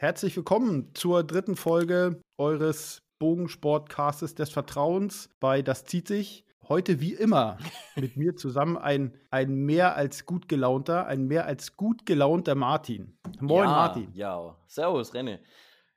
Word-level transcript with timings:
Herzlich 0.00 0.36
willkommen 0.36 0.94
zur 0.94 1.24
dritten 1.24 1.56
Folge 1.56 2.22
eures 2.36 3.02
Bogensportcastes 3.18 4.36
des 4.36 4.48
Vertrauens 4.48 5.28
bei 5.40 5.60
Das 5.60 5.86
zieht 5.86 6.06
sich. 6.06 6.44
Heute 6.68 7.00
wie 7.00 7.14
immer 7.14 7.58
mit 7.96 8.16
mir 8.16 8.36
zusammen 8.36 8.76
ein, 8.76 9.18
ein 9.32 9.56
mehr 9.56 9.96
als 9.96 10.24
gut 10.24 10.48
gelaunter, 10.48 11.08
ein 11.08 11.26
mehr 11.26 11.46
als 11.46 11.76
gut 11.76 12.06
gelaunter 12.06 12.54
Martin. 12.54 13.18
Moin 13.40 13.64
ja, 13.64 13.74
Martin. 13.74 14.08
Ja, 14.12 14.56
servus 14.68 15.14
René. 15.14 15.40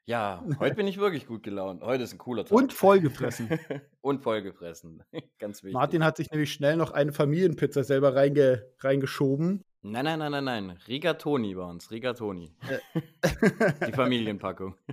Ja, 0.05 0.43
heute 0.57 0.73
bin 0.73 0.87
ich 0.87 0.97
wirklich 0.97 1.27
gut 1.27 1.43
gelaunt. 1.43 1.83
Heute 1.83 2.03
ist 2.03 2.13
ein 2.13 2.17
cooler 2.17 2.43
Tag. 2.43 2.57
Und 2.57 2.73
vollgefressen. 2.73 3.49
Und 4.01 4.23
vollgefressen. 4.23 5.03
Ganz 5.37 5.61
wichtig. 5.61 5.75
Martin 5.75 6.03
hat 6.03 6.17
sich 6.17 6.31
nämlich 6.31 6.51
schnell 6.51 6.75
noch 6.75 6.89
eine 6.89 7.13
Familienpizza 7.13 7.83
selber 7.83 8.15
reinge 8.15 8.65
reingeschoben. 8.79 9.63
Nein, 9.83 10.05
nein, 10.05 10.19
nein, 10.19 10.31
nein, 10.31 10.43
nein. 10.43 10.77
Rigatoni 10.87 11.55
bei 11.55 11.63
uns. 11.63 11.89
Rigatoni. 11.89 12.53
die 13.87 13.91
Familienpackung. 13.91 14.75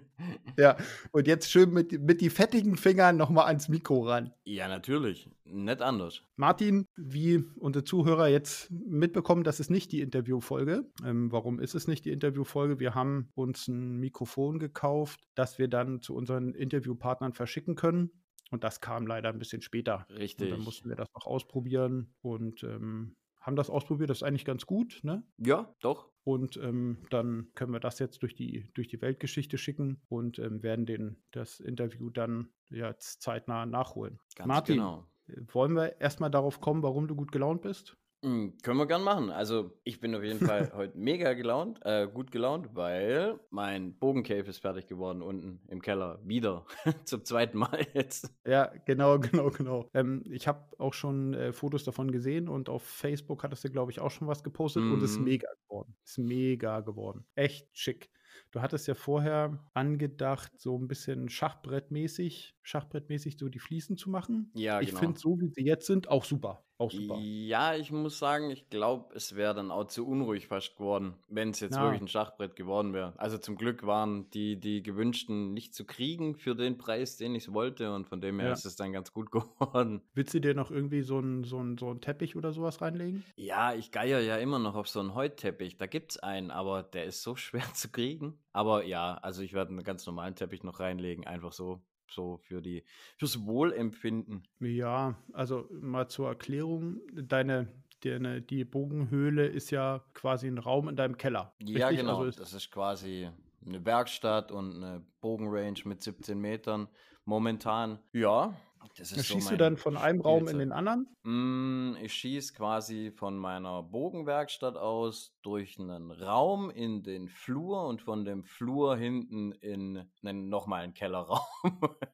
Ja, 0.58 0.76
und 1.12 1.28
jetzt 1.28 1.48
schön 1.52 1.72
mit, 1.72 1.92
mit 2.00 2.20
die 2.20 2.30
fettigen 2.30 2.76
Fingern 2.76 3.16
nochmal 3.16 3.46
ans 3.46 3.68
Mikro 3.68 4.00
ran. 4.08 4.32
Ja, 4.44 4.66
natürlich. 4.66 5.30
Nicht 5.44 5.80
anders. 5.80 6.24
Martin, 6.34 6.86
wie 6.96 7.44
unsere 7.60 7.84
Zuhörer 7.84 8.26
jetzt 8.26 8.68
mitbekommen, 8.72 9.44
das 9.44 9.60
ist 9.60 9.70
nicht 9.70 9.92
die 9.92 10.00
Interviewfolge. 10.00 10.84
Ähm, 11.04 11.30
warum 11.30 11.60
ist 11.60 11.76
es 11.76 11.86
nicht 11.86 12.04
die 12.04 12.10
Interviewfolge? 12.10 12.80
Wir 12.80 12.96
haben 12.96 13.30
uns 13.36 13.68
ein 13.68 13.98
Mikrofon 13.98 14.58
gekauft, 14.58 15.20
das 15.36 15.60
wir 15.60 15.68
dann 15.68 16.02
zu 16.02 16.16
unseren 16.16 16.54
Interviewpartnern 16.54 17.34
verschicken 17.34 17.76
können. 17.76 18.10
Und 18.50 18.64
das 18.64 18.80
kam 18.80 19.06
leider 19.06 19.28
ein 19.28 19.38
bisschen 19.38 19.62
später. 19.62 20.06
Richtig. 20.10 20.50
Und 20.50 20.58
dann 20.58 20.64
mussten 20.64 20.88
wir 20.88 20.96
das 20.96 21.08
noch 21.14 21.26
ausprobieren 21.26 22.14
und 22.20 22.64
ähm, 22.64 23.14
haben 23.48 23.56
das 23.56 23.70
ausprobiert. 23.70 24.10
Das 24.10 24.18
ist 24.18 24.22
eigentlich 24.22 24.44
ganz 24.44 24.66
gut, 24.66 25.00
ne? 25.02 25.24
Ja, 25.38 25.74
doch. 25.80 26.10
Und 26.22 26.58
ähm, 26.58 26.98
dann 27.08 27.48
können 27.54 27.72
wir 27.72 27.80
das 27.80 27.98
jetzt 27.98 28.22
durch 28.22 28.34
die, 28.34 28.70
durch 28.74 28.88
die 28.88 29.00
Weltgeschichte 29.00 29.56
schicken 29.56 30.02
und 30.10 30.38
ähm, 30.38 30.62
werden 30.62 30.84
den, 30.84 31.22
das 31.30 31.58
Interview 31.58 32.10
dann 32.10 32.50
jetzt 32.68 33.22
zeitnah 33.22 33.64
nachholen. 33.64 34.20
Ganz 34.36 34.46
Martin, 34.46 34.76
genau. 34.76 35.06
wollen 35.52 35.72
wir 35.72 35.98
erstmal 35.98 36.30
darauf 36.30 36.60
kommen, 36.60 36.82
warum 36.82 37.08
du 37.08 37.16
gut 37.16 37.32
gelaunt 37.32 37.62
bist? 37.62 37.96
Mm, 38.22 38.48
können 38.64 38.78
wir 38.78 38.86
gern 38.86 39.04
machen. 39.04 39.30
Also, 39.30 39.78
ich 39.84 40.00
bin 40.00 40.12
auf 40.16 40.24
jeden 40.24 40.40
Fall 40.40 40.72
heute 40.74 40.98
mega 40.98 41.34
gelaunt, 41.34 41.78
äh, 41.84 42.08
gut 42.08 42.32
gelaunt, 42.32 42.74
weil 42.74 43.38
mein 43.50 43.96
Bogencave 43.96 44.48
ist 44.48 44.58
fertig 44.58 44.88
geworden 44.88 45.22
unten 45.22 45.60
im 45.68 45.80
Keller. 45.80 46.18
Wieder. 46.24 46.66
Zum 47.04 47.24
zweiten 47.24 47.58
Mal 47.58 47.86
jetzt. 47.94 48.34
Ja, 48.44 48.72
genau, 48.86 49.18
genau, 49.20 49.50
genau. 49.50 49.88
Ähm, 49.94 50.24
ich 50.32 50.48
habe 50.48 50.66
auch 50.78 50.94
schon 50.94 51.32
äh, 51.34 51.52
Fotos 51.52 51.84
davon 51.84 52.10
gesehen 52.10 52.48
und 52.48 52.68
auf 52.68 52.82
Facebook 52.82 53.44
hattest 53.44 53.62
du, 53.62 53.70
glaube 53.70 53.92
ich, 53.92 54.00
auch 54.00 54.10
schon 54.10 54.26
was 54.26 54.42
gepostet 54.42 54.82
und 54.82 55.00
es 55.00 55.12
ist 55.12 55.18
Mhm. 55.18 55.24
mega 55.24 55.48
geworden. 55.68 55.94
Ist 56.04 56.18
mega 56.18 56.80
geworden. 56.80 57.24
Echt 57.36 57.68
schick. 57.76 58.10
Du 58.50 58.60
hattest 58.62 58.88
ja 58.88 58.94
vorher 58.94 59.64
angedacht, 59.74 60.52
so 60.58 60.76
ein 60.76 60.88
bisschen 60.88 61.28
Schachbrettmäßig, 61.28 62.56
Schachbrettmäßig 62.68 63.38
so 63.38 63.48
die 63.48 63.58
Fliesen 63.58 63.96
zu 63.96 64.10
machen. 64.10 64.50
Ja, 64.54 64.80
ich 64.80 64.88
genau. 64.90 65.00
finde, 65.00 65.18
so 65.20 65.38
wie 65.40 65.48
sie 65.48 65.64
jetzt 65.64 65.86
sind, 65.86 66.08
auch 66.08 66.24
super. 66.24 66.64
Auch 66.80 66.92
super. 66.92 67.16
Ja, 67.20 67.74
ich 67.74 67.90
muss 67.90 68.20
sagen, 68.20 68.50
ich 68.50 68.68
glaube, 68.70 69.12
es 69.16 69.34
wäre 69.34 69.52
dann 69.54 69.72
auch 69.72 69.86
zu 69.86 70.06
unruhig 70.06 70.46
fast 70.46 70.76
geworden, 70.76 71.14
wenn 71.26 71.50
es 71.50 71.58
jetzt 71.58 71.74
Ja. 71.74 71.82
wirklich 71.82 72.00
ein 72.02 72.06
Schachbrett 72.08 72.54
geworden 72.54 72.92
wäre. 72.92 73.14
Also 73.18 73.36
zum 73.38 73.56
Glück 73.56 73.84
waren 73.84 74.30
die, 74.30 74.60
die 74.60 74.82
gewünschten 74.84 75.54
nicht 75.54 75.74
zu 75.74 75.84
kriegen 75.86 76.36
für 76.36 76.54
den 76.54 76.78
Preis, 76.78 77.16
den 77.16 77.34
ich 77.34 77.52
wollte 77.52 77.92
und 77.92 78.06
von 78.06 78.20
dem 78.20 78.38
her 78.38 78.48
Ja. 78.48 78.52
ist 78.52 78.64
es 78.64 78.76
dann 78.76 78.92
ganz 78.92 79.12
gut 79.12 79.30
geworden. 79.32 80.02
Willst 80.14 80.34
du 80.34 80.40
dir 80.40 80.54
noch 80.54 80.70
irgendwie 80.70 81.02
so 81.02 81.18
einen 81.18 81.42
so 81.42 81.56
so 81.78 81.90
einen 81.90 82.00
Teppich 82.00 82.36
oder 82.36 82.52
sowas 82.52 82.80
reinlegen? 82.80 83.24
Ja, 83.36 83.74
ich 83.74 83.90
geier 83.90 84.20
ja 84.20 84.36
immer 84.36 84.58
noch 84.58 84.74
auf 84.76 84.88
so 84.88 85.00
einen 85.00 85.14
Heutteppich. 85.14 85.76
Da 85.78 85.86
gibt's 85.86 86.18
einen, 86.18 86.50
aber 86.50 86.82
der 86.84 87.04
ist 87.06 87.22
so 87.22 87.34
schwer 87.36 87.64
zu 87.74 87.90
kriegen. 87.90 88.38
Aber 88.52 88.84
ja, 88.84 89.14
also 89.14 89.42
ich 89.42 89.52
werde 89.52 89.70
einen 89.70 89.82
ganz 89.84 90.06
normalen 90.06 90.34
Teppich 90.36 90.62
noch 90.62 90.78
reinlegen, 90.80 91.26
einfach 91.26 91.52
so, 91.52 91.82
so 92.10 92.38
für 92.38 92.60
die, 92.60 92.84
fürs 93.16 93.46
Wohlempfinden. 93.46 94.42
Ja, 94.60 95.16
also 95.32 95.68
mal 95.70 96.08
zur 96.08 96.28
Erklärung, 96.28 97.00
deine, 97.12 97.68
deine, 98.04 98.42
die 98.42 98.64
Bogenhöhle 98.64 99.46
ist 99.46 99.70
ja 99.70 100.04
quasi 100.14 100.48
ein 100.48 100.58
Raum 100.58 100.88
in 100.88 100.96
deinem 100.96 101.16
Keller. 101.16 101.54
Ja, 101.62 101.88
richtig? 101.88 102.04
genau. 102.04 102.18
Also 102.18 102.28
ist, 102.28 102.40
das 102.40 102.52
ist 102.52 102.70
quasi 102.70 103.28
eine 103.64 103.84
Werkstatt 103.84 104.52
und 104.52 104.76
eine 104.76 105.04
Bogenrange 105.20 105.82
mit 105.84 106.02
17 106.02 106.38
Metern 106.38 106.88
momentan. 107.24 107.98
Ja, 108.12 108.54
das 108.96 109.12
ist 109.12 109.28
so 109.28 109.34
schießt 109.34 109.48
du 109.48 109.52
mein 109.52 109.58
dann 109.58 109.76
von 109.76 109.96
einem 109.96 110.20
Raum 110.20 110.48
in 110.48 110.58
den 110.58 110.72
anderen? 110.72 111.06
Mm, 111.22 111.96
ich 112.02 112.12
schieße 112.12 112.52
quasi 112.52 113.12
von 113.12 113.36
meiner 113.36 113.82
Bogenwerkstatt 113.82 114.76
aus 114.76 115.36
durch 115.42 115.78
einen 115.78 116.10
Raum 116.10 116.70
in 116.70 117.02
den 117.02 117.28
Flur 117.28 117.86
und 117.86 118.02
von 118.02 118.24
dem 118.24 118.44
Flur 118.44 118.96
hinten 118.96 119.52
in 119.52 120.10
einen, 120.24 120.48
nochmal 120.48 120.82
einen 120.82 120.94
Kellerraum. 120.94 121.40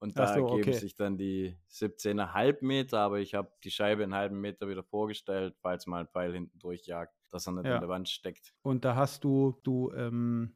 und 0.00 0.18
da 0.18 0.34
so, 0.34 0.46
geben 0.46 0.60
okay. 0.60 0.72
sich 0.72 0.94
dann 0.94 1.16
die 1.16 1.56
17,5 1.70 2.64
Meter, 2.64 3.00
aber 3.00 3.20
ich 3.20 3.34
habe 3.34 3.52
die 3.62 3.70
Scheibe 3.70 4.02
einen 4.02 4.14
halben 4.14 4.40
Meter 4.40 4.68
wieder 4.68 4.82
vorgestellt, 4.82 5.54
falls 5.60 5.86
mal 5.86 6.00
ein 6.00 6.08
Pfeil 6.08 6.32
hinten 6.32 6.58
durchjagt, 6.58 7.14
dass 7.30 7.46
er 7.46 7.52
nicht 7.52 7.66
Ja. 7.66 7.74
in 7.74 7.80
der 7.80 7.88
Wand 7.88 8.08
steckt. 8.08 8.54
Und 8.62 8.84
da 8.84 8.96
hast 8.96 9.24
du, 9.24 9.58
du 9.62 9.92
ähm, 9.92 10.54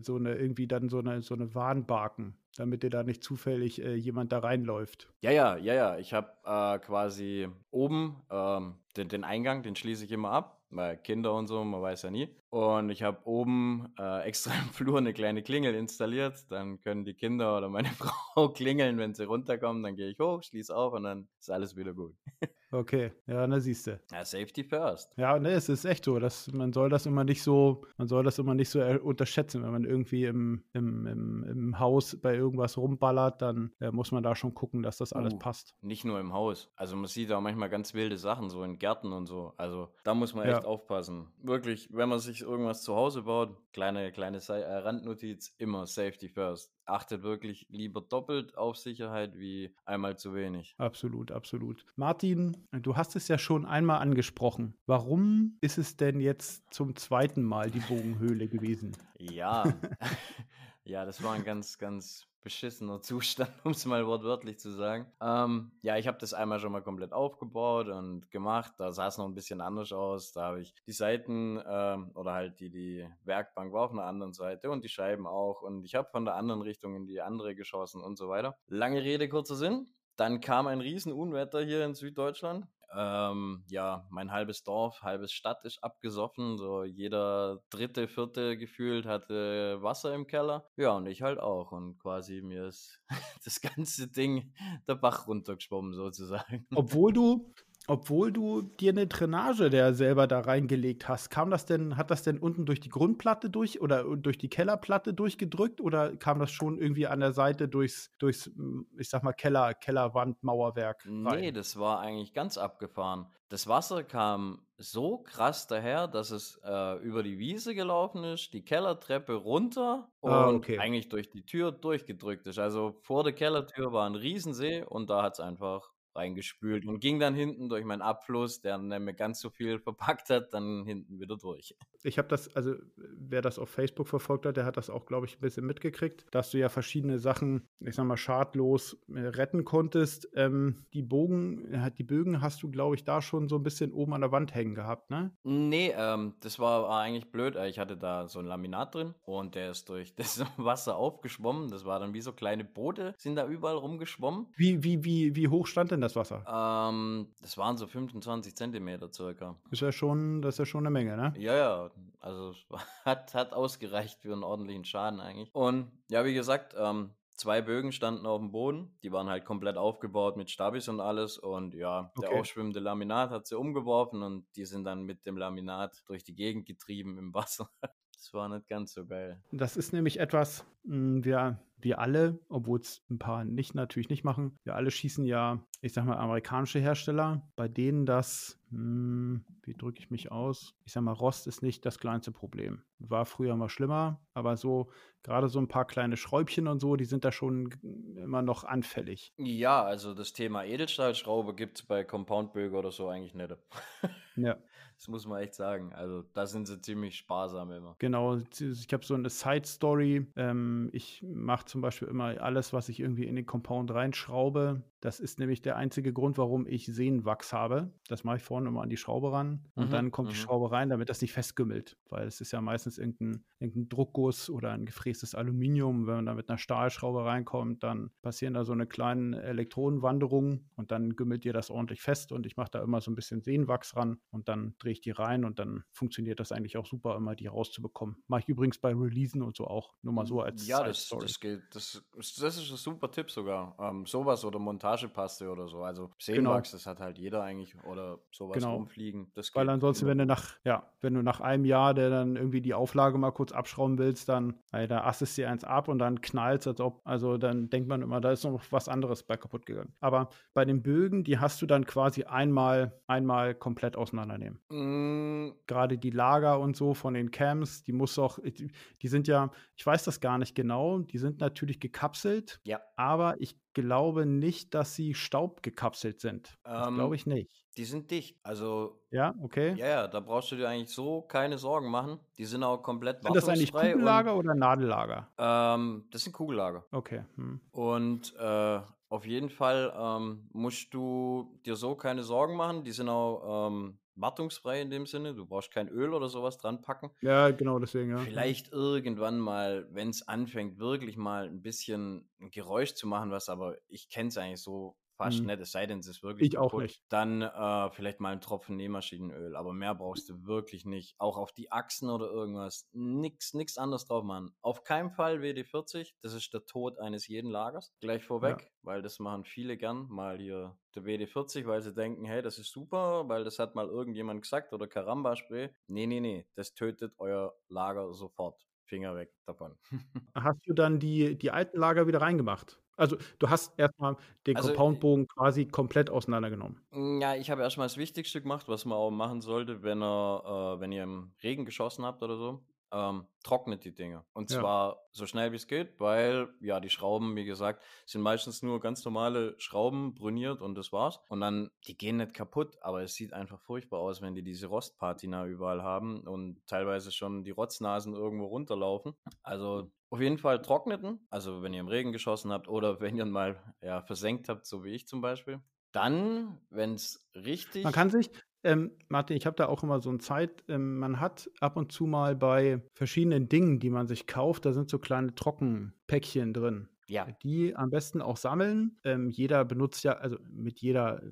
so 0.00 0.16
eine, 0.16 0.34
irgendwie 0.34 0.66
dann 0.66 0.88
so 0.88 0.98
eine, 0.98 1.22
so 1.22 1.34
eine 1.34 1.54
Warnbarken, 1.54 2.38
damit 2.56 2.82
dir 2.82 2.90
da 2.90 3.02
nicht 3.02 3.22
zufällig 3.22 3.82
äh, 3.82 3.94
jemand 3.94 4.32
da 4.32 4.38
reinläuft. 4.38 5.08
Ja, 5.20 5.30
ja, 5.30 5.56
ja, 5.56 5.74
ja. 5.74 5.98
Ich 5.98 6.12
habe 6.12 6.32
äh, 6.44 6.78
quasi 6.78 7.48
oben 7.70 8.16
ähm, 8.30 8.74
den, 8.96 9.08
den 9.08 9.24
Eingang, 9.24 9.62
den 9.62 9.76
schließe 9.76 10.04
ich 10.04 10.12
immer 10.12 10.30
ab, 10.30 10.60
weil 10.70 10.96
Kinder 10.96 11.34
und 11.34 11.46
so, 11.46 11.62
man 11.64 11.82
weiß 11.82 12.02
ja 12.02 12.10
nie. 12.10 12.28
Und 12.50 12.90
ich 12.90 13.02
habe 13.02 13.18
oben 13.26 13.92
äh, 13.98 14.22
extra 14.22 14.52
im 14.54 14.68
Flur 14.72 14.98
eine 14.98 15.12
kleine 15.12 15.42
Klingel 15.42 15.74
installiert. 15.74 16.50
Dann 16.50 16.80
können 16.80 17.04
die 17.04 17.14
Kinder 17.14 17.56
oder 17.58 17.68
meine 17.68 17.88
Frau 18.34 18.48
klingeln, 18.50 18.98
wenn 18.98 19.14
sie 19.14 19.24
runterkommen. 19.24 19.82
Dann 19.82 19.96
gehe 19.96 20.08
ich 20.10 20.18
hoch, 20.18 20.42
schließe 20.42 20.74
auf 20.74 20.92
und 20.94 21.02
dann 21.02 21.28
ist 21.38 21.50
alles 21.50 21.76
wieder 21.76 21.92
gut. 21.94 22.14
Okay, 22.72 23.12
ja, 23.28 23.46
na 23.46 23.60
siehst 23.60 23.86
du. 23.86 24.00
Ja, 24.10 24.24
Safety 24.24 24.64
first. 24.64 25.14
Ja, 25.16 25.38
ne, 25.38 25.50
es 25.52 25.68
ist 25.68 25.84
echt 25.84 26.04
so, 26.04 26.18
dass 26.18 26.52
man 26.52 26.72
soll 26.72 26.90
das 26.90 27.06
immer 27.06 27.22
nicht 27.22 27.40
so, 27.44 27.84
man 27.96 28.08
soll 28.08 28.24
das 28.24 28.40
immer 28.40 28.54
nicht 28.54 28.70
so 28.70 28.80
äh, 28.80 28.98
unterschätzen, 28.98 29.62
wenn 29.62 29.70
man 29.70 29.84
irgendwie 29.84 30.24
im, 30.24 30.64
im, 30.72 31.06
im, 31.06 31.44
im 31.44 31.78
Haus 31.78 32.18
bei 32.20 32.34
irgendwas 32.34 32.76
rumballert, 32.76 33.40
dann 33.40 33.70
äh, 33.78 33.92
muss 33.92 34.10
man 34.10 34.24
da 34.24 34.34
schon 34.34 34.52
gucken, 34.52 34.82
dass 34.82 34.98
das 34.98 35.12
alles 35.12 35.34
Uh. 35.34 35.38
passt. 35.38 35.76
Nicht 35.80 36.04
nur 36.04 36.18
im 36.18 36.32
Haus. 36.32 36.68
Also 36.74 36.96
man 36.96 37.06
sieht 37.06 37.30
auch 37.30 37.40
manchmal 37.40 37.70
ganz 37.70 37.94
wilde 37.94 38.18
Sachen, 38.18 38.50
so 38.50 38.64
in 38.64 38.80
Gärten 38.80 39.12
und 39.12 39.26
so. 39.26 39.54
Also 39.56 39.94
da 40.02 40.14
muss 40.14 40.34
man 40.34 40.48
Ja. 40.48 40.56
echt 40.56 40.66
aufpassen. 40.66 41.28
Wirklich, 41.40 41.88
wenn 41.92 42.08
man 42.08 42.18
sich 42.18 42.35
irgendwas 42.42 42.82
zu 42.82 42.94
Hause 42.94 43.22
baut, 43.22 43.56
kleine, 43.72 44.12
kleine 44.12 44.38
äh, 44.38 44.76
Randnotiz, 44.76 45.54
immer 45.58 45.86
Safety 45.86 46.28
first. 46.28 46.72
Achtet 46.84 47.22
wirklich 47.22 47.66
lieber 47.68 48.00
doppelt 48.00 48.56
auf 48.56 48.76
Sicherheit 48.76 49.36
wie 49.38 49.74
einmal 49.84 50.16
zu 50.16 50.34
wenig. 50.34 50.74
Absolut, 50.78 51.32
absolut. 51.32 51.84
Martin, 51.96 52.56
du 52.72 52.96
hast 52.96 53.16
es 53.16 53.28
ja 53.28 53.38
schon 53.38 53.66
einmal 53.66 53.98
angesprochen. 53.98 54.74
Warum 54.86 55.58
ist 55.60 55.78
es 55.78 55.96
denn 55.96 56.20
jetzt 56.20 56.72
zum 56.72 56.96
zweiten 56.96 57.42
Mal 57.42 57.70
die 57.70 57.80
Bogenhöhle 57.80 58.48
gewesen? 58.48 58.96
Ja. 59.18 59.64
ja, 60.84 61.04
das 61.04 61.22
war 61.22 61.32
ein 61.32 61.44
ganz, 61.44 61.78
ganz 61.78 62.28
beschissener 62.46 63.02
Zustand, 63.02 63.50
um 63.64 63.72
es 63.72 63.84
mal 63.86 64.06
wortwörtlich 64.06 64.60
zu 64.60 64.70
sagen. 64.70 65.12
Ähm, 65.20 65.72
ja, 65.82 65.96
ich 65.96 66.06
habe 66.06 66.18
das 66.18 66.32
einmal 66.32 66.60
schon 66.60 66.70
mal 66.70 66.80
komplett 66.80 67.12
aufgebaut 67.12 67.88
und 67.88 68.30
gemacht. 68.30 68.74
Da 68.78 68.92
sah 68.92 69.08
es 69.08 69.18
noch 69.18 69.26
ein 69.26 69.34
bisschen 69.34 69.60
anders 69.60 69.92
aus. 69.92 70.32
Da 70.32 70.44
habe 70.44 70.60
ich 70.60 70.72
die 70.86 70.92
Seiten 70.92 71.60
ähm, 71.68 72.12
oder 72.14 72.34
halt 72.34 72.60
die, 72.60 72.70
die 72.70 73.08
Werkbank 73.24 73.72
war 73.72 73.86
auf 73.86 73.90
einer 73.90 74.04
anderen 74.04 74.32
Seite 74.32 74.70
und 74.70 74.84
die 74.84 74.88
Scheiben 74.88 75.26
auch. 75.26 75.62
Und 75.62 75.84
ich 75.84 75.96
habe 75.96 76.08
von 76.08 76.24
der 76.24 76.36
anderen 76.36 76.62
Richtung 76.62 76.94
in 76.94 77.06
die 77.06 77.20
andere 77.20 77.56
geschossen 77.56 78.00
und 78.00 78.16
so 78.16 78.28
weiter. 78.28 78.56
Lange 78.68 79.02
Rede, 79.02 79.28
kurzer 79.28 79.56
Sinn. 79.56 79.88
Dann 80.14 80.40
kam 80.40 80.68
ein 80.68 80.80
Riesenunwetter 80.80 81.62
hier 81.62 81.84
in 81.84 81.94
Süddeutschland. 81.94 82.68
Ähm, 82.94 83.64
ja, 83.68 84.06
mein 84.10 84.30
halbes 84.30 84.62
Dorf, 84.62 85.02
halbes 85.02 85.32
Stadt 85.32 85.64
ist 85.64 85.82
abgesoffen. 85.82 86.56
So 86.56 86.84
jeder 86.84 87.62
dritte, 87.70 88.08
vierte 88.08 88.56
gefühlt 88.56 89.06
hatte 89.06 89.78
Wasser 89.82 90.14
im 90.14 90.26
Keller. 90.26 90.68
Ja, 90.76 90.92
und 90.92 91.06
ich 91.06 91.22
halt 91.22 91.38
auch. 91.38 91.72
Und 91.72 91.98
quasi 91.98 92.40
mir 92.42 92.66
ist 92.66 93.00
das 93.44 93.60
ganze 93.60 94.08
Ding 94.08 94.52
der 94.88 94.94
Bach 94.94 95.26
runtergeschwommen 95.26 95.94
sozusagen. 95.94 96.66
Obwohl 96.74 97.12
du, 97.12 97.52
obwohl 97.88 98.32
du 98.32 98.62
dir 98.62 98.90
eine 98.92 99.06
Drainage 99.06 99.70
der 99.70 99.94
selber 99.94 100.26
da 100.26 100.40
reingelegt 100.40 101.08
hast, 101.08 101.30
kam 101.30 101.50
das 101.50 101.66
denn, 101.66 101.96
hat 101.96 102.10
das 102.10 102.22
denn 102.22 102.38
unten 102.38 102.66
durch 102.66 102.80
die 102.80 102.88
Grundplatte 102.88 103.50
durch 103.50 103.80
oder 103.80 104.04
durch 104.16 104.38
die 104.38 104.48
Kellerplatte 104.48 105.14
durchgedrückt 105.14 105.80
oder 105.80 106.16
kam 106.16 106.38
das 106.38 106.50
schon 106.50 106.78
irgendwie 106.78 107.06
an 107.06 107.20
der 107.20 107.32
Seite 107.32 107.68
durchs, 107.68 108.10
durchs, 108.18 108.50
ich 108.98 109.08
sag 109.08 109.22
mal, 109.22 109.32
Keller, 109.32 109.74
Kellerwand, 109.74 110.42
Mauerwerk 110.42 111.10
rein? 111.22 111.40
Nee, 111.40 111.52
das 111.52 111.78
war 111.78 112.00
eigentlich 112.00 112.32
ganz 112.32 112.58
abgefahren. 112.58 113.32
Das 113.48 113.66
Wasser 113.68 114.02
kam 114.04 114.66
so 114.76 115.18
krass 115.18 115.66
daher, 115.68 116.08
dass 116.08 116.30
es 116.30 116.60
äh, 116.64 116.98
über 116.98 117.22
die 117.22 117.38
Wiese 117.38 117.74
gelaufen 117.74 118.24
ist, 118.24 118.52
die 118.52 118.64
Kellertreppe 118.64 119.34
runter 119.34 120.12
und 120.20 120.32
Ah, 120.32 120.48
okay. 120.50 120.76
eigentlich 120.76 121.08
durch 121.08 121.30
die 121.30 121.46
Tür 121.46 121.70
durchgedrückt 121.72 122.46
ist. 122.46 122.58
Also 122.58 122.98
vor 123.02 123.22
der 123.24 123.32
Kellertür 123.34 123.92
war 123.92 124.06
ein 124.08 124.16
Riesensee 124.16 124.82
und 124.84 125.08
da 125.10 125.22
hat 125.22 125.34
es 125.34 125.40
einfach 125.40 125.92
reingespült 126.16 126.86
und 126.86 127.00
ging 127.00 127.18
dann 127.18 127.34
hinten 127.34 127.68
durch 127.68 127.84
meinen 127.84 128.02
Abfluss, 128.02 128.60
der 128.60 128.78
nicht 128.78 129.00
mehr 129.00 129.14
ganz 129.14 129.40
so 129.40 129.50
viel 129.50 129.78
verpackt 129.86 130.30
hat, 130.30 130.52
dann 130.52 130.84
hinten 130.84 131.20
wieder 131.20 131.36
durch. 131.36 131.74
Ich 132.02 132.18
habe 132.18 132.28
das, 132.28 132.54
also 132.54 132.74
wer 132.96 133.42
das 133.42 133.58
auf 133.58 133.68
Facebook 133.68 134.08
verfolgt 134.08 134.46
hat, 134.46 134.56
der 134.56 134.64
hat 134.64 134.76
das 134.76 134.90
auch, 134.90 135.06
glaube 135.06 135.26
ich, 135.26 135.36
ein 135.36 135.40
bisschen 135.40 135.66
mitgekriegt, 135.66 136.26
dass 136.30 136.50
du 136.50 136.58
ja 136.58 136.68
verschiedene 136.68 137.18
Sachen, 137.18 137.68
ich 137.80 137.94
sag 137.94 138.04
mal, 138.04 138.16
schadlos 138.16 138.98
äh, 139.08 139.20
retten 139.20 139.64
konntest. 139.64 140.28
Ähm, 140.34 140.84
die 140.92 141.02
Bogen, 141.02 141.72
äh, 141.72 141.90
die 141.90 142.04
Bögen 142.04 142.40
hast 142.40 142.62
du, 142.62 142.70
glaube 142.70 142.94
ich, 142.94 143.04
da 143.04 143.20
schon 143.20 143.48
so 143.48 143.56
ein 143.56 143.62
bisschen 143.62 143.92
oben 143.92 144.14
an 144.14 144.20
der 144.20 144.32
Wand 144.32 144.54
hängen 144.54 144.74
gehabt, 144.74 145.10
ne? 145.10 145.32
Nee, 145.42 145.92
ähm, 145.96 146.34
das 146.40 146.58
war, 146.58 146.84
war 146.84 147.00
eigentlich 147.00 147.30
blöd. 147.30 147.56
Ich 147.66 147.78
hatte 147.78 147.96
da 147.96 148.28
so 148.28 148.38
ein 148.38 148.46
Laminat 148.46 148.94
drin 148.94 149.14
und 149.24 149.54
der 149.54 149.70
ist 149.70 149.88
durch 149.88 150.14
das 150.16 150.44
Wasser 150.56 150.96
aufgeschwommen. 150.96 151.70
Das 151.70 151.84
war 151.84 151.98
dann 151.98 152.14
wie 152.14 152.20
so 152.20 152.32
kleine 152.32 152.64
Boote, 152.64 153.14
sind 153.18 153.36
da 153.36 153.46
überall 153.46 153.76
rumgeschwommen. 153.76 154.46
Wie, 154.56 154.82
wie, 154.82 155.04
wie, 155.04 155.34
wie 155.34 155.48
hoch 155.48 155.66
stand 155.66 155.90
denn 155.90 156.00
das 156.00 156.05
Wasser? 156.14 156.44
Ähm, 156.46 157.28
das 157.42 157.56
waren 157.58 157.76
so 157.76 157.86
25 157.86 158.54
Zentimeter 158.54 159.12
circa. 159.12 159.56
Ist 159.70 159.80
ja 159.82 159.90
schon, 159.90 160.42
das 160.42 160.54
ist 160.54 160.58
ja 160.58 160.66
schon 160.66 160.82
eine 160.82 160.90
Menge, 160.90 161.16
ne? 161.16 161.32
Ja, 161.38 161.54
ja. 161.56 161.90
Also 162.20 162.54
hat, 163.04 163.34
hat 163.34 163.52
ausgereicht 163.52 164.20
für 164.20 164.32
einen 164.32 164.44
ordentlichen 164.44 164.84
Schaden 164.84 165.18
eigentlich. 165.20 165.52
Und 165.54 165.90
ja, 166.08 166.24
wie 166.24 166.34
gesagt, 166.34 166.74
ähm, 166.78 167.10
zwei 167.34 167.60
Bögen 167.62 167.92
standen 167.92 168.24
auf 168.26 168.38
dem 168.40 168.52
Boden. 168.52 168.96
Die 169.02 169.12
waren 169.12 169.28
halt 169.28 169.44
komplett 169.44 169.76
aufgebaut 169.76 170.36
mit 170.36 170.50
Stabis 170.50 170.88
und 170.88 171.00
alles. 171.00 171.38
Und 171.38 171.74
ja, 171.74 172.12
der 172.20 172.28
Okay. 172.30 172.38
aufschwimmende 172.40 172.80
Laminat 172.80 173.30
hat 173.30 173.46
sie 173.46 173.58
umgeworfen 173.58 174.22
und 174.22 174.46
die 174.56 174.64
sind 174.64 174.84
dann 174.84 175.02
mit 175.04 175.26
dem 175.26 175.36
Laminat 175.36 176.02
durch 176.06 176.22
die 176.24 176.34
Gegend 176.34 176.66
getrieben 176.66 177.18
im 177.18 177.34
Wasser. 177.34 177.68
Das 178.18 178.32
war 178.32 178.48
nicht 178.48 178.66
ganz 178.66 178.94
so 178.94 179.06
geil. 179.06 179.40
Das 179.52 179.76
ist 179.76 179.92
nämlich 179.92 180.18
etwas, 180.18 180.64
mh, 180.84 181.22
wir, 181.24 181.60
wir 181.86 182.00
alle, 182.00 182.40
obwohl 182.48 182.80
es 182.80 183.04
ein 183.08 183.18
paar 183.18 183.44
nicht 183.44 183.76
natürlich 183.76 184.08
nicht 184.08 184.24
machen, 184.24 184.58
wir 184.64 184.74
alle 184.74 184.90
schießen 184.90 185.24
ja, 185.24 185.64
ich 185.80 185.92
sag 185.92 186.04
mal, 186.04 186.16
amerikanische 186.16 186.80
Hersteller, 186.80 187.48
bei 187.54 187.68
denen 187.68 188.06
das, 188.06 188.58
mh, 188.70 189.40
wie 189.62 189.74
drücke 189.74 190.00
ich 190.00 190.10
mich 190.10 190.32
aus? 190.32 190.74
Ich 190.84 190.92
sag 190.92 191.02
mal, 191.02 191.12
Rost 191.12 191.46
ist 191.46 191.62
nicht 191.62 191.86
das 191.86 192.00
kleinste 192.00 192.32
Problem. 192.32 192.82
War 192.98 193.24
früher 193.24 193.54
mal 193.54 193.68
schlimmer, 193.68 194.20
aber 194.34 194.56
so, 194.56 194.90
gerade 195.22 195.48
so 195.48 195.60
ein 195.60 195.68
paar 195.68 195.86
kleine 195.86 196.16
Schräubchen 196.16 196.66
und 196.66 196.80
so, 196.80 196.96
die 196.96 197.04
sind 197.04 197.24
da 197.24 197.30
schon 197.30 197.70
immer 198.16 198.42
noch 198.42 198.64
anfällig. 198.64 199.32
Ja, 199.36 199.84
also 199.84 200.12
das 200.12 200.32
Thema 200.32 200.64
Edelstahlschraube 200.64 201.54
gibt 201.54 201.78
es 201.78 201.86
bei 201.86 202.02
Compoundbögen 202.02 202.76
oder 202.76 202.90
so 202.90 203.08
eigentlich 203.08 203.34
nicht. 203.34 203.56
Ja. 204.38 204.58
Das 204.96 205.08
muss 205.08 205.26
man 205.26 205.42
echt 205.42 205.54
sagen. 205.54 205.92
Also 205.92 206.22
da 206.32 206.46
sind 206.46 206.66
sie 206.66 206.80
ziemlich 206.80 207.16
sparsam 207.16 207.70
immer. 207.70 207.96
Genau, 207.98 208.36
ich 208.36 208.92
habe 208.92 209.04
so 209.04 209.14
eine 209.14 209.28
Side-Story. 209.28 210.26
Ähm, 210.36 210.88
ich 210.92 211.22
mache 211.22 211.66
zum 211.76 211.82
Beispiel 211.82 212.08
immer 212.08 212.40
alles, 212.40 212.72
was 212.72 212.88
ich 212.88 213.00
irgendwie 213.00 213.26
in 213.26 213.36
den 213.36 213.44
Compound 213.44 213.90
reinschraube. 213.90 214.82
Das 215.00 215.20
ist 215.20 215.38
nämlich 215.38 215.60
der 215.60 215.76
einzige 215.76 216.10
Grund, 216.14 216.38
warum 216.38 216.66
ich 216.66 216.86
Seenwachs 216.86 217.52
habe. 217.52 217.92
Das 218.08 218.24
mache 218.24 218.38
ich 218.38 218.42
vorne 218.42 218.70
immer 218.70 218.80
an 218.80 218.88
die 218.88 218.96
Schraube 218.96 219.30
ran 219.30 219.68
und 219.74 219.88
Mhm, 219.88 219.90
dann 219.90 220.10
kommt 220.10 220.30
die 220.30 220.34
mhm. 220.34 220.38
Schraube 220.38 220.72
rein, 220.72 220.88
damit 220.88 221.10
das 221.10 221.20
nicht 221.20 221.34
festgümmelt. 221.34 221.98
Weil 222.08 222.26
es 222.26 222.40
ist 222.40 222.52
ja 222.52 222.62
meistens 222.62 222.96
irgendein, 222.96 223.44
irgendein 223.60 223.90
Druckguss 223.90 224.48
oder 224.48 224.72
ein 224.72 224.86
gefrästes 224.86 225.34
Aluminium. 225.34 226.06
Wenn 226.06 226.14
man 226.14 226.26
da 226.26 226.34
mit 226.34 226.48
einer 226.48 226.56
Stahlschraube 226.56 227.26
reinkommt, 227.26 227.82
dann 227.82 228.10
passieren 228.22 228.54
da 228.54 228.64
so 228.64 228.72
eine 228.72 228.86
kleine 228.86 229.42
Elektronenwanderung 229.42 230.70
und 230.76 230.90
dann 230.90 231.14
gümmelt 231.14 231.44
dir 231.44 231.52
das 231.52 231.68
ordentlich 231.68 232.00
fest 232.00 232.32
und 232.32 232.46
ich 232.46 232.56
mache 232.56 232.70
da 232.70 232.82
immer 232.82 233.02
so 233.02 233.10
ein 233.10 233.16
bisschen 233.16 233.42
Seenwachs 233.42 233.96
ran 233.96 234.18
und 234.30 234.48
dann 234.48 234.76
drehe 234.78 234.92
ich 234.92 235.02
die 235.02 235.10
rein 235.10 235.44
und 235.44 235.58
dann 235.58 235.84
funktioniert 235.92 236.40
das 236.40 236.52
eigentlich 236.52 236.78
auch 236.78 236.86
super, 236.86 237.16
immer 237.16 237.36
die 237.36 237.48
rauszubekommen. 237.48 238.16
Mache 238.28 238.40
ich 238.40 238.48
übrigens 238.48 238.78
bei 238.78 238.94
Releasen 238.94 239.42
und 239.42 239.56
so 239.56 239.66
auch. 239.66 239.92
Nur 240.00 240.14
mal 240.14 240.26
so 240.26 240.40
als 240.40 240.66
Ja, 240.66 240.82
das, 240.82 241.08
das 241.20 241.38
Das, 241.72 242.02
das 242.16 242.36
ist 242.58 242.70
ein 242.70 242.76
super 242.76 243.10
Tipp 243.10 243.30
sogar. 243.30 243.74
Ähm, 243.78 244.06
sowas 244.06 244.44
oder 244.44 244.58
Montagepaste 244.58 245.50
oder 245.50 245.68
so. 245.68 245.82
Also 245.82 246.06
Genau. 246.26 246.50
Seenwachs, 246.50 246.70
das 246.72 246.86
hat 246.86 247.00
halt 247.00 247.18
jeder 247.18 247.42
eigentlich. 247.42 247.74
Oder 247.84 248.18
sowas 248.30 248.54
Genau. 248.58 248.74
rumfliegen. 248.76 249.30
Das 249.34 249.54
Weil 249.54 249.68
ansonsten, 249.68 250.06
wenn 250.06 250.18
du 250.18 250.26
nach, 250.26 250.54
ja, 250.64 250.90
wenn 251.00 251.14
du 251.14 251.22
nach 251.22 251.40
einem 251.40 251.64
Jahr, 251.64 251.94
der 251.94 252.10
dann 252.10 252.36
irgendwie 252.36 252.60
die 252.60 252.74
Auflage 252.74 253.18
mal 253.18 253.30
kurz 253.32 253.52
abschrauben 253.52 253.98
willst, 253.98 254.28
dann, 254.28 254.54
ey, 254.72 254.86
da 254.86 255.04
assest 255.04 255.36
dir 255.36 255.50
eins 255.50 255.64
ab 255.64 255.88
und 255.88 255.98
dann 255.98 256.20
knallt 256.20 256.66
als 256.66 256.80
ob, 256.80 257.00
also 257.04 257.38
dann 257.38 257.70
denkt 257.70 257.88
man 257.88 258.02
immer, 258.02 258.20
da 258.20 258.32
ist 258.32 258.44
noch 258.44 258.60
was 258.70 258.88
anderes 258.88 259.22
bei 259.22 259.36
kaputt 259.36 259.66
gegangen. 259.66 259.94
Aber 260.00 260.28
bei 260.54 260.64
den 260.64 260.82
Bögen, 260.82 261.24
die 261.24 261.38
hast 261.38 261.60
du 261.62 261.66
dann 261.66 261.86
quasi 261.86 262.24
einmal, 262.24 263.00
einmal 263.06 263.54
komplett 263.54 263.96
auseinandernehmen. 263.96 264.60
Mm, 264.70 265.52
Gerade 265.66 265.98
die 265.98 266.10
Lager 266.10 266.58
und 266.60 266.76
so 266.76 266.94
von 266.94 267.14
den 267.14 267.30
Cams, 267.30 267.82
die 267.82 267.92
muss 267.92 268.18
auch, 268.18 268.38
die 268.38 268.70
die 269.02 269.08
sind 269.08 269.28
ja, 269.28 269.50
ich 269.76 269.86
weiß 269.86 270.04
das 270.04 270.20
gar 270.20 270.38
nicht 270.38 270.54
genau, 270.54 270.98
die 270.98 271.18
sind 271.18 271.40
natürlich 271.40 271.45
gekapselt, 271.54 272.60
ja. 272.64 272.80
aber 272.96 273.40
ich 273.40 273.58
glaube 273.74 274.26
nicht, 274.26 274.74
dass 274.74 274.94
sie 274.94 275.14
staubgekapselt 275.14 276.20
sind. 276.20 276.56
Das 276.64 276.88
Ähm, 276.88 276.94
glaube 276.94 277.14
ich 277.16 277.26
nicht. 277.26 277.50
Die 277.76 277.84
sind 277.84 278.10
dicht. 278.10 278.38
Also, 278.42 279.02
Ja, 279.10 279.34
okay. 279.42 279.74
ja, 279.76 279.86
ja, 279.86 280.08
da 280.08 280.20
brauchst 280.20 280.50
du 280.52 280.56
dir 280.56 280.68
eigentlich 280.68 280.94
so 280.94 281.22
keine 281.22 281.58
Sorgen 281.58 281.90
machen. 281.90 282.18
Die 282.38 282.46
sind 282.46 282.62
auch 282.62 282.82
komplett 282.82 283.22
Sind 283.22 283.36
das 283.36 283.48
eigentlich. 283.48 283.72
Kugellager 283.72 284.36
oder 284.36 284.54
Nadellager? 284.54 285.28
Und, 285.36 285.44
ähm, 285.84 286.08
das 286.10 286.24
sind 286.24 286.32
Kugellager. 286.32 286.86
Okay. 286.90 287.24
Hm. 287.34 287.60
Und 287.70 288.34
äh, 288.38 288.80
auf 289.08 289.26
jeden 289.26 289.50
Fall 289.50 289.92
ähm, 289.96 290.48
musst 290.52 290.92
du 290.94 291.58
dir 291.64 291.76
so 291.76 291.94
keine 291.96 292.22
Sorgen 292.22 292.56
machen. 292.56 292.82
Die 292.84 292.92
sind 292.92 293.08
auch 293.08 293.68
ähm, 293.68 293.98
wartungsfrei 294.16 294.80
in 294.80 294.90
dem 294.90 295.06
Sinne. 295.06 295.34
Du 295.34 295.46
brauchst 295.46 295.70
kein 295.70 295.88
Öl 295.88 296.12
oder 296.12 296.28
sowas 296.28 296.58
dran 296.58 296.82
packen. 296.82 297.10
Ja, 297.20 297.50
genau 297.50 297.78
deswegen, 297.78 298.10
ja. 298.10 298.18
Vielleicht 298.18 298.72
irgendwann 298.72 299.38
mal, 299.38 299.86
wenn 299.90 300.10
es 300.10 300.26
anfängt, 300.26 300.78
wirklich 300.78 301.16
mal 301.16 301.46
ein 301.46 301.62
bisschen 301.62 302.28
ein 302.40 302.50
Geräusch 302.50 302.94
zu 302.94 303.06
machen, 303.06 303.30
was 303.30 303.48
aber 303.48 303.76
ich 303.88 304.08
kenne 304.08 304.28
es 304.28 304.38
eigentlich 304.38 304.62
so 304.62 304.96
fast 305.16 305.44
Hm. 305.44 305.46
nicht, 305.46 305.60
es 305.60 305.72
sei 305.72 305.86
denn, 305.86 305.98
es 306.00 306.06
ist 306.08 306.22
wirklich 306.22 306.48
Ich 306.48 306.58
auch 306.58 306.74
kaputt. 306.74 306.76
nicht. 306.76 307.02
Dann 307.08 307.42
äh, 307.42 307.90
vielleicht 307.90 308.20
mal 308.20 308.32
einen 308.32 308.40
Tropfen 308.40 308.76
Nähmaschinenöl, 308.76 309.56
aber 309.56 309.72
mehr 309.72 309.94
brauchst 309.94 310.28
du 310.28 310.44
wirklich 310.46 310.84
nicht. 310.84 311.14
Auch 311.18 311.36
auf 311.38 311.52
die 311.52 311.72
Achsen 311.72 312.10
oder 312.10 312.26
irgendwas. 312.30 312.88
Nix, 312.92 313.54
nix 313.54 313.78
anderes 313.78 314.06
drauf 314.06 314.24
machen. 314.24 314.54
Auf 314.62 314.82
keinen 314.84 315.10
Fall 315.10 315.40
WD-40, 315.42 316.14
das 316.22 316.34
ist 316.34 316.52
der 316.54 316.66
Tod 316.66 316.98
eines 316.98 317.26
jeden 317.28 317.50
Lagers. 317.50 317.94
Gleich 318.00 318.24
vorweg, 318.24 318.72
weil 318.82 319.02
das 319.02 319.18
machen 319.18 319.44
viele 319.44 319.76
gern. 319.76 320.08
Mal 320.08 320.38
hier 320.38 320.78
der 320.94 321.04
WD-40, 321.04 321.66
weil 321.66 321.80
sie 321.82 321.94
denken, 321.94 322.24
hey, 322.24 322.42
das 322.42 322.58
ist 322.58 322.70
super, 322.72 323.28
weil 323.28 323.44
das 323.44 323.58
hat 323.58 323.74
mal 323.74 323.88
irgendjemand 323.88 324.42
gesagt 324.42 324.72
oder 324.72 324.86
Karamba-Spray. 324.88 325.70
Nee, 325.88 326.06
nee, 326.06 326.20
nee, 326.20 326.46
das 326.54 326.74
tötet 326.74 327.14
euer 327.18 327.54
Lager 327.68 328.12
sofort. 328.14 328.66
Finger 328.84 329.16
weg 329.16 329.34
davon. 329.46 329.78
Hast 330.36 330.60
du 330.66 330.72
dann 330.72 331.00
die, 331.00 331.36
die 331.36 331.50
alten 331.50 331.78
Lager 331.78 332.06
wieder 332.06 332.20
reingemacht? 332.20 332.80
Also, 332.96 333.16
du 333.38 333.48
hast 333.50 333.78
erstmal 333.78 334.16
den 334.46 334.56
Also, 334.56 334.58
Compoundbogen 334.58 335.26
quasi 335.28 335.66
komplett 335.66 336.10
auseinandergenommen. 336.10 336.80
Mm, 336.90 337.20
Ja, 337.20 337.34
ich 337.36 337.50
habe 337.50 337.62
erstmal 337.62 337.86
das 337.86 337.96
Wichtigste 337.96 338.40
gemacht, 338.42 338.68
was 338.68 338.84
man 338.84 338.98
auch 338.98 339.10
machen 339.10 339.40
sollte, 339.40 339.82
wenn 339.82 340.02
ihr, 340.02 340.74
äh, 340.76 340.80
wenn 340.80 340.92
ihr 340.92 341.02
im 341.04 341.32
Regen 341.42 341.64
geschossen 341.64 342.04
habt 342.04 342.22
oder 342.22 342.36
so. 342.36 342.64
Ähm, 342.92 343.26
trocknet 343.42 343.84
die 343.84 343.94
Dinge. 343.94 344.24
Und 344.32 344.50
Ja. 344.50 344.60
zwar 344.60 345.02
so 345.12 345.26
schnell 345.26 345.52
wie 345.52 345.56
es 345.56 345.66
geht, 345.66 345.98
weil 345.98 346.48
ja, 346.60 346.78
die 346.80 346.90
Schrauben, 346.90 347.34
wie 347.36 347.44
gesagt, 347.44 347.82
sind 348.06 348.22
meistens 348.22 348.62
nur 348.62 348.80
ganz 348.80 349.04
normale 349.04 349.54
Schrauben, 349.58 350.14
brüniert 350.14 350.62
und 350.62 350.76
das 350.76 350.92
war's. 350.92 351.20
Und 351.28 351.40
dann, 351.40 351.70
die 351.86 351.96
gehen 351.96 352.18
nicht 352.18 352.34
kaputt, 352.34 352.76
aber 352.80 353.02
es 353.02 353.14
sieht 353.14 353.32
einfach 353.32 353.60
furchtbar 353.60 353.98
aus, 354.00 354.22
wenn 354.22 354.34
die 354.34 354.42
diese 354.42 354.68
Rostpatina 354.68 355.46
überall 355.46 355.82
haben 355.82 356.20
und 356.26 356.64
teilweise 356.66 357.10
schon 357.12 357.44
die 357.44 357.50
Rotznasen 357.50 358.14
irgendwo 358.14 358.46
runterlaufen. 358.46 359.14
Also 359.42 359.90
auf 360.10 360.20
jeden 360.20 360.38
Fall 360.38 360.62
trockneten, 360.62 361.26
also 361.30 361.62
wenn 361.62 361.74
ihr 361.74 361.80
im 361.80 361.88
Regen 361.88 362.12
geschossen 362.12 362.52
habt 362.52 362.68
oder 362.68 363.00
wenn 363.00 363.16
ihr 363.16 363.24
mal 363.26 363.74
ja, 363.82 364.02
versenkt 364.02 364.48
habt, 364.48 364.66
so 364.66 364.84
wie 364.84 364.90
ich 364.94 365.06
zum 365.08 365.20
Beispiel. 365.20 365.60
Dann, 365.92 366.60
wenn 366.68 366.94
es 366.94 367.26
richtig. 367.34 367.84
Man 367.84 367.92
kann 367.92 368.10
sich, 368.10 368.30
ähm, 368.66 368.92
Martin, 369.08 369.36
ich 369.36 369.46
habe 369.46 369.56
da 369.56 369.66
auch 369.66 369.82
immer 369.82 370.00
so 370.00 370.10
ein 370.10 370.20
Zeit, 370.20 370.64
ähm, 370.68 370.98
man 370.98 371.20
hat 371.20 371.50
ab 371.60 371.76
und 371.76 371.92
zu 371.92 372.06
mal 372.06 372.34
bei 372.36 372.82
verschiedenen 372.92 373.48
Dingen, 373.48 373.78
die 373.78 373.90
man 373.90 374.06
sich 374.06 374.26
kauft, 374.26 374.66
da 374.66 374.72
sind 374.72 374.90
so 374.90 374.98
kleine 374.98 375.34
Trockenpäckchen 375.34 376.52
drin. 376.52 376.88
Ja, 377.08 377.28
Die 377.44 377.76
am 377.76 377.90
besten 377.90 378.20
auch 378.20 378.36
sammeln. 378.36 378.98
Ähm, 379.04 379.30
jeder 379.30 379.64
benutzt 379.64 380.02
ja, 380.02 380.14
also 380.14 380.38
mit 380.50 380.80
jeder, 380.80 381.22
äh, 381.22 381.30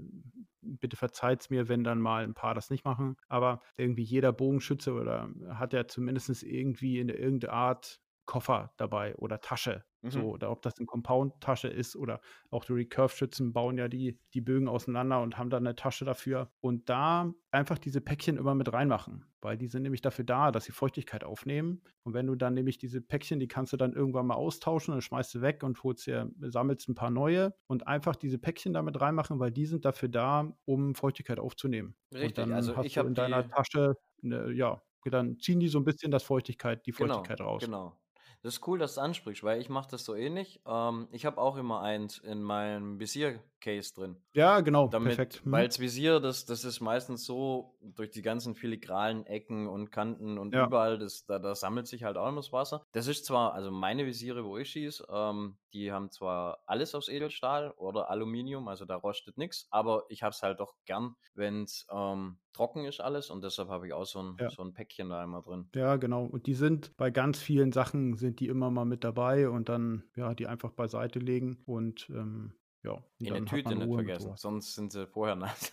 bitte 0.63 0.97
verzeiht 0.97 1.41
es 1.41 1.51
mir, 1.51 1.69
wenn 1.69 1.83
dann 1.83 2.01
mal 2.01 2.23
ein 2.23 2.35
paar 2.35 2.55
das 2.55 2.71
nicht 2.71 2.85
machen, 2.85 3.17
aber 3.29 3.61
irgendwie 3.77 4.05
jeder 4.05 4.33
Bogenschütze 4.33 4.93
oder 4.93 5.29
hat 5.49 5.73
ja 5.73 5.87
zumindest 5.87 6.43
irgendwie 6.45 7.01
in 7.01 7.09
irgendeiner 7.09 7.53
Art 7.53 8.01
Koffer 8.25 8.73
dabei 8.77 9.17
oder 9.17 9.41
Tasche. 9.41 9.85
Mhm. 10.05 10.11
So, 10.11 10.31
oder 10.33 10.51
ob 10.51 10.61
das 10.63 10.79
eine 10.79 10.87
Compound-Tasche 10.87 11.69
ist 11.69 11.97
oder 11.97 12.21
auch 12.51 12.65
die 12.67 12.73
Recurve-Schützen 12.75 13.53
bauen 13.55 13.79
ja 13.79 13.89
die, 13.89 14.21
die 14.35 14.43
Bögen 14.43 14.69
auseinander 14.69 15.23
und 15.23 15.39
haben 15.39 15.49
dann 15.51 15.67
eine 15.67 15.77
Tasche 15.77 16.05
dafür. 16.05 16.53
Und 16.61 16.91
da 16.91 17.33
einfach 17.51 17.79
diese 17.79 18.01
Päckchen 18.03 18.37
immer 18.37 18.55
mit 18.55 18.71
reinmachen, 18.73 19.25
weil 19.41 19.57
die 19.57 19.67
sind 19.67 19.83
nämlich 19.83 20.03
dafür 20.03 20.25
da, 20.25 20.51
dass 20.53 20.65
sie 20.65 20.73
Feuchtigkeit 20.73 21.25
aufnehmen. 21.25 21.83
Und 22.03 22.13
wenn 22.13 22.27
du 22.27 22.35
dann 22.35 22.53
nämlich 22.55 22.77
diese 22.79 23.01
Päckchen, 23.01 23.41
die 23.41 23.49
kannst 23.49 23.73
du 23.73 23.77
dann 23.79 23.95
irgendwann 23.95 24.27
mal 24.27 24.35
austauschen, 24.35 24.93
dann 24.93 25.01
schmeißt 25.01 25.35
du 25.37 25.41
weg 25.41 25.63
und 25.63 25.83
holst 25.83 26.07
dir, 26.07 26.31
sammelst 26.41 26.89
ein 26.89 26.95
paar 26.95 27.11
neue 27.11 27.55
und 27.67 27.87
einfach 27.87 28.15
diese 28.17 28.39
Päckchen 28.39 28.75
damit 28.75 29.01
reinmachen, 29.01 29.39
weil 29.41 29.53
die 29.53 29.67
sind 29.67 29.85
dafür 29.85 30.09
da, 30.11 30.57
um 30.67 30.95
Feuchtigkeit 30.95 31.39
aufzunehmen. 31.39 31.97
Richtig, 32.13 32.37
Und 32.37 32.37
dann 32.39 32.53
also 32.53 32.77
hast 32.77 32.87
ich 32.87 32.99
du 32.99 33.01
habe 33.01 33.09
in 33.09 33.15
deiner 33.15 33.47
Tasche, 33.49 33.95
ne, 34.23 34.53
ja, 34.53 34.83
dann 35.05 35.39
ziehen 35.39 35.61
die 35.61 35.69
so 35.69 35.79
ein 35.79 35.85
bisschen 35.85 36.11
das 36.11 36.23
Feuchtigkeit, 36.23 36.87
die 36.87 36.93
genau, 36.97 37.29
Feuchtigkeit 37.29 37.41
raus. 37.41 37.71
genau. 37.71 38.01
Das 38.45 38.57
ist 38.57 38.67
cool, 38.67 38.79
dass 38.79 38.97
du 38.97 39.01
ansprichst, 39.01 39.43
weil 39.43 39.59
ich 39.59 39.71
mache 39.71 39.89
das 39.91 40.05
so 40.05 40.15
ähnlich. 40.15 40.61
Ähm, 40.67 41.09
ich 41.13 41.25
habe 41.25 41.39
auch 41.41 41.57
immer 41.57 41.81
eins 41.81 42.19
in 42.19 42.43
meinem 42.43 43.01
Visier-Case 43.01 43.95
drin. 43.95 44.23
Ja, 44.35 44.61
genau, 44.61 44.89
Damit, 44.91 45.01
perfekt. 45.01 45.45
Mhm. 45.47 45.53
weil 45.53 45.69
das 45.69 45.81
Visier, 45.81 46.21
das, 46.21 46.47
das 46.47 46.65
ist 46.65 46.81
meistens 46.81 47.25
so 47.27 47.79
durch 47.83 48.11
die 48.11 48.23
ganzen 48.23 48.55
filigranen 48.55 49.27
Ecken 49.27 49.69
und 49.69 49.91
Kanten 49.93 50.39
und 50.39 50.53
Ja. 50.53 50.69
überall, 50.69 50.99
das, 50.99 51.27
da, 51.27 51.39
da 51.39 51.55
sammelt 51.55 51.89
sich 51.89 52.05
halt 52.05 52.19
auch 52.19 52.29
immer 52.29 52.39
das 52.43 52.53
Wasser. 52.53 52.85
Das 52.93 53.07
ist 53.09 53.27
zwar, 53.27 53.55
also 53.55 53.71
meine 53.71 54.07
Visiere, 54.07 54.45
wo 54.45 54.59
ich 54.59 54.71
schieße, 54.71 55.07
ähm, 55.11 55.59
die 55.75 55.93
haben 55.93 56.11
zwar 56.11 56.63
alles 56.67 56.95
aus 56.95 57.09
Edelstahl 57.09 57.73
oder 57.73 58.09
Aluminium, 58.11 58.69
also 58.69 58.85
da 58.85 58.97
rostet 58.97 59.37
nichts, 59.37 59.67
aber 59.71 60.05
ich 60.09 60.23
habe 60.23 60.31
es 60.31 60.43
halt 60.43 60.61
doch 60.61 60.75
gern, 60.87 61.17
wenn 61.35 61.65
es 61.65 61.87
ähm, 61.93 62.39
trocken 62.53 62.85
ist 62.85 63.01
alles 63.01 63.29
und 63.31 63.43
deshalb 63.45 63.69
habe 63.69 63.87
ich 63.89 63.93
auch 63.93 64.07
so 64.07 64.23
ein, 64.23 64.37
Ja. 64.41 64.49
so 64.51 64.63
ein 64.63 64.73
Päckchen 64.73 65.11
da 65.11 65.23
immer 65.23 65.43
drin. 65.43 65.69
Ja, 65.75 65.97
genau. 65.97 66.25
Und 66.25 66.47
die 66.47 66.55
sind 66.55 66.97
bei 66.97 67.11
ganz 67.11 67.41
vielen 67.41 67.73
Sachen 67.73 68.17
sind 68.17 68.41
die 68.41 68.47
immer 68.49 68.71
mal 68.71 68.85
mit 68.85 69.05
dabei 69.05 69.49
und 69.49 69.69
dann 69.69 70.05
ja 70.17 70.35
die 70.35 70.47
einfach 70.47 70.71
beiseite 70.73 71.19
legen 71.19 71.63
und 71.67 72.09
ähm, 72.11 72.55
ja. 72.85 72.93
und 72.93 73.05
In 73.19 73.27
der 73.35 73.45
Tüte 73.45 73.75
nicht 73.75 73.93
vergessen, 73.93 74.37
sonst 74.37 74.75
sind 74.75 74.93
sie 74.93 75.07
vorher 75.07 75.35
nass. 75.37 75.73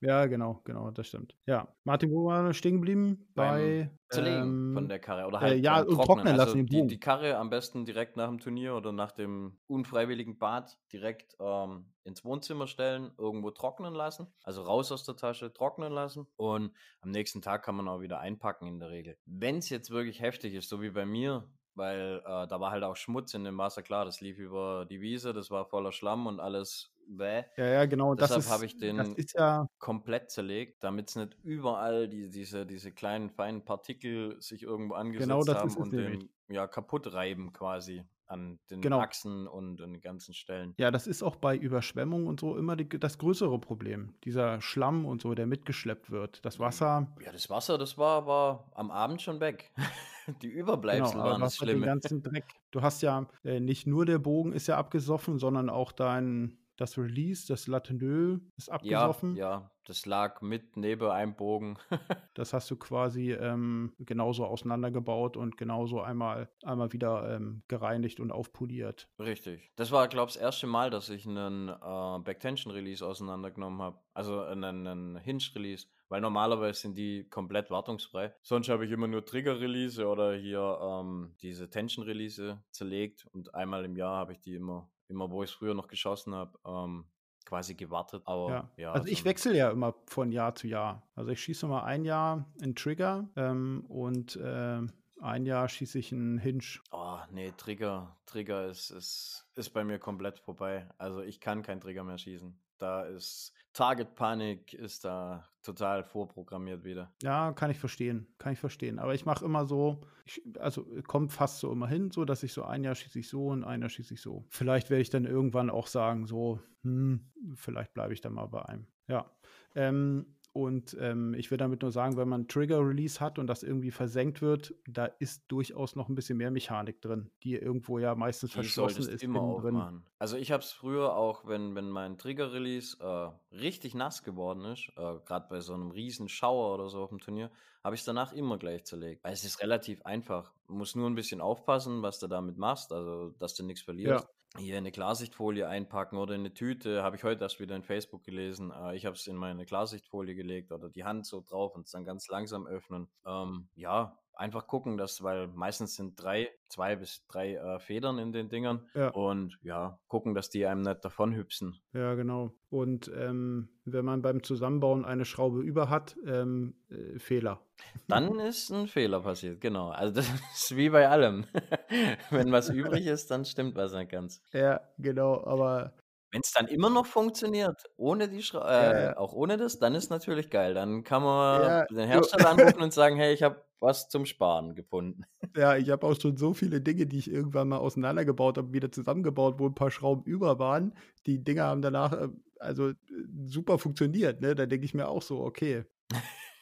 Ja, 0.00 0.26
genau, 0.26 0.60
genau, 0.64 0.90
das 0.90 1.06
stimmt. 1.08 1.36
Ja, 1.46 1.68
Martin, 1.84 2.10
wo 2.10 2.28
wir 2.28 2.52
stehen 2.52 2.74
geblieben? 2.74 3.26
Bei 3.34 3.90
Zerlegen 4.10 4.74
von 4.74 4.84
ähm, 4.84 4.88
der 4.88 4.98
Karre 4.98 5.26
oder 5.26 5.38
äh, 5.38 5.40
halt 5.40 5.64
ja, 5.64 5.78
beim 5.78 5.88
und 5.88 5.94
Trocknen. 5.96 6.06
trocknen 6.06 6.36
lassen 6.36 6.58
Also 6.60 6.68
die, 6.68 6.86
die 6.86 7.00
Karre 7.00 7.36
am 7.36 7.50
besten 7.50 7.84
direkt 7.84 8.16
nach 8.16 8.28
dem 8.28 8.38
Turnier 8.38 8.74
oder 8.74 8.92
nach 8.92 9.12
dem 9.12 9.58
unfreiwilligen 9.66 10.38
Bad 10.38 10.78
direkt 10.92 11.36
ähm, 11.40 11.86
ins 12.04 12.24
Wohnzimmer 12.24 12.66
stellen, 12.66 13.12
irgendwo 13.18 13.50
trocknen 13.50 13.94
lassen, 13.94 14.26
also 14.42 14.62
raus 14.62 14.92
aus 14.92 15.04
der 15.04 15.16
Tasche, 15.16 15.52
trocknen 15.52 15.92
lassen 15.92 16.26
und 16.36 16.72
am 17.00 17.10
nächsten 17.10 17.40
Tag 17.40 17.64
kann 17.64 17.76
man 17.76 17.88
auch 17.88 18.00
wieder 18.00 18.20
einpacken 18.20 18.66
in 18.66 18.78
der 18.78 18.90
Regel. 18.90 19.16
Wenn 19.24 19.56
es 19.56 19.70
jetzt 19.70 19.90
wirklich 19.90 20.20
heftig 20.20 20.54
ist, 20.54 20.68
so 20.68 20.82
wie 20.82 20.90
bei 20.90 21.06
mir, 21.06 21.48
weil 21.74 22.22
äh, 22.24 22.46
da 22.46 22.60
war 22.60 22.70
halt 22.70 22.84
auch 22.84 22.96
Schmutz 22.96 23.34
in 23.34 23.44
dem 23.44 23.58
Wasser, 23.58 23.82
klar, 23.82 24.04
das 24.04 24.20
lief 24.20 24.38
über 24.38 24.86
die 24.88 25.00
Wiese, 25.00 25.32
das 25.32 25.50
war 25.50 25.64
voller 25.64 25.92
Schlamm 25.92 26.26
und 26.26 26.40
alles 26.40 26.93
bäh. 27.08 27.44
Ja, 27.56 27.66
ja, 27.66 27.84
genau, 27.86 28.14
das 28.14 28.30
Deshalb 28.32 28.54
habe 28.54 28.66
ich 28.66 28.76
den 28.76 29.16
ja 29.34 29.66
komplett 29.78 30.30
zerlegt, 30.30 30.82
damit 30.82 31.10
es 31.10 31.16
nicht 31.16 31.36
überall 31.42 32.08
die, 32.08 32.30
diese, 32.30 32.66
diese 32.66 32.92
kleinen 32.92 33.30
feinen 33.30 33.64
Partikel 33.64 34.40
sich 34.40 34.62
irgendwo 34.62 34.94
angesetzt 34.94 35.28
Genau 35.28 35.44
das 35.44 35.56
haben 35.56 35.76
und 35.76 35.92
den 35.92 36.28
ja, 36.48 36.66
kaputt 36.66 37.12
reiben 37.12 37.52
quasi 37.52 38.04
an 38.26 38.58
den 38.70 38.80
Genau. 38.80 39.00
Achsen 39.00 39.46
und 39.46 39.80
an 39.82 39.92
den 39.92 40.00
ganzen 40.00 40.34
Stellen. 40.34 40.74
Ja, 40.78 40.90
das 40.90 41.06
ist 41.06 41.22
auch 41.22 41.36
bei 41.36 41.56
Überschwemmung 41.56 42.26
und 42.26 42.40
so 42.40 42.56
immer 42.56 42.76
die, 42.76 42.88
das 42.88 43.18
größere 43.18 43.58
Problem. 43.58 44.14
Dieser 44.24 44.60
Schlamm 44.60 45.04
und 45.06 45.20
so, 45.22 45.34
der 45.34 45.46
mitgeschleppt 45.46 46.10
wird. 46.10 46.44
Das 46.44 46.58
Wasser, 46.58 47.14
Ja, 47.20 47.32
das 47.32 47.50
Wasser, 47.50 47.78
das 47.78 47.98
war 47.98 48.16
aber 48.16 48.70
am 48.74 48.90
Abend 48.90 49.22
schon 49.22 49.40
weg. 49.40 49.72
Die 50.42 50.48
genau, 50.48 50.62
Überbleibsel 50.62 51.20
aber 51.20 51.32
waren 51.32 51.40
das 51.42 51.60
halt 51.60 51.68
den 51.68 51.80
Schlimme. 51.80 51.86
ganzen 51.86 52.22
Dreck. 52.22 52.46
Du 52.70 52.80
hast 52.80 53.02
ja 53.02 53.28
äh, 53.44 53.60
nicht 53.60 53.86
nur 53.86 54.06
der 54.06 54.18
Bogen 54.18 54.52
ist 54.54 54.66
ja 54.66 54.78
abgesoffen, 54.78 55.38
sondern 55.38 55.68
auch 55.68 55.92
dein, 55.92 56.56
das 56.76 56.98
Release, 56.98 57.46
das 57.46 57.66
Latenöl 57.66 58.40
ist 58.56 58.68
Ja, 58.68 58.74
abgesoffen. 58.74 59.36
ja, 59.36 59.70
das 59.86 60.06
lag 60.06 60.40
mit 60.42 60.76
neben 60.76 61.08
einem 61.10 61.34
Bogen. 61.36 61.78
Das 62.34 62.52
hast 62.52 62.68
du 62.68 62.76
quasi 62.76 63.30
ähm, 63.32 63.92
genauso 64.00 64.44
auseinandergebaut 64.46 65.36
und 65.36 65.56
genauso 65.56 66.00
einmal, 66.00 66.48
einmal 66.64 66.92
wieder 66.92 67.36
ähm, 67.36 67.62
gereinigt 67.68 68.18
und 68.18 68.32
aufpoliert. 68.32 69.08
Richtig. 69.20 69.70
Das 69.76 69.92
war, 69.92 70.08
glaube 70.08 70.30
ich, 70.30 70.34
das 70.34 70.42
erste 70.42 70.66
Mal, 70.66 70.90
dass 70.90 71.10
ich 71.10 71.26
einen 71.28 71.68
äh, 71.68 72.18
Backtension-Release 72.24 73.06
auseinandergenommen 73.06 73.80
habe. 73.80 73.98
Also 74.14 74.40
einen, 74.42 74.86
einen 74.86 75.16
Hinge-Release. 75.18 75.86
Weil 76.08 76.20
normalerweise 76.20 76.80
sind 76.80 76.98
die 76.98 77.24
komplett 77.30 77.70
wartungsfrei. 77.70 78.34
Sonst 78.42 78.68
habe 78.68 78.84
ich 78.84 78.90
immer 78.90 79.06
nur 79.06 79.24
Trigger-Release 79.24 80.04
oder 80.06 80.34
hier 80.34 80.78
ähm, 80.82 81.34
diese 81.40 81.70
Tension-Release 81.70 82.62
zerlegt. 82.70 83.26
Und 83.32 83.54
einmal 83.54 83.84
im 83.84 83.96
Jahr 83.96 84.16
habe 84.16 84.32
ich 84.32 84.40
die 84.40 84.54
immer, 84.56 84.90
immer 85.08 85.30
wo 85.30 85.42
ich 85.42 85.50
es 85.50 85.56
früher 85.56 85.74
noch 85.74 85.88
geschossen 85.88 86.34
habe, 86.34 86.58
ähm, 86.66 87.06
quasi 87.44 87.74
gewartet. 87.74 88.22
Aber 88.26 88.50
Ja. 88.50 88.70
ja, 88.76 88.92
also 88.92 89.08
ich 89.08 89.24
wechsle 89.24 89.56
ja 89.56 89.70
immer 89.70 89.94
von 90.06 90.32
Jahr 90.32 90.54
zu 90.54 90.66
Jahr. 90.66 91.06
Also 91.14 91.30
ich 91.30 91.42
schieße 91.42 91.66
mal 91.66 91.84
ein 91.84 92.04
Jahr 92.04 92.46
einen 92.62 92.74
Trigger 92.74 93.28
ähm, 93.36 93.84
und 93.88 94.38
ähm, 94.42 94.92
ein 95.20 95.46
Jahr 95.46 95.68
schieße 95.68 95.98
ich 95.98 96.12
einen 96.12 96.38
Hinge. 96.38 96.64
Oh, 96.90 97.18
nee, 97.30 97.52
Trigger, 97.56 98.16
Trigger 98.26 98.66
ist, 98.66 98.90
ist, 98.90 99.46
ist 99.54 99.70
bei 99.70 99.84
mir 99.84 99.98
komplett 99.98 100.38
vorbei. 100.38 100.88
Also 100.98 101.20
ich 101.20 101.40
kann 101.40 101.62
kein 101.62 101.80
Trigger 101.80 102.04
mehr 102.04 102.18
schießen. 102.18 102.58
Da 102.78 103.04
ist 103.04 103.52
Target 103.72 104.14
Panic 104.14 104.74
ist 104.74 105.04
da 105.04 105.48
total 105.62 106.04
vorprogrammiert 106.04 106.84
wieder. 106.84 107.12
Ja, 107.22 107.52
kann 107.52 107.70
ich 107.70 107.78
verstehen, 107.78 108.26
kann 108.38 108.52
ich 108.52 108.58
verstehen. 108.58 108.98
Aber 108.98 109.14
ich 109.14 109.26
mache 109.26 109.44
immer 109.44 109.66
so, 109.66 110.00
ich, 110.24 110.42
also 110.58 110.86
kommt 111.06 111.32
fast 111.32 111.58
so 111.58 111.72
immer 111.72 111.88
hin, 111.88 112.10
so 112.10 112.24
dass 112.24 112.42
ich 112.42 112.52
so 112.52 112.64
ein 112.64 112.84
Jahr 112.84 112.94
schieße 112.94 113.18
ich 113.18 113.28
so 113.28 113.48
und 113.48 113.64
ein 113.64 113.80
Jahr 113.80 113.90
schieße 113.90 114.14
ich 114.14 114.20
so. 114.20 114.44
Vielleicht 114.48 114.90
werde 114.90 115.02
ich 115.02 115.10
dann 115.10 115.24
irgendwann 115.24 115.70
auch 115.70 115.86
sagen, 115.86 116.26
so, 116.26 116.60
hm, 116.82 117.30
vielleicht 117.54 117.94
bleibe 117.94 118.12
ich 118.12 118.20
dann 118.20 118.34
mal 118.34 118.46
bei 118.46 118.64
einem. 118.64 118.86
Ja. 119.08 119.30
Ähm, 119.74 120.36
und 120.54 120.96
ähm, 121.00 121.34
ich 121.34 121.50
will 121.50 121.58
damit 121.58 121.82
nur 121.82 121.90
sagen, 121.90 122.16
wenn 122.16 122.28
man 122.28 122.46
Trigger-Release 122.46 123.18
hat 123.18 123.40
und 123.40 123.48
das 123.48 123.64
irgendwie 123.64 123.90
versenkt 123.90 124.40
wird, 124.40 124.72
da 124.86 125.06
ist 125.06 125.42
durchaus 125.48 125.96
noch 125.96 126.08
ein 126.08 126.14
bisschen 126.14 126.38
mehr 126.38 126.52
Mechanik 126.52 127.02
drin, 127.02 127.32
die 127.42 127.56
irgendwo 127.56 127.98
ja 127.98 128.14
meistens 128.14 128.50
Die 128.50 128.58
verschlossen 128.58 129.08
ist 129.08 129.24
immer 129.24 129.40
aufmachen. 129.40 130.06
Also 130.20 130.36
ich 130.36 130.52
habe 130.52 130.62
es 130.62 130.70
früher 130.70 131.16
auch, 131.16 131.48
wenn, 131.48 131.74
wenn 131.74 131.90
mein 131.90 132.18
Trigger-Release 132.18 132.98
äh, 133.00 133.56
richtig 133.56 133.96
nass 133.96 134.22
geworden 134.22 134.64
ist, 134.66 134.90
äh, 134.96 135.18
gerade 135.26 135.48
bei 135.50 135.60
so 135.60 135.74
einem 135.74 135.90
riesen 135.90 136.28
Schauer 136.28 136.74
oder 136.74 136.88
so 136.88 137.02
auf 137.02 137.08
dem 137.08 137.18
Turnier, 137.18 137.50
habe 137.82 137.96
ich 137.96 138.02
es 138.02 138.04
danach 138.04 138.32
immer 138.32 138.56
gleich 138.56 138.84
zerlegt. 138.84 139.24
Weil 139.24 139.32
es 139.32 139.44
ist 139.44 139.60
relativ 139.60 140.02
einfach. 140.02 140.52
Du 140.68 140.74
musst 140.74 140.94
nur 140.94 141.10
ein 141.10 141.16
bisschen 141.16 141.40
aufpassen, 141.40 142.02
was 142.02 142.20
du 142.20 142.28
damit 142.28 142.58
machst, 142.58 142.92
also 142.92 143.30
dass 143.40 143.56
du 143.56 143.64
nichts 143.64 143.82
verlierst. 143.82 144.28
Hier 144.56 144.76
eine 144.76 144.92
Klarsichtfolie 144.92 145.66
einpacken 145.66 146.16
oder 146.16 146.34
in 146.34 146.42
eine 146.42 146.54
Tüte, 146.54 147.02
habe 147.02 147.16
ich 147.16 147.24
heute 147.24 147.42
erst 147.42 147.58
wieder 147.58 147.74
in 147.74 147.82
Facebook 147.82 148.22
gelesen. 148.22 148.70
Äh, 148.70 148.94
ich 148.94 149.04
habe 149.04 149.16
es 149.16 149.26
in 149.26 149.34
meine 149.34 149.66
Klarsichtfolie 149.66 150.36
gelegt 150.36 150.70
oder 150.70 150.90
die 150.90 151.02
Hand 151.02 151.26
so 151.26 151.40
drauf 151.40 151.74
und 151.74 151.86
es 151.86 151.90
dann 151.90 152.04
ganz 152.04 152.28
langsam 152.28 152.66
öffnen. 152.66 153.08
Ähm, 153.26 153.68
ja, 153.74 154.16
einfach 154.36 154.66
gucken, 154.66 154.96
dass, 154.96 155.22
weil 155.22 155.48
meistens 155.48 155.94
sind 155.96 156.20
drei, 156.22 156.50
zwei 156.68 156.96
bis 156.96 157.26
drei 157.26 157.54
äh, 157.54 157.78
Federn 157.78 158.18
in 158.18 158.32
den 158.32 158.48
Dingern 158.48 158.86
Ja. 158.94 159.08
und 159.10 159.58
ja, 159.62 159.98
gucken, 160.08 160.34
dass 160.34 160.50
die 160.50 160.66
einem 160.66 160.82
nicht 160.82 161.04
davon 161.04 161.34
hüpsen. 161.34 161.80
Ja, 161.92 162.14
genau. 162.14 162.52
Und 162.70 163.10
ähm, 163.16 163.68
wenn 163.84 164.04
man 164.04 164.22
beim 164.22 164.42
Zusammenbauen 164.42 165.04
eine 165.04 165.24
Schraube 165.24 165.60
über 165.60 165.88
hat, 165.90 166.16
ähm, 166.26 166.74
äh, 166.90 167.18
Fehler. 167.18 167.60
Dann 168.08 168.38
ist 168.40 168.70
ein 168.70 168.88
Fehler 168.88 169.20
passiert, 169.20 169.60
genau. 169.60 169.90
Also 169.90 170.14
das 170.14 170.28
ist 170.54 170.76
wie 170.76 170.90
bei 170.90 171.08
allem. 171.08 171.46
Wenn 172.30 172.50
was 172.52 172.70
übrig 172.70 173.06
ist, 173.06 173.30
dann 173.30 173.44
stimmt 173.44 173.76
was 173.76 173.92
nicht 173.92 174.10
ganz. 174.10 174.42
Ja, 174.52 174.80
genau, 174.98 175.44
aber 175.44 175.92
Wenn 176.34 176.40
es 176.40 176.50
dann 176.50 176.66
immer 176.66 176.90
noch 176.90 177.06
funktioniert, 177.06 177.84
ohne 177.96 178.28
die 178.28 178.42
Schra 178.42 178.90
äh, 178.90 179.04
ja. 179.04 179.16
auch 179.16 179.32
ohne 179.32 179.56
das, 179.56 179.78
dann 179.78 179.94
ist 179.94 180.10
natürlich 180.10 180.50
geil. 180.50 180.74
Dann 180.74 181.04
kann 181.04 181.22
man 181.22 181.62
Ja, 181.62 181.84
den 181.86 182.08
Hersteller 182.08 182.50
anrufen 182.50 182.82
und 182.82 182.92
sagen, 182.92 183.16
hey, 183.16 183.32
ich 183.32 183.44
habe 183.44 183.64
was 183.78 184.08
zum 184.08 184.26
Sparen 184.26 184.74
gefunden. 184.74 185.24
ja, 185.56 185.76
ich 185.76 185.90
habe 185.90 186.04
auch 186.04 186.20
schon 186.20 186.36
so 186.36 186.52
viele 186.52 186.80
Dinge, 186.80 187.06
die 187.06 187.18
ich 187.18 187.30
irgendwann 187.30 187.68
mal 187.68 187.78
auseinandergebaut 187.78 188.58
habe, 188.58 188.72
wieder 188.72 188.90
zusammengebaut, 188.90 189.60
wo 189.60 189.66
ein 189.66 189.76
paar 189.76 189.92
Schrauben 189.92 190.24
über 190.24 190.58
waren. 190.58 190.96
Die 191.26 191.44
Dinger 191.44 191.64
haben 191.64 191.82
danach 191.82 192.12
äh, 192.12 192.28
also 192.58 192.88
äh, 192.88 192.96
super 193.44 193.78
funktioniert. 193.78 194.40
Ne? 194.40 194.56
Da 194.56 194.66
denke 194.66 194.86
ich 194.86 194.94
mir 194.94 195.06
auch 195.06 195.22
so, 195.22 195.40
okay, 195.40 195.84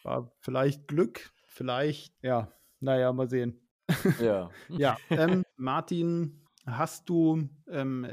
war 0.02 0.32
vielleicht 0.40 0.86
Glück, 0.86 1.32
vielleicht, 1.46 2.14
ja, 2.22 2.52
naja, 2.80 3.10
mal 3.12 3.30
sehen. 3.30 3.58
Ja. 4.20 4.50
Ja, 4.68 4.98
ähm, 5.10 5.44
Martin, 5.56 6.42
hast 6.66 7.08
du 7.08 7.48
ähm, 7.68 8.06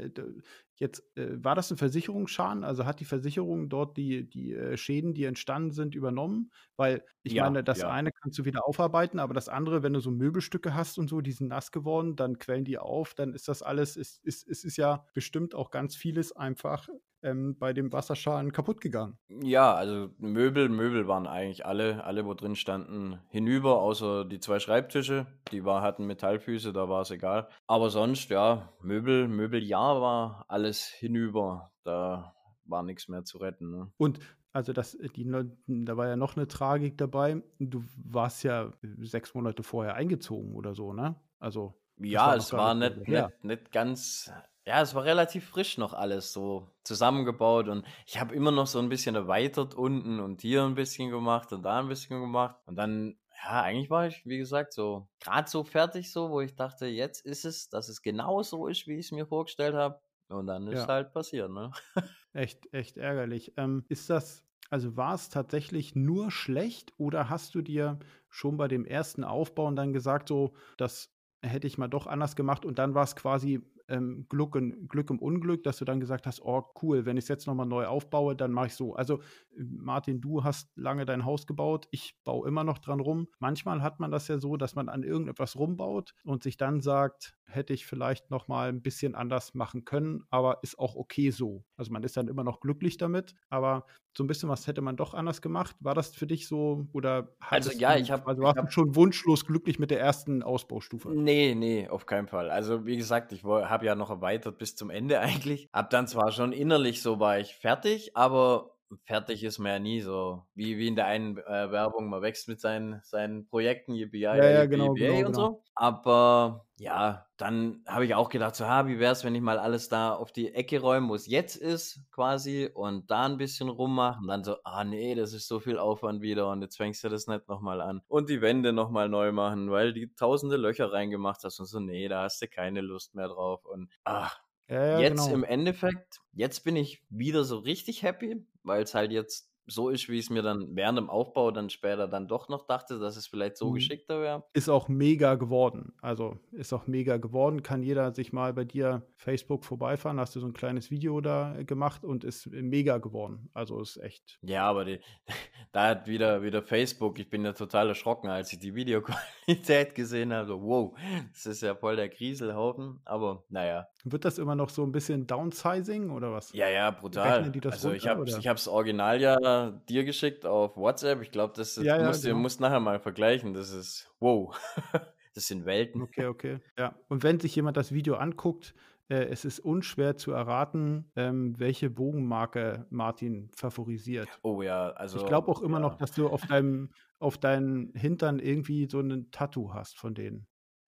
jetzt, 0.80 1.04
äh, 1.16 1.42
war 1.44 1.54
das 1.54 1.70
ein 1.70 1.76
Versicherungsschaden? 1.78 2.64
Also 2.64 2.84
hat 2.86 3.00
die 3.00 3.04
Versicherung 3.04 3.68
dort 3.68 3.96
die, 3.96 4.28
die 4.28 4.52
äh, 4.54 4.76
Schäden, 4.76 5.14
die 5.14 5.24
entstanden 5.24 5.70
sind, 5.70 5.94
übernommen? 5.94 6.50
Weil 6.76 7.04
ich 7.22 7.36
Ja, 7.36 7.38
meine, 7.38 7.62
das 7.62 7.84
ja. 7.84 7.84
eine 7.84 8.10
kannst 8.12 8.38
du 8.38 8.44
wieder 8.44 8.66
aufarbeiten, 8.66 9.18
aber 9.20 9.34
das 9.34 9.48
andere, 9.48 9.82
wenn 9.82 9.92
du 9.92 10.00
so 10.00 10.10
Möbelstücke 10.10 10.74
hast 10.74 10.98
und 10.98 11.08
so, 11.08 11.20
die 11.20 11.32
sind 11.32 11.48
nass 11.48 11.70
geworden, 11.72 12.16
dann 12.16 12.38
quellen 12.38 12.64
die 12.64 12.78
auf, 12.78 13.14
dann 13.14 13.34
ist 13.34 13.48
das 13.48 13.62
alles, 13.62 13.96
ist, 13.96 14.24
ist, 14.24 14.42
ist, 14.48 14.64
ist 14.64 14.76
ja 14.76 15.06
bestimmt 15.14 15.54
auch 15.54 15.70
ganz 15.70 15.94
vieles 15.96 16.32
einfach 16.34 16.88
ähm, 17.22 17.58
bei 17.58 17.72
dem 17.72 17.92
Wasserschaden 17.92 18.52
kaputt 18.52 18.80
gegangen. 18.80 19.18
Ja, 19.42 19.74
also 19.74 20.10
Möbel, 20.18 20.68
Möbel 20.68 21.06
waren 21.06 21.28
eigentlich 21.28 21.64
alle, 21.64 22.02
alle, 22.04 22.26
wo 22.26 22.34
drin 22.34 22.56
standen, 22.56 23.20
hinüber, 23.28 23.80
außer 23.80 24.24
die 24.24 24.40
zwei 24.40 24.58
Schreibtische. 24.58 25.26
Die 25.52 25.64
war, 25.64 25.82
hatten 25.82 26.04
Metallfüße, 26.06 26.72
da 26.72 26.88
war 26.88 27.02
es 27.02 27.12
egal. 27.12 27.48
Aber 27.68 27.90
sonst, 27.90 28.28
ja, 28.30 28.72
Möbel, 28.82 29.28
Möbel, 29.28 29.62
ja, 29.62 30.00
war 30.00 30.44
alles 30.48 30.69
hinüber. 30.88 31.72
Da 31.84 32.34
war 32.64 32.82
nichts 32.82 33.08
mehr 33.08 33.24
zu 33.24 33.38
retten. 33.38 33.70
Ne? 33.70 33.92
Und 33.96 34.20
also 34.52 34.72
das, 34.72 34.96
die, 35.16 35.24
ne- 35.24 35.56
da 35.66 35.96
war 35.96 36.08
ja 36.08 36.16
noch 36.16 36.36
eine 36.36 36.48
Tragik 36.48 36.98
dabei. 36.98 37.42
Du 37.58 37.84
warst 37.96 38.42
ja 38.42 38.72
sechs 38.82 39.34
Monate 39.34 39.62
vorher 39.62 39.94
eingezogen 39.94 40.54
oder 40.54 40.74
so, 40.74 40.92
ne? 40.92 41.20
Also 41.38 41.80
Ja, 41.98 42.34
war 42.34 42.36
es 42.36 42.54
war 42.56 42.74
nicht 42.74 43.06
nicht, 43.06 43.44
nicht 43.44 43.72
ganz. 43.72 44.30
Ja, 44.66 44.80
es 44.82 44.94
war 44.94 45.04
relativ 45.04 45.48
frisch 45.50 45.78
noch 45.78 45.92
alles 45.94 46.32
so 46.32 46.70
zusammengebaut 46.84 47.68
und 47.68 47.84
ich 48.06 48.20
habe 48.20 48.34
immer 48.34 48.50
noch 48.52 48.66
so 48.66 48.78
ein 48.78 48.88
bisschen 48.88 49.14
erweitert 49.16 49.74
unten 49.74 50.20
und 50.20 50.42
hier 50.42 50.62
ein 50.64 50.74
bisschen 50.74 51.10
gemacht 51.10 51.52
und 51.52 51.62
da 51.62 51.80
ein 51.80 51.88
bisschen 51.88 52.20
gemacht 52.20 52.56
und 52.66 52.76
dann, 52.76 53.16
Ja, 53.42 53.62
eigentlich 53.62 53.88
war 53.90 54.06
ich, 54.06 54.24
wie 54.26 54.36
gesagt, 54.38 54.72
so 54.74 55.08
gerade 55.18 55.48
so 55.48 55.64
fertig 55.64 56.12
so, 56.12 56.30
wo 56.30 56.40
ich 56.42 56.54
dachte, 56.56 56.86
jetzt 56.86 57.24
ist 57.24 57.44
es, 57.46 57.68
dass 57.70 57.88
es 57.88 58.02
genau 58.02 58.42
so 58.42 58.66
ist, 58.66 58.86
wie 58.86 58.94
ich 58.98 59.06
es 59.06 59.12
mir 59.12 59.26
vorgestellt 59.26 59.74
habe. 59.74 60.00
Und 60.30 60.46
dann 60.46 60.66
ist 60.68 60.86
Ja. 60.86 60.88
halt 60.88 61.12
passiert, 61.12 61.50
ne? 61.50 61.70
Echt, 62.32 62.72
echt 62.72 62.96
ärgerlich. 62.96 63.54
Ähm, 63.56 63.84
ist 63.88 64.08
das, 64.10 64.44
also 64.70 64.96
war 64.96 65.14
es 65.14 65.28
tatsächlich 65.30 65.94
nur 65.96 66.30
schlecht 66.30 66.92
oder 66.96 67.28
hast 67.28 67.54
du 67.54 67.62
dir 67.62 67.98
schon 68.28 68.56
bei 68.56 68.68
dem 68.68 68.84
ersten 68.84 69.24
Aufbauen 69.24 69.74
dann 69.76 69.92
gesagt, 69.92 70.28
so, 70.28 70.54
das 70.76 71.12
hätte 71.42 71.66
ich 71.66 71.78
mal 71.78 71.88
doch 71.88 72.06
anders 72.06 72.36
gemacht 72.36 72.64
und 72.64 72.78
dann 72.78 72.94
war 72.94 73.02
es 73.04 73.16
quasi 73.16 73.62
ähm, 73.90 74.26
Glück, 74.28 74.56
in, 74.56 74.88
Glück 74.88 75.10
im 75.10 75.18
Unglück, 75.18 75.62
dass 75.64 75.78
du 75.78 75.84
dann 75.84 76.00
gesagt 76.00 76.26
hast, 76.26 76.40
oh 76.42 76.64
cool, 76.82 77.04
wenn 77.04 77.16
ich 77.16 77.24
es 77.24 77.28
jetzt 77.28 77.46
nochmal 77.46 77.66
neu 77.66 77.86
aufbaue, 77.86 78.34
dann 78.34 78.52
mache 78.52 78.68
ich 78.68 78.74
so. 78.74 78.94
Also 78.94 79.20
Martin, 79.56 80.20
du 80.20 80.44
hast 80.44 80.70
lange 80.76 81.04
dein 81.04 81.24
Haus 81.24 81.46
gebaut, 81.46 81.88
ich 81.90 82.16
baue 82.24 82.48
immer 82.48 82.64
noch 82.64 82.78
dran 82.78 83.00
rum. 83.00 83.28
Manchmal 83.38 83.82
hat 83.82 84.00
man 84.00 84.10
das 84.10 84.28
ja 84.28 84.38
so, 84.38 84.56
dass 84.56 84.74
man 84.74 84.88
an 84.88 85.02
irgendetwas 85.02 85.56
rumbaut 85.56 86.14
und 86.24 86.42
sich 86.42 86.56
dann 86.56 86.80
sagt, 86.80 87.36
hätte 87.44 87.72
ich 87.72 87.84
vielleicht 87.84 88.30
nochmal 88.30 88.68
ein 88.68 88.82
bisschen 88.82 89.14
anders 89.14 89.54
machen 89.54 89.84
können, 89.84 90.24
aber 90.30 90.60
ist 90.62 90.78
auch 90.78 90.94
okay 90.94 91.30
so. 91.30 91.64
Also 91.76 91.92
man 91.92 92.02
ist 92.04 92.16
dann 92.16 92.28
immer 92.28 92.44
noch 92.44 92.60
glücklich 92.60 92.96
damit, 92.96 93.34
aber 93.48 93.84
so 94.12 94.24
ein 94.24 94.26
bisschen 94.26 94.48
was 94.48 94.66
hätte 94.66 94.80
man 94.80 94.96
doch 94.96 95.14
anders 95.14 95.40
gemacht. 95.40 95.76
War 95.80 95.94
das 95.94 96.14
für 96.14 96.26
dich 96.26 96.48
so 96.48 96.88
oder 96.92 97.34
Also 97.48 97.70
ja, 97.72 97.94
du, 97.94 98.00
ich 98.00 98.10
habe 98.10 98.26
also 98.26 98.42
warst 98.42 98.58
du 98.58 98.70
schon 98.70 98.96
wunschlos 98.96 99.46
glücklich 99.46 99.78
mit 99.78 99.90
der 99.90 100.00
ersten 100.00 100.42
Ausbaustufe? 100.42 101.10
Nee, 101.10 101.54
nee, 101.54 101.88
auf 101.88 102.06
keinen 102.06 102.26
Fall. 102.26 102.50
Also 102.50 102.86
wie 102.86 102.96
gesagt, 102.96 103.32
ich 103.32 103.44
habe 103.44 103.86
ja 103.86 103.94
noch 103.94 104.10
erweitert 104.10 104.58
bis 104.58 104.74
zum 104.74 104.90
Ende 104.90 105.20
eigentlich. 105.20 105.68
Hab 105.72 105.90
dann 105.90 106.06
zwar 106.06 106.32
schon 106.32 106.52
innerlich 106.52 107.02
so 107.02 107.20
war 107.20 107.38
ich 107.38 107.54
fertig, 107.54 108.16
aber 108.16 108.72
fertig 109.04 109.44
ist 109.44 109.58
man 109.58 109.72
ja 109.72 109.78
nie 109.78 110.00
so. 110.00 110.44
Wie, 110.54 110.78
wie 110.78 110.88
in 110.88 110.96
der 110.96 111.06
einen 111.06 111.38
äh, 111.38 111.70
Werbung, 111.70 112.08
man 112.08 112.22
wächst 112.22 112.48
mit 112.48 112.60
seinen, 112.60 113.00
seinen 113.02 113.46
Projekten, 113.46 113.94
yippie, 113.94 114.20
ja, 114.20 114.36
ja, 114.36 114.66
genau, 114.66 114.94
genau, 114.94 115.12
und 115.12 115.24
genau. 115.24 115.32
so. 115.32 115.62
Aber 115.74 116.66
ja, 116.76 117.26
dann 117.36 117.82
habe 117.86 118.04
ich 118.04 118.14
auch 118.14 118.28
gedacht, 118.28 118.54
so, 118.56 118.66
ha, 118.66 118.86
wie 118.86 118.98
wäre 118.98 119.12
es, 119.12 119.24
wenn 119.24 119.34
ich 119.34 119.42
mal 119.42 119.58
alles 119.58 119.88
da 119.88 120.14
auf 120.14 120.32
die 120.32 120.54
Ecke 120.54 120.80
räume, 120.80 121.08
wo 121.08 121.14
es 121.14 121.26
jetzt 121.26 121.56
ist, 121.56 122.00
quasi, 122.10 122.70
und 122.72 123.10
da 123.10 123.26
ein 123.26 123.36
bisschen 123.36 123.68
rummache. 123.68 124.20
Und 124.20 124.28
dann 124.28 124.44
so, 124.44 124.56
ah 124.64 124.84
nee, 124.84 125.14
das 125.14 125.32
ist 125.32 125.46
so 125.46 125.60
viel 125.60 125.78
Aufwand 125.78 126.22
wieder 126.22 126.50
und 126.50 126.62
jetzt 126.62 126.76
fängst 126.76 127.04
du 127.04 127.08
das 127.08 127.26
nicht 127.26 127.48
nochmal 127.48 127.80
an. 127.80 128.02
Und 128.08 128.28
die 128.28 128.40
Wände 128.40 128.72
nochmal 128.72 129.08
neu 129.08 129.32
machen, 129.32 129.70
weil 129.70 129.92
die 129.92 130.14
tausende 130.14 130.56
Löcher 130.56 130.92
reingemacht 130.92 131.44
hast 131.44 131.60
und 131.60 131.66
so, 131.66 131.80
nee, 131.80 132.08
da 132.08 132.22
hast 132.22 132.42
du 132.42 132.48
keine 132.48 132.80
Lust 132.80 133.14
mehr 133.14 133.28
drauf. 133.28 133.64
Und 133.64 133.90
ach, 134.04 134.40
Ja, 134.70 134.86
ja, 134.86 135.00
jetzt 135.00 135.24
genau. 135.24 135.34
im 135.34 135.44
Endeffekt, 135.44 136.20
jetzt 136.32 136.60
bin 136.64 136.76
ich 136.76 137.02
wieder 137.10 137.44
so 137.44 137.58
richtig 137.58 138.02
happy, 138.02 138.46
weil 138.62 138.82
es 138.82 138.94
halt 138.94 139.10
jetzt 139.12 139.48
so 139.66 139.88
ist, 139.88 140.08
wie 140.08 140.14
ich 140.18 140.24
es 140.24 140.30
mir 140.30 140.42
dann 140.42 140.74
während 140.74 140.98
dem 140.98 141.08
Aufbau 141.10 141.52
dann 141.52 141.70
später 141.70 142.08
dann 142.08 142.26
doch 142.26 142.48
noch 142.48 142.66
dachte, 142.66 142.98
dass 142.98 143.16
es 143.16 143.28
vielleicht 143.28 143.56
so 143.56 143.70
Mhm. 143.70 143.74
geschickter 143.74 144.20
wäre. 144.20 144.44
Ist 144.52 144.68
auch 144.68 144.88
mega 144.88 145.36
geworden. 145.36 145.92
Also 146.02 146.38
ist 146.50 146.72
auch 146.72 146.88
mega 146.88 147.18
geworden. 147.18 147.62
Kann 147.62 147.84
jeder 147.84 148.12
sich 148.12 148.32
mal 148.32 148.52
bei 148.52 148.64
dir 148.64 149.06
Facebook 149.14 149.64
vorbeifahren. 149.64 150.18
Hast 150.18 150.34
du 150.34 150.40
so 150.40 150.46
ein 150.46 150.54
kleines 150.54 150.90
Video 150.90 151.20
da 151.20 151.56
äh, 151.56 151.64
gemacht 151.64 152.04
und 152.04 152.24
ist 152.24 152.48
mega 152.48 152.98
geworden. 152.98 153.48
Also 153.54 153.80
ist 153.80 153.96
echt. 153.98 154.40
Ja, 154.42 154.64
aber 154.68 154.84
die, 154.84 154.98
da 155.72 155.88
hat 155.90 156.08
wieder, 156.08 156.42
wieder 156.42 156.62
Facebook, 156.64 157.20
ich 157.20 157.30
bin 157.30 157.44
ja 157.44 157.52
total 157.52 157.88
erschrocken, 157.90 158.28
als 158.28 158.52
ich 158.52 158.58
die 158.58 158.74
Videoqualität 158.74 159.94
gesehen 159.94 160.32
habe. 160.32 160.48
So, 160.48 160.62
wow, 160.62 160.98
das 161.32 161.46
ist 161.46 161.62
ja 161.62 161.76
voll 161.76 161.94
der 161.94 162.08
Grieselhaufen. 162.08 163.00
Aber 163.04 163.44
naja, 163.48 163.86
Wird 164.04 164.24
das 164.24 164.38
immer 164.38 164.54
noch 164.54 164.70
so 164.70 164.82
ein 164.82 164.92
bisschen 164.92 165.26
Downsizing 165.26 166.10
oder 166.10 166.32
was? 166.32 166.52
ja, 166.52 166.68
ja, 166.68 166.90
brutal. 166.90 167.52
Also 167.64 167.90
ich 167.90 168.02
runter, 168.02 168.10
habe 168.10 168.20
oder? 168.22 168.38
ich 168.38 168.48
hab's 168.48 168.68
Original 168.68 169.20
ja 169.20 169.70
dir 169.88 170.04
geschickt 170.04 170.46
auf 170.46 170.76
WhatsApp. 170.76 171.22
Ich 171.22 171.30
glaube, 171.30 171.54
das, 171.56 171.74
das 171.74 171.84
Ja, 171.84 171.98
ja, 171.98 172.06
musst, 172.06 172.24
du 172.24 172.28
genau. 172.28 172.40
musst 172.40 172.60
nachher 172.60 172.80
mal 172.80 172.98
vergleichen. 172.98 173.54
Das 173.54 173.72
ist, 173.72 174.10
wow, 174.20 174.56
das 175.34 175.46
sind 175.46 175.66
Welten. 175.66 176.02
Okay, 176.02 176.26
okay. 176.26 176.58
Ja. 176.78 176.94
Und 177.08 177.22
wenn 177.22 177.40
sich 177.40 177.54
jemand 177.54 177.76
das 177.76 177.92
Video 177.92 178.14
anguckt, 178.14 178.74
äh, 179.10 179.24
es 179.24 179.44
ist 179.44 179.58
unschwer 179.60 180.16
zu 180.16 180.32
erraten, 180.32 181.10
ähm, 181.16 181.58
welche 181.58 181.90
Bogenmarke 181.90 182.86
Martin 182.90 183.50
favorisiert. 183.54 184.28
Oh 184.42 184.62
ja, 184.62 184.90
also. 184.90 185.18
ich 185.18 185.26
glaube 185.26 185.48
auch 185.48 185.62
immer 185.62 185.78
ja. 185.78 185.82
noch, 185.82 185.96
dass 185.96 186.12
du 186.12 186.28
auf 186.28 186.46
deinem, 186.46 186.90
auf 187.18 187.36
deinen 187.36 187.92
Hintern 187.94 188.38
irgendwie 188.38 188.88
so 188.88 189.00
ein 189.00 189.30
Tattoo 189.32 189.74
hast 189.74 189.98
von 189.98 190.14
denen. 190.14 190.46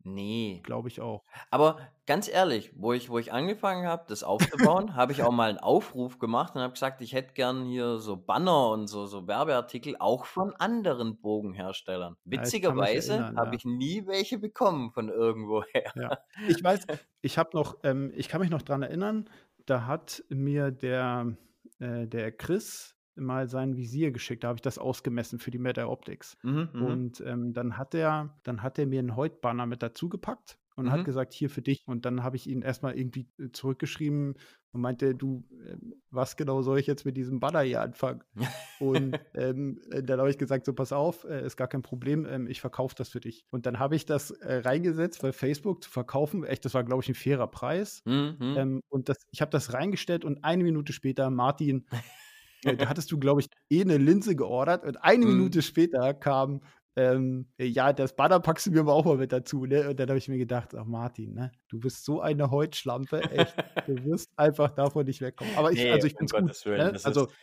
Nee. 0.03 0.61
Glaube 0.63 0.89
ich 0.89 1.01
auch. 1.01 1.23
Aber 1.49 1.77
ganz 2.05 2.27
ehrlich, 2.27 2.71
wo 2.75 2.93
ich, 2.93 3.09
wo 3.09 3.17
ich 3.19 3.31
angefangen 3.31 3.87
habe, 3.87 4.05
das 4.07 4.23
aufzubauen, 4.23 4.95
habe 4.95 5.11
ich 5.11 5.23
auch 5.23 5.31
mal 5.31 5.49
einen 5.49 5.57
Aufruf 5.57 6.19
gemacht 6.19 6.55
und 6.55 6.61
habe 6.61 6.73
gesagt, 6.73 7.01
ich 7.01 7.13
hätte 7.13 7.33
gern 7.33 7.65
hier 7.65 7.97
so 7.99 8.17
Banner 8.17 8.69
und 8.69 8.87
so, 8.87 9.05
so 9.05 9.27
Werbeartikel 9.27 9.95
auch 9.99 10.25
von 10.25 10.53
anderen 10.55 11.19
Bogenherstellern. 11.19 12.17
Witzigerweise 12.25 13.13
erinnern, 13.13 13.37
habe 13.37 13.51
ja. 13.51 13.55
ich 13.55 13.65
nie 13.65 14.05
welche 14.05 14.37
bekommen 14.37 14.91
von 14.91 15.09
irgendwoher. 15.09 15.91
Ja. 15.95 16.17
Ich 16.47 16.63
weiß, 16.63 16.87
ich 17.21 17.37
habe 17.37 17.51
noch, 17.53 17.77
ähm, 17.83 18.11
ich 18.15 18.27
kann 18.27 18.41
mich 18.41 18.49
noch 18.49 18.61
dran 18.61 18.81
erinnern, 18.81 19.29
da 19.65 19.85
hat 19.85 20.23
mir 20.29 20.71
der, 20.71 21.37
äh, 21.79 22.05
der 22.07 22.31
Chris 22.31 22.92
mal 23.15 23.47
sein 23.47 23.75
Visier 23.77 24.11
geschickt. 24.11 24.43
Da 24.43 24.49
habe 24.49 24.57
ich 24.57 24.61
das 24.61 24.77
ausgemessen 24.77 25.39
für 25.39 25.51
die 25.51 25.59
Meta 25.59 25.85
Optics. 25.87 26.37
Mhm, 26.43 26.69
mhm. 26.73 26.81
Und 26.81 27.21
ähm, 27.21 27.53
dann 27.53 27.77
hat 27.77 27.93
er, 27.95 28.39
dann 28.43 28.61
hat 28.63 28.79
er 28.79 28.85
mir 28.87 28.99
einen 28.99 29.15
Heut-Banner 29.15 29.65
mit 29.65 29.83
dazu 29.83 30.09
gepackt 30.09 30.59
und 30.75 30.89
hat 30.91 31.01
Mhm. 31.01 31.03
gesagt, 31.03 31.33
hier 31.33 31.49
für 31.49 31.61
dich. 31.61 31.83
Und 31.85 32.05
dann 32.05 32.23
habe 32.23 32.35
ich 32.35 32.47
ihn 32.47 32.61
erstmal 32.61 32.97
irgendwie 32.97 33.27
äh, 33.39 33.49
zurückgeschrieben 33.51 34.35
und 34.71 34.81
meinte, 34.81 35.13
du, 35.15 35.45
ähm, 35.67 35.93
was 36.09 36.35
genau 36.35 36.61
soll 36.63 36.79
ich 36.79 36.87
jetzt 36.87 37.05
mit 37.05 37.15
diesem 37.15 37.39
Banner 37.39 37.61
hier 37.61 37.81
anfangen? 37.81 38.23
Und 38.79 39.19
ähm, 39.35 39.79
äh, 39.91 40.01
dann 40.03 40.19
habe 40.19 40.29
ich 40.31 40.37
gesagt, 40.39 40.65
so 40.65 40.73
pass 40.73 40.91
auf, 40.91 41.23
äh, 41.25 41.45
ist 41.45 41.57
gar 41.57 41.67
kein 41.67 41.83
Problem, 41.83 42.25
ähm, 42.25 42.47
ich 42.47 42.59
verkaufe 42.59 42.95
das 42.97 43.09
für 43.09 43.19
dich. 43.19 43.45
Und 43.51 43.65
dann 43.67 43.77
habe 43.79 43.95
ich 43.95 44.05
das 44.05 44.31
äh, 44.31 44.55
reingesetzt 44.57 45.21
bei 45.21 45.31
Facebook 45.31 45.83
zu 45.83 45.89
verkaufen. 45.91 46.43
Echt, 46.43 46.65
das 46.65 46.73
war, 46.73 46.83
glaube 46.83 47.03
ich, 47.03 47.09
ein 47.09 47.15
fairer 47.15 47.47
Preis. 47.47 48.01
Mhm, 48.05 48.35
mhm. 48.39 48.57
Ähm, 48.57 48.81
und 48.89 49.09
das, 49.09 49.17
ich 49.31 49.41
habe 49.41 49.51
das 49.51 49.73
reingestellt 49.73 50.25
und 50.25 50.43
eine 50.43 50.63
Minute 50.63 50.91
später, 50.91 51.29
Martin, 51.29 51.85
äh, 52.65 52.75
da 52.77 52.87
hattest 52.89 53.11
du, 53.11 53.19
glaube 53.19 53.41
ich, 53.41 53.47
eh 53.69 53.81
eine 53.81 53.97
Linse 53.97 54.35
geordert 54.35 54.83
und 54.85 54.97
eine 55.03 55.25
Mhm. 55.25 55.31
Minute 55.31 55.61
später 55.61 56.13
kam, 56.13 56.61
ähm, 56.95 57.47
äh, 57.57 57.65
ja, 57.65 57.91
das 57.91 58.15
Banner 58.15 58.39
packst 58.39 58.67
du 58.67 58.71
mir 58.71 58.81
aber 58.81 58.93
auch 58.93 59.05
mal 59.05 59.17
mit 59.17 59.31
dazu, 59.31 59.65
ne? 59.65 59.89
Und 59.89 59.99
dann 59.99 60.09
habe 60.09 60.17
ich 60.19 60.27
mir 60.27 60.37
gedacht, 60.37 60.75
ach 60.75 60.85
Martin, 60.85 61.33
ne? 61.33 61.51
Du 61.67 61.79
bist 61.79 62.05
so 62.05 62.21
eine 62.21 62.51
Heutschlampe, 62.51 63.31
echt, 63.31 63.55
du 63.87 64.03
wirst 64.05 64.31
einfach 64.37 64.71
davon 64.71 65.05
nicht 65.05 65.21
wegkommen. 65.21 65.55
Aber 65.55 65.71
ich, 65.71 65.79
Nee, 65.79 65.91
also 65.91 66.05
ich 66.07 66.13
um 66.19 66.27
finde 66.27 66.51
es 66.51 66.63
gut. 66.63 66.65
Willen. 66.65 66.85
Ne? 66.87 66.91
Das 66.93 67.05
Also, 67.05 67.25
ist, 67.27 67.33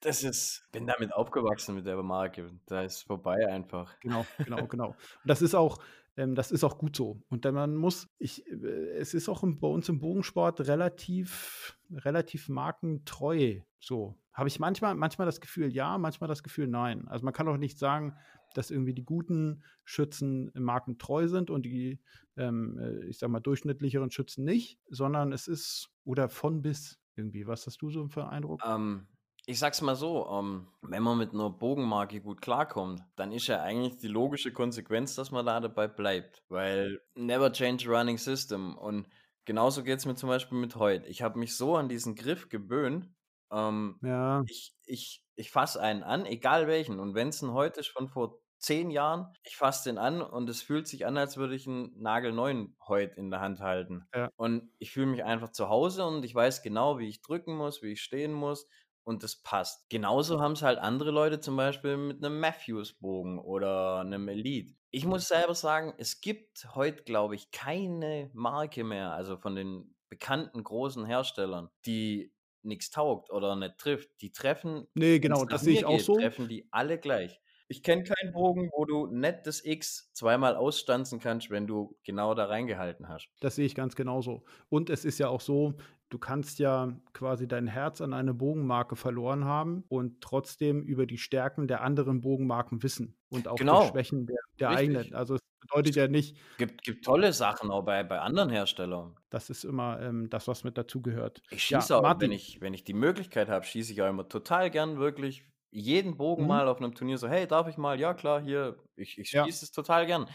das 0.00 0.22
ist, 0.22 0.68
bin 0.72 0.86
damit 0.86 1.12
aufgewachsen 1.12 1.74
mit 1.74 1.86
der 1.86 2.00
Marke. 2.02 2.50
Da 2.66 2.82
ist 2.82 3.02
vorbei 3.02 3.48
einfach. 3.48 3.98
Genau, 4.00 4.26
genau, 4.44 4.66
genau. 4.66 4.88
Und 4.88 4.96
das 5.24 5.42
ist 5.42 5.54
auch, 5.54 5.78
ähm, 6.16 6.34
das 6.34 6.50
ist 6.52 6.62
auch 6.64 6.78
gut 6.78 6.94
so. 6.94 7.22
Und 7.30 7.44
dann 7.46 7.54
man 7.54 7.74
muss, 7.76 8.08
ich, 8.18 8.46
äh, 8.46 8.54
es 8.98 9.14
ist 9.14 9.28
auch 9.28 9.42
bei 9.42 9.68
uns 9.68 9.88
im 9.88 9.98
Bogensport 10.00 10.60
relativ, 10.60 11.78
relativ 11.90 12.48
markentreu. 12.48 13.60
So 13.80 14.16
habe 14.38 14.48
ich 14.48 14.60
manchmal, 14.60 14.94
manchmal 14.94 15.26
das 15.26 15.40
Gefühl, 15.40 15.72
ja, 15.72 15.98
manchmal 15.98 16.28
das 16.28 16.44
Gefühl, 16.44 16.68
nein. 16.68 17.08
Also 17.08 17.24
man 17.24 17.34
kann 17.34 17.48
auch 17.48 17.56
nicht 17.56 17.76
sagen, 17.76 18.16
dass 18.54 18.70
irgendwie 18.70 18.94
die 18.94 19.04
guten 19.04 19.64
Schützen 19.84 20.52
markentreu 20.54 21.26
sind 21.26 21.50
und 21.50 21.66
die, 21.66 22.00
ähm, 22.36 22.78
äh, 22.78 23.04
ich 23.06 23.18
sag 23.18 23.30
mal, 23.30 23.40
durchschnittlicheren 23.40 24.12
Schützen 24.12 24.44
nicht, 24.44 24.78
sondern 24.88 25.32
es 25.32 25.48
ist 25.48 25.90
oder 26.04 26.28
von 26.28 26.62
bis 26.62 27.00
irgendwie. 27.16 27.48
Was 27.48 27.66
hast 27.66 27.82
du 27.82 27.90
so 27.90 28.06
für 28.06 28.22
einen 28.22 28.30
Eindruck? 28.30 28.62
Ähm, 28.64 29.08
ich 29.44 29.58
sag's 29.58 29.82
mal 29.82 29.96
so, 29.96 30.28
ähm, 30.30 30.68
wenn 30.82 31.02
man 31.02 31.18
mit 31.18 31.32
einer 31.34 31.50
Bogenmarke 31.50 32.20
gut 32.20 32.40
klarkommt, 32.40 33.02
dann 33.16 33.32
ist 33.32 33.48
ja 33.48 33.60
eigentlich 33.60 33.98
die 33.98 34.06
logische 34.06 34.52
Konsequenz, 34.52 35.16
dass 35.16 35.32
man 35.32 35.44
da 35.46 35.58
dabei 35.58 35.88
bleibt. 35.88 36.44
Weil 36.48 37.00
never 37.16 37.52
change 37.52 37.88
a 37.88 37.98
running 37.98 38.18
system. 38.18 38.78
Und 38.78 39.08
genauso 39.46 39.82
geht's 39.82 40.06
mir 40.06 40.14
zum 40.14 40.28
Beispiel 40.28 40.58
mit 40.58 40.76
heute. 40.76 41.08
Ich 41.08 41.22
habe 41.22 41.40
mich 41.40 41.56
so 41.56 41.74
an 41.74 41.88
diesen 41.88 42.14
Griff 42.14 42.48
gewöhnt. 42.48 43.10
Ähm, 43.52 44.00
Ja, 44.00 44.46
ich 44.46 44.74
ich, 44.86 45.22
ich 45.36 45.50
fasse 45.50 45.80
einen 45.80 46.02
an, 46.02 46.26
egal 46.26 46.66
welchen. 46.66 47.00
Und 47.00 47.14
wenn 47.14 47.28
es 47.28 47.42
ein 47.42 47.52
heute 47.52 47.80
ist 47.80 47.88
von 47.88 48.08
vor 48.08 48.40
zehn 48.58 48.90
Jahren, 48.90 49.32
ich 49.44 49.56
fasse 49.56 49.88
den 49.90 49.98
an 49.98 50.20
und 50.22 50.48
es 50.48 50.62
fühlt 50.62 50.88
sich 50.88 51.06
an, 51.06 51.16
als 51.16 51.36
würde 51.36 51.54
ich 51.54 51.66
einen 51.66 51.92
nagelneuen 52.00 52.76
Heut 52.88 53.16
in 53.16 53.30
der 53.30 53.40
Hand 53.40 53.60
halten. 53.60 54.08
Ja. 54.14 54.30
Und 54.36 54.72
ich 54.78 54.90
fühle 54.92 55.06
mich 55.06 55.24
einfach 55.24 55.50
zu 55.50 55.68
Hause 55.68 56.04
und 56.06 56.24
ich 56.24 56.34
weiß 56.34 56.62
genau, 56.62 56.98
wie 56.98 57.08
ich 57.08 57.22
drücken 57.22 57.56
muss, 57.56 57.82
wie 57.82 57.92
ich 57.92 58.02
stehen 58.02 58.32
muss 58.32 58.66
und 59.04 59.22
das 59.22 59.36
passt. 59.42 59.88
Genauso 59.88 60.40
haben 60.40 60.52
es 60.52 60.62
halt 60.62 60.78
andere 60.78 61.10
Leute 61.10 61.40
zum 61.40 61.56
Beispiel 61.56 61.96
mit 61.96 62.24
einem 62.24 62.40
Matthews-Bogen 62.40 63.38
oder 63.38 64.00
einem 64.00 64.28
Elite. 64.28 64.74
Ich 64.90 65.04
muss 65.06 65.28
selber 65.28 65.54
sagen, 65.54 65.94
es 65.98 66.20
gibt 66.20 66.74
heute, 66.74 67.04
glaube 67.04 67.34
ich, 67.34 67.50
keine 67.50 68.30
Marke 68.34 68.84
mehr, 68.84 69.12
also 69.12 69.36
von 69.36 69.54
den 69.54 69.94
bekannten 70.08 70.64
großen 70.64 71.04
Herstellern, 71.04 71.68
die 71.86 72.34
nichts 72.62 72.90
taugt 72.90 73.30
oder 73.30 73.56
nicht 73.56 73.78
trifft. 73.78 74.10
Die 74.20 74.32
treffen, 74.32 74.86
nee, 74.94 75.18
genau, 75.18 75.44
das 75.44 75.62
sehe 75.62 75.74
ich 75.74 75.84
auch 75.84 75.96
geht, 75.96 76.04
so. 76.06 76.16
treffen 76.16 76.48
die 76.48 76.66
alle 76.70 76.98
gleich. 76.98 77.40
Ich 77.70 77.82
kenne 77.82 78.02
keinen 78.02 78.32
Bogen, 78.32 78.70
wo 78.74 78.86
du 78.86 79.06
nicht 79.08 79.40
das 79.46 79.62
X 79.62 80.10
zweimal 80.14 80.56
ausstanzen 80.56 81.20
kannst, 81.20 81.50
wenn 81.50 81.66
du 81.66 81.98
genau 82.02 82.34
da 82.34 82.46
reingehalten 82.46 83.08
hast. 83.08 83.28
Das 83.40 83.56
sehe 83.56 83.66
ich 83.66 83.74
ganz 83.74 83.94
genauso. 83.94 84.44
Und 84.70 84.88
es 84.88 85.04
ist 85.04 85.18
ja 85.18 85.28
auch 85.28 85.42
so, 85.42 85.74
du 86.08 86.18
kannst 86.18 86.58
ja 86.60 86.98
quasi 87.12 87.46
dein 87.46 87.66
Herz 87.66 88.00
an 88.00 88.14
eine 88.14 88.32
Bogenmarke 88.32 88.96
verloren 88.96 89.44
haben 89.44 89.84
und 89.88 90.22
trotzdem 90.22 90.82
über 90.82 91.04
die 91.04 91.18
Stärken 91.18 91.68
der 91.68 91.82
anderen 91.82 92.22
Bogenmarken 92.22 92.82
wissen 92.82 93.18
und 93.28 93.48
auch 93.48 93.56
Genau. 93.56 93.82
die 93.82 93.88
Schwächen 93.88 94.26
der, 94.26 94.38
der 94.58 94.70
eigenen. 94.70 95.12
Also 95.14 95.34
es 95.34 95.40
bedeutet 95.60 95.96
ja 95.96 96.08
nicht, 96.08 96.36
Gibt, 96.58 96.84
gibt 96.84 97.04
tolle 97.06 97.32
Sachen 97.32 97.70
auch 97.70 97.82
bei, 97.82 98.04
bei 98.04 98.20
anderen 98.20 98.50
Herstellern. 98.50 99.16
das 99.30 99.50
ist 99.50 99.64
immer 99.64 100.00
ähm, 100.00 100.28
das, 100.30 100.48
was 100.48 100.64
mit 100.64 100.78
dazugehört. 100.78 101.42
Ich 101.50 101.62
Ja, 101.70 101.88
schieße 101.88 101.96
auch, 101.96 102.02
Martin. 102.02 102.20
wenn 102.20 102.32
ich, 102.32 102.60
wenn 102.60 102.74
ich 102.74 102.84
die 102.84 102.92
Möglichkeit 102.94 103.48
habe, 103.48 103.64
schieße 103.64 103.92
ich 103.92 104.02
auch 104.02 104.08
immer 104.08 104.28
total 104.28 104.70
gern 104.70 104.98
wirklich 104.98 105.44
jeden 105.70 106.16
Bogen 106.16 106.46
Mhm. 106.46 106.46
mal 106.46 106.68
auf 106.68 106.78
einem 106.78 106.94
Turnier 106.94 107.18
so, 107.18 107.28
hey, 107.28 107.46
darf 107.46 107.68
ich 107.68 107.76
mal? 107.78 107.98
Ja, 108.00 108.14
klar, 108.14 108.40
hier, 108.40 108.82
ich, 108.96 109.18
ich 109.18 109.30
Ja. 109.32 109.46
schieße 109.46 109.64
es 109.64 109.70
total 109.72 110.06
gern. 110.06 110.28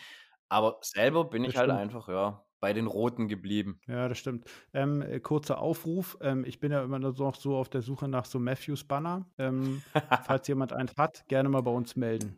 Aber 0.49 0.79
selber 0.81 1.25
bin 1.25 1.43
Das 1.43 1.53
ich 1.53 1.55
halt 1.57 1.69
stimmt. 1.69 1.71
einfach, 1.71 2.07
ja, 2.07 2.45
bei 2.59 2.73
den 2.73 2.87
Roten 2.87 3.27
geblieben. 3.27 3.81
Ja, 3.87 4.07
das 4.07 4.17
stimmt. 4.17 4.45
Ähm, 4.73 5.01
äh, 5.01 5.19
kurzer 5.19 5.59
Aufruf. 5.59 6.17
Ähm, 6.21 6.45
ich 6.45 6.59
bin 6.59 6.71
ja 6.71 6.83
immer 6.83 6.99
noch 6.99 7.35
so 7.35 7.57
auf 7.57 7.69
der 7.69 7.81
Suche 7.81 8.07
nach 8.07 8.25
so 8.25 8.39
Matthews 8.39 8.85
Banner. 8.85 9.29
Ähm, 9.37 9.83
falls 10.21 10.47
jemand 10.47 10.71
eins 10.71 10.93
hat, 10.97 11.27
gerne 11.27 11.49
mal 11.49 11.61
bei 11.63 11.71
uns 11.71 11.95
melden. 11.97 12.37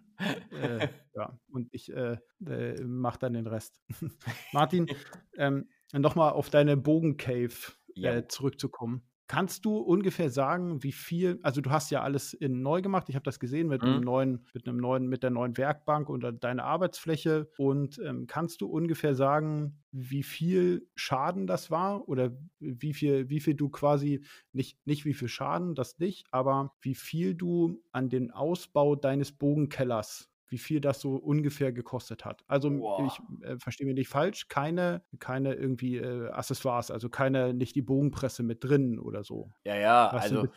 Äh, 0.51 0.87
ja, 1.15 1.39
und 1.49 1.69
ich 1.71 1.91
äh, 1.91 2.17
äh, 2.45 2.83
mache 2.83 3.19
dann 3.19 3.33
den 3.33 3.47
Rest. 3.47 3.81
Martin, 4.53 4.87
ähm, 5.37 5.69
nochmal 5.93 6.31
auf 6.31 6.49
deine 6.49 6.77
Bogencave 6.77 7.53
Ja. 7.95 8.15
äh, 8.15 8.27
zurückzukommen. 8.27 9.07
Kannst 9.27 9.65
du 9.65 9.77
ungefähr 9.77 10.29
sagen, 10.29 10.83
wie 10.83 10.91
viel, 10.91 11.39
also 11.41 11.59
du 11.59 11.71
hast 11.71 11.89
ja 11.89 12.03
alles 12.03 12.33
in 12.33 12.61
neu 12.61 12.83
gemacht, 12.83 13.09
ich 13.09 13.15
habe 13.15 13.23
das 13.23 13.39
gesehen 13.39 13.67
mit 13.67 13.83
einem 13.83 13.99
Mhm. 13.99 14.01
neuen, 14.01 14.45
mit 14.53 14.67
einem 14.67 14.77
neuen, 14.77 15.07
mit 15.07 15.23
der 15.23 15.31
neuen 15.31 15.57
Werkbank 15.57 16.09
und 16.09 16.21
dann 16.21 16.39
deine 16.39 16.63
Arbeitsfläche. 16.63 17.49
Und 17.57 17.97
ähm, 18.05 18.27
kannst 18.27 18.61
du 18.61 18.67
ungefähr 18.67 19.15
sagen, 19.15 19.81
wie 19.91 20.21
viel 20.21 20.87
Schaden 20.95 21.47
das 21.47 21.71
war? 21.71 22.07
Oder 22.07 22.37
wie 22.59 22.93
viel, 22.93 23.27
wie 23.29 23.39
viel 23.39 23.55
du 23.55 23.69
quasi, 23.69 24.23
nicht, 24.53 24.85
nicht 24.85 25.05
wie 25.05 25.15
viel 25.15 25.27
Schaden, 25.27 25.73
das 25.73 25.97
nicht, 25.97 26.27
aber 26.31 26.75
wie 26.81 26.93
viel 26.95 27.33
du 27.33 27.81
an 27.91 28.09
den 28.09 28.29
Ausbau 28.29 28.95
deines 28.95 29.31
Bogenkellers 29.31 30.29
wie 30.47 30.57
viel 30.57 30.81
das 30.81 31.01
so 31.01 31.15
ungefähr 31.15 31.71
gekostet 31.71 32.25
hat. 32.25 32.43
Also 32.47 32.69
Boah. 32.69 33.05
ich 33.05 33.45
äh, 33.45 33.57
verstehe 33.57 33.87
mich 33.87 33.95
nicht 33.95 34.09
falsch, 34.09 34.47
keine, 34.47 35.03
keine 35.19 35.53
irgendwie 35.53 35.97
äh, 35.97 36.29
Accessoires, 36.29 36.91
also 36.91 37.09
keine, 37.09 37.53
nicht 37.53 37.75
die 37.75 37.81
Bogenpresse 37.81 38.43
mit 38.43 38.63
drin 38.63 38.99
oder 38.99 39.23
so. 39.23 39.51
Ja, 39.63 39.75
ja, 39.75 40.09
Was 40.13 40.23
also 40.23 40.47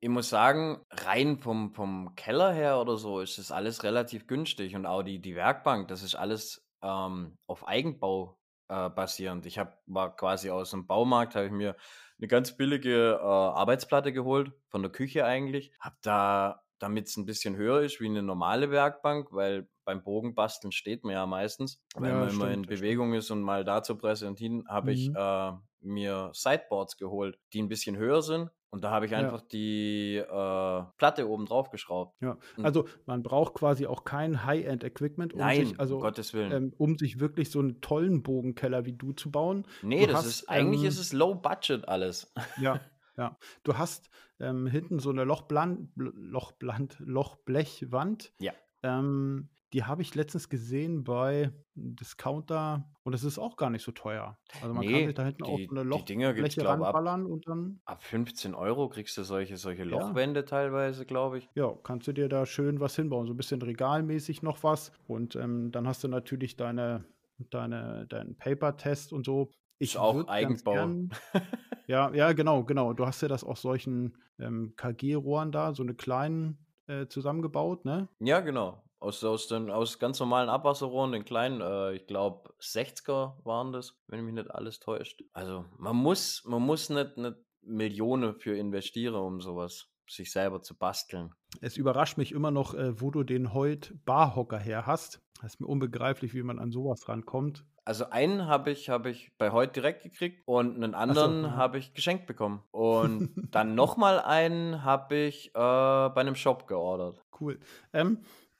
ich 0.00 0.08
muss 0.08 0.28
sagen, 0.28 0.80
rein 0.90 1.38
vom, 1.38 1.74
vom 1.74 2.14
Keller 2.14 2.52
her 2.52 2.80
oder 2.80 2.96
so 2.96 3.20
ist 3.20 3.38
das 3.38 3.50
alles 3.50 3.82
relativ 3.84 4.26
günstig 4.26 4.76
und 4.76 4.86
auch 4.86 5.02
die, 5.02 5.20
die 5.20 5.34
Werkbank, 5.34 5.88
das 5.88 6.02
ist 6.02 6.14
alles 6.14 6.66
ähm, 6.82 7.36
auf 7.46 7.66
Eigenbau 7.66 8.38
äh, 8.68 8.90
basierend. 8.90 9.46
Ich 9.46 9.58
hab, 9.58 9.80
war 9.86 10.14
quasi 10.14 10.50
aus 10.50 10.70
dem 10.70 10.86
Baumarkt, 10.86 11.34
habe 11.34 11.46
ich 11.46 11.52
mir 11.52 11.76
eine 12.18 12.28
ganz 12.28 12.56
billige 12.56 13.18
äh, 13.20 13.24
Arbeitsplatte 13.24 14.12
geholt, 14.12 14.52
von 14.68 14.82
der 14.82 14.92
Küche 14.92 15.24
eigentlich. 15.24 15.72
Hab 15.80 15.94
da, 16.02 16.62
damit 16.78 17.08
es 17.08 17.16
ein 17.16 17.26
bisschen 17.26 17.56
höher 17.56 17.80
ist 17.80 18.00
wie 18.00 18.06
eine 18.06 18.22
normale 18.22 18.70
Werkbank, 18.70 19.28
weil 19.32 19.68
beim 19.84 20.02
Bogenbasteln 20.02 20.70
steht 20.72 21.02
man 21.04 21.12
ja 21.14 21.26
meistens, 21.26 21.82
wenn 21.96 22.10
Ja, 22.10 22.18
man 22.20 22.28
immer 22.30 22.50
in 22.50 22.62
das 22.62 22.66
stimmt. 22.66 22.80
Bewegung 22.80 23.14
ist 23.14 23.30
und 23.30 23.42
mal 23.42 23.64
da 23.64 23.82
zu 23.82 23.96
präsentieren, 23.96 24.64
habe 24.68 24.92
ich 24.92 25.08
Mhm. 25.08 25.16
äh, 25.16 25.52
mir 25.80 26.30
Sideboards 26.34 26.96
geholt, 26.96 27.38
die 27.52 27.62
ein 27.62 27.68
bisschen 27.68 27.96
höher 27.96 28.20
sind. 28.22 28.50
Und 28.70 28.84
da 28.84 28.90
habe 28.90 29.06
ich 29.06 29.12
Ja. 29.12 29.18
einfach 29.20 29.40
die 29.40 30.16
äh, 30.16 30.82
Platte 30.98 31.26
oben 31.26 31.46
drauf 31.46 31.70
geschraubt. 31.70 32.14
ja. 32.20 32.36
Und- 32.58 32.64
Also 32.66 32.86
man 33.06 33.22
braucht 33.22 33.54
quasi 33.54 33.86
auch 33.86 34.04
kein 34.04 34.44
High-End-Equipment, 34.44 35.32
um 35.32 35.38
Nein, 35.40 35.66
sich, 35.68 35.80
also 35.80 35.94
um 35.96 36.02
Gottes 36.02 36.34
Willen. 36.34 36.52
ähm, 36.52 36.74
um 36.76 36.98
sich 36.98 37.18
wirklich 37.18 37.50
so 37.50 37.60
einen 37.60 37.80
tollen 37.80 38.22
Bogenkeller 38.22 38.84
wie 38.84 38.92
du 38.92 39.12
zu 39.12 39.30
bauen. 39.30 39.66
nee, 39.80 40.00
du 40.00 40.08
das 40.08 40.16
hast, 40.18 40.26
ist, 40.26 40.48
eigentlich 40.50 40.82
ähm, 40.82 40.88
ist 40.88 40.98
es 40.98 41.12
low 41.14 41.34
budget 41.34 41.88
alles. 41.88 42.30
Ja, 42.60 42.78
ja. 43.18 43.36
Du 43.64 43.76
hast 43.76 44.08
ähm, 44.40 44.66
hinten 44.66 44.98
so 45.00 45.10
eine 45.10 45.24
Lochbland, 45.24 45.90
Bl- 45.96 46.12
Lochbland, 46.14 46.96
Lochblechwand. 47.00 48.32
Ja. 48.40 48.52
Ähm, 48.82 49.50
die 49.74 49.84
habe 49.84 50.00
ich 50.00 50.14
letztens 50.14 50.48
gesehen 50.48 51.04
bei 51.04 51.52
Discounter 51.74 52.88
und 53.02 53.12
es 53.14 53.22
ist 53.22 53.38
auch 53.38 53.56
gar 53.56 53.68
nicht 53.68 53.82
so 53.84 53.92
teuer. 53.92 54.38
Also 54.62 54.72
man 54.72 54.82
kann 54.84 54.92
Nee, 54.94 55.06
sich 55.06 55.14
da 55.14 55.24
hinten 55.24 55.42
auch 55.42 55.58
so 55.58 55.70
eine 55.72 55.82
Lochbleche 55.82 56.60
glaub, 56.62 56.80
ab- 56.80 56.94
ranballern 56.94 57.26
und 57.26 57.46
dann, 57.46 57.80
Ab 57.84 58.02
15 58.02 58.54
Euro 58.54 58.88
kriegst 58.88 59.16
du 59.18 59.24
solche, 59.24 59.58
solche 59.58 59.82
Ja. 59.82 59.88
Lochwände 59.90 60.44
teilweise, 60.46 61.04
glaube 61.04 61.38
ich. 61.38 61.48
ja, 61.54 61.70
kannst 61.82 62.06
du 62.08 62.12
dir 62.12 62.28
da 62.30 62.46
schön 62.46 62.80
was 62.80 62.96
hinbauen. 62.96 63.26
So 63.26 63.34
ein 63.34 63.36
bisschen 63.36 63.60
regalmäßig 63.60 64.42
noch 64.42 64.62
was. 64.62 64.92
Und 65.06 65.36
ähm, 65.36 65.70
dann 65.70 65.86
hast 65.86 66.02
du 66.02 66.08
natürlich 66.08 66.56
deine, 66.56 67.04
deine, 67.50 68.06
deinen 68.06 68.36
Paper-Test 68.38 69.12
und 69.12 69.26
so. 69.26 69.50
Ist 69.80 69.96
auch 69.98 70.26
Eigenbau. 70.28 70.72
gern- 70.72 71.10
Ja, 71.88 72.14
ja, 72.14 72.32
genau, 72.32 72.64
genau. 72.64 72.92
Du 72.92 73.06
hast 73.06 73.22
ja 73.22 73.28
das 73.28 73.42
aus 73.42 73.62
solchen 73.62 74.16
ähm, 74.38 74.74
KG-Rohren 74.76 75.50
da, 75.50 75.74
so 75.74 75.82
eine 75.82 75.94
kleinen 75.94 76.58
äh, 76.86 77.06
zusammengebaut, 77.06 77.86
ne? 77.86 78.08
Ja, 78.20 78.40
genau. 78.40 78.84
Aus, 79.00 79.24
aus, 79.24 79.48
den, 79.48 79.70
aus 79.70 79.98
ganz 79.98 80.20
normalen 80.20 80.50
Abwasserrohren, 80.50 81.12
den 81.12 81.24
kleinen, 81.24 81.60
äh, 81.62 81.94
ich 81.94 82.06
glaube 82.06 82.50
60er 82.60 83.42
waren 83.44 83.72
das, 83.72 83.98
wenn 84.06 84.24
mich 84.24 84.34
nicht 84.34 84.50
alles 84.50 84.80
täuscht. 84.80 85.22
Also 85.32 85.64
man 85.78 85.96
muss, 85.96 86.42
man 86.44 86.62
muss 86.62 86.90
nicht 86.90 87.16
eine 87.16 87.36
Million 87.62 88.34
für 88.34 88.56
investieren, 88.56 89.14
um 89.14 89.40
sowas 89.40 89.88
sich 90.06 90.30
selber 90.30 90.60
zu 90.60 90.76
basteln. 90.76 91.32
Es 91.60 91.76
überrascht 91.76 92.18
mich 92.18 92.32
immer 92.32 92.50
noch, 92.50 92.74
äh, 92.74 93.00
wo 93.00 93.10
du 93.10 93.22
den 93.22 93.54
Hoyt 93.54 93.94
Barhocker 94.04 94.58
her 94.58 94.86
hast. 94.86 95.22
Das 95.40 95.54
ist 95.54 95.60
mir 95.60 95.68
unbegreiflich, 95.68 96.34
wie 96.34 96.42
man 96.42 96.58
an 96.58 96.70
sowas 96.70 97.08
rankommt. 97.08 97.64
Also 97.88 98.10
einen 98.10 98.46
habe 98.46 98.70
ich, 98.70 98.90
hab 98.90 99.06
ich 99.06 99.32
bei 99.38 99.50
heute 99.50 99.72
direkt 99.72 100.02
gekriegt 100.02 100.42
und 100.44 100.76
einen 100.76 100.94
anderen 100.94 101.44
ja. 101.44 101.56
habe 101.56 101.78
ich 101.78 101.94
geschenkt 101.94 102.26
bekommen. 102.26 102.62
Und 102.70 103.30
dann 103.50 103.74
nochmal 103.74 104.20
einen 104.20 104.84
habe 104.84 105.16
ich 105.16 105.48
äh, 105.48 105.52
bei 105.54 106.16
einem 106.16 106.34
Shop 106.34 106.66
geordert. 106.66 107.24
Cool. 107.40 107.58
Ähm, 107.94 108.18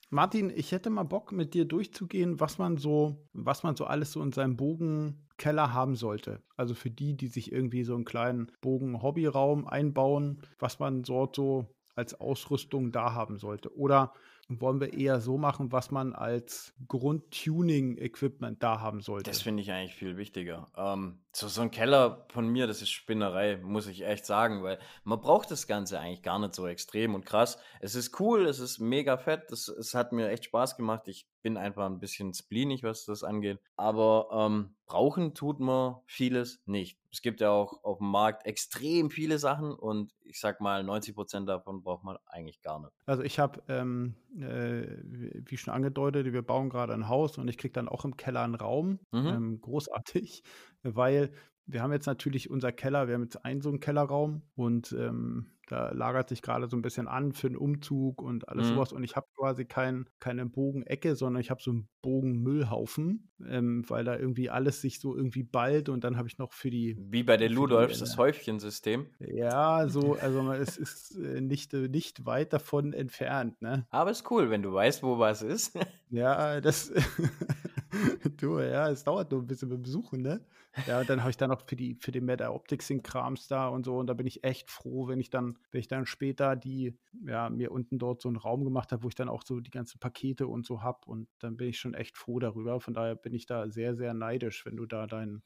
Martin, 0.09 0.49
ich 0.49 0.73
hätte 0.73 0.88
mal 0.88 1.03
Bock, 1.03 1.31
mit 1.33 1.53
dir 1.53 1.67
durchzugehen, 1.67 2.41
was 2.41 2.57
man 2.57 2.79
so, 2.79 3.29
was 3.35 3.64
man 3.64 3.77
so 3.77 3.85
alles 3.85 4.12
so 4.12 4.23
in 4.23 4.33
seinem 4.33 4.57
Bogenkeller 4.57 5.75
haben 5.75 5.95
sollte. 5.95 6.43
Also 6.57 6.75
für 6.75 6.91
die, 6.91 7.14
die 7.14 7.29
sich 7.29 7.53
irgendwie 7.53 7.85
so 7.85 7.97
einen 7.97 8.07
kleinen 8.07 8.51
Bogen-Hobbyraum 8.62 9.67
einbauen, 9.67 10.41
was 10.59 10.79
man 10.79 11.03
dort 11.03 11.37
so 11.37 11.67
als 11.95 12.19
Ausrüstung 12.19 12.93
da 12.93 13.12
haben 13.12 13.37
sollte. 13.37 13.77
Oder 13.77 14.14
wollen 14.49 14.81
wir 14.81 14.95
eher 14.95 15.21
so 15.21 15.37
machen, 15.37 15.73
was 15.73 15.91
man 15.91 16.15
als 16.15 16.73
Grundtuning-Equipment 16.89 18.63
da 18.63 18.81
haben 18.81 19.03
sollte? 19.03 19.31
Das 19.31 19.43
finde 19.43 19.63
ich 19.63 19.71
eigentlich 19.71 19.95
viel 19.95 20.17
wichtiger. 20.17 20.67
Ähm, 20.77 21.19
so, 21.33 21.49
so 21.49 21.61
ein 21.61 21.71
Keller 21.71 22.27
von 22.31 22.49
mir, 22.49 22.67
das 22.67 22.81
ist 22.81 22.91
Spinnerei, 22.91 23.59
muss 23.59 23.87
ich 23.87 24.05
echt 24.05 24.25
sagen, 24.25 24.63
weil 24.63 24.79
man 25.05 25.21
braucht 25.21 25.51
das 25.51 25.67
Ganze 25.67 26.01
eigentlich 26.01 26.23
gar 26.23 26.39
nicht 26.39 26.55
so 26.55 26.67
extrem 26.67 27.15
und 27.15 27.27
krass. 27.27 27.59
Es 27.81 27.95
ist 27.95 28.19
cool, 28.21 28.47
es 28.47 28.59
ist 28.59 28.79
mega 28.79 29.19
fett, 29.19 29.51
das, 29.51 29.69
es 29.69 29.95
hat 29.95 30.13
mir 30.13 30.31
echt 30.31 30.47
Spaß 30.47 30.77
gemacht. 30.77 31.09
Ich 31.09 31.29
bin 31.49 31.57
einfach 31.57 31.87
ein 31.87 31.99
bisschen 31.99 32.35
spleenig, 32.35 32.83
was 32.83 33.07
das 33.07 33.25
angeht. 33.25 33.59
Aber 33.77 34.29
ähm, 34.33 34.75
brauchen 34.85 35.35
tut 35.35 35.61
man 35.61 35.97
vieles 36.05 36.61
nicht. 36.67 36.99
Es 37.11 37.23
gibt 37.23 37.41
ja 37.41 37.51
auch 37.51 37.83
auf 37.85 37.99
dem 37.99 38.11
Markt 38.11 38.45
extrem 38.45 39.09
viele 39.09 39.39
Sachen 39.39 39.73
und 39.73 40.13
ich 40.25 40.39
sag 40.39 40.61
mal, 40.61 40.83
90% 40.83 41.47
davon 41.47 41.83
braucht 41.83 42.05
man 42.05 42.19
eigentlich 42.27 42.61
gar 42.61 42.81
nicht. 42.81 42.93
Also 43.07 43.23
ich 43.23 43.39
habe, 43.39 43.63
ähm, 43.69 44.15
äh, 44.37 44.99
wie 45.05 45.43
wie 45.47 45.57
schon 45.57 45.73
angedeutet, 45.73 46.31
wir 46.31 46.43
bauen 46.43 46.69
gerade 46.69 46.93
ein 46.93 47.09
Haus 47.09 47.39
und 47.39 47.49
ich 47.49 47.57
kriege 47.57 47.73
dann 47.73 47.89
auch 47.89 48.05
im 48.05 48.19
Keller 48.19 48.43
einen 48.43 48.55
Raum. 48.55 48.99
Mhm. 49.11 49.27
Ähm, 49.27 49.61
großartig, 49.63 50.43
weil 50.83 51.33
wir 51.69 51.83
haben 51.83 51.93
jetzt 51.93 52.07
natürlich 52.07 52.51
unser 52.51 52.73
Keller, 52.73 53.07
wir 53.09 53.15
haben 53.15 53.23
jetzt 53.23 53.45
einen 53.45 53.61
so 53.61 53.69
einen 53.69 53.81
Kellerraum 53.81 54.43
und 54.57 54.93
ähm, 54.99 55.47
da 55.69 55.91
lagert 55.93 56.31
sich 56.31 56.41
gerade 56.41 56.67
so 56.67 56.77
ein 56.79 56.83
bisschen 56.83 57.09
an 57.09 57.33
für 57.35 57.47
einen 57.47 57.57
Umzug 57.57 58.23
und 58.23 58.49
alles 58.49 58.69
Mhm. 58.69 58.75
sowas. 58.75 58.93
Und 58.93 59.05
ich 59.05 59.17
habe 59.17 59.27
quasi 59.37 59.67
kein, 59.67 60.09
keine 60.19 60.47
Bogenecke, 60.47 61.15
sondern 61.15 61.43
ich 61.43 61.51
habe 61.51 61.61
so 61.63 61.71
einen 61.73 61.89
Bogenmüllhaufen, 62.01 63.31
ähm, 63.47 63.85
weil 63.87 64.03
da 64.05 64.17
irgendwie 64.17 64.49
alles 64.49 64.81
sich 64.81 64.99
so 64.99 65.15
irgendwie 65.15 65.43
ballt 65.43 65.91
und 65.91 66.05
dann 66.05 66.17
habe 66.17 66.27
ich 66.27 66.39
noch 66.39 66.55
für 66.55 66.71
die 66.71 66.97
Wie 67.11 67.23
bei 67.23 67.37
den 67.37 67.53
Ludolfs, 67.53 67.99
äh, 67.99 68.01
das 68.01 68.17
Häufchensystem. 68.17 69.09
ja, 69.21 69.89
so, 69.89 70.15
also 70.15 70.51
es 70.53 70.79
ist 70.79 71.17
äh, 71.19 71.43
nicht, 71.43 71.75
äh, 71.75 71.89
nicht 71.89 72.25
weit 72.25 72.55
davon 72.55 72.95
entfernt, 72.95 73.61
ne? 73.61 73.87
Aber 73.91 74.11
ist 74.11 74.31
cool, 74.31 74.49
wenn 74.49 74.63
du 74.63 74.73
weißt, 74.73 75.03
wo 75.03 75.19
was 75.19 75.43
ist. 75.43 75.79
Ja, 76.11 76.61
das. 76.63 76.91
du, 78.37 78.59
ja, 78.61 78.89
es 78.91 79.05
dauert 79.05 79.31
nur 79.31 79.41
ein 79.41 79.47
bisschen 79.47 79.71
dem 79.71 79.83
Besuchen, 79.83 80.21
ne? 80.23 80.45
Ja, 80.87 81.01
und 81.01 81.11
dann 81.11 81.21
habe 81.21 81.31
ich 81.31 81.37
dann 81.37 81.51
noch 81.51 81.67
für 81.67 81.75
die, 81.77 81.95
für 81.97 82.13
den 82.13 82.25
Meta 82.25 82.51
Optics 82.51 82.89
den 82.89 83.03
Krams 83.03 83.49
da 83.49 83.69
und 83.69 83.85
so. 83.85 83.97
Und 83.99 84.07
da 84.07 84.15
bin 84.15 84.27
ich 84.27 84.45
echt 84.45 84.71
froh, 84.71 85.09
wenn 85.09 85.19
ich 85.21 85.31
dann, 85.31 85.59
wenn 85.71 85.81
ich 85.81 85.89
dann 85.89 86.07
später 86.07 86.55
die, 86.57 86.97
ja, 87.27 87.51
mir 87.51 87.73
unten 87.73 87.99
dort 87.99 88.21
so 88.23 88.29
einen 88.29 88.37
Raum 88.37 88.65
gemacht 88.65 88.93
habe, 88.93 89.03
wo 89.03 89.09
ich 89.09 89.15
dann 89.15 89.29
auch 89.29 89.43
so 89.43 89.61
die 89.61 89.71
ganzen 89.71 89.99
Pakete 89.99 90.47
und 90.47 90.65
so 90.67 90.83
habe. 90.83 91.01
Und 91.07 91.29
dann 91.41 91.57
bin 91.57 91.69
ich 91.69 91.79
schon 91.81 91.95
echt 91.95 92.17
froh 92.17 92.39
darüber. 92.39 92.81
Von 92.81 92.95
daher 92.95 93.17
bin 93.17 93.35
ich 93.35 93.47
da 93.47 93.69
sehr, 93.71 93.97
sehr 93.97 94.15
neidisch, 94.15 94.65
wenn 94.67 94.77
du 94.77 94.87
da 94.87 95.07
dein, 95.07 95.43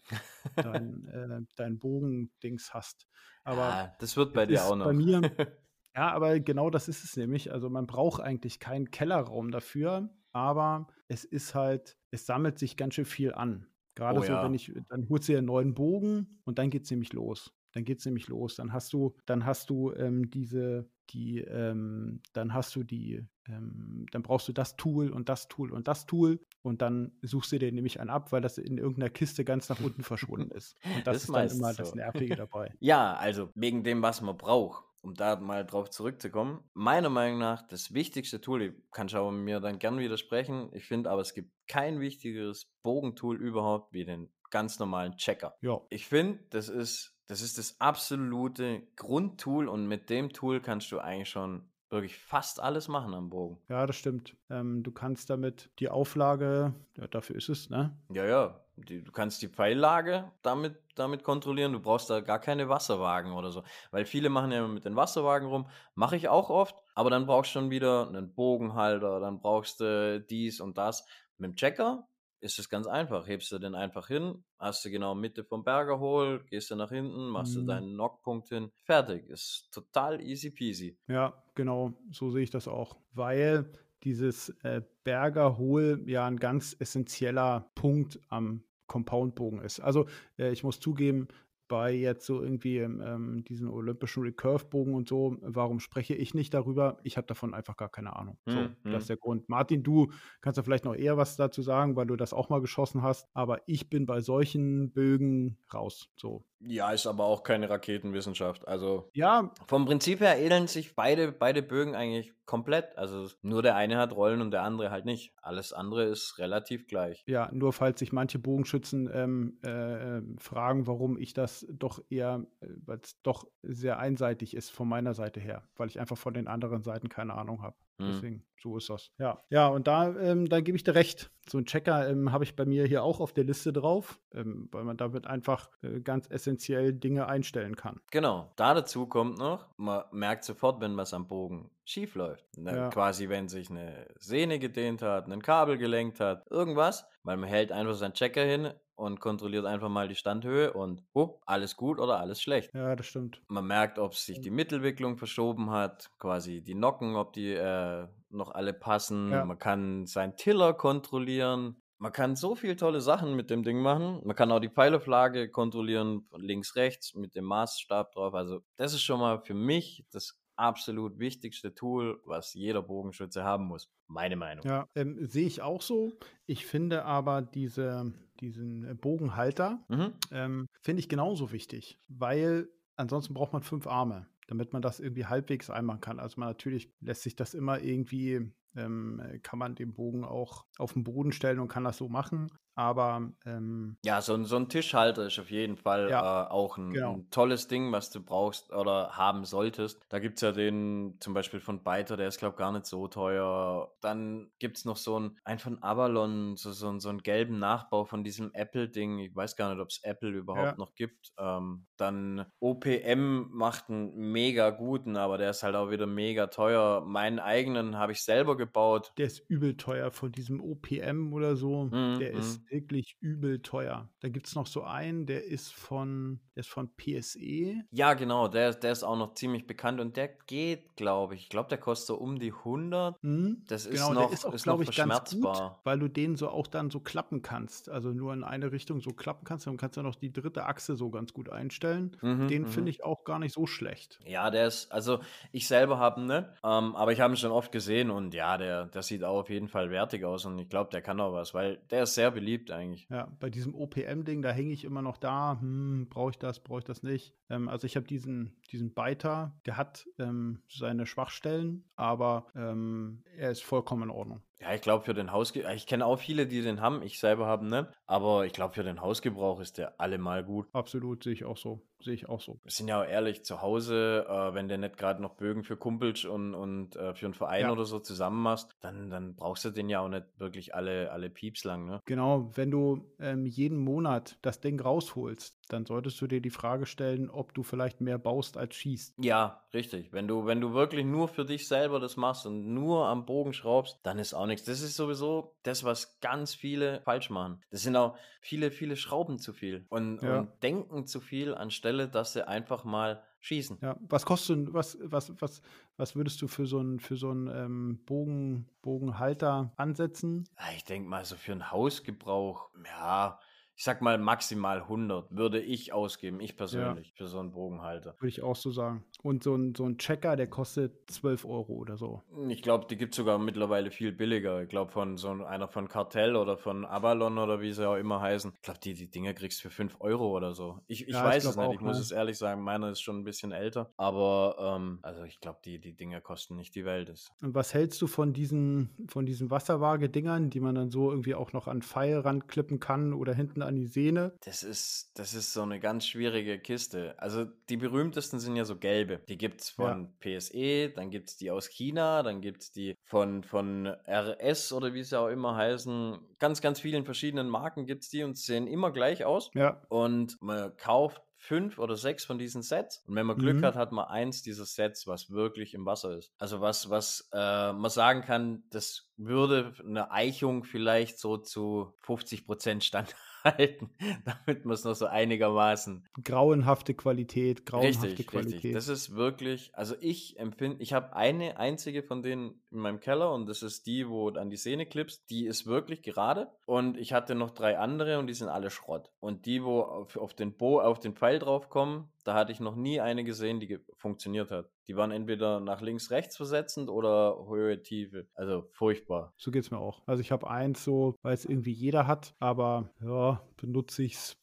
dein, 0.57 1.07
äh, 1.09 1.41
dein 1.57 1.79
Bogendings 1.79 2.75
hast. 2.75 3.07
Aber 3.45 3.57
ja, 3.57 3.97
das 3.99 4.17
wird 4.17 4.35
bei 4.35 4.47
dir 4.47 4.65
auch 4.65 4.77
noch. 4.77 4.87
bei 4.87 4.93
mir- 4.93 5.23
Ja, 5.95 6.11
aber 6.12 6.41
genau 6.41 6.71
das 6.71 6.88
ist 6.88 7.05
es 7.05 7.19
nämlich. 7.19 7.53
Also 7.53 7.69
man 7.69 7.87
braucht 7.87 8.23
eigentlich 8.23 8.59
keinen 8.59 8.91
Kellerraum 8.91 9.51
dafür, 9.51 10.09
aber 10.33 10.88
es 11.09 11.25
ist 11.25 11.55
halt, 11.55 11.99
es 12.11 12.27
sammelt 12.27 12.59
sich 12.59 12.77
ganz 12.77 12.95
schön 12.95 13.05
viel 13.05 13.33
an. 13.35 13.66
Gerade 13.95 14.21
Oh 14.21 14.23
so, 14.23 14.33
ja. 14.33 14.45
wenn 14.45 14.55
ich, 14.55 14.73
dann 14.88 15.09
holst 15.09 15.29
du 15.29 15.33
dir 15.33 15.38
einen 15.38 15.47
neuen 15.47 15.75
Bogen 15.75 16.40
und 16.45 16.59
dann 16.59 16.71
geht 16.71 16.85
es 16.85 16.90
nämlich 16.90 17.12
los. 17.12 17.53
Dann 17.73 17.85
geht 17.85 17.99
es 17.99 18.07
nämlich 18.07 18.29
los. 18.29 18.57
Dann 18.57 18.73
hast 18.73 18.92
du, 18.92 19.14
dann 19.27 19.45
hast 19.45 19.71
du 19.71 19.92
ähm, 19.92 20.31
diese, 20.31 20.90
die, 21.11 21.38
ähm, 21.40 22.21
dann 22.33 22.55
hast 22.55 22.75
du 22.75 22.85
die, 22.85 23.27
ähm, 23.47 24.07
dann 24.11 24.23
brauchst 24.23 24.49
du 24.49 24.53
das 24.53 24.77
Tool 24.77 25.11
und 25.11 25.29
das 25.29 25.49
Tool 25.49 25.73
und 25.73 25.88
das 25.88 26.07
Tool 26.07 26.40
und 26.62 26.81
dann 26.83 27.12
suchst 27.23 27.53
du 27.53 27.59
dir 27.59 27.73
nämlich 27.73 28.01
einen 28.01 28.11
ab, 28.11 28.33
weil 28.33 28.40
das 28.40 28.59
in 28.59 28.79
irgendeiner 28.79 29.11
Kiste 29.11 29.45
ganz 29.45 29.68
nach 29.68 29.81
unten 29.81 30.03
verschwunden 30.03 30.51
ist. 30.51 30.77
Und 30.85 31.07
das, 31.07 31.14
das 31.14 31.25
ist 31.25 31.35
dann 31.35 31.49
immer 31.59 31.73
so. 31.73 31.83
das 31.83 31.95
Nervige 31.95 32.37
dabei. 32.37 32.75
Ja, 32.81 33.14
also 33.14 33.51
wegen 33.55 33.85
dem, 33.85 34.03
was 34.03 34.21
man 34.21 34.37
braucht 34.37 34.85
um 35.03 35.15
da 35.15 35.37
mal 35.37 35.67
drauf 35.67 35.91
zurückzukommen, 35.91 36.62
meiner 36.75 37.11
Meinung 37.11 37.38
nach 37.38 37.67
das 37.67 37.93
wichtigste 37.93 38.41
Tool, 38.41 38.62
ich 38.62 38.73
kann 38.93 39.09
schau 39.09 39.31
mir 39.31 39.61
dann 39.61 39.79
gern 39.79 39.99
widersprechen, 39.99 40.71
ich 40.73 40.87
finde 40.87 41.11
aber 41.11 41.21
es 41.21 41.35
gibt 41.35 41.51
kein 41.67 42.01
wichtigeres 42.01 42.73
Bogentool 42.83 43.37
überhaupt 43.37 43.93
wie 43.93 44.05
den 44.05 44.33
ganz 44.51 44.79
normalen 44.79 45.17
Checker. 45.17 45.57
Ja. 45.61 45.81
Ich 45.91 46.07
finde, 46.07 46.41
das 46.51 46.69
ist, 46.69 47.17
das 47.27 47.43
ist 47.43 47.59
das 47.59 47.81
absolute 47.81 48.83
Grundtool 48.97 49.69
und 49.69 49.87
mit 49.87 50.09
dem 50.11 50.31
Tool 50.33 50.61
kannst 50.61 50.93
du 50.93 50.99
eigentlich 50.99 51.31
schon 51.31 51.69
wirklich 51.91 52.17
fast 52.17 52.61
alles 52.61 52.88
machen 52.88 53.15
am 53.15 53.29
Bogen. 53.29 53.59
Ja, 53.69 53.87
das 53.87 53.97
stimmt. 53.97 54.37
Ähm, 54.51 54.83
du 54.83 54.93
kannst 54.93 55.31
damit 55.31 55.71
die 55.79 55.88
Auflage, 55.88 56.75
ja, 56.97 57.07
dafür 57.07 57.37
ist 57.37 57.49
es, 57.49 57.71
ne? 57.71 57.97
Ja, 58.11 58.25
ja. 58.25 58.62
Die, 58.77 59.03
du 59.03 59.13
kannst 59.13 59.43
die 59.43 59.49
Pfeillage 59.49 60.33
damit, 60.43 60.77
damit 60.95 61.25
kontrollieren. 61.25 61.73
Du 61.73 61.81
brauchst 61.81 62.09
da 62.11 62.21
gar 62.21 62.39
keine 62.39 62.69
Wasserwagen 62.69 63.33
oder 63.33 63.51
so. 63.51 63.63
Weil 63.91 64.07
viele 64.07 64.29
machen 64.29 64.51
ja 64.51 64.67
mit 64.67 64.85
den 64.85 64.97
Wasserwagen 64.97 65.49
rum. 65.49 65.69
Mache 65.95 66.17
ich 66.17 66.29
auch 66.29 66.51
oft. 66.51 66.75
Aber 66.95 67.11
dann 67.11 67.27
brauchst 67.27 67.51
du 67.51 67.61
schon 67.61 67.71
wieder 67.71 68.09
einen 68.09 68.35
Bogenhalter. 68.35 69.21
Dann 69.21 69.41
brauchst 69.41 69.81
du 69.81 70.21
dies 70.21 70.61
und 70.61 70.79
das. 70.79 71.07
Mit 71.39 71.51
dem 71.51 71.57
Checker 71.57 72.09
ist 72.43 72.59
es 72.59 72.69
ganz 72.69 72.87
einfach. 72.87 73.27
Hebst 73.29 73.53
du 73.53 73.59
den 73.59 73.75
einfach 73.75 74.09
hin, 74.09 74.45
hast 74.59 74.85
du 74.85 74.91
genau 74.91 75.15
Mitte 75.15 75.45
vom 75.45 75.63
Berger 75.65 76.01
hohl, 76.01 76.45
gehst 76.51 76.71
du 76.71 76.77
nach 76.77 76.91
hinten, 76.91 77.29
machst 77.29 77.55
mhm. 77.55 77.61
du 77.61 77.67
deinen 77.67 77.95
Knockpunkt 77.95 78.49
hin, 78.49 78.73
fertig. 78.83 79.29
Ist 79.29 79.71
total 79.73 80.21
easy 80.21 80.51
peasy. 80.51 80.99
Ja, 81.07 81.41
genau, 81.55 81.95
so 82.11 82.31
sehe 82.31 82.43
ich 82.43 82.51
das 82.51 82.67
auch. 82.67 82.97
Weil 83.13 83.73
dieses 84.05 84.51
äh, 84.62 84.83
Berger 85.05 85.59
Hohl 85.59 86.03
ja 86.07 86.27
ein 86.27 86.38
ganz 86.38 86.77
essentieller 86.79 87.71
Punkt 87.75 88.21
am 88.29 88.65
Compoundbogen 88.87 89.61
ist. 89.61 89.81
Also 89.81 90.07
äh, 90.38 90.53
ich 90.53 90.65
muss 90.65 90.81
zugeben, 90.81 91.29
bei 91.73 91.95
jetzt 91.95 92.27
so 92.27 92.43
irgendwie 92.43 92.77
ähm, 92.77 93.45
diesen 93.49 93.67
olympischen 93.67 94.23
Recurve-Bogen 94.23 94.93
und 94.93 95.09
so, 95.09 95.38
warum 95.41 95.81
spreche 95.81 96.15
ich 96.15 96.35
nicht 96.35 96.53
darüber? 96.53 96.99
Ich 97.03 97.17
habe 97.17 97.27
davon 97.27 97.55
einfach 97.55 97.79
gar 97.79 97.88
keine 97.88 98.15
Ahnung. 98.15 98.37
So, 98.45 98.59
hm, 98.59 98.77
das 98.85 99.05
ist 99.05 99.09
der 99.09 99.17
Grund. 99.17 99.49
Martin, 99.49 99.83
du 99.83 100.12
kannst 100.43 100.59
da 100.59 100.62
vielleicht 100.62 100.85
noch 100.85 100.95
eher 100.95 101.17
was 101.17 101.37
dazu 101.37 101.62
sagen, 101.62 101.97
weil 101.97 102.05
du 102.05 102.17
das 102.17 102.35
auch 102.35 102.51
mal 102.51 102.61
geschossen 102.61 103.01
hast, 103.01 103.27
aber 103.33 103.62
ich 103.65 103.88
bin 103.88 104.05
bei 104.05 104.21
solchen 104.21 104.93
Bögen 104.93 105.57
raus. 105.73 106.11
So. 106.15 106.45
Ja, 106.64 106.92
ist 106.92 107.07
aber 107.07 107.25
auch 107.25 107.42
keine 107.42 107.68
Raketenwissenschaft. 107.68 108.66
Also 108.68 109.11
ja. 109.14 109.53
vom 109.66 109.85
Prinzip 109.85 110.20
her 110.20 110.38
ähneln 110.38 110.66
sich 110.68 110.94
beide, 110.94 111.33
beide 111.33 111.62
Bögen 111.62 111.94
eigentlich 111.94 112.33
komplett. 112.46 112.96
Also 112.96 113.29
nur 113.42 113.62
der 113.62 113.77
eine 113.77 113.96
hat 113.96 114.14
Rollen 114.14 114.40
und 114.40 114.51
der 114.51 114.62
andere 114.62 114.90
halt 114.90 115.05
nicht. 115.05 115.35
Alles 115.42 115.72
andere 115.72 116.05
ist 116.05 116.38
relativ 116.38 116.87
gleich. 116.87 117.25
Ja, 117.27 117.51
nur 117.53 117.72
falls 117.72 117.98
sich 117.98 118.12
manche 118.12 118.38
Bogenschützen 118.38 119.11
ähm, 119.12 119.59
äh, 119.62 120.20
fragen, 120.40 120.87
warum 120.87 121.18
ich 121.18 121.35
das 121.35 121.66
doch 121.70 122.01
eher, 122.11 122.46
äh, 122.61 122.66
weil 122.85 123.01
es 123.03 123.20
doch 123.22 123.46
sehr 123.62 123.98
einseitig 123.98 124.55
ist 124.55 124.70
von 124.70 124.88
meiner 124.88 125.14
Seite 125.14 125.40
her, 125.40 125.68
weil 125.77 125.88
ich 125.88 125.98
einfach 125.98 126.18
von 126.18 126.35
den 126.35 126.46
anderen 126.46 126.83
Seiten 126.83 127.09
keine 127.09 127.35
Ahnung 127.35 127.62
habe. 127.62 127.77
Mhm. 127.98 128.07
Deswegen, 128.07 128.44
so 128.62 128.77
ist 128.77 128.88
das. 128.88 129.11
Ja, 129.18 129.42
ja 129.51 129.68
und 129.68 129.87
da, 129.87 130.14
ähm, 130.16 130.48
da 130.48 130.61
gebe 130.61 130.77
ich 130.77 130.85
dir 130.85 130.94
recht. 130.94 131.31
So 131.48 131.59
ein 131.59 131.66
Checker 131.66 132.09
ähm, 132.09 132.31
habe 132.31 132.44
ich 132.44 132.55
bei 132.55 132.64
mir 132.64 132.87
hier 132.87 133.03
auch 133.03 133.18
auf 133.18 133.33
der 133.33 133.42
Liste 133.44 133.72
drauf, 133.72 134.20
ähm, 134.33 134.68
weil 134.70 134.85
man 134.85 134.96
damit 134.96 135.27
einfach 135.27 135.68
äh, 135.83 136.01
ganz 136.01 136.29
essentiell 136.31 136.92
Dinge 136.92 137.27
einstellen 137.27 137.75
kann. 137.75 138.01
Genau. 138.12 138.53
Da 138.57 138.75
dazu 138.75 139.07
kommt 139.07 139.38
noch, 139.38 139.66
man 139.77 140.05
merkt 140.12 140.44
sofort, 140.44 140.81
wenn 140.81 140.96
was 140.96 141.12
am 141.12 141.27
Bogen 141.27 141.70
schief 141.85 142.14
läuft. 142.14 142.57
Ne? 142.57 142.77
Ja. 142.77 142.88
Quasi, 142.90 143.29
wenn 143.29 143.48
sich 143.48 143.70
eine 143.70 144.07
Sehne 144.18 144.61
gedehnt 144.61 145.03
hat, 145.03 145.27
ein 145.27 145.42
Kabel 145.42 145.79
gelenkt 145.79 146.20
hat, 146.20 146.48
irgendwas, 146.48 147.07
weil 147.25 147.37
man 147.37 147.48
hält 147.48 147.72
einfach 147.72 147.94
seinen 147.94 148.14
Checker 148.14 148.44
hin 148.44 148.72
und 148.94 149.20
kontrolliert 149.20 149.64
einfach 149.64 149.88
mal 149.88 150.09
die 150.09 150.14
Standhöhe 150.14 150.72
und 150.72 151.03
oh, 151.12 151.40
alles 151.44 151.77
gut 151.77 151.98
oder 151.98 152.20
alles 152.20 152.40
schlecht. 152.40 152.72
Ja, 152.75 152.94
das 152.94 153.07
stimmt. 153.07 153.42
Man 153.48 153.66
merkt, 153.66 153.98
ob 153.98 154.14
sich 154.14 154.40
die 154.40 154.51
Mittelwicklung 154.51 155.16
verschoben 155.16 155.70
hat, 155.70 156.11
quasi 156.18 156.62
die 156.62 156.75
Nocken, 156.75 157.16
ob 157.16 157.33
die 157.33 157.53
äh, 157.53 158.07
noch 158.33 158.51
alle 158.51 158.73
passen. 158.73 159.31
Ja. 159.31 159.45
Man 159.45 159.59
kann 159.59 160.07
seinen 160.07 160.37
Tiller 160.37 160.75
kontrollieren. 160.75 161.77
Man 161.99 162.12
kann 162.12 162.35
so 162.35 162.57
viele 162.57 162.77
tolle 162.77 163.01
Sachen 163.01 163.37
mit 163.37 163.49
dem 163.51 163.62
Ding 163.62 163.81
machen. 163.81 164.21
Man 164.25 164.35
kann 164.35 164.51
auch 164.51 164.59
die 164.59 164.68
Pfeilerflagge 164.68 165.51
kontrollieren, 165.51 166.27
links, 166.37 166.75
rechts, 166.75 167.14
mit 167.14 167.35
dem 167.37 167.45
Maßstab 167.45 168.12
drauf. 168.12 168.35
Also, 168.35 168.61
das 168.77 168.92
ist 168.92 169.03
schon 169.03 169.21
mal 169.21 169.40
für 169.40 169.55
mich 169.55 170.05
das 170.11 170.37
absolut 170.57 171.18
wichtigste 171.18 171.75
Tool, 171.75 172.21
was 172.25 172.55
jeder 172.55 172.83
Bogenschütze 172.83 173.45
haben 173.45 173.66
muss. 173.66 173.90
Meine 174.07 174.37
Meinung. 174.37 174.64
Ja, 174.66 174.88
ähm, 174.95 175.27
sehe 175.27 175.47
ich 175.47 175.62
auch 175.62 175.83
so. 175.83 176.12
Ich 176.47 176.66
finde 176.66 177.05
aber 177.05 177.42
diese, 177.42 178.12
diesen 178.40 178.99
Bogenhalter, 178.99 179.85
mhm. 179.88 180.12
ähm, 180.31 180.66
finde 180.81 181.01
ich 181.01 181.09
genauso 181.09 181.53
wichtig, 181.53 181.99
weil 182.09 182.68
ansonsten 182.97 183.35
braucht 183.35 183.53
man 183.53 183.62
fünf 183.62 183.87
Arme 183.87 184.27
damit 184.53 184.75
man 184.75 184.83
das 184.83 185.01
irgendwie 185.01 185.25
halbwegs 185.25 185.71
einmachen 185.71 186.03
kann. 186.03 186.21
Also 186.21 186.38
man 186.38 186.51
natürlich 186.51 186.93
lässt 187.01 187.23
sich 187.23 187.35
das 187.37 187.55
immer 187.55 187.81
irgendwie, 187.81 188.53
ähm, 188.77 189.23
kann 189.43 189.59
man 189.59 189.75
den 189.75 189.95
Bogen 189.95 190.25
auch 190.25 190.67
auf 190.77 190.93
den 190.93 191.05
Boden 191.05 191.33
stellen 191.33 191.59
und 191.59 191.69
kann 191.69 191.85
das 191.85 191.97
so 191.97 192.11
machen. 192.11 192.51
Aber 192.75 193.31
ähm, 193.45 193.97
ja, 194.05 194.23
so, 194.23 194.43
so 194.45 194.57
ein 194.57 194.69
Tischhalter 194.69 195.27
ist 195.27 195.39
auf 195.39 195.51
jeden 195.51 195.77
Fall 195.77 196.09
ja, 196.09 196.45
äh, 196.45 196.51
auch 196.51 196.79
ein, 196.79 196.93
genau. 196.93 197.15
ein, 197.15 197.31
tolles 197.31 197.69
Ding, 197.69 197.93
was 197.93 198.11
du 198.11 198.23
brauchst 198.23 198.73
oder 198.73 199.17
haben 199.17 199.45
solltest. 199.45 200.01
Da 200.09 200.19
gibt 200.21 200.37
es 200.37 200.41
ja 200.41 200.53
den 200.53 201.17
zum 201.21 201.35
Beispiel 201.35 201.61
von 201.61 201.83
Beiter, 201.83 202.17
der 202.17 202.29
ist, 202.29 202.39
glaube 202.39 202.55
ich, 202.55 202.59
gar 202.59 202.73
nicht 202.73 202.87
so 202.87 203.09
teuer. 203.09 203.93
Dann 204.01 204.51
gibt 204.59 204.79
es 204.79 204.85
noch 204.85 204.97
so 204.97 205.19
ein, 205.19 205.39
ein 205.45 205.59
von 205.59 205.83
Avalon, 205.83 206.57
so, 206.57 206.73
so, 206.73 206.99
so 206.99 207.09
einen 207.11 207.23
gelben 207.23 207.59
Nachbau 207.59 208.05
von 208.05 208.25
diesem 208.25 208.51
Apple-Ding. 208.55 209.19
Ich 209.19 209.37
weiß 209.37 209.57
gar 209.57 209.71
nicht, 209.71 209.83
ob 209.83 209.91
es 209.91 210.03
Apple 210.03 210.31
überhaupt 210.31 210.65
ja. 210.65 210.77
noch 210.77 210.95
gibt. 210.95 211.33
Ähm, 211.39 211.85
dann 211.99 212.47
OPM 212.59 213.49
macht 213.51 213.91
einen 213.91 214.33
mega 214.33 214.71
guten, 214.71 215.17
aber 215.17 215.37
der 215.37 215.51
ist 215.51 215.63
halt 215.63 215.77
auch 215.77 215.91
wieder 215.91 216.07
mega 216.07 216.47
teuer. 216.47 217.05
Meinen 217.07 217.39
eigenen 217.39 217.99
habe 217.99 218.13
ich 218.13 218.23
selber 218.23 218.57
gebaut. 218.57 219.13
Der 219.19 219.27
ist 219.27 219.41
übel 219.49 219.77
teuer 219.77 220.11
von 220.11 220.33
diesem 220.33 220.61
OPM 220.61 221.33
oder 221.33 221.55
so. 221.55 221.85
Mhm, 221.85 222.19
der 222.19 222.33
ist 222.33 222.62
mhm 222.70 222.83
wirklich 222.92 223.16
übel 223.20 223.61
teuer. 223.61 224.09
Da 224.20 224.29
gibt 224.29 224.46
es 224.46 224.55
noch 224.55 224.66
so 224.66 224.83
einen, 224.83 225.27
der 225.27 225.44
ist 225.44 225.72
von, 225.72 226.40
der 226.55 226.61
ist 226.61 226.70
von 226.70 226.90
PSE. 226.96 227.83
Ja, 227.90 228.14
genau, 228.14 228.48
der, 228.48 228.75
der 228.75 228.92
ist 228.92 229.05
auch 229.05 229.16
noch 229.16 229.35
ziemlich 229.35 229.66
bekannt 229.66 230.01
und 230.01 230.16
der 230.16 230.29
geht, 230.29 230.96
glaube 230.96 231.35
ich. 231.35 231.42
Ich 231.42 231.48
glaube, 231.48 231.68
der 231.68 231.79
kostet 231.79 232.09
so 232.09 232.16
um 232.16 232.38
die 232.38 232.53
100. 232.53 233.22
Mhm. 233.22 233.62
Das 233.68 233.87
ist 233.87 233.94
genau, 233.94 234.12
noch, 234.12 234.33
ist 234.33 234.44
auch, 234.44 234.57
glaube 234.57 234.85
ich, 234.85 234.96
gut, 234.96 235.72
weil 235.85 235.98
du 235.98 236.09
den 236.09 236.37
so 236.37 236.48
auch 236.48 236.66
dann 236.66 236.90
so 236.90 237.01
klappen 237.01 237.42
kannst. 237.42 237.88
Also 237.88 238.11
nur 238.11 238.33
in 238.33 238.44
eine 238.44 238.72
Richtung 238.72 239.01
so 239.01 239.11
klappen 239.11 239.44
kannst. 239.44 239.66
Dann 239.66 239.77
kannst 239.77 239.96
du 239.96 240.03
noch 240.03 240.14
die 240.14 240.33
dritte 240.33 240.64
Achse 240.66 240.96
so 240.96 241.11
ganz 241.11 241.33
gut 241.33 241.51
einstellen. 241.51 242.16
Mhm, 242.20 242.48
den 242.48 242.66
finde 242.66 242.83
mhm. 242.83 242.88
ich 242.88 243.05
auch 243.05 243.25
gar 243.25 243.38
nicht 243.38 243.55
so 243.55 243.66
schlecht. 243.66 244.18
Ja, 244.27 244.51
der 244.51 244.66
ist, 244.66 244.90
also 244.92 245.20
ich 245.53 245.66
selber 245.66 245.98
habe 245.98 246.20
ne? 246.22 246.55
Ähm, 246.64 246.96
aber 246.96 247.12
ich 247.12 247.20
habe 247.20 247.35
ihn 247.35 247.37
schon 247.37 247.53
oft 247.53 247.72
gesehen 247.72 248.11
und 248.11 248.35
ja, 248.35 248.57
der, 248.59 248.87
der 248.87 249.03
sieht 249.03 249.25
auch 249.25 249.40
auf 249.40 249.51
jeden 249.51 249.68
Fall 249.68 249.90
wertig 249.90 250.25
aus 250.25 250.44
und 250.44 250.59
ich 250.59 250.68
glaube, 250.68 250.90
der 250.90 251.03
kann 251.03 251.20
auch 251.20 251.33
was, 251.33 251.55
weil 251.55 251.79
der 251.90 252.05
ist 252.05 252.14
sehr 252.14 252.31
beliebt 252.31 252.52
beliebt 252.53 252.71
eigentlich. 252.71 253.07
Ja, 253.11 253.29
bei 253.41 253.49
diesem 253.49 253.75
OPM-Ding, 253.75 254.43
da 254.43 254.51
hänge 254.51 254.73
ich 254.73 254.85
immer 254.85 255.03
noch 255.03 255.17
da, 255.17 255.59
hm, 255.61 256.09
brauche 256.11 256.33
ich 256.33 256.38
das, 256.38 256.61
brauche 256.61 256.81
ich 256.81 256.85
das 256.85 257.03
nicht. 257.03 257.35
Ähm, 257.49 257.69
also 257.69 257.87
ich 257.87 257.97
habe 257.97 258.07
diesen, 258.07 258.53
diesen 258.73 258.95
Biter, 258.95 259.55
der 259.67 259.77
hat 259.77 260.09
ähm, 260.19 260.63
seine 260.69 261.07
Schwachstellen, 261.07 261.85
aber 261.95 262.47
ähm, 262.57 263.23
er 263.37 263.51
ist 263.51 263.63
vollkommen 263.63 264.05
in 264.05 264.11
Ordnung. 264.11 264.43
Ja, 264.63 264.73
ich 264.75 264.81
glaube 264.81 265.05
für 265.05 265.15
den 265.15 265.33
Hausgebrauch, 265.33 265.73
ich 265.73 265.87
kenne 265.87 266.07
auch 266.07 266.19
viele, 266.19 266.47
die 266.47 266.63
den 266.63 266.81
haben, 266.81 267.03
ich 267.03 267.19
selber 267.19 267.47
habe 267.47 267.67
ne, 267.67 267.93
aber 268.07 268.47
ich 268.47 268.53
glaube 268.53 268.75
für 268.75 268.85
den 268.85 269.01
Hausgebrauch 269.01 269.61
ist 269.61 269.77
der 269.77 270.01
allemal 270.01 270.45
gut. 270.45 270.69
Absolut, 270.73 271.25
sehe 271.25 271.33
ich 271.33 271.45
auch 271.45 271.57
so, 271.57 271.83
sehe 272.01 272.15
ich 272.15 272.29
auch 272.29 272.41
so. 272.41 272.61
Wir 272.63 272.71
sind 272.71 272.87
ja 272.87 273.03
auch 273.03 273.07
ehrlich, 273.07 273.45
zu 273.45 273.61
Hause, 273.61 274.25
äh, 274.29 274.55
wenn 274.55 274.69
der 274.69 274.79
nicht 274.79 274.97
gerade 274.97 275.21
noch 275.21 275.35
Bögen 275.35 275.65
für 275.65 275.77
Kumpels 275.77 276.25
und, 276.25 276.55
und 276.55 276.95
äh, 276.95 277.13
für 277.13 277.27
einen 277.27 277.35
Verein 277.35 277.63
ja. 277.63 277.73
oder 277.73 277.85
so 277.85 277.99
zusammen 277.99 278.41
machst, 278.41 278.71
dann, 278.81 279.11
dann 279.11 279.35
brauchst 279.35 279.65
du 279.65 279.71
den 279.71 279.89
ja 279.89 280.01
auch 280.01 280.09
nicht 280.09 280.27
wirklich 280.39 280.77
alle, 280.77 281.11
alle 281.11 281.29
Pieps 281.29 281.65
lang, 281.65 281.85
ne? 281.85 282.01
Genau, 282.05 282.51
wenn 282.55 282.71
du 282.71 283.05
ähm, 283.19 283.47
jeden 283.47 283.79
Monat 283.79 284.39
das 284.43 284.61
Ding 284.61 284.81
rausholst, 284.81 285.59
dann 285.68 285.87
solltest 285.87 286.20
du 286.20 286.27
dir 286.27 286.40
die 286.40 286.51
Frage 286.51 286.87
stellen, 286.87 287.31
ob 287.31 287.55
du 287.55 287.62
vielleicht 287.62 288.01
mehr 288.01 288.18
baust 288.18 288.57
als 288.57 288.75
schießt. 288.75 289.14
Ja, 289.18 289.62
richtig. 289.72 290.12
Wenn 290.12 290.29
du, 290.29 290.46
wenn 290.46 290.61
du 290.61 290.72
wirklich 290.75 291.05
nur 291.05 291.29
für 291.29 291.44
dich 291.44 291.68
selber 291.68 292.01
das 292.01 292.16
machst 292.16 292.46
und 292.46 292.75
nur 292.75 293.07
am 293.07 293.25
Bogen 293.25 293.53
schraubst, 293.53 293.98
dann 294.03 294.18
ist 294.18 294.35
auch 294.35 294.46
nichts. 294.46 294.66
Das 294.66 294.83
ist 294.83 294.96
sowieso 294.96 295.55
das, 295.62 295.85
was 295.85 296.20
ganz 296.20 296.55
viele 296.55 297.01
falsch 297.03 297.31
machen. 297.31 297.62
Das 297.70 297.83
sind 297.83 297.96
auch 297.96 298.16
viele, 298.40 298.70
viele 298.70 298.96
Schrauben 298.96 299.38
zu 299.38 299.53
viel 299.53 299.87
und, 299.88 300.22
ja. 300.22 300.40
und 300.40 300.62
denken 300.62 301.07
zu 301.07 301.20
viel, 301.20 301.55
anstelle, 301.55 302.09
dass 302.09 302.33
sie 302.33 302.46
einfach 302.46 302.85
mal 302.85 303.22
schießen. 303.40 303.79
Ja, 303.83 303.96
was 304.09 304.25
kostet, 304.25 304.72
was, 304.72 304.98
was, 305.03 305.33
was, 305.40 305.62
was 305.96 306.16
würdest 306.16 306.40
du 306.42 306.48
für 306.48 306.66
so 306.66 306.79
einen 306.79 307.01
für 307.01 307.16
so 307.16 307.31
einen 307.31 307.48
ähm, 307.48 308.01
Bogen, 308.07 308.68
Bogenhalter 308.83 309.72
ansetzen? 309.77 310.48
Ich 310.77 310.85
denke 310.85 311.09
mal, 311.09 311.25
so 311.25 311.37
für 311.37 311.53
einen 311.53 311.70
Hausgebrauch, 311.70 312.70
ja, 312.85 313.38
ich 313.77 313.85
sag 313.85 314.03
mal 314.03 314.19
maximal 314.19 314.83
100 314.83 315.35
würde 315.35 315.61
ich 315.61 315.93
ausgeben, 315.93 316.41
ich 316.41 316.57
persönlich, 316.57 317.09
ja. 317.09 317.13
für 317.17 317.27
so 317.27 317.39
einen 317.39 317.53
Bogenhalter. 317.53 318.15
Würde 318.19 318.29
ich 318.29 318.43
auch 318.43 318.57
so 318.57 318.71
sagen. 318.71 319.05
Und 319.23 319.43
so 319.43 319.55
ein, 319.55 319.75
so 319.75 319.85
ein 319.85 319.99
Checker, 319.99 320.37
der 320.37 320.49
kostet 320.49 321.11
12 321.11 321.45
Euro 321.45 321.75
oder 321.75 321.97
so. 321.97 322.23
Ich 322.49 322.63
glaube, 322.63 322.87
die 322.89 322.97
gibt 322.97 323.15
es 323.15 323.17
sogar 323.17 323.39
mittlerweile 323.39 323.91
viel 323.91 324.13
billiger. 324.13 324.63
Ich 324.63 324.69
glaube, 324.69 324.91
von 324.91 325.17
so 325.17 325.31
einer 325.31 325.69
von 325.69 325.89
Kartell 325.89 326.37
oder 326.37 326.57
von 326.57 326.85
Avalon 326.85 327.39
oder 327.39 327.61
wie 327.61 327.73
sie 327.73 327.89
auch 327.89 327.97
immer 327.97 328.21
heißen. 328.21 328.53
Ich 328.55 328.63
glaube, 328.63 328.81
die, 328.81 328.95
die 328.95 329.11
Dinger 329.11 329.35
kriegst 329.35 329.59
du 329.59 329.69
für 329.69 329.75
5 329.75 329.97
Euro 330.01 330.37
oder 330.37 330.55
so. 330.55 330.81
Ich, 330.87 331.09
ich 331.09 331.15
ja, 331.15 331.25
weiß 331.25 331.45
ich 331.45 331.51
es 331.51 331.57
nicht, 331.57 331.67
auch, 331.67 331.75
ich 331.75 331.81
muss 331.81 331.97
ne? 331.97 332.03
es 332.03 332.11
ehrlich 332.11 332.39
sagen, 332.39 332.63
meiner 332.63 332.91
ist 332.91 333.01
schon 333.01 333.21
ein 333.21 333.25
bisschen 333.25 333.53
älter. 333.53 333.93
Aber 333.97 334.57
ähm, 334.59 334.99
also 335.03 335.25
ich 335.25 335.41
glaube, 335.41 335.61
die, 335.65 335.81
die 335.81 335.95
Dinger 335.95 336.21
kosten 336.21 336.57
nicht 336.57 336.75
die 336.75 336.85
Welt. 336.85 337.03
Und 337.43 337.55
was 337.55 337.75
hältst 337.75 338.01
du 338.03 338.07
von 338.07 338.33
diesen, 338.33 338.91
von 339.09 339.27
diesen 339.27 339.51
Wasserwaage-Dingern, 339.51 340.51
die 340.51 340.61
man 340.61 340.75
dann 340.75 340.91
so 340.91 341.11
irgendwie 341.11 341.35
auch 341.35 341.53
noch 341.53 341.67
an 341.69 341.83
Pfeil 341.83 342.19
ranklippen 342.19 342.79
kann 342.79 343.13
oder 343.13 343.35
hinten 343.35 343.62
an 343.66 343.77
die 343.77 343.87
Sehne? 343.87 344.33
Das 344.44 344.62
ist, 344.62 345.12
das 345.14 345.35
ist 345.35 345.53
so 345.53 345.62
eine 345.62 345.81
ganz 345.81 346.07
schwierige 346.07 346.59
Kiste. 346.59 347.14
Also 347.18 347.44
die 347.68 347.77
berühmtesten 347.77 348.38
sind 348.38 348.57
ja 348.57 348.64
so 348.64 348.77
gelbe. 348.77 349.20
Die 349.29 349.38
gibt 349.38 349.61
es 349.61 349.70
von 349.70 350.12
ja. 350.25 350.38
PSE, 350.38 350.90
dann 350.90 351.11
gibt 351.11 351.31
es 351.31 351.37
die 351.37 351.51
aus 351.51 351.68
China, 351.68 352.22
dann 352.22 352.40
gibt 352.40 352.62
es 352.62 352.72
die 352.72 352.96
von, 353.05 353.42
von 353.42 353.87
RS 353.87 354.72
oder 354.72 354.94
wie 354.94 355.03
sie 355.03 355.18
auch 355.18 355.29
immer 355.29 355.57
heißen. 355.57 356.18
Ganz, 356.38 356.61
ganz 356.61 356.81
vielen 356.81 357.05
verschiedenen 357.05 357.48
Marken 357.48 357.87
gibt 357.87 358.05
es 358.05 358.09
die 358.11 358.22
und 358.22 358.37
sehen 358.37 358.66
immer 358.66 358.90
gleich 358.92 359.25
aus. 359.25 359.51
Ja. 359.55 359.83
Und 359.88 360.37
man 360.40 360.77
kauft 360.77 361.22
fünf 361.42 361.79
oder 361.79 361.96
sechs 361.96 362.25
von 362.25 362.38
diesen 362.38 362.62
Sets. 362.62 363.03
Und 363.07 363.16
wenn 363.16 363.27
man 363.27 363.37
Glück 363.37 363.57
mhm. 363.57 363.64
hat, 363.64 363.75
hat 363.75 363.90
man 363.90 364.07
eins 364.07 364.42
dieser 364.42 364.64
Sets, 364.64 365.09
was 365.09 365.31
wirklich 365.31 365.75
im 365.75 365.85
Wasser 365.85 366.16
ist. 366.16 366.33
Also 366.38 366.61
was, 366.61 366.88
was 366.88 367.29
äh, 367.33 367.72
man 367.72 367.90
sagen 367.90 368.22
kann, 368.22 368.62
das 368.70 369.11
würde 369.16 369.75
eine 369.85 370.12
Eichung 370.12 370.62
vielleicht 370.62 371.18
so 371.18 371.37
zu 371.37 371.94
50 372.03 372.46
Prozent 372.46 372.85
stand 372.85 373.16
halten, 373.44 373.90
damit 374.24 374.64
man 374.64 374.74
es 374.74 374.85
noch 374.85 374.94
so 374.94 375.07
einigermaßen. 375.07 376.07
Grauenhafte 376.24 376.94
Qualität, 376.94 377.66
grauenhafte 377.66 378.09
richtig, 378.09 378.26
Qualität. 378.26 378.55
Richtig. 378.55 378.72
Das 378.74 378.88
ist 378.88 379.14
wirklich, 379.14 379.70
also 379.74 379.94
ich 380.00 380.38
empfinde, 380.38 380.83
ich 380.83 380.92
habe 380.92 381.14
eine 381.14 381.59
einzige 381.59 382.02
von 382.02 382.22
denen 382.22 382.61
in 382.70 382.78
meinem 382.78 383.00
Keller 383.00 383.33
und 383.33 383.48
das 383.48 383.62
ist 383.62 383.87
die, 383.87 384.09
wo 384.09 384.28
an 384.31 384.50
die 384.50 384.57
Sehne 384.57 384.87
klippst, 384.87 385.28
die 385.31 385.46
ist 385.46 385.66
wirklich 385.66 386.02
gerade 386.02 386.48
und 386.66 386.96
ich 386.96 387.12
hatte 387.12 387.35
noch 387.35 387.50
drei 387.50 387.78
andere 387.78 388.18
und 388.18 388.26
die 388.26 388.35
sind 388.35 388.48
alle 388.48 388.70
Schrott. 388.70 389.11
Und 389.20 389.46
die, 389.46 389.64
wo 389.64 389.81
auf, 389.81 390.16
auf 390.16 390.35
den 390.35 390.57
Bo, 390.57 390.81
auf 390.81 391.00
den 391.00 391.14
Pfeil 391.14 391.38
drauf 391.38 391.68
kommen, 391.68 392.12
da 392.25 392.35
hatte 392.35 392.53
ich 392.53 392.61
noch 392.61 392.77
nie 392.77 393.01
eine 393.01 393.25
gesehen, 393.25 393.61
die 393.61 393.79
funktioniert 393.97 394.51
hat. 394.51 394.71
Die 394.89 394.97
waren 394.97 395.11
entweder 395.11 395.61
nach 395.61 395.81
links, 395.81 396.11
rechts 396.11 396.37
versetzend 396.37 396.89
oder 396.89 397.47
Höhe, 397.49 397.83
Tiefe. 397.83 398.27
Also 398.35 398.69
furchtbar. 398.73 399.33
So 399.37 399.51
geht 399.51 399.65
es 399.65 399.71
mir 399.71 399.79
auch. 399.79 400.03
Also 400.07 400.21
ich 400.21 400.33
habe 400.33 400.49
eins 400.49 400.85
so, 400.85 401.17
weil 401.23 401.35
es 401.35 401.45
irgendwie 401.45 401.73
jeder 401.73 402.07
hat, 402.07 402.35
aber 402.39 402.91
ja, 403.03 403.43
benutze 403.57 404.03
ich 404.03 404.15
es. 404.15 404.37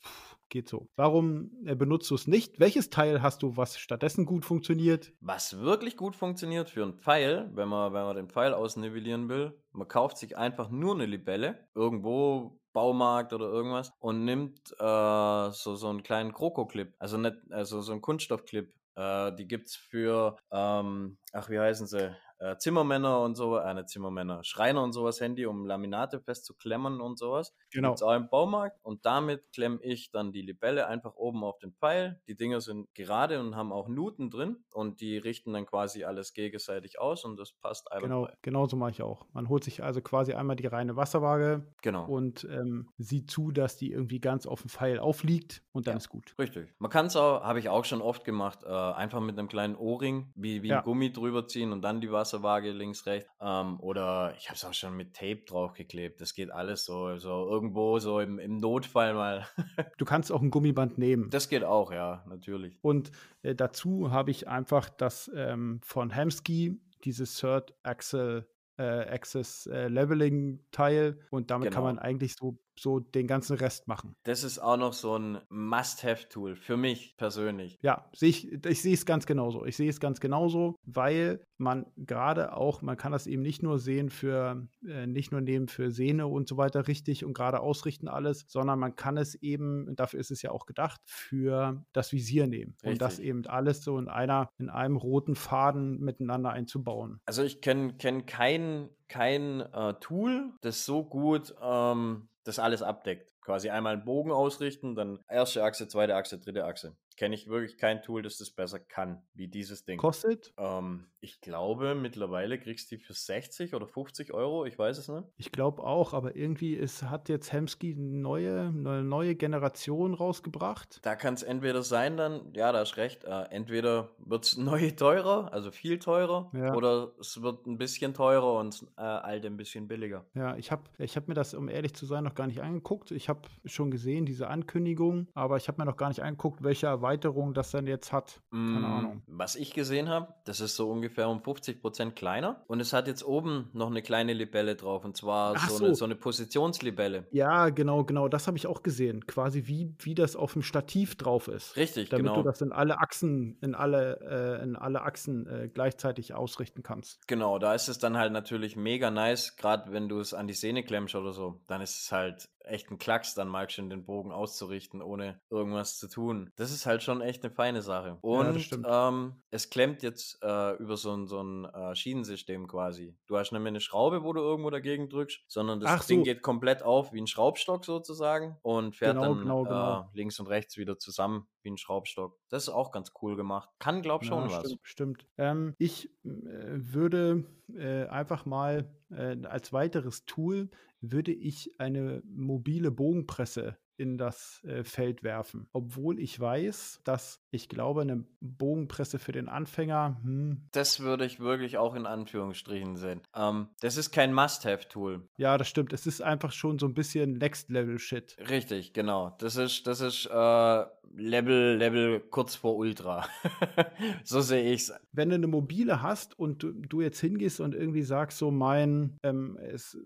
Geht 0.51 0.67
so. 0.67 0.89
Warum 0.95 1.51
äh, 1.63 1.75
benutzt 1.75 2.09
du 2.09 2.15
es 2.15 2.25
nicht? 2.25 2.59
Welches 2.59 2.89
Teil 2.89 3.21
hast 3.21 3.43
du, 3.43 3.55
was 3.55 3.77
stattdessen 3.77 4.25
gut 4.25 4.45
funktioniert? 4.45 5.13
Was 5.21 5.59
wirklich 5.59 5.95
gut 5.95 6.15
funktioniert 6.15 6.71
für 6.71 6.81
einen 6.81 6.95
Pfeil, 6.95 7.51
wenn 7.53 7.69
man, 7.69 7.93
wenn 7.93 8.01
man 8.01 8.15
den 8.15 8.29
Pfeil 8.29 8.55
ausnivellieren 8.55 9.29
will, 9.29 9.53
man 9.73 9.87
kauft 9.87 10.17
sich 10.17 10.37
einfach 10.37 10.71
nur 10.71 10.95
eine 10.95 11.05
Libelle, 11.05 11.67
irgendwo 11.75 12.58
Baumarkt 12.73 13.33
oder 13.33 13.45
irgendwas 13.47 13.91
und 13.99 14.25
nimmt 14.25 14.71
äh, 14.79 15.51
so, 15.51 15.75
so 15.75 15.89
einen 15.89 16.03
kleinen 16.03 16.33
Kroko-Clip, 16.33 16.93
also 16.99 17.17
also 17.51 17.81
so 17.81 17.91
einen 17.91 18.01
Kunststoffclip. 18.01 18.73
Äh, 18.95 19.33
die 19.35 19.47
gibt's 19.47 19.75
für, 19.75 20.37
ähm, 20.51 21.17
ach, 21.33 21.49
wie 21.49 21.59
heißen 21.59 21.87
sie? 21.87 22.15
Äh, 22.39 22.57
Zimmermänner 22.57 23.21
und 23.21 23.35
so, 23.35 23.57
äh, 23.57 23.73
nicht 23.73 23.89
Zimmermänner, 23.89 24.43
Schreiner 24.43 24.83
und 24.83 24.93
sowas 24.93 25.19
Handy, 25.21 25.45
um 25.45 25.65
Laminate 25.65 26.19
festzuklemmen 26.21 27.01
und 27.01 27.19
sowas. 27.19 27.53
Genau. 27.71 27.89
Gibt's 27.89 28.03
auch 28.03 28.15
im 28.15 28.29
Baumarkt 28.29 28.79
und 28.83 29.05
damit 29.05 29.51
klemme 29.51 29.79
ich 29.81 30.11
dann 30.11 30.31
die 30.31 30.41
Libelle 30.41 30.87
einfach 30.87 31.15
oben 31.15 31.43
auf 31.43 31.59
den 31.59 31.73
Pfeil. 31.73 32.21
Die 32.27 32.35
Dinger 32.35 32.61
sind 32.61 32.93
gerade 32.95 33.39
und 33.39 33.55
haben 33.55 33.71
auch 33.71 33.87
Nuten 33.87 34.29
drin 34.29 34.63
und 34.73 35.01
die 35.01 35.17
richten 35.17 35.53
dann 35.53 35.65
quasi 35.65 36.03
alles 36.03 36.33
gegenseitig 36.33 36.99
aus 36.99 37.25
und 37.25 37.37
das 37.37 37.51
passt 37.53 37.91
einfach. 37.91 38.07
Genau, 38.07 38.27
genau 38.41 38.67
so 38.67 38.77
mache 38.77 38.91
ich 38.91 39.01
auch. 39.01 39.25
Man 39.33 39.49
holt 39.49 39.63
sich 39.63 39.83
also 39.83 40.01
quasi 40.01 40.33
einmal 40.33 40.55
die 40.55 40.67
reine 40.67 40.95
Wasserwaage 40.95 41.67
genau. 41.81 42.05
und 42.05 42.45
ähm, 42.45 42.89
sieht 42.97 43.29
zu, 43.29 43.51
dass 43.51 43.77
die 43.77 43.91
irgendwie 43.91 44.19
ganz 44.19 44.45
auf 44.45 44.61
dem 44.61 44.69
Pfeil 44.69 44.99
aufliegt 44.99 45.61
und 45.71 45.87
dann 45.87 45.95
ja, 45.95 45.97
ist 45.97 46.09
gut. 46.09 46.35
Richtig. 46.39 46.73
Man 46.79 46.89
kann 46.89 47.07
es 47.07 47.15
auch, 47.15 47.43
habe 47.43 47.59
ich 47.59 47.69
auch 47.69 47.85
schon 47.85 48.01
oft 48.01 48.23
gemacht, 48.23 48.63
äh, 48.63 48.69
einfach 48.69 49.19
mit 49.19 49.37
einem 49.37 49.47
kleinen 49.47 49.75
Ohrring 49.75 50.31
wie, 50.35 50.63
wie 50.63 50.69
ja. 50.69 50.79
ein 50.79 50.83
Gummi 50.83 51.11
drüber 51.11 51.47
ziehen 51.47 51.71
und 51.71 51.81
dann 51.81 52.01
die 52.01 52.11
Wasser 52.11 52.28
Wasserwaage 52.29 52.71
links, 52.71 53.05
rechts. 53.05 53.29
Ähm, 53.41 53.79
oder 53.79 54.33
ich 54.37 54.47
habe 54.47 54.55
es 54.55 54.65
auch 54.65 54.73
schon 54.73 54.95
mit 54.95 55.15
Tape 55.15 55.43
draufgeklebt. 55.47 56.21
Das 56.21 56.33
geht 56.33 56.51
alles 56.51 56.85
so, 56.85 57.17
so 57.17 57.49
irgendwo 57.49 57.99
so 57.99 58.19
im, 58.19 58.39
im 58.39 58.57
Notfall 58.57 59.13
mal. 59.13 59.47
du 59.97 60.05
kannst 60.05 60.31
auch 60.31 60.41
ein 60.41 60.51
Gummiband 60.51 60.97
nehmen. 60.97 61.29
Das 61.29 61.49
geht 61.49 61.63
auch, 61.63 61.91
ja, 61.91 62.23
natürlich. 62.27 62.77
Und 62.81 63.11
äh, 63.41 63.55
dazu 63.55 64.11
habe 64.11 64.31
ich 64.31 64.47
einfach 64.47 64.89
das 64.89 65.31
ähm, 65.35 65.79
von 65.83 66.15
Hamsky, 66.15 66.79
dieses 67.03 67.37
Third 67.37 67.73
Axle 67.83 68.47
äh, 68.77 68.83
Access 68.83 69.67
äh, 69.67 69.87
Leveling 69.87 70.59
Teil 70.71 71.19
und 71.31 71.51
damit 71.51 71.69
genau. 71.69 71.75
kann 71.75 71.83
man 71.83 71.99
eigentlich 71.99 72.35
so 72.35 72.57
so 72.81 72.99
den 72.99 73.27
ganzen 73.27 73.57
Rest 73.57 73.87
machen. 73.87 74.15
Das 74.23 74.43
ist 74.43 74.59
auch 74.59 74.77
noch 74.77 74.93
so 74.93 75.17
ein 75.17 75.39
Must-Have-Tool 75.49 76.55
für 76.55 76.77
mich 76.77 77.15
persönlich. 77.17 77.77
Ja, 77.81 78.09
ich, 78.19 78.51
ich 78.51 78.81
sehe 78.81 78.93
es 78.93 79.05
ganz 79.05 79.25
genauso. 79.25 79.65
Ich 79.65 79.77
sehe 79.77 79.89
es 79.89 79.99
ganz 79.99 80.19
genauso, 80.19 80.75
weil 80.85 81.45
man 81.57 81.85
gerade 81.97 82.55
auch, 82.55 82.81
man 82.81 82.97
kann 82.97 83.11
das 83.11 83.27
eben 83.27 83.41
nicht 83.41 83.61
nur 83.61 83.79
sehen 83.79 84.09
für, 84.09 84.67
äh, 84.85 85.05
nicht 85.07 85.31
nur 85.31 85.41
nehmen 85.41 85.67
für 85.67 85.91
Sehne 85.91 86.27
und 86.27 86.47
so 86.47 86.57
weiter 86.57 86.87
richtig 86.87 87.25
und 87.25 87.33
gerade 87.33 87.59
ausrichten 87.59 88.07
alles, 88.07 88.45
sondern 88.47 88.79
man 88.79 88.95
kann 88.95 89.17
es 89.17 89.35
eben, 89.35 89.95
dafür 89.95 90.19
ist 90.19 90.31
es 90.31 90.41
ja 90.41 90.51
auch 90.51 90.65
gedacht, 90.65 91.01
für 91.05 91.83
das 91.91 92.13
Visier 92.13 92.47
nehmen. 92.47 92.71
Richtig. 92.75 92.91
Und 92.91 93.01
das 93.01 93.19
eben 93.19 93.45
alles 93.45 93.83
so 93.83 93.97
in 93.97 94.07
einer, 94.07 94.49
in 94.57 94.69
einem 94.69 94.95
roten 94.95 95.35
Faden 95.35 95.99
miteinander 95.99 96.51
einzubauen. 96.51 97.19
Also 97.25 97.43
ich 97.43 97.61
kenne 97.61 97.93
kenn 97.97 98.25
kein, 98.25 98.89
kein 99.09 99.61
äh, 99.61 99.95
Tool, 99.99 100.53
das 100.61 100.85
so 100.85 101.03
gut 101.03 101.53
ähm, 101.61 102.29
das 102.43 102.59
alles 102.59 102.81
abdeckt. 102.81 103.33
Quasi 103.41 103.69
einmal 103.69 103.93
einen 103.93 104.05
Bogen 104.05 104.31
ausrichten, 104.31 104.95
dann 104.95 105.19
erste 105.27 105.63
Achse, 105.63 105.87
zweite 105.87 106.15
Achse, 106.15 106.39
dritte 106.39 106.65
Achse 106.65 106.95
kenne 107.19 107.35
ich 107.35 107.49
wirklich 107.49 107.77
kein 107.77 108.01
Tool, 108.01 108.21
das 108.21 108.37
das 108.37 108.49
besser 108.49 108.79
kann, 108.79 109.21
wie 109.33 109.49
dieses 109.49 109.83
Ding. 109.83 109.99
Kostet? 109.99 110.53
Ähm, 110.57 111.09
ich 111.19 111.41
glaube, 111.41 111.93
mittlerweile 111.93 112.57
kriegst 112.57 112.89
du 112.89 112.95
die 112.95 113.03
für 113.03 113.13
60 113.13 113.75
oder 113.75 113.87
50 113.87 114.33
Euro, 114.33 114.65
ich 114.65 114.79
weiß 114.79 114.97
es 114.97 115.09
nicht. 115.09 115.25
Ich 115.35 115.51
glaube 115.51 115.83
auch, 115.83 116.13
aber 116.13 116.37
irgendwie 116.37 116.75
ist, 116.75 117.03
hat 117.03 117.27
jetzt 117.27 117.51
Hemsky 117.51 117.93
eine 117.93 118.05
neue, 118.05 118.67
eine 118.67 119.03
neue 119.03 119.35
Generation 119.35 120.13
rausgebracht. 120.13 120.99
Da 121.01 121.17
kann 121.17 121.33
es 121.33 121.43
entweder 121.43 121.83
sein, 121.83 122.15
dann, 122.15 122.53
ja, 122.53 122.71
da 122.71 122.79
hast 122.79 122.95
recht, 122.95 123.25
äh, 123.25 123.43
entweder 123.49 124.11
wird 124.19 124.45
es 124.45 124.57
neu 124.57 124.91
teurer, 124.91 125.51
also 125.51 125.71
viel 125.71 125.99
teurer, 125.99 126.49
ja. 126.53 126.73
oder 126.73 127.11
es 127.19 127.41
wird 127.41 127.67
ein 127.67 127.77
bisschen 127.77 128.13
teurer 128.13 128.57
und 128.57 128.85
äh, 128.97 129.01
alte 129.01 129.47
ein 129.47 129.57
bisschen 129.57 129.89
billiger. 129.89 130.25
Ja, 130.35 130.55
ich 130.55 130.71
habe 130.71 130.83
ich 130.97 131.17
hab 131.17 131.27
mir 131.27 131.33
das, 131.33 131.53
um 131.53 131.67
ehrlich 131.67 131.93
zu 131.95 132.05
sein, 132.05 132.23
noch 132.23 132.35
gar 132.35 132.47
nicht 132.47 132.61
angeguckt. 132.61 133.11
Ich 133.11 133.27
habe 133.27 133.41
schon 133.65 133.91
gesehen, 133.91 134.25
diese 134.25 134.47
Ankündigung, 134.47 135.27
aber 135.33 135.57
ich 135.57 135.67
habe 135.67 135.81
mir 135.81 135.85
noch 135.85 135.97
gar 135.97 136.07
nicht 136.07 136.23
angeguckt, 136.23 136.63
welcher 136.63 137.01
Erweiterung 137.09 137.53
das 137.53 137.71
dann 137.71 137.87
jetzt 137.87 138.11
hat. 138.11 138.41
Keine 138.51 138.61
mm, 138.61 138.85
Ahnung. 138.85 139.21
Was 139.25 139.55
ich 139.55 139.73
gesehen 139.73 140.09
habe, 140.09 140.33
das 140.45 140.59
ist 140.59 140.75
so 140.75 140.89
ungefähr 140.89 141.27
um 141.27 141.41
50 141.41 141.81
Prozent 141.81 142.15
kleiner 142.15 142.63
und 142.67 142.79
es 142.79 142.93
hat 142.93 143.07
jetzt 143.07 143.25
oben 143.25 143.69
noch 143.73 143.89
eine 143.89 144.01
kleine 144.01 144.33
Libelle 144.33 144.75
drauf 144.75 145.03
und 145.05 145.17
zwar 145.17 145.57
so, 145.57 145.77
so. 145.77 145.85
Eine, 145.85 145.95
so 145.95 146.05
eine 146.05 146.15
Positionslibelle. 146.15 147.27
Ja, 147.31 147.69
genau, 147.69 148.03
genau, 148.03 148.27
das 148.27 148.47
habe 148.47 148.57
ich 148.57 148.67
auch 148.67 148.83
gesehen. 148.83 149.25
Quasi 149.25 149.63
wie, 149.65 149.95
wie 149.99 150.13
das 150.13 150.35
auf 150.35 150.53
dem 150.53 150.61
Stativ 150.61 151.15
drauf 151.15 151.47
ist. 151.47 151.75
Richtig, 151.75 152.09
damit 152.09 152.27
genau. 152.27 152.37
du 152.37 152.43
das 152.43 152.61
in 152.61 152.71
alle 152.71 152.99
Achsen, 152.99 153.57
in 153.61 153.73
alle, 153.73 154.59
äh, 154.59 154.63
in 154.63 154.75
alle 154.75 155.01
Achsen 155.01 155.47
äh, 155.47 155.67
gleichzeitig 155.67 156.33
ausrichten 156.33 156.83
kannst. 156.83 157.27
Genau, 157.27 157.57
da 157.57 157.73
ist 157.73 157.87
es 157.87 157.97
dann 157.97 158.17
halt 158.17 158.31
natürlich 158.31 158.75
mega 158.75 159.09
nice, 159.09 159.55
gerade 159.57 159.91
wenn 159.91 160.09
du 160.09 160.19
es 160.19 160.33
an 160.33 160.47
die 160.47 160.53
Sehne 160.53 160.83
klemmst 160.83 161.15
oder 161.15 161.33
so. 161.33 161.61
Dann 161.67 161.81
ist 161.81 162.01
es 162.01 162.11
halt 162.11 162.49
echt 162.69 162.91
ein 162.91 162.97
Klacks, 162.97 163.33
dann 163.33 163.47
mal 163.47 163.69
schon 163.69 163.89
den 163.89 164.05
Bogen 164.05 164.31
auszurichten, 164.31 165.01
ohne 165.01 165.39
irgendwas 165.49 165.97
zu 165.97 166.07
tun. 166.07 166.51
Das 166.55 166.71
ist 166.71 166.85
halt 166.85 167.03
schon 167.03 167.21
echt 167.21 167.43
eine 167.43 167.53
feine 167.53 167.81
Sache. 167.81 168.17
Und 168.21 168.69
ja, 168.71 169.09
ähm, 169.09 169.41
es 169.51 169.69
klemmt 169.69 170.03
jetzt 170.03 170.41
äh, 170.41 170.75
über 170.77 170.97
so 170.97 171.13
ein, 171.13 171.27
so 171.27 171.41
ein 171.41 171.65
äh, 171.65 171.95
Schienensystem 171.95 172.67
quasi. 172.67 173.15
Du 173.27 173.37
hast 173.37 173.51
nicht 173.51 173.61
mehr 173.61 173.69
eine 173.69 173.81
Schraube, 173.81 174.23
wo 174.23 174.33
du 174.33 174.41
irgendwo 174.41 174.69
dagegen 174.69 175.09
drückst, 175.09 175.41
sondern 175.47 175.79
das 175.79 175.89
Ach 175.89 176.05
Ding 176.05 176.19
so. 176.19 176.23
geht 176.23 176.41
komplett 176.41 176.83
auf 176.83 177.13
wie 177.13 177.21
ein 177.21 177.27
Schraubstock 177.27 177.85
sozusagen 177.85 178.57
und 178.61 178.95
fährt 178.95 179.15
genau, 179.15 179.33
dann 179.33 179.39
genau, 179.39 179.63
genau. 179.63 180.01
Äh, 180.01 180.03
links 180.13 180.39
und 180.39 180.47
rechts 180.47 180.77
wieder 180.77 180.97
zusammen 180.97 181.47
wie 181.63 181.71
ein 181.71 181.77
Schraubstock. 181.77 182.37
Das 182.49 182.63
ist 182.63 182.69
auch 182.69 182.91
ganz 182.91 183.11
cool 183.21 183.35
gemacht. 183.35 183.69
Kann, 183.79 184.01
glaub 184.01 184.23
schon 184.23 184.49
ja, 184.49 184.57
was. 184.57 184.65
Stimmt, 184.65 184.79
stimmt. 184.83 185.27
Ähm, 185.37 185.75
ich 185.77 186.05
äh, 186.05 186.09
würde 186.23 187.45
äh, 187.75 188.05
einfach 188.07 188.45
mal 188.45 188.89
äh, 189.11 189.37
als 189.45 189.73
weiteres 189.73 190.25
Tool 190.25 190.69
würde 191.01 191.31
ich 191.31 191.79
eine 191.79 192.21
mobile 192.25 192.91
Bogenpresse 192.91 193.77
in 193.99 194.17
das 194.17 194.63
äh, 194.63 194.83
Feld 194.83 195.23
werfen. 195.23 195.67
Obwohl 195.73 196.19
ich 196.19 196.39
weiß, 196.39 197.01
dass 197.03 197.41
ich 197.51 197.69
glaube, 197.69 198.01
eine 198.01 198.23
Bogenpresse 198.41 199.19
für 199.19 199.31
den 199.31 199.49
Anfänger. 199.49 200.19
Hm. 200.23 200.67
Das 200.71 200.99
würde 200.99 201.25
ich 201.25 201.39
wirklich 201.39 201.77
auch 201.77 201.95
in 201.95 202.05
Anführungsstrichen 202.05 202.95
sehen. 202.95 203.21
Ähm, 203.35 203.69
das 203.81 203.97
ist 203.97 204.11
kein 204.11 204.33
Must-Have-Tool. 204.33 205.27
Ja, 205.37 205.57
das 205.57 205.67
stimmt. 205.67 205.93
Es 205.93 206.05
ist 206.05 206.21
einfach 206.21 206.51
schon 206.51 206.79
so 206.79 206.85
ein 206.85 206.93
bisschen 206.93 207.33
Next-Level-Shit. 207.33 208.37
Richtig, 208.49 208.93
genau. 208.93 209.35
Das 209.39 209.55
ist, 209.55 209.87
das 209.87 210.01
ist 210.01 210.27
äh, 210.27 210.85
Level, 211.15 211.77
Level 211.77 212.19
kurz 212.19 212.55
vor 212.55 212.75
Ultra. 212.75 213.27
so 214.23 214.41
sehe 214.41 214.71
ich 214.73 214.81
es. 214.81 214.93
Wenn 215.11 215.29
du 215.29 215.35
eine 215.35 215.47
mobile 215.47 216.01
hast 216.01 216.37
und 216.37 216.63
du, 216.63 216.71
du, 216.71 217.01
jetzt 217.01 217.19
hingehst 217.19 217.59
und 217.59 217.73
irgendwie 217.73 218.03
sagst, 218.03 218.37
so 218.37 218.51
mein, 218.51 219.17
ähm, 219.23 219.57
es, 219.57 219.97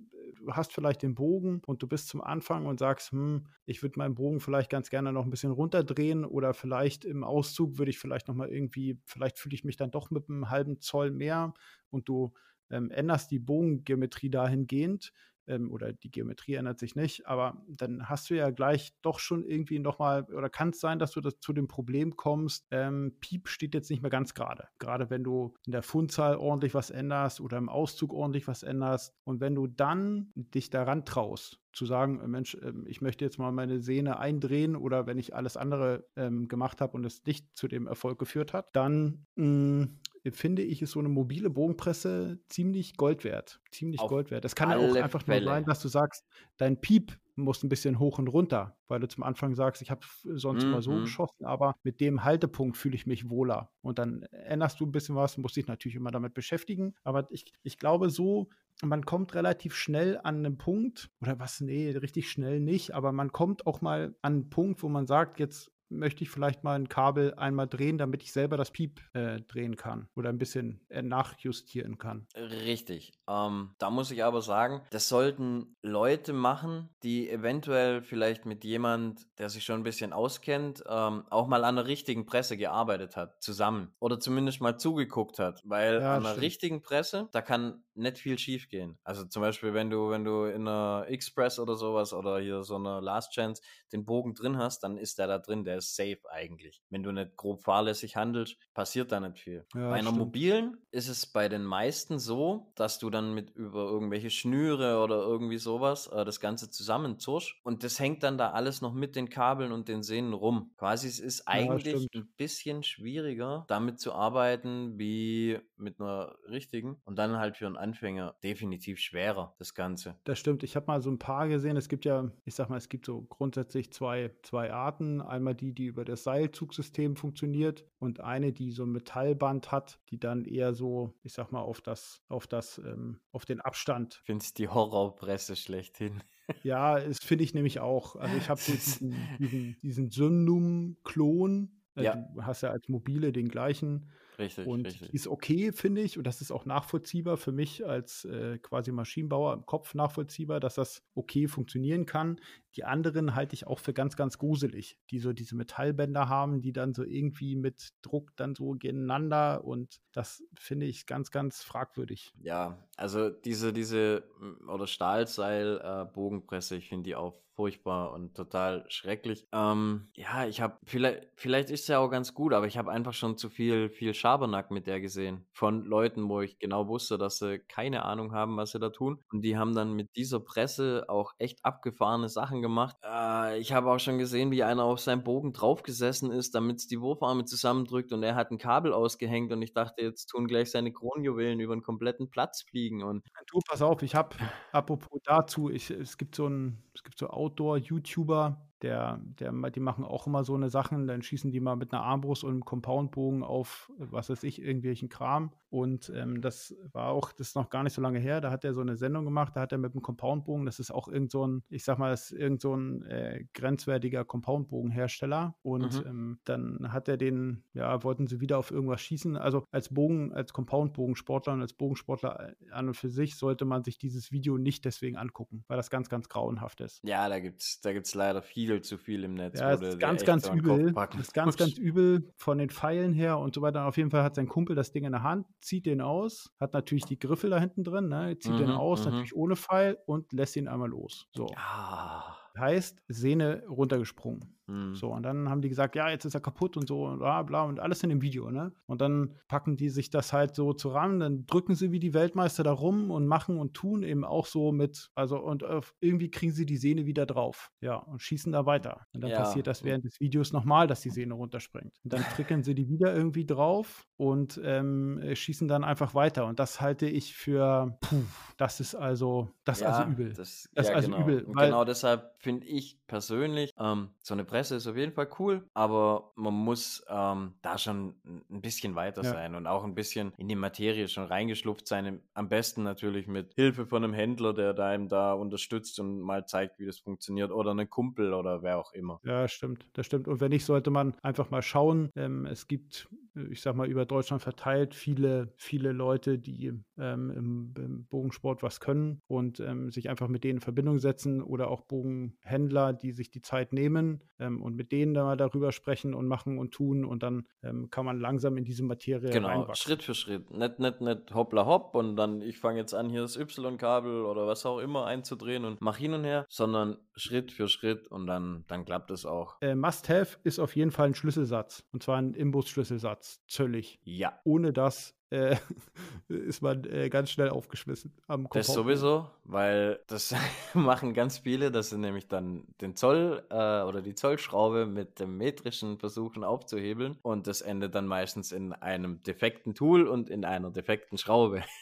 hast 0.52 0.74
vielleicht 0.74 1.02
den 1.04 1.16
Bogen 1.16 1.62
und 1.66 1.82
du 1.84 1.88
bist 1.88 2.08
zum 2.08 2.22
Anfang 2.22 2.66
und 2.66 2.80
sagst, 2.80 3.12
hm, 3.12 3.48
ich 3.66 3.82
würde 3.82 4.00
meinen 4.00 4.16
Bogen 4.16 4.40
vielleicht 4.40 4.70
ganz 4.70 4.90
gerne 4.90 5.12
noch 5.14 5.24
ein 5.26 5.30
bisschen 5.30 5.52
runterdrehen 5.52 6.26
oder 6.26 6.54
vielleicht 6.54 7.06
im 7.06 7.24
Auszug 7.24 7.78
würde 7.78 7.92
ich 7.92 8.00
vielleicht 8.00 8.28
noch 8.28 8.36
mal 8.36 8.50
irgendwie, 8.50 9.00
vielleicht 9.06 9.40
fühle 9.40 9.56
ich 9.56 9.64
mich 9.64 9.78
dann 9.78 9.92
doch 9.92 10.12
mit 10.12 10.30
einem 10.30 10.50
halben 10.50 10.80
Zoll 10.80 11.12
mehr 11.12 11.54
und 11.90 12.10
du 12.10 12.34
ähm, 12.70 12.90
änderst 12.92 13.32
die 13.32 13.40
Bogengeometrie 13.40 14.30
dahingehend, 14.30 15.14
ähm, 15.48 15.72
oder 15.72 15.94
die 15.94 16.12
Geometrie 16.12 16.56
ändert 16.56 16.80
sich 16.80 16.96
nicht, 16.96 17.28
aber 17.28 17.64
dann 17.68 18.10
hast 18.10 18.30
du 18.30 18.36
ja 18.36 18.50
gleich 18.50 18.94
doch 19.02 19.20
schon 19.20 19.44
irgendwie 19.44 19.80
nochmal, 19.80 20.24
oder 20.24 20.50
kann 20.50 20.70
es 20.70 20.80
sein, 20.80 21.00
dass 21.00 21.12
du 21.12 21.22
das 21.22 21.40
zu 21.40 21.54
dem 21.54 21.68
Problem 21.68 22.16
kommst, 22.16 22.66
ähm, 22.72 23.18
Piep 23.20 23.48
steht 23.48 23.74
jetzt 23.74 23.90
nicht 23.90 24.02
mehr 24.02 24.12
ganz 24.12 24.34
gerade. 24.34 24.68
Gerade 24.80 25.10
wenn 25.10 25.24
du 25.24 25.54
in 25.66 25.72
der 25.72 25.84
Fundzahl 25.84 26.38
ordentlich 26.38 26.74
was 26.74 26.90
änderst 26.90 27.42
oder 27.42 27.58
im 27.58 27.70
Auszug 27.70 28.14
ordentlich 28.14 28.48
was 28.48 28.64
änderst. 28.64 29.14
Und 29.24 29.40
wenn 29.40 29.56
du 29.56 29.68
dann 29.68 30.32
dich 30.36 30.70
daran 30.70 31.06
traust, 31.06 31.63
zu 31.74 31.86
sagen, 31.86 32.22
äh, 32.22 32.28
Mensch, 32.28 32.58
ähm, 32.62 32.86
ich 32.88 33.02
möchte 33.02 33.26
jetzt 33.26 33.38
mal 33.38 33.52
meine 33.52 33.80
Sehne 33.80 34.20
eindrehen 34.20 34.76
oder 34.76 35.06
wenn 35.06 35.18
ich 35.18 35.36
alles 35.36 35.58
andere 35.58 36.06
ähm, 36.16 36.48
gemacht 36.48 36.82
habe 36.82 36.94
und 36.94 37.06
es 37.06 37.26
nicht 37.26 37.48
zu 37.56 37.68
dem 37.68 37.88
Erfolg 37.88 38.20
geführt 38.20 38.54
hat, 38.54 38.76
dann 38.76 39.26
mh, 39.36 39.46
mm, 39.46 40.00
finde 40.32 40.62
ich, 40.62 40.82
ist 40.82 40.92
so 40.92 41.00
eine 41.00 41.10
mobile 41.10 41.50
Bogenpresse 41.50 42.40
ziemlich 42.48 42.96
Gold 42.96 43.24
wert. 43.24 43.60
Ziemlich 43.72 44.00
Auf 44.00 44.10
Gold 44.10 44.32
wert. 44.32 44.46
Das 44.46 44.56
kann 44.56 44.70
ja 44.70 44.78
auch 44.78 44.96
einfach 44.96 45.24
Fälle. 45.24 45.46
nur 45.46 45.54
sein, 45.54 45.66
dass 45.66 45.82
du 45.82 45.90
sagst, 45.90 46.26
dein 46.58 46.80
Piep 46.80 47.18
muss 47.36 47.64
ein 47.64 47.70
bisschen 47.70 48.00
hoch 48.00 48.20
und 48.20 48.28
runter, 48.28 48.78
weil 48.88 49.00
du 49.00 49.08
zum 49.08 49.24
Anfang 49.24 49.56
sagst, 49.56 49.82
ich 49.82 49.92
habe 49.92 50.02
sonst 50.24 50.64
mhm. 50.64 50.70
immer 50.70 50.82
so 50.82 50.92
mhm. 50.92 51.02
geschossen, 51.02 51.46
aber 51.46 51.76
mit 51.84 52.00
dem 52.00 52.24
Haltepunkt 52.24 52.78
fühle 52.78 52.96
ich 52.96 53.06
mich 53.06 53.30
wohler. 53.30 53.72
Und 53.82 54.00
dann 54.00 54.24
änderst 54.24 54.80
du 54.80 54.86
ein 54.86 54.92
bisschen 54.92 55.16
was, 55.16 55.38
musst 55.38 55.56
dich 55.56 55.68
natürlich 55.68 55.96
immer 55.96 56.12
damit 56.12 56.34
beschäftigen. 56.34 56.96
Aber 57.04 57.28
ich, 57.32 57.52
ich 57.64 57.78
glaube, 57.78 58.10
so 58.10 58.50
man 58.82 59.06
kommt 59.06 59.36
relativ 59.36 59.76
schnell 59.76 60.20
an 60.24 60.38
einen 60.38 60.58
Punkt, 60.58 61.10
oder 61.22 61.40
was, 61.40 61.62
nee, 61.62 61.92
richtig 61.92 62.30
schnell 62.30 62.60
nicht, 62.60 62.92
aber 62.92 63.12
man 63.12 63.32
kommt 63.32 63.68
auch 63.68 63.82
mal 63.82 64.16
an 64.22 64.34
einen 64.34 64.50
Punkt, 64.50 64.84
wo 64.84 64.90
man 64.90 65.06
sagt, 65.06 65.40
jetzt 65.40 65.72
möchte 65.90 66.24
ich 66.24 66.30
vielleicht 66.30 66.64
mal 66.64 66.76
ein 66.76 66.90
Kabel 66.90 67.34
einmal 67.36 67.68
drehen, 67.68 67.98
damit 67.98 68.24
ich 68.24 68.32
selber 68.34 68.58
das 68.58 68.72
Piep 68.72 69.00
äh, 69.14 69.42
drehen 69.42 69.76
kann 69.76 70.08
oder 70.16 70.30
ein 70.30 70.40
bisschen 70.40 70.82
äh, 70.90 71.02
nachjustieren 71.02 71.98
kann. 71.98 72.28
Richtig. 72.36 73.12
Ähm, 73.28 73.76
da 73.78 73.90
muss 73.90 74.12
ich 74.12 74.24
aber 74.24 74.42
sagen, 74.42 74.82
das 74.92 75.08
sollten 75.08 75.76
Leute 75.82 76.34
machen, 76.34 76.90
die 77.04 77.30
eventuell 77.30 78.02
vielleicht 78.02 78.46
mit 78.46 78.64
jemand, 78.64 79.28
der 79.38 79.50
sich 79.50 79.64
schon 79.64 79.82
ein 79.82 79.84
bisschen 79.84 80.14
auskennt, 80.14 80.84
ähm, 80.88 81.24
auch 81.30 81.48
mal 81.48 81.64
an 81.64 81.76
der 81.76 81.88
richtigen 81.88 82.26
Presse 82.26 82.58
gearbeitet 82.58 83.16
hat, 83.16 83.42
zusammen. 83.42 83.94
Oder 84.00 84.20
zumindest 84.20 84.62
mal 84.62 84.78
zugeguckt 84.78 85.40
hat. 85.40 85.62
Weil 85.64 86.02
ja, 86.02 86.18
an 86.18 86.24
der 86.24 86.42
richtigen 86.42 86.82
Presse, 86.82 87.30
da 87.32 87.42
kann 87.42 87.84
nicht 87.96 88.18
viel 88.18 88.38
schief 88.40 88.70
gehen. 88.70 88.98
Also 89.04 89.26
zum 89.26 89.42
Beispiel, 89.42 89.74
wenn 89.74 89.90
du, 89.90 90.10
wenn 90.10 90.24
du 90.24 90.46
in 90.46 90.68
einer 90.68 91.06
Express 91.08 91.60
oder 91.60 91.76
sowas 91.76 92.14
oder 92.14 92.40
hier 92.40 92.64
so 92.64 92.76
einer 92.76 93.02
Last 93.02 93.34
Chance 93.34 93.62
den 93.92 94.06
Bogen 94.06 94.34
drin 94.34 94.58
hast, 94.58 94.80
dann 94.80 94.98
ist 94.98 95.20
der 95.20 95.28
da 95.28 95.40
drin, 95.40 95.64
der 95.64 95.78
ist 95.78 95.96
safe 95.96 96.20
eigentlich. 96.30 96.82
Wenn 96.90 97.04
du 97.04 97.12
nicht 97.12 97.36
grob 97.38 97.64
fahrlässig 97.64 98.16
handelst, 98.16 98.58
passiert 98.74 99.12
da 99.12 99.20
nicht 99.20 99.40
viel. 99.40 99.66
Ja, 99.76 99.90
bei 99.90 99.96
einer 99.96 100.10
stimmt. 100.10 100.18
mobilen 100.18 100.78
ist 100.92 101.08
es 101.08 101.26
bei 101.26 101.50
den 101.50 101.64
meisten 101.64 102.20
so, 102.20 102.72
dass 102.76 103.00
du 103.00 103.10
dann 103.14 103.34
mit 103.34 103.52
über 103.52 103.86
irgendwelche 103.86 104.30
Schnüre 104.30 105.02
oder 105.04 105.18
irgendwie 105.18 105.58
sowas 105.58 106.08
äh, 106.08 106.26
das 106.26 106.40
Ganze 106.40 106.70
zusammenzurst 106.70 107.56
und 107.64 107.84
das 107.84 108.00
hängt 108.00 108.24
dann 108.24 108.38
da 108.38 108.52
alles 108.52 108.82
noch 108.82 108.94
mit 108.94 109.16
den 109.16 109.30
Kabeln 109.30 109.72
und 109.72 109.88
den 109.88 110.04
Sehnen 110.04 110.34
rum. 110.34 110.72
Quasi 110.78 111.08
es 111.08 111.20
ist 111.20 111.48
eigentlich 111.48 111.86
ja, 111.86 112.22
ein 112.22 112.34
bisschen 112.38 112.84
schwieriger, 112.84 113.66
damit 113.68 114.00
zu 114.00 114.14
arbeiten 114.14 114.98
wie 114.98 115.60
mit 115.78 116.00
einer 116.00 116.36
richtigen 116.50 116.98
und 117.06 117.18
dann 117.18 117.38
halt 117.38 117.58
für 117.58 117.68
einen 117.68 117.78
Anfänger 117.78 118.36
definitiv 118.44 119.00
schwerer, 119.00 119.56
das 119.60 119.74
Ganze. 119.74 120.18
Das 120.24 120.40
stimmt. 120.40 120.64
Ich 120.64 120.76
habe 120.76 120.88
mal 120.88 121.02
so 121.02 121.12
ein 121.12 121.20
paar 121.20 121.48
gesehen. 121.48 121.78
Es 121.78 121.90
gibt 121.90 122.06
ja, 122.06 122.32
ich 122.46 122.56
sag 122.56 122.70
mal, 122.70 122.78
es 122.78 122.90
gibt 122.90 123.06
so 123.06 123.22
grundsätzlich 123.24 123.92
zwei, 123.92 124.32
zwei 124.42 124.72
Arten. 124.72 125.22
Einmal 125.22 125.56
die, 125.56 125.74
die 125.74 125.86
über 125.86 126.06
das 126.06 126.24
Seilzugsystem 126.24 127.16
funktioniert 127.16 127.86
und 128.00 128.20
eine, 128.22 128.52
die 128.54 128.72
so 128.72 128.84
ein 128.84 128.92
Metallband 128.92 129.72
hat, 129.72 130.00
die 130.10 130.20
dann 130.20 130.46
eher 130.46 130.74
so, 130.74 131.14
ich 131.24 131.34
sag 131.34 131.52
mal, 131.52 131.62
auf 131.62 131.82
das, 131.82 132.24
auf 132.30 132.48
das, 132.48 132.78
ähm, 132.80 133.03
auf 133.32 133.46
den 133.46 133.62
Abstand. 133.62 134.22
Findest 134.26 134.58
die 134.60 134.68
Horrorpresse 134.68 135.56
schlechthin. 135.56 136.24
Ja, 136.62 137.00
das 137.00 137.20
finde 137.20 137.46
ich 137.46 137.54
nämlich 137.54 137.80
auch. 137.80 138.18
Also 138.18 138.36
ich 138.36 138.50
habe 138.50 138.60
diesen, 138.68 139.16
diesen, 139.40 139.78
diesen 139.82 140.10
Synnum-Klon. 140.10 141.72
Äh, 141.96 142.04
ja. 142.04 142.16
Du 142.16 142.44
hast 142.44 142.64
ja 142.64 142.70
als 142.70 142.90
mobile 142.90 143.32
den 143.32 143.48
gleichen. 143.48 144.12
Richtig, 144.40 144.68
und 144.68 144.86
richtig. 144.86 145.14
ist 145.14 145.28
okay, 145.28 145.72
finde 145.72 146.02
ich, 146.02 146.18
und 146.18 146.26
das 146.26 146.42
ist 146.42 146.52
auch 146.52 146.66
nachvollziehbar 146.66 147.38
für 147.38 147.52
mich 147.52 147.86
als 147.86 148.26
äh, 148.26 148.58
quasi 148.58 148.92
Maschinenbauer 148.92 149.54
im 149.54 149.66
Kopf 149.66 149.94
nachvollziehbar, 149.94 150.60
dass 150.60 150.76
das 150.76 151.04
okay 151.14 151.48
funktionieren 151.48 152.06
kann. 152.06 152.40
Die 152.76 152.84
anderen 152.84 153.36
halte 153.36 153.54
ich 153.54 153.68
auch 153.68 153.80
für 153.80 153.94
ganz, 153.94 154.16
ganz 154.16 154.38
gruselig, 154.38 154.98
die 155.12 155.20
so 155.20 155.34
diese 155.34 155.56
Metallbänder 155.56 156.30
haben, 156.30 156.62
die 156.62 156.74
dann 156.74 156.94
so 156.94 157.04
irgendwie 157.04 157.56
mit 157.56 157.94
Druck 158.02 158.32
dann 158.36 158.56
so 158.56 158.72
gegeneinander 158.72 159.64
und 159.64 160.02
das 160.12 160.44
finde 160.58 160.86
ich 160.86 161.06
ganz, 161.06 161.32
ganz 161.32 161.64
fragwürdig. 161.64 162.34
Ja, 162.42 162.88
also 162.98 163.30
diese, 163.30 163.74
diese 163.74 164.24
oder 164.68 164.88
Stahlseil-Bogenpresse, 164.88 166.76
äh, 166.76 166.78
ich 166.80 166.90
finde 166.90 167.04
die 167.04 167.16
auch 167.16 167.44
furchtbar 167.56 168.12
und 168.14 168.36
total 168.36 168.86
schrecklich. 168.90 169.48
Ähm, 169.52 170.10
ja, 170.16 170.46
ich 170.46 170.62
habe, 170.62 170.78
vielleicht, 170.84 171.28
vielleicht 171.36 171.70
ist 171.70 171.88
ja 171.88 172.00
auch 172.00 172.10
ganz 172.10 172.34
gut, 172.34 172.54
aber 172.54 172.68
ich 172.68 172.78
habe 172.78 172.92
einfach 172.92 173.14
schon 173.14 173.38
zu 173.38 173.50
viel, 173.50 173.90
viel 173.90 174.14
Schabernack 174.14 174.72
mit 174.72 174.88
der 174.88 175.00
gesehen. 175.00 175.46
Von 175.52 175.86
Leuten, 175.86 176.28
wo 176.30 176.42
ich 176.42 176.60
genau 176.60 176.88
wusste, 176.88 177.18
dass 177.18 177.38
sie 177.38 177.60
keine 177.60 178.06
Ahnung 178.06 178.34
haben, 178.34 178.58
was 178.58 178.72
sie 178.72 178.80
da 178.80 178.90
tun. 178.90 179.20
Und 179.32 179.42
die 179.42 179.58
haben 179.58 179.76
dann 179.76 179.94
mit 179.94 180.16
dieser 180.16 180.40
Presse 180.40 181.06
auch 181.08 181.34
echt 181.38 181.64
abgefahrene 181.64 182.30
Sachen 182.30 182.62
gemacht. 182.64 182.98
Äh, 183.06 183.60
ich 183.60 183.72
habe 183.74 183.92
auch 183.92 184.00
schon 184.00 184.18
gesehen, 184.18 184.50
wie 184.50 184.64
einer 184.64 184.84
auf 184.84 185.00
seinem 185.00 185.24
Bogen 185.24 185.54
draufgesessen 185.54 186.32
ist, 186.32 186.56
damit 186.56 186.78
es 186.78 186.88
die 186.88 187.00
Wurfarme 187.00 187.46
zusammendrückt 187.46 188.12
und 188.12 188.24
er 188.24 188.34
hat 188.34 188.50
ein 188.50 188.58
Kabel 188.58 188.92
ausgehängt 188.92 189.52
und 189.52 189.62
ich 189.62 189.74
dachte, 189.74 190.02
jetzt 190.02 190.26
tun 190.28 190.48
gleich 190.48 190.72
seine 190.72 190.92
Kronjuwelen 190.92 191.60
über 191.60 191.74
einen 191.74 191.84
kompletten 191.84 192.32
Platz 192.32 192.64
fliegen. 192.64 193.04
Und 193.04 193.24
du, 193.52 193.60
pass 193.70 193.84
auf, 193.84 194.02
ich 194.02 194.16
habe, 194.16 194.36
apropos 194.72 195.22
dazu, 195.24 195.70
ich, 195.70 195.92
es 195.92 196.18
gibt 196.18 196.34
so 196.34 196.48
ein, 196.48 196.84
es 196.96 197.04
gibt 197.04 197.20
so 197.20 197.28
Outdoor-YouTuber, 197.28 198.73
der, 198.84 199.20
der, 199.40 199.52
die 199.72 199.80
machen 199.80 200.04
auch 200.04 200.28
immer 200.28 200.44
so 200.44 200.54
eine 200.54 200.70
Sachen, 200.70 201.08
dann 201.08 201.22
schießen 201.22 201.52
die 201.52 201.62
mal 201.62 201.76
mit 201.76 201.94
einer 201.94 202.04
Armbrust 202.04 202.44
und 202.44 202.52
einem 202.52 202.66
Compoundbogen 202.66 203.42
auf, 203.42 203.90
was 203.98 204.30
weiß 204.30 204.44
ich, 204.44 204.62
irgendwelchen 204.62 205.10
Kram. 205.10 205.52
Und 205.70 206.12
ähm, 206.16 206.42
das 206.42 206.76
war 206.92 207.08
auch, 207.08 207.32
das 207.32 207.48
ist 207.48 207.56
noch 207.56 207.72
gar 207.72 207.82
nicht 207.82 207.94
so 207.94 208.02
lange 208.02 208.20
her, 208.20 208.42
da 208.42 208.52
hat 208.52 208.64
er 208.64 208.76
so 208.76 208.82
eine 208.82 208.96
Sendung 208.96 209.26
gemacht, 209.26 209.56
da 209.56 209.62
hat 209.62 209.72
er 209.72 209.80
mit 209.80 209.94
einem 209.94 210.04
Compoundbogen, 210.04 210.68
das 210.68 210.80
ist 210.80 210.92
auch 210.92 211.08
irgend 211.08 211.32
so 211.32 211.48
ein, 211.48 211.64
ich 211.70 211.84
sag 211.84 211.98
mal, 211.98 212.12
das 212.12 212.30
ist 212.30 212.40
irgend 212.40 212.62
so 212.62 212.76
ein 212.76 213.04
äh, 213.06 213.46
grenzwertiger 213.54 214.26
Compoundbogenhersteller. 214.26 215.56
Und 215.64 216.04
mhm. 216.04 216.10
ähm, 216.10 216.40
dann 216.44 216.94
hat 216.94 217.08
er 217.08 217.18
den, 217.18 217.64
ja, 217.74 218.04
wollten 218.04 218.28
sie 218.28 218.40
wieder 218.40 218.60
auf 218.60 218.70
irgendwas 218.70 219.02
schießen. 219.02 219.38
Also 219.38 219.66
als 219.72 219.90
Bogen, 219.94 220.34
als 220.34 220.54
Compoundbogensportler 220.54 221.54
und 221.54 221.62
als 221.62 221.74
Bogensportler 221.74 222.50
äh, 222.50 222.72
an 222.72 222.90
und 222.90 222.96
für 222.96 223.10
sich 223.10 223.38
sollte 223.38 223.66
man 223.66 223.84
sich 223.84 223.98
dieses 223.98 224.32
Video 224.32 224.58
nicht 224.58 224.86
deswegen 224.86 225.18
angucken, 225.18 225.64
weil 225.68 225.78
das 225.78 225.90
ganz, 225.90 226.10
ganz 226.10 226.30
grauenhaft 226.30 226.82
ist. 226.82 227.02
Ja, 227.04 227.30
da 227.30 227.40
gibt's, 227.40 227.82
da 227.82 227.94
gibt's 227.94 228.14
leider 228.14 228.42
viel 228.74 228.82
zu 228.82 228.98
viel 228.98 229.24
im 229.24 229.34
Netz. 229.36 229.60
Ja, 229.60 229.72
ist 229.72 230.00
ganz, 230.00 230.24
ganz 230.26 230.50
übel. 230.50 230.94
Ist 231.20 231.34
ganz, 231.34 231.58
ganz 231.58 231.78
übel 231.78 232.32
von 232.38 232.58
den 232.58 232.70
Pfeilen 232.70 233.14
her 233.14 233.40
und 233.40 233.56
so 233.56 233.62
weiter. 233.62 233.86
Auf 233.86 233.98
jeden 233.98 234.12
Fall 234.12 234.24
hat 234.24 234.36
sein 234.36 234.48
Kumpel 234.48 234.76
das 234.76 234.92
Ding 234.92 235.06
in 235.06 235.12
der 235.12 235.24
Hand 235.24 235.46
zieht 235.62 235.86
den 235.86 236.02
aus, 236.02 236.54
hat 236.60 236.74
natürlich 236.74 237.06
die 237.06 237.18
Griffel 237.18 237.50
da 237.50 237.60
hinten 237.60 237.84
drin, 237.84 238.10
ne? 238.10 238.38
zieht 238.40 238.54
mhm, 238.54 238.58
den 238.58 238.72
aus, 238.72 239.06
mhm. 239.06 239.12
natürlich 239.12 239.36
ohne 239.36 239.56
Pfeil 239.56 239.98
und 240.06 240.32
lässt 240.34 240.56
ihn 240.56 240.68
einmal 240.68 240.90
los. 240.90 241.28
So. 241.34 241.48
Ah. 241.56 242.38
Heißt, 242.58 243.02
Sehne 243.08 243.64
runtergesprungen. 243.68 244.56
Mhm. 244.68 244.96
So, 244.96 245.10
und 245.10 245.24
dann 245.24 245.50
haben 245.50 245.62
die 245.62 245.70
gesagt, 245.70 245.96
ja, 245.96 246.10
jetzt 246.10 246.26
ist 246.26 246.34
er 246.34 246.42
kaputt 246.42 246.78
und 246.78 246.88
so 246.88 247.06
und 247.06 247.20
bla 247.20 247.44
bla 247.44 247.64
und 247.64 247.80
alles 247.80 248.04
in 248.04 248.10
dem 248.10 248.22
Video, 248.22 248.50
ne? 248.50 248.72
Und 248.86 249.02
dann 249.02 249.36
packen 249.48 249.76
die 249.76 249.90
sich 249.90 250.10
das 250.10 250.32
halt 250.34 250.56
so 250.56 250.74
zusammen, 250.74 251.20
dann 251.20 251.46
drücken 251.46 251.76
sie 251.76 251.92
wie 251.92 252.00
die 252.00 252.14
Weltmeister 252.14 252.64
da 252.64 252.72
rum 252.72 253.12
und 253.12 253.28
machen 253.28 253.58
und 253.58 253.74
tun 253.74 254.04
eben 254.04 254.24
auch 254.24 254.46
so 254.46 254.72
mit, 254.72 255.10
also 255.16 255.40
und 255.40 255.66
irgendwie 256.00 256.32
kriegen 256.32 256.52
sie 256.52 256.66
die 256.66 256.78
Sehne 256.78 257.06
wieder 257.06 257.26
drauf. 257.26 257.72
Ja, 257.82 257.96
und 257.96 258.22
schießen 258.22 258.52
da 258.52 258.66
weiter. 258.66 259.06
Und 259.14 259.22
dann 259.22 259.32
ja. 259.32 259.40
passiert 259.40 259.68
das 259.68 259.84
während 259.84 260.06
des 260.06 260.20
Videos 260.20 260.54
nochmal, 260.54 260.88
dass 260.88 261.02
die 261.02 261.10
Sehne 261.10 261.34
runterspringt. 261.34 261.94
Und 262.04 262.14
dann 262.14 262.24
trickeln 262.36 262.64
sie 262.64 262.76
die 262.76 262.88
wieder 262.88 263.14
irgendwie 263.16 263.46
drauf 263.46 264.08
und 264.18 264.60
ähm, 264.64 265.22
schießen 265.34 265.68
dann 265.68 265.84
einfach 265.84 266.16
weiter. 266.16 266.46
Und 266.46 266.60
das 266.60 266.80
halte 266.80 267.08
ich 267.08 267.36
für, 267.36 267.98
puh, 268.02 268.24
das 268.58 268.80
ist 268.80 268.96
also, 268.96 269.52
das 269.66 269.82
ja, 269.82 269.90
ist 269.90 269.96
also 269.96 270.12
übel. 270.12 270.34
Das, 270.34 270.70
das 270.74 270.88
ja, 270.88 270.92
ist 270.94 270.96
also 270.96 271.12
genau. 271.12 271.22
übel. 271.24 271.46
genau 271.46 271.86
deshalb 271.86 272.34
finde 272.38 272.68
ich 272.68 273.00
persönlich, 273.08 273.72
ähm, 273.78 274.10
so 274.22 274.34
eine 274.34 274.46
Presse 274.54 274.76
ist 274.76 274.86
auf 274.86 274.96
jeden 274.96 275.14
Fall 275.14 275.28
cool, 275.40 275.64
aber 275.74 276.32
man 276.36 276.54
muss 276.54 277.04
ähm, 277.10 277.56
da 277.64 277.80
schon 277.80 278.14
ein 278.52 278.62
bisschen 278.62 278.94
weiter 278.94 279.24
ja. 279.24 279.32
sein 279.32 279.56
und 279.56 279.66
auch 279.66 279.84
ein 279.84 279.96
bisschen 279.96 280.32
in 280.38 280.48
die 280.48 280.56
Materie 280.56 281.08
schon 281.08 281.26
reingeschlupft 281.26 281.88
sein. 281.88 282.22
Am 282.36 282.50
besten 282.50 282.84
natürlich 282.84 283.26
mit 283.26 283.56
Hilfe 283.56 283.88
von 283.88 284.04
einem 284.04 284.14
Händler, 284.14 284.54
der 284.54 284.76
da 284.76 284.90
einem 284.90 285.10
da 285.10 285.34
unterstützt 285.34 286.00
und 286.00 286.20
mal 286.20 286.46
zeigt, 286.46 286.78
wie 286.78 286.86
das 286.86 287.00
funktioniert 287.00 287.52
oder 287.52 287.72
einem 287.72 287.90
Kumpel 287.90 288.32
oder 288.32 288.62
wer 288.62 288.78
auch 288.78 288.94
immer. 288.94 289.20
Ja, 289.24 289.48
stimmt, 289.48 289.88
das 289.94 290.06
stimmt. 290.06 290.28
Und 290.28 290.40
wenn 290.40 290.52
nicht, 290.52 290.66
sollte 290.66 290.92
man 290.92 291.16
einfach 291.24 291.50
mal 291.50 291.64
schauen. 291.64 292.12
Ähm, 292.16 292.46
es 292.46 292.68
gibt, 292.68 293.10
ich 293.50 293.62
sag 293.62 293.76
mal, 293.76 293.88
über 293.88 294.06
Deutschland 294.06 294.42
verteilt 294.42 294.94
viele, 294.94 295.52
viele 295.56 295.92
Leute, 295.92 296.38
die 296.38 296.74
ähm, 296.98 297.32
im, 297.32 297.74
im, 297.78 298.06
Bogensport 298.06 298.62
was 298.62 298.80
können 298.80 299.22
und 299.28 299.60
ähm, 299.60 299.90
sich 299.92 300.10
einfach 300.10 300.28
mit 300.28 300.44
denen 300.44 300.58
in 300.58 300.62
Verbindung 300.62 301.00
setzen 301.00 301.42
oder 301.42 301.70
auch 301.70 301.82
Bogenhändler, 301.82 302.94
die 302.94 303.12
sich 303.12 303.32
die 303.32 303.42
Zeit 303.42 303.74
nehmen 303.74 304.22
ähm, 304.40 304.62
und 304.62 304.76
mit 304.76 304.92
denen 304.92 305.14
dann 305.14 305.26
mal 305.26 305.38
darüber 305.38 305.72
sprechen 305.72 306.14
und 306.14 306.28
machen 306.28 306.60
und 306.60 306.72
tun 306.72 307.06
und 307.06 307.24
dann 307.24 307.48
ähm, 307.64 307.90
kann 307.90 308.06
man 308.06 308.20
langsam 308.20 308.58
in 308.58 308.66
diese 308.66 308.84
Materie 308.84 309.32
genau, 309.32 309.48
reinwachsen. 309.48 309.84
Schritt 309.84 310.04
für 310.04 310.14
Schritt. 310.14 310.52
Nicht, 310.52 310.80
nicht, 310.80 311.02
nicht 311.02 311.34
hoppla 311.34 311.66
hopp 311.66 311.96
und 311.96 312.16
dann 312.16 312.42
ich 312.42 312.60
fange 312.60 312.80
jetzt 312.80 312.94
an, 312.94 313.10
hier 313.10 313.22
das 313.22 313.38
Y-Kabel 313.38 314.24
oder 314.26 314.46
was 314.46 314.66
auch 314.66 314.80
immer 314.80 315.06
einzudrehen 315.06 315.66
und 315.66 315.82
mach 315.82 315.98
hin 315.98 316.14
und 316.14 316.24
her, 316.24 316.46
sondern 316.50 316.98
Schritt 317.16 317.52
für 317.52 317.68
Schritt 317.68 318.08
und 318.08 318.28
dann, 318.28 318.66
dann 318.68 318.86
klappt 318.86 319.12
es 319.12 319.26
auch. 319.26 319.58
Äh, 319.62 319.76
Must-Have 319.76 320.38
ist 320.44 320.60
auf 320.60 320.76
jeden 320.76 320.92
Fall 320.92 321.08
ein 321.08 321.16
Schlüsselsatz 321.16 321.84
und 321.92 322.04
zwar 322.04 322.18
ein 322.18 322.34
Imbus-Schlüsselsatz, 322.34 323.23
zöllig. 323.48 324.00
Ja. 324.04 324.40
Ohne 324.44 324.74
das 324.74 325.16
äh, 325.34 325.58
ist 326.28 326.62
man 326.62 326.84
äh, 326.86 327.10
ganz 327.10 327.32
schnell 327.32 327.50
aufgeschmissen 327.50 328.14
am 328.28 328.44
Compound. 328.44 328.56
Das 328.56 328.74
sowieso, 328.74 329.30
weil 329.44 330.00
das 330.08 330.36
machen 330.74 331.14
ganz 331.14 331.40
viele, 331.40 331.72
dass 331.72 331.90
sie 331.90 331.98
nämlich 331.98 332.28
dann 332.28 332.66
den 332.82 332.96
Zoll 332.96 333.44
äh, 333.50 333.82
oder 333.82 334.02
die 334.02 334.16
Zollschraube 334.16 334.86
mit 334.86 335.20
dem 335.20 335.38
metrischen 335.38 335.98
versuchen 335.98 336.44
aufzuhebeln 336.44 337.18
und 337.24 337.48
das 337.48 337.62
endet 337.62 337.96
dann 337.96 338.08
meistens 338.08 338.52
in 338.52 338.74
einem 338.74 339.24
defekten 339.24 339.74
Tool 339.74 340.08
und 340.08 340.30
in 340.30 340.46
einer 340.46 340.72
defekten 340.72 341.18
Schraube. 341.18 341.64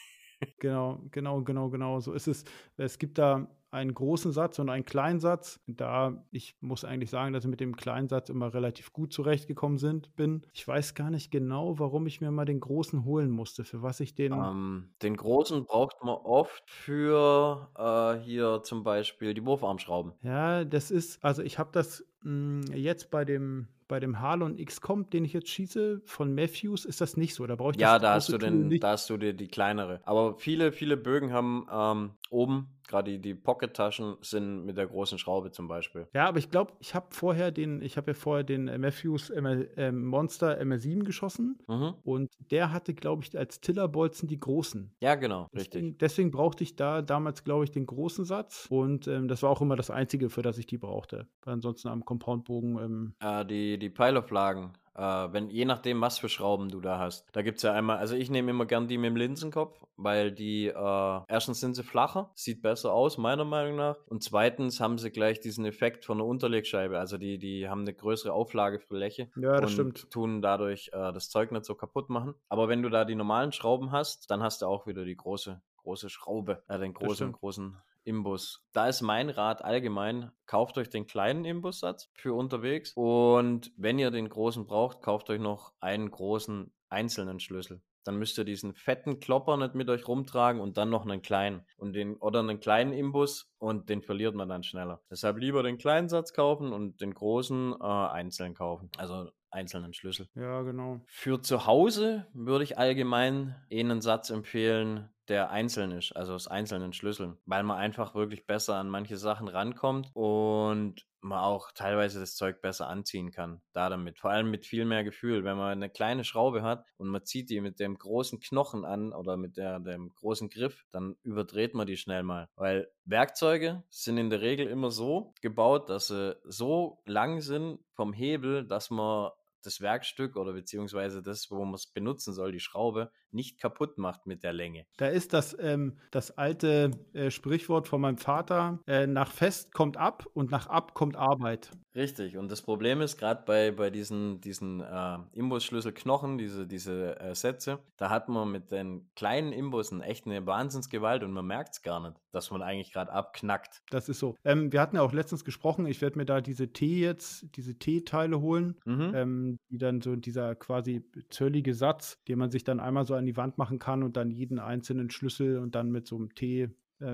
Genau, 0.57 0.99
genau, 1.11 1.43
genau, 1.43 1.69
genau. 1.69 1.99
So 1.99 2.13
ist 2.13 2.27
es. 2.27 2.45
Es 2.75 2.97
gibt 2.97 3.19
da 3.19 3.47
einen 3.71 3.93
großen 3.93 4.31
Satz 4.31 4.59
und 4.59 4.69
einen 4.69 4.85
kleinen 4.85 5.19
Satz. 5.19 5.59
Da 5.65 6.23
ich 6.31 6.55
muss 6.59 6.83
eigentlich 6.83 7.09
sagen, 7.09 7.33
dass 7.33 7.45
ich 7.45 7.49
mit 7.49 7.61
dem 7.61 7.75
kleinen 7.75 8.09
Satz 8.09 8.29
immer 8.29 8.53
relativ 8.53 8.93
gut 8.93 9.13
zurechtgekommen 9.13 9.77
sind, 9.77 10.15
bin. 10.15 10.45
Ich 10.53 10.67
weiß 10.67 10.93
gar 10.93 11.09
nicht 11.09 11.31
genau, 11.31 11.79
warum 11.79 12.05
ich 12.05 12.21
mir 12.21 12.31
mal 12.31 12.45
den 12.45 12.59
großen 12.59 13.05
holen 13.05 13.31
musste, 13.31 13.63
für 13.63 13.81
was 13.81 13.99
ich 14.01 14.13
den. 14.13 14.33
Ähm, 14.33 14.89
den 15.01 15.15
großen 15.15 15.65
braucht 15.65 16.03
man 16.03 16.15
oft 16.15 16.69
für 16.69 17.69
äh, 17.77 18.21
hier 18.23 18.61
zum 18.63 18.83
Beispiel 18.83 19.33
die 19.33 19.45
Wurfarmschrauben. 19.45 20.13
Ja, 20.21 20.65
das 20.65 20.91
ist, 20.91 21.23
also 21.23 21.41
ich 21.41 21.57
habe 21.57 21.69
das 21.71 22.05
mh, 22.23 22.67
hm, 22.67 22.75
jetzt 22.75 23.11
bei 23.11 23.25
dem 23.25 23.67
bei 23.87 23.99
dem 23.99 24.21
Harlon 24.21 24.57
X-Comp, 24.57 25.11
den 25.11 25.25
ich 25.25 25.33
jetzt 25.33 25.49
schieße, 25.49 26.01
von 26.05 26.33
Matthews, 26.33 26.85
ist 26.85 27.01
das 27.01 27.17
nicht 27.17 27.35
so. 27.35 27.45
Da 27.45 27.57
brauche 27.57 27.71
ich 27.71 27.77
Ja, 27.77 27.99
da 27.99 28.13
hast 28.13 28.29
du 28.29 28.37
den, 28.37 28.79
da 28.79 28.91
hast 28.91 29.09
du 29.09 29.17
dir 29.17 29.33
die 29.33 29.49
kleinere. 29.49 29.99
Aber 30.05 30.37
viele, 30.37 30.71
viele 30.71 30.95
Bögen 30.95 31.33
haben 31.33 31.67
ähm, 31.69 32.11
oben 32.29 32.69
Gerade 32.91 33.11
die, 33.11 33.19
die 33.19 33.35
Pocket-Taschen 33.35 34.17
sind 34.19 34.65
mit 34.65 34.75
der 34.75 34.85
großen 34.85 35.17
Schraube 35.17 35.51
zum 35.51 35.69
Beispiel. 35.69 36.09
Ja, 36.13 36.27
aber 36.27 36.39
ich 36.39 36.51
glaube, 36.51 36.73
ich 36.81 36.93
habe 36.93 37.07
vorher 37.11 37.49
den, 37.49 37.81
ich 37.81 37.95
habe 37.95 38.11
ja 38.11 38.13
vorher 38.13 38.43
den 38.43 38.65
Matthews 38.65 39.29
ML, 39.29 39.69
äh, 39.77 39.93
Monster 39.93 40.59
MR7 40.59 41.05
geschossen 41.05 41.57
mhm. 41.69 41.93
und 42.03 42.29
der 42.51 42.73
hatte, 42.73 42.93
glaube 42.93 43.23
ich, 43.23 43.37
als 43.37 43.61
Tillerbolzen 43.61 44.27
die 44.27 44.41
großen. 44.41 44.93
Ja, 44.99 45.15
genau, 45.15 45.47
deswegen, 45.53 45.85
richtig. 45.85 45.99
Deswegen 45.99 46.31
brauchte 46.31 46.65
ich 46.65 46.75
da 46.75 47.01
damals, 47.01 47.45
glaube 47.45 47.63
ich, 47.63 47.71
den 47.71 47.85
großen 47.85 48.25
Satz 48.25 48.67
und 48.69 49.07
ähm, 49.07 49.29
das 49.29 49.41
war 49.41 49.51
auch 49.51 49.61
immer 49.61 49.77
das 49.77 49.89
Einzige, 49.89 50.29
für 50.29 50.41
das 50.41 50.57
ich 50.57 50.65
die 50.65 50.77
brauchte. 50.77 51.29
Ansonsten 51.45 51.87
am 51.87 52.03
Compoundbogen. 52.11 52.77
Ähm, 52.77 53.13
äh, 53.19 53.45
die 53.45 53.79
die 53.79 53.89
Pile-of-Lagen 53.89 54.73
äh, 54.95 55.01
wenn, 55.01 55.49
je 55.49 55.65
nachdem, 55.65 56.01
was 56.01 56.19
für 56.19 56.29
Schrauben 56.29 56.69
du 56.69 56.81
da 56.81 56.99
hast. 56.99 57.27
Da 57.31 57.41
gibt 57.41 57.57
es 57.57 57.63
ja 57.63 57.73
einmal, 57.73 57.97
also 57.97 58.15
ich 58.15 58.29
nehme 58.29 58.51
immer 58.51 58.65
gern 58.65 58.87
die 58.87 58.97
mit 58.97 59.09
dem 59.09 59.15
Linsenkopf, 59.15 59.79
weil 59.97 60.31
die, 60.31 60.67
äh, 60.67 61.19
erstens 61.27 61.59
sind 61.59 61.75
sie 61.75 61.83
flacher, 61.83 62.31
sieht 62.35 62.61
besser 62.61 62.91
aus, 62.93 63.17
meiner 63.17 63.45
Meinung 63.45 63.77
nach. 63.77 63.95
Und 64.07 64.23
zweitens 64.23 64.79
haben 64.79 64.97
sie 64.97 65.11
gleich 65.11 65.39
diesen 65.39 65.65
Effekt 65.65 66.05
von 66.05 66.17
der 66.17 66.27
Unterlegscheibe. 66.27 66.99
Also 66.99 67.17
die, 67.17 67.37
die 67.37 67.69
haben 67.69 67.81
eine 67.81 67.93
größere 67.93 68.33
Auflagefläche. 68.33 69.29
Ja, 69.35 69.59
das 69.61 69.77
und 69.77 69.97
stimmt. 69.97 70.11
tun 70.11 70.41
dadurch 70.41 70.89
äh, 70.93 71.13
das 71.13 71.29
Zeug 71.29 71.51
nicht 71.51 71.65
so 71.65 71.75
kaputt 71.75 72.09
machen. 72.09 72.35
Aber 72.49 72.67
wenn 72.67 72.83
du 72.83 72.89
da 72.89 73.05
die 73.05 73.15
normalen 73.15 73.51
Schrauben 73.51 73.91
hast, 73.91 74.29
dann 74.29 74.43
hast 74.43 74.61
du 74.61 74.65
auch 74.65 74.87
wieder 74.87 75.05
die 75.05 75.15
große, 75.15 75.61
große 75.77 76.09
Schraube, 76.09 76.63
äh, 76.67 76.77
den 76.79 76.93
großen, 76.93 77.31
großen 77.31 77.77
Imbus. 78.03 78.63
Da 78.73 78.87
ist 78.87 79.01
mein 79.01 79.29
Rat 79.29 79.63
allgemein, 79.63 80.31
kauft 80.45 80.77
euch 80.77 80.89
den 80.89 81.07
kleinen 81.07 81.45
Imbussatz 81.45 82.09
für 82.13 82.33
unterwegs 82.33 82.93
und 82.95 83.71
wenn 83.77 83.99
ihr 83.99 84.11
den 84.11 84.29
großen 84.29 84.65
braucht, 84.65 85.01
kauft 85.01 85.29
euch 85.29 85.39
noch 85.39 85.73
einen 85.79 86.09
großen 86.09 86.71
einzelnen 86.89 87.39
Schlüssel. 87.39 87.81
Dann 88.03 88.17
müsst 88.17 88.37
ihr 88.37 88.45
diesen 88.45 88.73
fetten 88.73 89.19
Klopper 89.19 89.57
nicht 89.57 89.75
mit 89.75 89.89
euch 89.89 90.07
rumtragen 90.07 90.59
und 90.59 90.77
dann 90.77 90.89
noch 90.89 91.05
einen 91.05 91.21
kleinen 91.21 91.65
und 91.77 91.93
den 91.93 92.15
oder 92.17 92.39
einen 92.39 92.59
kleinen 92.59 92.93
Imbus 92.93 93.51
und 93.59 93.89
den 93.89 94.01
verliert 94.01 94.33
man 94.33 94.49
dann 94.49 94.63
schneller. 94.63 95.01
Deshalb 95.09 95.37
lieber 95.37 95.61
den 95.61 95.77
kleinen 95.77 96.09
Satz 96.09 96.33
kaufen 96.33 96.73
und 96.73 96.99
den 97.01 97.13
großen 97.13 97.75
äh, 97.79 97.85
einzeln 97.85 98.55
kaufen. 98.55 98.89
Also 98.97 99.29
einzelnen 99.51 99.93
Schlüssel. 99.93 100.27
Ja, 100.35 100.61
genau. 100.61 101.01
Für 101.07 101.41
zu 101.41 101.65
Hause 101.65 102.27
würde 102.33 102.63
ich 102.63 102.77
allgemein 102.77 103.55
einen 103.71 104.01
Satz 104.01 104.29
empfehlen, 104.29 105.09
der 105.27 105.51
einzeln 105.51 105.91
ist, 105.91 106.11
also 106.15 106.33
aus 106.33 106.47
einzelnen 106.47 106.93
Schlüsseln, 106.93 107.37
weil 107.45 107.63
man 107.63 107.77
einfach 107.77 108.15
wirklich 108.15 108.45
besser 108.47 108.75
an 108.75 108.89
manche 108.89 109.17
Sachen 109.17 109.47
rankommt 109.47 110.09
und 110.13 111.05
man 111.21 111.39
auch 111.39 111.71
teilweise 111.71 112.19
das 112.19 112.35
Zeug 112.35 112.61
besser 112.61 112.87
anziehen 112.87 113.31
kann. 113.31 113.61
Da 113.73 113.89
damit. 113.89 114.19
Vor 114.19 114.31
allem 114.31 114.49
mit 114.49 114.65
viel 114.65 114.85
mehr 114.85 115.03
Gefühl. 115.03 115.43
Wenn 115.43 115.57
man 115.57 115.71
eine 115.71 115.89
kleine 115.89 116.23
Schraube 116.23 116.63
hat 116.63 116.85
und 116.97 117.07
man 117.07 117.23
zieht 117.23 117.49
die 117.49 117.61
mit 117.61 117.79
dem 117.79 117.97
großen 117.97 118.39
Knochen 118.39 118.85
an 118.85 119.13
oder 119.13 119.37
mit 119.37 119.57
der, 119.57 119.79
dem 119.79 120.13
großen 120.15 120.49
Griff, 120.49 120.83
dann 120.91 121.15
überdreht 121.23 121.75
man 121.75 121.87
die 121.87 121.97
schnell 121.97 122.23
mal. 122.23 122.49
Weil 122.55 122.89
Werkzeuge 123.05 123.83
sind 123.89 124.17
in 124.17 124.29
der 124.29 124.41
Regel 124.41 124.67
immer 124.67 124.91
so 124.91 125.33
gebaut, 125.41 125.89
dass 125.89 126.07
sie 126.07 126.35
so 126.43 127.01
lang 127.05 127.41
sind 127.41 127.79
vom 127.93 128.13
Hebel, 128.13 128.65
dass 128.65 128.89
man 128.89 129.31
das 129.65 129.81
Werkstück 129.81 130.35
oder 130.35 130.53
beziehungsweise 130.53 131.21
das, 131.21 131.51
wo 131.51 131.63
man 131.63 131.75
es 131.75 131.87
benutzen 131.87 132.33
soll, 132.33 132.51
die 132.51 132.59
Schraube, 132.59 133.11
nicht 133.33 133.59
kaputt 133.59 133.97
macht 133.97 134.27
mit 134.27 134.43
der 134.43 134.53
Länge. 134.53 134.85
Da 134.97 135.07
ist 135.07 135.33
das, 135.33 135.55
ähm, 135.59 135.97
das 136.11 136.37
alte 136.37 136.91
äh, 137.13 137.31
Sprichwort 137.31 137.87
von 137.87 138.01
meinem 138.01 138.17
Vater, 138.17 138.79
äh, 138.87 139.07
nach 139.07 139.31
Fest 139.31 139.73
kommt 139.73 139.97
ab 139.97 140.25
und 140.33 140.51
nach 140.51 140.67
ab 140.67 140.93
kommt 140.93 141.15
Arbeit. 141.15 141.71
Richtig, 141.93 142.37
und 142.37 142.49
das 142.49 142.61
Problem 142.61 143.01
ist, 143.01 143.17
gerade 143.17 143.43
bei, 143.45 143.71
bei 143.71 143.89
diesen, 143.89 144.39
diesen 144.39 144.79
äh, 144.79 145.17
Imbusschlüsselknochen, 145.33 146.37
diese, 146.37 146.65
diese 146.65 147.19
äh, 147.19 147.35
Sätze, 147.35 147.79
da 147.97 148.09
hat 148.09 148.29
man 148.29 148.49
mit 148.49 148.71
den 148.71 149.09
kleinen 149.15 149.51
Imbussen 149.51 150.01
echt 150.01 150.25
eine 150.25 150.45
Wahnsinnsgewalt 150.45 151.23
und 151.23 151.33
man 151.33 151.45
merkt 151.45 151.73
es 151.73 151.81
gar 151.81 151.99
nicht, 151.99 152.15
dass 152.31 152.49
man 152.49 152.61
eigentlich 152.61 152.93
gerade 152.93 153.11
abknackt. 153.11 153.81
Das 153.89 154.07
ist 154.07 154.19
so. 154.19 154.35
Ähm, 154.45 154.71
wir 154.71 154.79
hatten 154.79 154.95
ja 154.95 155.01
auch 155.01 155.11
letztens 155.11 155.43
gesprochen, 155.43 155.85
ich 155.85 156.01
werde 156.01 156.17
mir 156.17 156.25
da 156.25 156.39
diese 156.39 156.71
T 156.71 156.85
jetzt, 156.85 157.45
diese 157.57 157.77
T-Teile 157.77 158.39
holen, 158.39 158.79
mhm. 158.85 159.11
ähm, 159.13 159.59
die 159.69 159.77
dann 159.77 160.01
so 160.01 160.15
dieser 160.15 160.55
quasi 160.55 161.03
zöllige 161.29 161.73
Satz, 161.73 162.21
den 162.27 162.39
man 162.39 162.51
sich 162.51 162.63
dann 162.63 162.79
einmal 162.79 163.05
so 163.05 163.15
an 163.21 163.25
die 163.27 163.37
Wand 163.37 163.57
machen 163.57 163.79
kann 163.79 164.03
und 164.03 164.17
dann 164.17 164.31
jeden 164.31 164.59
einzelnen 164.59 165.09
Schlüssel 165.09 165.59
und 165.59 165.75
dann 165.75 165.91
mit 165.91 166.07
so 166.07 166.17
einem 166.17 166.33
T 166.35 166.69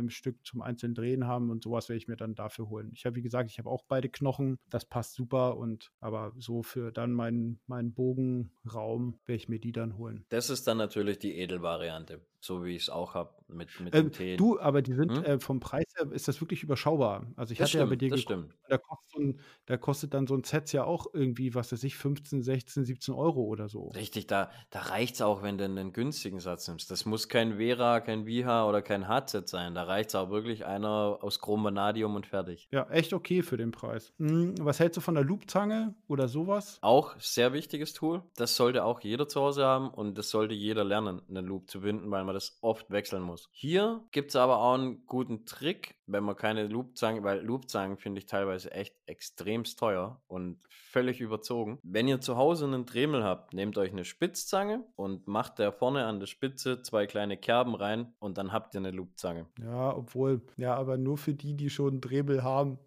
Stück 0.08 0.46
zum 0.46 0.62
einzelnen 0.62 0.96
Drehen 0.96 1.28
haben 1.28 1.50
und 1.50 1.64
sowas 1.64 1.88
werde 1.88 1.98
ich 1.98 2.10
mir 2.10 2.18
dann 2.18 2.36
dafür 2.36 2.70
holen. 2.70 2.92
Ich 2.94 3.06
habe, 3.06 3.16
wie 3.16 3.22
gesagt, 3.22 3.50
ich 3.50 3.58
habe 3.58 3.70
auch 3.70 3.84
beide 3.88 4.10
Knochen, 4.10 4.60
das 4.70 4.84
passt 4.84 5.14
super 5.14 5.58
und 5.58 5.92
aber 6.02 6.34
so 6.38 6.62
für 6.62 6.92
dann 6.92 7.14
meinen, 7.14 7.60
meinen 7.68 7.94
Bogenraum 7.94 9.18
werde 9.26 9.38
ich 9.38 9.48
mir 9.48 9.60
die 9.60 9.72
dann 9.72 9.98
holen. 9.98 10.26
Das 10.30 10.50
ist 10.50 10.68
dann 10.68 10.78
natürlich 10.78 11.20
die 11.20 11.38
Edelvariante. 11.38 12.20
So 12.40 12.64
wie 12.66 12.76
ich 12.76 12.84
es 12.84 12.90
auch 12.90 13.14
habe 13.16 13.36
mit, 13.48 13.80
mit 13.80 13.94
Ähm, 13.94 14.12
dem 14.12 14.12
Tee. 14.12 14.36
du, 14.36 14.60
aber 14.60 14.82
die 14.82 14.94
sind 14.94 15.18
Hm? 15.18 15.24
äh, 15.24 15.40
vom 15.40 15.60
Preis 15.60 15.86
her 15.98 16.12
ist 16.12 16.28
das 16.28 16.42
wirklich 16.42 16.64
überschaubar. 16.64 17.28
Also 17.36 17.54
ich 17.54 17.62
Das 17.62 17.62
hatte 17.62 17.78
ja 17.78 17.86
bei 17.86 17.96
stimmt, 17.96 17.98
dir 17.98 18.10
das 18.10 18.22
geguckt, 18.22 18.22
stimmt. 18.22 18.56
da 18.68 18.78
kostet, 18.78 19.10
so 19.12 19.20
ein, 19.20 19.40
da 19.66 19.78
kostet 19.78 20.14
dann 20.14 20.28
so 20.28 20.36
ein 20.36 20.44
Set 20.44 20.74
ja 20.74 20.84
auch 20.84 21.08
irgendwie, 21.14 21.56
was 21.56 21.72
weiß 21.72 21.84
ich, 21.84 21.96
15, 21.98 22.42
16, 22.44 22.84
17 22.86 23.14
Euro 23.14 23.44
oder 23.44 23.70
so. 23.70 23.96
Richtig, 23.96 24.28
da, 24.28 24.50
da 24.70 24.80
reicht 24.82 25.16
es 25.16 25.22
auch, 25.22 25.42
wenn 25.44 25.58
du 25.58 25.64
einen 25.66 25.92
günstigen 25.94 26.40
Satz 26.40 26.68
nimmst. 26.70 26.90
Das 26.92 27.06
muss 27.06 27.28
kein 27.30 27.58
Vera, 27.58 28.00
kein 28.02 28.26
Viha 28.26 28.66
oder 28.68 28.82
kein 28.82 29.08
Hardset 29.10 29.48
sein. 29.50 29.76
Da 29.76 29.84
reicht 29.84 30.10
es 30.12 30.16
auch 30.16 30.30
wirklich 30.30 30.66
einer 30.66 31.20
aus 31.22 31.40
Chrom 31.42 31.64
Vanadium 31.66 32.16
und 32.16 32.28
fertig. 32.28 32.70
Ja, 32.72 32.90
echt 32.90 33.14
okay 33.14 33.44
für 33.44 33.58
den 33.58 33.72
Preis. 33.72 34.14
Hm, 34.20 34.56
was 34.60 34.80
hältst 34.80 34.98
du 34.98 35.02
von 35.02 35.16
der 35.16 35.24
Loopzange 35.26 35.96
oder 36.08 36.28
sowas? 36.28 36.82
Auch 36.82 37.20
sehr 37.20 37.54
wichtiges 37.54 37.94
Tool. 37.94 38.24
Das 38.36 38.56
sollte 38.56 38.84
auch 38.84 39.02
jeder 39.02 39.28
zu 39.28 39.42
Hause 39.42 39.64
haben 39.66 39.90
und 39.92 40.18
das 40.18 40.30
sollte 40.32 40.54
jeder 40.56 40.84
lernen, 40.84 41.22
einen 41.30 41.46
Loop 41.46 41.70
zu 41.70 41.82
binden, 41.82 42.10
weil 42.12 42.24
man 42.28 42.36
das 42.36 42.60
oft 42.62 42.92
wechseln 42.92 43.24
muss. 43.24 43.50
Hier 43.52 44.04
gibt 44.12 44.30
es 44.30 44.36
aber 44.36 44.60
auch 44.60 44.76
einen 44.76 45.06
guten 45.08 45.46
Trick, 45.46 45.96
wenn 46.06 46.24
man 46.24 46.36
keine 46.36 46.68
Loopzange, 46.68 47.24
weil 47.24 47.42
Loopzangen 47.42 47.98
finde 47.98 48.20
ich 48.20 48.28
teilweise 48.28 48.72
echt 48.72 48.96
extremst 49.08 49.80
teuer 49.80 50.22
und 50.28 50.60
völlig 50.70 51.22
überzogen. 51.22 51.80
Wenn 51.82 52.08
ihr 52.08 52.22
zu 52.22 52.38
Hause 52.38 52.66
einen 52.66 52.86
Dremel 52.86 53.24
habt, 53.24 53.54
nehmt 53.54 53.78
euch 53.78 53.92
eine 53.92 54.06
Spitzzange 54.06 54.86
und 54.96 55.28
macht 55.28 55.60
da 55.60 55.72
vorne 55.72 56.06
an 56.06 56.20
der 56.20 56.28
Spitze 56.28 56.82
zwei 56.84 57.08
kleine 57.08 57.38
Kerben 57.38 57.76
rein 57.76 58.14
und 58.20 58.38
dann 58.38 58.52
habt 58.52 58.76
ihr 58.76 58.80
eine 58.80 58.92
Loopzange. 58.92 59.48
Ja, 59.60 59.96
obwohl, 59.96 60.42
ja, 60.58 60.76
aber 60.76 60.98
nur 60.98 61.18
für 61.18 61.34
die, 61.34 61.56
die 61.56 61.70
schon 61.70 61.94
einen 61.94 62.02
Dremel 62.02 62.44
haben. 62.44 62.78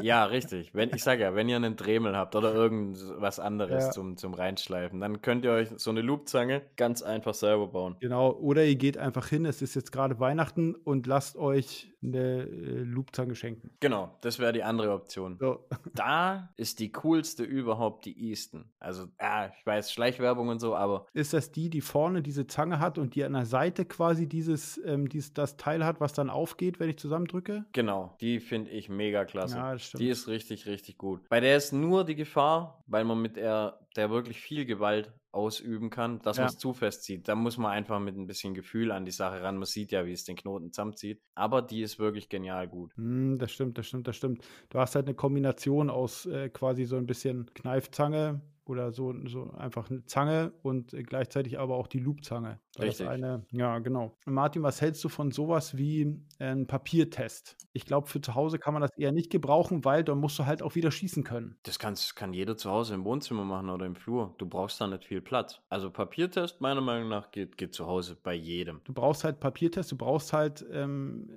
Ja, 0.00 0.24
richtig. 0.24 0.74
Wenn, 0.74 0.90
ich 0.94 1.02
sage 1.02 1.22
ja, 1.22 1.34
wenn 1.34 1.48
ihr 1.48 1.56
einen 1.56 1.76
Dremel 1.76 2.16
habt 2.16 2.36
oder 2.36 2.54
irgendwas 2.54 3.38
anderes 3.40 3.84
Ja. 3.86 3.90
zum, 3.90 4.16
zum 4.16 4.34
Reinschleifen, 4.34 5.00
dann 5.00 5.22
könnt 5.22 5.44
ihr 5.44 5.52
euch 5.52 5.68
so 5.76 5.90
eine 5.90 6.02
Loopzange 6.02 6.62
ganz 6.76 7.02
einfach 7.02 7.34
selber 7.34 7.68
bauen. 7.68 7.96
Genau, 8.00 8.32
oder 8.32 8.64
ihr 8.64 8.76
geht 8.76 8.98
einfach 8.98 9.28
hin, 9.28 9.44
es 9.46 9.62
ist 9.62 9.74
jetzt 9.74 9.92
gerade 9.92 10.20
Weihnachten 10.20 10.74
und 10.74 11.06
lasst 11.06 11.36
euch 11.36 11.93
eine 12.04 12.42
äh, 12.42 12.82
Loopzange 12.82 13.34
schenken. 13.34 13.70
Genau, 13.80 14.16
das 14.20 14.38
wäre 14.38 14.52
die 14.52 14.62
andere 14.62 14.92
Option. 14.92 15.36
So. 15.38 15.66
Da 15.94 16.52
ist 16.56 16.80
die 16.80 16.90
coolste 16.90 17.44
überhaupt 17.44 18.04
die 18.04 18.28
Easton. 18.28 18.64
Also, 18.80 19.06
ja, 19.20 19.46
ich 19.46 19.64
weiß, 19.64 19.92
Schleichwerbung 19.92 20.48
und 20.48 20.58
so, 20.58 20.74
aber 20.74 21.06
Ist 21.12 21.32
das 21.32 21.52
die, 21.52 21.70
die 21.70 21.80
vorne 21.80 22.22
diese 22.22 22.46
Zange 22.46 22.80
hat 22.80 22.98
und 22.98 23.14
die 23.14 23.24
an 23.24 23.32
der 23.34 23.46
Seite 23.46 23.84
quasi 23.84 24.26
dieses, 24.28 24.80
ähm, 24.84 25.08
dieses 25.08 25.32
das 25.34 25.56
Teil 25.56 25.84
hat, 25.84 26.00
was 26.00 26.12
dann 26.12 26.30
aufgeht, 26.30 26.80
wenn 26.80 26.90
ich 26.90 26.98
zusammendrücke? 26.98 27.64
genau, 27.72 28.16
die 28.20 28.40
finde 28.40 28.70
ich 28.70 28.88
mega 28.88 29.24
klasse. 29.24 29.56
Ja, 29.56 29.72
das 29.72 29.84
stimmt. 29.84 30.00
Die 30.02 30.08
ist 30.08 30.28
richtig, 30.28 30.66
richtig 30.66 30.98
gut. 30.98 31.28
Bei 31.28 31.40
der 31.40 31.56
ist 31.56 31.72
nur 31.72 32.04
die 32.04 32.14
Gefahr, 32.16 32.82
weil 32.86 33.04
man 33.04 33.20
mit 33.20 33.36
der, 33.36 33.78
der 33.96 34.10
wirklich 34.10 34.40
viel 34.40 34.64
Gewalt 34.66 35.12
ausüben 35.32 35.90
kann, 35.90 36.20
dass 36.20 36.36
Ja. 36.36 36.44
man 36.44 36.52
es 36.52 36.58
zu 36.58 36.72
fest 36.72 37.02
zieht. 37.04 37.26
Da 37.28 37.34
muss 37.34 37.56
man 37.58 37.72
einfach 37.72 37.98
mit 38.00 38.16
ein 38.16 38.26
bisschen 38.26 38.54
Gefühl 38.54 38.92
an 38.92 39.04
die 39.04 39.10
Sache 39.10 39.42
ran. 39.42 39.56
Man 39.56 39.66
sieht 39.66 39.90
ja, 39.92 40.06
wie 40.06 40.12
es 40.12 40.24
den 40.24 40.36
Knoten 40.36 40.72
zusammenzieht. 40.72 41.20
Aber 41.34 41.62
die 41.62 41.82
ist 41.82 41.98
wirklich 41.98 42.28
genial 42.28 42.68
gut. 42.68 42.92
Hm, 42.96 43.38
das 43.38 43.52
stimmt, 43.52 43.76
das 43.78 43.86
stimmt, 43.88 44.06
das 44.08 44.16
stimmt. 44.16 44.44
Du 44.70 44.78
hast 44.78 44.94
halt 44.94 45.06
eine 45.06 45.14
Kombination 45.14 45.90
aus 45.90 46.26
äh, 46.26 46.48
quasi 46.50 46.84
so 46.84 46.96
ein 46.96 47.06
bisschen 47.06 47.52
Kneifzange 47.54 48.40
oder 48.68 48.92
so, 48.92 49.14
so 49.26 49.50
einfach 49.52 49.90
eine 49.90 50.04
Zange 50.04 50.52
und 50.62 50.94
gleichzeitig 51.06 51.58
aber 51.58 51.76
auch 51.76 51.86
die 51.86 51.98
Loopzange. 51.98 52.60
Richtig. 52.78 53.08
Eine, 53.08 53.44
ja, 53.52 53.78
genau. 53.78 54.16
Martin, 54.26 54.62
was 54.62 54.80
hältst 54.80 55.02
du 55.04 55.08
von 55.08 55.30
sowas 55.30 55.76
wie 55.76 56.02
äh, 56.38 56.46
ein 56.46 56.66
Papiertest? 56.66 57.56
Ich 57.72 57.86
glaube, 57.86 58.08
für 58.08 58.20
zu 58.20 58.34
Hause 58.34 58.58
kann 58.58 58.74
man 58.74 58.82
das 58.82 58.90
eher 58.96 59.12
nicht 59.12 59.30
gebrauchen, 59.30 59.84
weil 59.84 60.04
da 60.04 60.14
musst 60.14 60.38
du 60.38 60.46
halt 60.46 60.62
auch 60.62 60.74
wieder 60.74 60.90
schießen 60.90 61.24
können. 61.24 61.58
Das 61.62 61.78
kann's, 61.78 62.14
kann 62.14 62.32
jeder 62.32 62.56
zu 62.56 62.70
Hause 62.70 62.94
im 62.94 63.04
Wohnzimmer 63.04 63.44
machen 63.44 63.70
oder 63.70 63.86
im 63.86 63.94
Flur. 63.96 64.34
Du 64.38 64.46
brauchst 64.46 64.80
da 64.80 64.86
nicht 64.86 65.04
viel 65.04 65.20
Platz. 65.20 65.60
Also 65.68 65.90
Papiertest, 65.90 66.60
meiner 66.60 66.80
Meinung 66.80 67.08
nach, 67.08 67.30
geht, 67.30 67.56
geht 67.56 67.74
zu 67.74 67.86
Hause 67.86 68.16
bei 68.22 68.34
jedem. 68.34 68.80
Du 68.84 68.92
brauchst 68.92 69.24
halt 69.24 69.40
Papiertest, 69.40 69.92
du 69.92 69.96
brauchst 69.96 70.32
halt 70.32 70.64
ähm, 70.70 71.28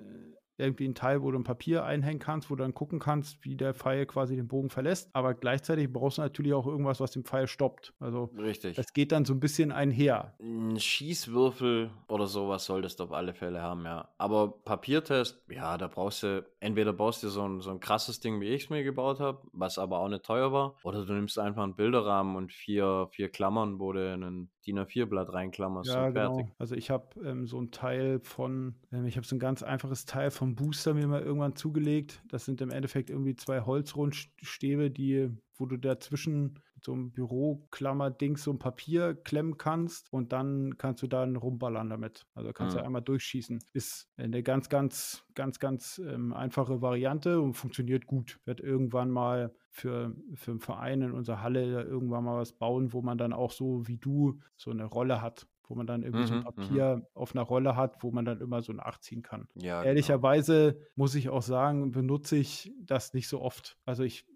irgendwie 0.58 0.88
ein 0.88 0.94
Teil, 0.94 1.22
wo 1.22 1.30
du 1.30 1.38
ein 1.38 1.44
Papier 1.44 1.84
einhängen 1.84 2.18
kannst, 2.18 2.50
wo 2.50 2.56
du 2.56 2.62
dann 2.62 2.74
gucken 2.74 2.98
kannst, 2.98 3.44
wie 3.44 3.56
der 3.56 3.74
Pfeil 3.74 4.06
quasi 4.06 4.36
den 4.36 4.48
Bogen 4.48 4.70
verlässt. 4.70 5.10
Aber 5.12 5.34
gleichzeitig 5.34 5.92
brauchst 5.92 6.18
du 6.18 6.22
natürlich 6.22 6.52
auch 6.52 6.66
irgendwas, 6.66 7.00
was 7.00 7.12
den 7.12 7.24
Pfeil 7.24 7.46
stoppt. 7.46 7.94
Also 8.00 8.30
Richtig. 8.36 8.76
das 8.76 8.92
geht 8.92 9.12
dann 9.12 9.24
so 9.24 9.34
ein 9.34 9.40
bisschen 9.40 9.72
einher. 9.72 10.34
Ein 10.40 10.78
Schießwürfel 10.78 11.90
oder 12.08 12.26
sowas 12.26 12.64
solltest 12.64 13.00
du 13.00 13.04
auf 13.04 13.12
alle 13.12 13.34
Fälle 13.34 13.62
haben, 13.62 13.84
ja. 13.84 14.08
Aber 14.18 14.50
Papiertest, 14.64 15.42
ja, 15.50 15.78
da 15.78 15.86
brauchst 15.86 16.22
du, 16.22 16.44
entweder 16.60 16.92
baust 16.92 17.22
du 17.22 17.28
so 17.28 17.46
ein, 17.46 17.60
so 17.60 17.70
ein 17.70 17.80
krasses 17.80 18.20
Ding, 18.20 18.40
wie 18.40 18.48
ich 18.48 18.64
es 18.64 18.70
mir 18.70 18.82
gebaut 18.82 19.20
habe, 19.20 19.42
was 19.52 19.78
aber 19.78 19.98
auch 19.98 20.08
nicht 20.08 20.24
teuer 20.24 20.52
war, 20.52 20.74
oder 20.82 21.04
du 21.04 21.12
nimmst 21.12 21.38
einfach 21.38 21.62
einen 21.62 21.76
Bilderrahmen 21.76 22.36
und 22.36 22.52
vier, 22.52 23.08
vier 23.12 23.28
Klammern, 23.28 23.78
wo 23.78 23.92
du 23.92 24.12
einen 24.12 24.50
DIN 24.68 24.78
A4-Blatt 24.78 25.32
reinklammerst 25.32 25.90
Ja, 25.90 26.06
und 26.06 26.12
fertig. 26.12 26.36
genau. 26.46 26.54
Also 26.58 26.74
ich 26.74 26.90
habe 26.90 27.20
ähm, 27.24 27.46
so 27.46 27.60
ein 27.60 27.70
Teil 27.70 28.20
von, 28.20 28.74
ähm, 28.92 29.06
ich 29.06 29.16
habe 29.16 29.26
so 29.26 29.34
ein 29.34 29.38
ganz 29.38 29.62
einfaches 29.62 30.04
Teil 30.04 30.30
vom 30.30 30.54
Booster 30.54 30.94
mir 30.94 31.06
mal 31.06 31.22
irgendwann 31.22 31.56
zugelegt. 31.56 32.22
Das 32.28 32.44
sind 32.44 32.60
im 32.60 32.70
Endeffekt 32.70 33.10
irgendwie 33.10 33.34
zwei 33.34 33.62
Holzrundstäbe, 33.62 34.90
die, 34.90 35.30
wo 35.56 35.66
du 35.66 35.76
dazwischen 35.76 36.58
so 36.80 36.92
einem 36.92 37.12
Büroklammer-Ding 37.12 38.36
so 38.36 38.52
ein 38.52 38.58
Papier 38.58 39.14
klemmen 39.14 39.56
kannst 39.58 40.12
und 40.12 40.32
dann 40.32 40.76
kannst 40.78 41.02
du 41.02 41.06
dann 41.06 41.36
rumballern 41.36 41.90
damit. 41.90 42.26
Also 42.34 42.52
kannst 42.52 42.74
du 42.74 42.80
Mhm. 42.80 42.84
einmal 42.84 43.02
durchschießen. 43.02 43.64
Ist 43.72 44.08
eine 44.16 44.42
ganz, 44.42 44.68
ganz, 44.68 45.24
ganz, 45.34 45.58
ganz 45.58 45.98
ähm, 45.98 46.32
einfache 46.32 46.80
Variante 46.82 47.40
und 47.40 47.54
funktioniert 47.54 48.06
gut. 48.06 48.40
Wird 48.44 48.60
irgendwann 48.60 49.10
mal 49.10 49.54
für, 49.70 50.14
für 50.34 50.50
einen 50.52 50.60
Verein 50.60 51.02
in 51.02 51.12
unserer 51.12 51.42
Halle 51.42 51.82
irgendwann 51.82 52.24
mal 52.24 52.38
was 52.40 52.52
bauen, 52.52 52.92
wo 52.92 53.02
man 53.02 53.18
dann 53.18 53.32
auch 53.32 53.52
so 53.52 53.86
wie 53.86 53.98
du 53.98 54.38
so 54.56 54.70
eine 54.70 54.84
Rolle 54.84 55.20
hat, 55.22 55.46
wo 55.66 55.74
man 55.74 55.86
dann 55.86 56.02
irgendwie 56.02 56.24
so 56.24 56.34
ein 56.34 56.38
Mhm, 56.38 56.52
mhm. 56.56 56.88
Papier 56.94 57.06
auf 57.14 57.34
einer 57.34 57.42
Rolle 57.44 57.76
hat, 57.76 58.02
wo 58.02 58.10
man 58.10 58.24
dann 58.24 58.40
immer 58.40 58.62
so 58.62 58.72
nachziehen 58.72 59.22
kann. 59.22 59.48
Ja, 59.54 59.84
genau. 59.84 60.18
Ehrlicherweise 60.22 60.80
muss 60.96 61.14
ich 61.14 61.28
auch 61.28 61.42
sagen, 61.42 61.92
benutze 61.92 62.36
ich 62.36 62.72
das 62.82 63.14
nicht 63.14 63.28
so 63.28 63.40
oft. 63.40 63.78
Also 63.84 64.02
ich 64.02 64.26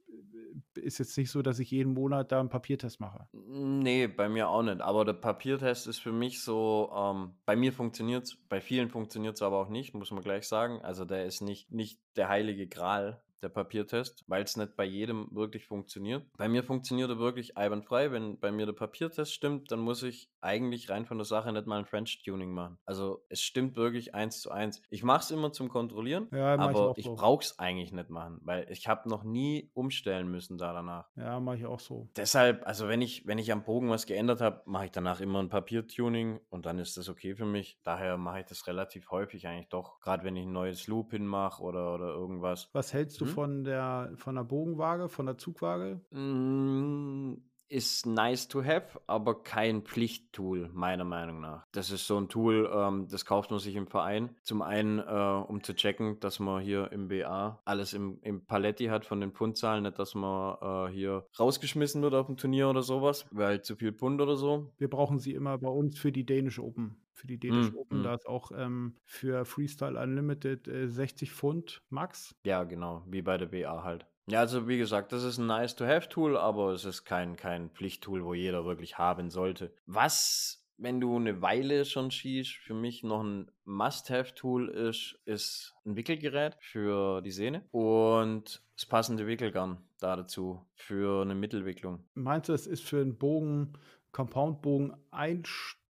ist 0.75 0.99
jetzt 0.99 1.17
nicht 1.17 1.31
so, 1.31 1.43
dass 1.43 1.59
ich 1.59 1.71
jeden 1.71 1.95
Monat 1.95 2.33
da 2.33 2.41
einen 2.41 2.49
Papiertest 2.49 3.01
mache. 3.01 3.27
Nee, 3.33 4.07
bei 4.07 4.29
mir 4.29 4.49
auch 4.49 4.63
nicht. 4.63 4.81
Aber 4.81 5.05
der 5.05 5.15
Papiertest 5.15 5.87
ist 5.87 5.99
für 5.99 6.13
mich 6.13 6.43
so, 6.43 6.93
ähm, 6.95 7.35
bei 7.45 7.57
mir 7.57 7.73
funktioniert 7.73 8.25
es, 8.25 8.37
bei 8.49 8.61
vielen 8.61 8.89
funktioniert 8.89 9.37
es 9.37 9.43
aber 9.43 9.59
auch 9.59 9.69
nicht, 9.69 9.95
muss 9.95 10.11
man 10.11 10.23
gleich 10.23 10.47
sagen. 10.47 10.81
Also 10.83 11.05
der 11.05 11.25
ist 11.27 11.41
nicht, 11.41 11.71
nicht 11.73 12.01
der 12.17 12.29
heilige 12.29 12.67
Gral, 12.67 13.23
der 13.43 13.49
Papiertest, 13.49 14.25
weil 14.27 14.43
es 14.43 14.57
nicht 14.57 14.77
bei 14.77 14.85
jedem 14.85 15.29
wirklich 15.33 15.67
funktioniert. 15.67 16.25
Bei 16.37 16.49
mir 16.49 16.63
funktioniert 16.63 17.11
er 17.11 17.19
wirklich 17.19 17.57
einwandfrei. 17.57 18.13
Wenn 18.13 18.39
bei 18.39 18.51
mir 18.53 18.67
der 18.67 18.73
Papiertest 18.73 19.33
stimmt, 19.33 19.71
dann 19.73 19.81
muss 19.81 20.03
ich 20.03 20.31
eigentlich 20.41 20.91
rein 20.91 21.07
von 21.07 21.19
der 21.19 21.25
Sache 21.25 21.53
nicht 21.53 21.67
mal 21.67 21.79
ein 21.79 21.87
French-Tuning 21.87 22.51
machen. 22.53 22.79
Also 22.85 23.25
es 23.29 23.41
stimmt 23.43 23.77
wirklich 23.77 24.15
eins 24.15 24.41
zu 24.41 24.51
eins. 24.51 24.83
Ich 24.91 25.03
mache 25.03 25.21
es 25.21 25.31
immer 25.31 25.53
zum 25.53 25.69
Kontrollieren, 25.69 26.29
Ja, 26.33 26.55
ich 26.55 26.61
aber 26.61 26.95
ich 26.97 27.05
so. 27.05 27.15
brauche 27.15 27.45
es 27.45 27.59
eigentlich 27.59 27.93
nicht 27.93 28.11
machen, 28.11 28.41
weil 28.43 28.67
ich 28.71 28.89
habe 28.89 29.09
noch 29.09 29.23
nie 29.25 29.71
umstellen 29.75 30.29
müssen 30.29 30.59
da 30.59 30.73
danach. 30.73 31.09
Ja, 31.17 31.39
mache 31.41 31.59
ich 31.59 31.67
auch 31.67 31.81
so. 31.81 32.09
Deshalb, 32.17 32.67
also 32.67 32.89
wenn 32.89 33.03
ich, 33.03 33.27
wenn 33.27 33.39
ich 33.39 33.53
am 33.53 33.65
Bogen 33.65 33.91
was 33.91 34.07
geändert 34.07 34.41
habe, 34.41 34.63
mache 34.67 34.87
ich 34.87 34.91
danach 34.91 35.21
immer 35.21 35.41
ein 35.41 35.49
Papiertuning 35.49 36.41
und 36.51 36.67
dann 36.67 36.79
ist 36.79 36.97
das 36.97 37.09
okay 37.09 37.35
für 37.35 37.47
mich. 37.47 37.79
Daher 37.83 38.17
mache 38.17 38.41
ich 38.41 38.47
das 38.47 38.67
relativ 38.67 39.11
häufig 39.11 39.47
eigentlich 39.47 39.69
doch. 39.69 40.01
Gerade 40.01 40.25
wenn 40.25 40.37
ich 40.37 40.47
ein 40.47 40.53
neues 40.53 40.87
Loop 40.87 41.13
hinmache 41.13 41.63
oder, 41.63 41.95
oder 41.95 42.09
irgendwas. 42.09 42.69
Was 42.73 42.93
hältst 42.93 43.21
du. 43.21 43.27
Von 43.35 43.65
der 43.65 44.13
von 44.17 44.35
der 44.35 44.45
Bogenwaage, 44.45 45.09
von 45.09 45.27
der 45.27 45.39
Zugwaage? 45.39 46.01
Mm, 46.11 47.35
Ist 47.73 48.05
nice 48.05 48.49
to 48.49 48.63
have, 48.63 49.01
aber 49.07 49.43
kein 49.43 49.81
Pflichttool, 49.81 50.69
meiner 50.75 51.05
Meinung 51.05 51.41
nach. 51.41 51.67
Das 51.73 51.91
ist 51.91 52.07
so 52.07 52.19
ein 52.19 52.29
Tool, 52.29 52.71
ähm, 52.71 53.09
das 53.09 53.25
kauft 53.25 53.51
man 53.51 53.61
sich 53.61 53.77
im 53.77 53.87
Verein. 53.87 54.37
Zum 54.43 54.61
einen, 54.61 54.99
äh, 54.99 55.03
um 55.49 55.63
zu 55.63 55.75
checken, 55.75 56.21
dass 56.21 56.39
man 56.39 56.61
hier 56.61 56.93
im 56.93 57.09
BA 57.09 57.63
alles 57.65 57.95
im, 57.95 58.19
im 58.21 58.45
Paletti 58.45 58.89
hat 58.89 59.07
von 59.07 59.23
den 59.23 59.33
Pundzahlen, 59.33 59.85
nicht, 59.85 59.99
dass 59.99 60.15
man 60.15 60.59
äh, 60.61 60.93
hier 60.93 61.27
rausgeschmissen 61.41 62.03
wird 62.03 62.13
auf 62.13 62.27
dem 62.27 62.37
Turnier 62.37 62.69
oder 62.69 62.83
sowas, 62.83 63.25
weil 63.31 63.63
zu 63.63 63.75
viel 63.75 63.93
Pund 63.93 64.21
oder 64.21 64.37
so. 64.37 64.71
Wir 64.77 64.91
brauchen 64.91 65.19
sie 65.19 65.33
immer 65.33 65.57
bei 65.57 65.71
uns 65.71 65.99
für 65.99 66.13
die 66.13 66.27
Danish 66.27 66.59
Open. 66.59 66.97
Für 67.15 67.27
die 67.27 67.39
Danish 67.39 67.73
Mm, 67.73 67.77
Open, 67.79 68.01
mm. 68.01 68.03
da 68.03 68.15
ist 68.15 68.27
auch 68.27 68.51
ähm, 68.55 68.97
für 69.05 69.47
Freestyle 69.47 69.99
Unlimited 69.99 70.69
äh, 70.69 70.89
60 70.89 71.33
Pfund 71.33 71.83
max. 71.89 72.35
Ja, 72.45 72.65
genau, 72.65 73.03
wie 73.07 73.23
bei 73.23 73.39
der 73.39 73.47
BA 73.47 73.83
halt. 73.83 74.07
Ja, 74.27 74.41
also 74.41 74.69
wie 74.69 74.79
gesagt, 74.79 75.13
das 75.13 75.25
ist 75.25 75.39
ein 75.39 75.47
nice-to-have-Tool, 75.47 76.37
aber 76.37 76.73
es 76.73 76.85
ist 76.85 77.05
kein, 77.05 77.37
kein 77.37 77.71
Pflichttool, 77.71 78.25
wo 78.25 78.35
jeder 78.35 78.65
wirklich 78.65 78.97
haben 78.97 79.31
sollte. 79.31 79.75
Was, 79.87 80.65
wenn 80.79 81.01
du 81.01 81.17
eine 81.17 81.43
Weile 81.43 81.85
schon 81.85 82.11
schießt, 82.11 82.55
für 82.55 82.75
mich 82.75 83.03
noch 83.03 83.23
ein 83.25 83.51
Must-have-Tool 83.65 84.69
ist, 84.69 85.19
ist 85.25 85.75
ein 85.85 85.97
Wickelgerät 85.97 86.57
für 86.61 87.21
die 87.21 87.33
Sehne 87.33 87.65
und 87.73 88.63
das 88.77 88.87
passende 88.87 89.27
Wickelgarn 89.27 89.79
da 89.99 90.17
dazu 90.17 90.65
für 90.75 91.23
eine 91.23 91.35
Mittelwicklung. 91.35 92.05
Meinst 92.15 92.49
du, 92.49 92.53
das 92.53 92.67
ist 92.67 92.85
für 92.85 93.01
einen 93.01 93.19
Bogen, 93.19 93.73
Compound-Bogen 94.13 94.95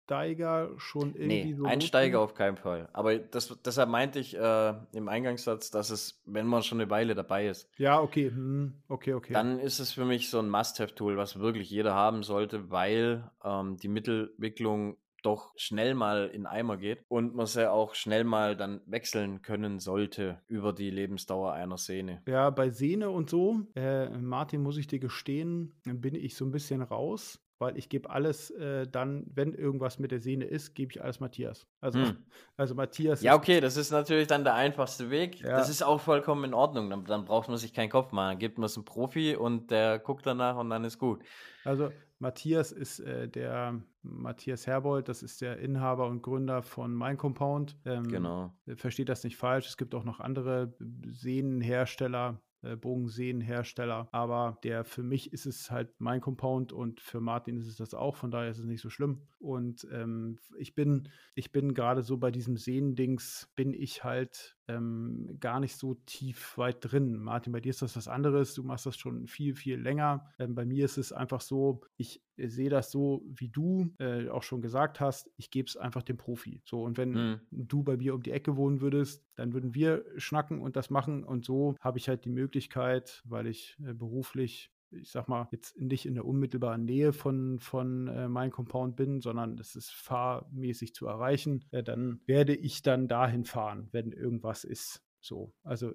Einsteiger 0.10 0.72
schon 0.78 1.14
irgendwie 1.16 1.51
Nee, 1.51 1.53
so 1.55 1.66
Einsteiger 1.66 2.20
notwendig? 2.20 2.32
auf 2.32 2.34
keinen 2.34 2.57
Fall. 2.57 2.89
Aber 2.93 3.18
das, 3.18 3.57
deshalb 3.64 3.89
meinte 3.89 4.20
ich 4.20 4.36
äh, 4.36 4.74
im 4.91 5.07
Eingangssatz, 5.07 5.72
dass 5.72 5.89
es, 5.89 6.22
wenn 6.26 6.47
man 6.47 6.64
schon 6.64 6.82
eine 6.82 6.89
Weile 6.89 7.16
dabei 7.16 7.47
ist, 7.47 7.70
Ja, 7.78 8.01
okay. 8.01 8.30
Hm, 8.30 8.82
okay, 8.88 9.14
okay. 9.14 9.34
Dann 9.34 9.60
ist 9.60 9.80
es 9.80 9.91
für 9.91 10.05
mich 10.05 10.30
so 10.30 10.39
ein 10.39 10.49
Must-Have-Tool, 10.49 11.18
was 11.18 11.39
wirklich 11.39 11.70
jeder 11.70 11.93
haben 11.93 12.24
sollte, 12.24 12.72
weil 12.72 13.30
ähm, 13.43 13.78
die 13.78 13.88
Mittelwicklung 13.88 14.97
doch 15.22 15.51
schnell 15.57 15.95
mal 15.95 16.30
in 16.34 16.45
Eimer 16.45 16.78
geht 16.78 17.03
und 17.10 17.36
man 17.36 17.45
sie 17.45 17.70
auch 17.70 17.93
schnell 17.93 18.24
mal 18.24 18.55
dann 18.55 18.80
wechseln 18.86 19.41
können 19.41 19.80
sollte 19.80 20.41
über 20.47 20.72
die 20.72 20.89
Lebensdauer 20.89 21.51
einer 21.51 21.78
Sehne. 21.78 22.22
Ja, 22.26 22.49
bei 22.51 22.70
Sehne 22.70 23.10
und 23.10 23.30
so, 23.30 23.68
äh, 23.76 24.07
Martin, 24.10 24.62
muss 24.64 24.78
ich 24.78 24.88
dir 24.88 24.99
gestehen, 24.99 25.74
bin 25.84 26.16
ich 26.16 26.36
so 26.38 26.45
ein 26.45 26.51
bisschen 26.51 26.82
raus 26.82 27.41
weil 27.60 27.78
ich 27.78 27.89
gebe 27.89 28.10
alles 28.10 28.49
äh, 28.51 28.88
dann, 28.88 29.26
wenn 29.34 29.53
irgendwas 29.53 29.99
mit 29.99 30.12
der 30.12 30.20
Sehne 30.20 30.45
ist, 30.45 30.74
gebe 30.74 30.91
ich 30.93 31.03
alles 31.03 31.20
Matthias. 31.20 31.68
Also, 31.82 31.99
hm. 31.99 32.18
also 32.57 32.74
Matthias. 32.74 33.22
Ja, 33.22 33.36
okay, 33.36 33.60
das 33.60 33.78
ist 33.78 33.91
natürlich 33.91 34.28
dann 34.28 34.43
der 34.43 34.55
einfachste 34.55 35.10
Weg. 35.10 35.41
Ja. 35.41 35.57
Das 35.57 35.70
ist 35.70 35.84
auch 35.84 35.99
vollkommen 35.99 36.45
in 36.45 36.53
Ordnung. 36.53 36.89
Dann, 36.89 37.05
dann 37.05 37.26
braucht 37.26 37.49
man 37.49 37.57
sich 37.57 37.74
keinen 37.74 37.89
Kopf 37.89 38.12
machen. 38.12 38.30
Dann 38.30 38.39
gibt 38.39 38.57
man 38.57 38.66
es 38.66 38.78
einem 38.78 38.86
Profi 38.86 39.36
und 39.36 39.72
der 39.72 39.99
guckt 39.99 40.26
danach 40.26 40.57
und 40.57 40.70
dann 40.70 40.84
ist 40.86 40.97
gut. 40.97 41.22
Also 41.66 41.91
Matthias 42.20 42.72
ist 42.72 42.99
äh, 42.99 43.28
der 43.28 43.82
Matthias 44.01 44.68
Herbold, 44.68 45.07
das 45.07 45.24
ist 45.24 45.41
der 45.41 45.57
Inhaber 45.60 46.07
und 46.07 46.22
Gründer 46.22 46.62
von 46.62 46.93
Mein 46.93 47.18
Compound. 47.18 47.78
Ähm, 47.86 48.07
genau. 48.07 48.53
Versteht 48.76 49.10
das 49.10 49.24
nicht 49.24 49.38
falsch. 49.38 49.68
Es 49.68 49.78
gibt 49.78 49.95
auch 49.95 50.03
noch 50.03 50.20
andere 50.20 50.74
Sehnenhersteller, 50.80 52.41
äh, 52.62 52.76
Bogensehenhersteller. 52.76 54.10
Aber 54.12 54.60
der 54.64 54.84
für 54.84 55.03
mich 55.03 55.34
ist 55.34 55.45
es 55.45 55.72
halt 55.72 55.89
mein 55.99 56.22
Compound 56.22 56.74
und 56.74 57.01
für 57.01 57.22
Martin 57.22 57.57
ist 57.57 57.68
es 57.68 57.78
das 57.78 57.93
auch. 57.93 58.16
Von 58.16 58.32
daher 58.32 58.51
ist 58.51 58.60
es 58.60 58.66
nicht 58.66 58.82
so 58.82 58.89
schlimm. 58.89 59.28
Und 59.39 59.88
ähm, 59.91 60.39
ich 60.57 60.76
bin, 60.76 61.10
ich 61.36 61.51
bin 61.51 61.74
gerade 61.74 62.01
so 62.01 62.18
bei 62.18 62.32
diesem 62.32 62.57
Sehendings, 62.57 63.49
bin 63.55 63.74
ich 63.74 64.03
halt 64.03 64.59
ähm, 64.70 65.38
gar 65.39 65.59
nicht 65.59 65.76
so 65.76 65.95
tief 66.05 66.57
weit 66.57 66.78
drin. 66.80 67.17
Martin, 67.17 67.51
bei 67.51 67.59
dir 67.59 67.72
ist 67.72 67.82
das 67.82 67.95
was 67.95 68.07
anderes. 68.07 68.53
Du 68.53 68.63
machst 68.63 68.86
das 68.86 68.95
schon 68.95 69.28
viel, 69.28 69.55
viel 69.55 69.80
länger. 69.80 70.30
Ähm, 70.38 70.53
bei 70.53 70.63
mir 70.63 70.86
ist 70.86 70.97
es 70.97 71.11
einfach 71.11 71.41
so, 71.41 71.82
ich 71.97 72.22
äh, 72.38 72.47
sehe 72.47 72.70
das 72.70 72.91
so, 72.91 73.26
wie 73.28 73.49
du 73.49 73.91
äh, 73.97 74.30
auch 74.30 74.43
schon 74.43 74.61
gesagt 74.61 74.99
hast. 74.99 75.32
Ich 75.38 75.49
gebe 75.49 75.67
es 75.67 75.76
einfach 75.76 76.03
dem 76.03 76.17
Profi. 76.17 76.61
So, 76.65 76.84
und 76.84 76.97
wenn 76.97 77.11
mhm. 77.11 77.39
du 77.49 77.84
bei 77.84 77.97
mir 77.97 78.13
um 78.13 78.22
die 78.22 78.32
Ecke 78.32 78.55
wohnen 78.55 78.80
würdest, 78.80 79.26
dann 79.36 79.53
würden 79.53 79.74
wir 79.74 80.05
schnacken 80.17 80.61
und 80.61 80.76
das 80.76 80.91
machen. 80.91 81.24
Und 81.24 81.45
so 81.45 81.76
habe 81.80 81.97
ich 81.97 82.07
halt 82.07 82.26
die 82.26 82.30
Möglichkeit, 82.30 83.24
weil 83.26 83.47
ich 83.47 83.76
äh, 83.84 83.93
beruflich 83.93 84.72
ich 84.92 85.12
sag 85.12 85.28
mal, 85.28 85.48
jetzt 85.52 85.80
nicht 85.80 86.06
in 86.06 86.16
der 86.16 86.26
unmittelbaren 86.26 86.86
Nähe 86.86 87.14
von, 87.14 87.60
von 87.60 88.08
äh, 88.08 88.28
meinem 88.28 88.52
Compound 88.52 88.96
bin, 88.96 89.22
sondern 89.22 89.58
es 89.58 89.76
ist 89.76 89.92
fahrmäßig 89.92 90.94
zu 90.94 91.08
erreichen, 91.08 91.66
äh, 91.72 91.84
dann 91.84 92.22
werde 92.26 92.56
ich 92.56 92.82
dann 92.82 93.08
dahin 93.08 93.46
fahren, 93.46 93.90
wenn 93.92 94.12
irgendwas 94.12 94.64
ist. 94.64 95.04
So, 95.22 95.54
also 95.64 95.94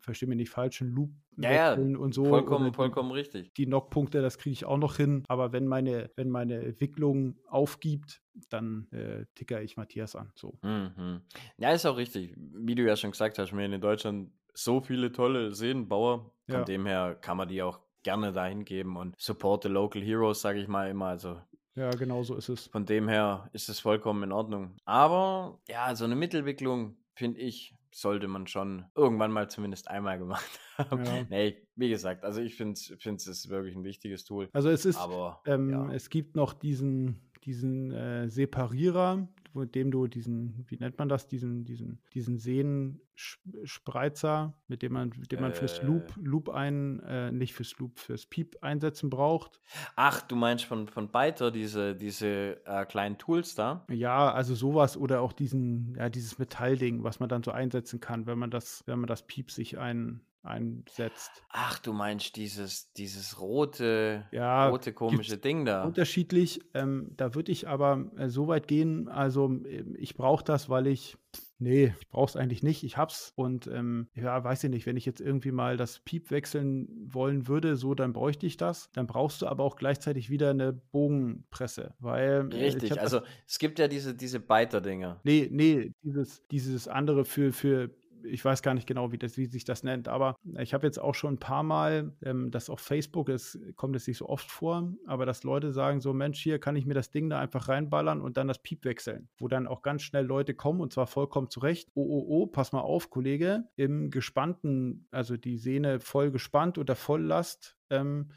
verstehe 0.00 0.28
mich 0.28 0.36
nicht 0.36 0.50
falsch, 0.50 0.80
ein 0.80 0.88
Loop 0.88 1.10
ja, 1.38 1.52
ja, 1.52 1.72
und 1.74 2.12
so. 2.12 2.24
Vollkommen, 2.24 2.70
die, 2.70 2.76
vollkommen 2.76 3.10
richtig. 3.10 3.52
Die 3.54 3.66
Knockpunkte, 3.66 4.20
das 4.20 4.38
kriege 4.38 4.52
ich 4.52 4.64
auch 4.64 4.76
noch 4.76 4.96
hin. 4.96 5.24
Aber 5.28 5.52
wenn 5.52 5.66
meine, 5.66 6.10
wenn 6.16 6.30
meine 6.30 6.62
Entwicklung 6.62 7.38
aufgibt, 7.48 8.22
dann 8.48 8.88
äh, 8.92 9.24
ticker 9.34 9.62
ich 9.62 9.76
Matthias 9.76 10.14
an. 10.14 10.30
So. 10.34 10.58
Mhm. 10.62 11.22
Ja, 11.56 11.72
ist 11.72 11.86
auch 11.86 11.96
richtig. 11.96 12.34
Wie 12.36 12.74
du 12.74 12.84
ja 12.84 12.96
schon 12.96 13.10
gesagt 13.10 13.38
hast, 13.38 13.52
wir 13.52 13.64
haben 13.64 13.72
in 13.72 13.80
Deutschland 13.80 14.30
so 14.54 14.80
viele 14.80 15.10
tolle 15.12 15.52
Seenbauer. 15.52 16.32
Von 16.46 16.54
ja. 16.54 16.64
dem 16.64 16.86
her 16.86 17.16
kann 17.20 17.36
man 17.36 17.48
die 17.48 17.62
auch 17.62 17.80
gerne 18.02 18.32
dahin 18.32 18.64
geben 18.64 18.96
und 18.96 19.14
support 19.18 19.62
the 19.62 19.68
local 19.68 20.02
heroes, 20.02 20.40
sage 20.40 20.60
ich 20.60 20.68
mal 20.68 20.90
immer. 20.90 21.06
Also 21.06 21.40
ja, 21.74 21.90
genau 21.90 22.22
so 22.22 22.36
ist 22.36 22.48
es. 22.48 22.66
Von 22.66 22.84
dem 22.84 23.08
her 23.08 23.48
ist 23.52 23.68
es 23.68 23.80
vollkommen 23.80 24.24
in 24.24 24.32
Ordnung. 24.32 24.76
Aber 24.84 25.60
ja, 25.68 25.94
so 25.94 26.04
eine 26.04 26.16
Mittelwicklung, 26.16 26.96
finde 27.14 27.40
ich, 27.40 27.74
sollte 27.90 28.28
man 28.28 28.46
schon 28.46 28.84
irgendwann 28.94 29.32
mal 29.32 29.48
zumindest 29.48 29.88
einmal 29.88 30.18
gemacht 30.18 30.60
haben. 30.78 31.04
Ja. 31.04 31.24
nee, 31.28 31.66
wie 31.76 31.88
gesagt, 31.88 32.24
also 32.24 32.40
ich 32.40 32.56
finde 32.56 32.72
es 32.74 33.26
ist 33.26 33.48
wirklich 33.48 33.74
ein 33.74 33.84
wichtiges 33.84 34.24
Tool. 34.24 34.48
Also 34.52 34.68
es 34.70 34.84
ist, 34.84 34.98
Aber, 34.98 35.40
ähm, 35.46 35.70
ja. 35.70 35.92
es 35.92 36.10
gibt 36.10 36.36
noch 36.36 36.52
diesen, 36.52 37.30
diesen 37.44 37.90
äh, 37.92 38.28
Separierer, 38.28 39.28
mit 39.54 39.74
dem 39.74 39.90
du 39.90 40.06
diesen, 40.06 40.64
wie 40.68 40.76
nennt 40.76 40.98
man 40.98 41.08
das, 41.08 41.28
diesen, 41.28 41.64
diesen, 41.64 42.00
diesen 42.14 42.38
Sehenspreizer, 42.38 44.54
mit 44.68 44.82
dem 44.82 44.92
man, 44.92 45.12
mit 45.18 45.32
dem 45.32 45.40
man 45.40 45.52
äh, 45.52 45.54
fürs 45.54 45.82
Loop, 45.82 46.14
Loop 46.16 46.48
ein, 46.48 47.00
äh, 47.00 47.32
nicht 47.32 47.54
fürs 47.54 47.78
Loop, 47.78 47.98
fürs 47.98 48.26
Piep 48.26 48.56
einsetzen 48.62 49.10
braucht. 49.10 49.60
Ach, 49.96 50.22
du 50.22 50.36
meinst 50.36 50.64
von, 50.64 50.88
von 50.88 51.10
Beiter 51.10 51.50
diese, 51.50 51.94
diese 51.94 52.64
äh, 52.66 52.86
kleinen 52.86 53.18
Tools 53.18 53.54
da? 53.54 53.84
Ja, 53.90 54.32
also 54.32 54.54
sowas 54.54 54.96
oder 54.96 55.20
auch 55.20 55.32
diesen, 55.32 55.94
ja, 55.96 56.08
dieses 56.08 56.38
Metallding, 56.38 57.02
was 57.02 57.20
man 57.20 57.28
dann 57.28 57.42
so 57.42 57.50
einsetzen 57.50 58.00
kann, 58.00 58.26
wenn 58.26 58.38
man 58.38 58.50
das, 58.50 58.82
wenn 58.86 58.98
man 58.98 59.08
das 59.08 59.26
Piep 59.26 59.50
sich 59.50 59.78
ein, 59.78 60.22
einsetzt. 60.42 61.30
Ach, 61.48 61.78
du 61.78 61.92
meinst 61.92 62.36
dieses, 62.36 62.92
dieses 62.94 63.40
rote, 63.40 64.26
ja, 64.32 64.68
rote 64.68 64.92
komische 64.92 65.38
Ding 65.38 65.64
da. 65.64 65.84
Unterschiedlich. 65.84 66.60
Ähm, 66.74 67.12
da 67.16 67.34
würde 67.34 67.52
ich 67.52 67.68
aber 67.68 68.10
äh, 68.16 68.28
so 68.28 68.48
weit 68.48 68.68
gehen, 68.68 69.08
also 69.08 69.46
ähm, 69.46 69.94
ich 69.96 70.14
brauche 70.14 70.44
das, 70.44 70.68
weil 70.68 70.88
ich, 70.88 71.16
nee, 71.58 71.94
ich 72.00 72.08
brauche 72.08 72.30
es 72.30 72.36
eigentlich 72.36 72.62
nicht, 72.62 72.82
ich 72.82 72.96
hab's. 72.96 73.32
Und 73.36 73.68
ähm, 73.68 74.08
ja, 74.14 74.42
weiß 74.42 74.64
ich 74.64 74.70
nicht, 74.70 74.86
wenn 74.86 74.96
ich 74.96 75.06
jetzt 75.06 75.20
irgendwie 75.20 75.52
mal 75.52 75.76
das 75.76 76.00
Piep 76.00 76.30
wechseln 76.30 76.88
wollen 77.06 77.46
würde, 77.46 77.76
so, 77.76 77.94
dann 77.94 78.12
bräuchte 78.12 78.46
ich 78.46 78.56
das. 78.56 78.90
Dann 78.92 79.06
brauchst 79.06 79.42
du 79.42 79.46
aber 79.46 79.62
auch 79.62 79.76
gleichzeitig 79.76 80.28
wieder 80.28 80.50
eine 80.50 80.72
Bogenpresse, 80.72 81.94
weil. 82.00 82.48
Äh, 82.52 82.64
Richtig, 82.64 83.00
also 83.00 83.20
es 83.46 83.58
gibt 83.58 83.78
ja 83.78 83.86
diese, 83.86 84.14
diese 84.14 84.40
Biter-Dinger. 84.40 85.20
Nee, 85.22 85.48
nee, 85.52 85.92
dieses, 86.02 86.46
dieses 86.48 86.88
andere 86.88 87.24
für, 87.24 87.52
für 87.52 87.90
ich 88.24 88.44
weiß 88.44 88.62
gar 88.62 88.74
nicht 88.74 88.86
genau, 88.86 89.12
wie, 89.12 89.18
das, 89.18 89.36
wie 89.36 89.46
sich 89.46 89.64
das 89.64 89.82
nennt, 89.82 90.08
aber 90.08 90.36
ich 90.58 90.74
habe 90.74 90.86
jetzt 90.86 90.98
auch 90.98 91.14
schon 91.14 91.34
ein 91.34 91.38
paar 91.38 91.62
Mal, 91.62 92.14
ähm, 92.22 92.50
das 92.50 92.70
auf 92.70 92.80
Facebook 92.80 93.28
ist, 93.28 93.58
kommt 93.76 93.96
es 93.96 94.06
nicht 94.06 94.18
so 94.18 94.28
oft 94.28 94.50
vor, 94.50 94.92
aber 95.06 95.26
dass 95.26 95.44
Leute 95.44 95.72
sagen 95.72 96.00
so, 96.00 96.12
Mensch, 96.12 96.40
hier 96.40 96.58
kann 96.58 96.76
ich 96.76 96.86
mir 96.86 96.94
das 96.94 97.10
Ding 97.10 97.30
da 97.30 97.38
einfach 97.38 97.68
reinballern 97.68 98.20
und 98.20 98.36
dann 98.36 98.48
das 98.48 98.62
Piep 98.62 98.84
wechseln, 98.84 99.28
wo 99.38 99.48
dann 99.48 99.66
auch 99.66 99.82
ganz 99.82 100.02
schnell 100.02 100.24
Leute 100.24 100.54
kommen 100.54 100.80
und 100.80 100.92
zwar 100.92 101.06
vollkommen 101.06 101.50
zurecht. 101.50 101.90
Oh, 101.94 102.02
oh, 102.02 102.24
oh, 102.28 102.46
pass 102.46 102.72
mal 102.72 102.80
auf, 102.80 103.10
Kollege, 103.10 103.64
im 103.76 104.10
gespannten, 104.10 105.06
also 105.10 105.36
die 105.36 105.58
Sehne 105.58 106.00
voll 106.00 106.30
gespannt 106.30 106.78
unter 106.78 106.96
Volllast, 106.96 107.76
ähm, 107.90 108.30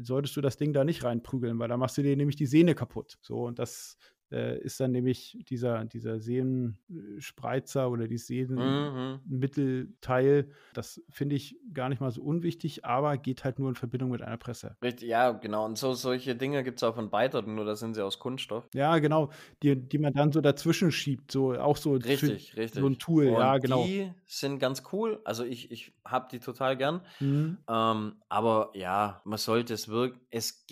solltest 0.00 0.36
du 0.36 0.40
das 0.40 0.56
Ding 0.56 0.72
da 0.72 0.84
nicht 0.84 1.04
reinprügeln, 1.04 1.58
weil 1.58 1.68
da 1.68 1.76
machst 1.76 1.96
du 1.98 2.02
dir 2.02 2.16
nämlich 2.16 2.36
die 2.36 2.46
Sehne 2.46 2.74
kaputt. 2.74 3.18
So, 3.22 3.46
und 3.46 3.58
das 3.58 3.96
äh, 4.30 4.58
ist 4.60 4.78
dann 4.80 4.92
nämlich 4.92 5.38
dieser, 5.48 5.84
dieser 5.84 6.20
Sehnenspreizer 6.20 7.90
oder 7.90 8.06
die 8.08 8.18
Sehnenmittelteil. 8.18 10.42
Mhm. 10.42 10.50
Das 10.74 11.00
finde 11.10 11.36
ich 11.36 11.56
gar 11.72 11.88
nicht 11.88 12.00
mal 12.00 12.10
so 12.10 12.20
unwichtig, 12.22 12.84
aber 12.84 13.16
geht 13.16 13.44
halt 13.44 13.58
nur 13.58 13.70
in 13.70 13.74
Verbindung 13.74 14.10
mit 14.10 14.20
einer 14.22 14.36
Presse. 14.36 14.76
Richtig, 14.82 15.08
ja, 15.08 15.32
genau. 15.32 15.64
Und 15.64 15.78
so 15.78 15.94
solche 15.94 16.36
Dinge 16.36 16.62
gibt 16.64 16.78
es 16.78 16.82
auch 16.82 16.94
von 16.94 17.08
Beitern, 17.10 17.54
nur 17.54 17.64
da 17.64 17.76
sind 17.76 17.94
sie 17.94 18.04
aus 18.04 18.18
Kunststoff. 18.18 18.68
Ja, 18.74 18.98
genau. 18.98 19.30
Die, 19.62 19.76
die 19.76 19.98
man 19.98 20.12
dann 20.12 20.32
so 20.32 20.40
dazwischen 20.40 20.90
schiebt, 20.92 21.32
so 21.32 21.54
auch 21.54 21.76
so, 21.76 21.92
richtig, 21.92 22.56
richtig. 22.56 22.80
so 22.80 22.86
ein 22.86 22.98
Tool, 22.98 23.28
Und 23.28 23.34
ja, 23.34 23.58
genau. 23.58 23.84
Die 23.84 24.10
sind 24.26 24.58
ganz 24.58 24.82
cool. 24.92 25.20
Also 25.24 25.44
ich, 25.44 25.70
ich 25.70 25.92
habe 26.04 26.28
die 26.30 26.40
total 26.40 26.76
gern. 26.76 27.00
Mhm. 27.20 27.58
Ähm, 27.68 28.16
aber 28.28 28.70
ja, 28.74 29.20
man 29.24 29.38
sollte 29.38 29.74
es 29.74 29.88
wirklich, 29.88 30.20
es 30.30 30.66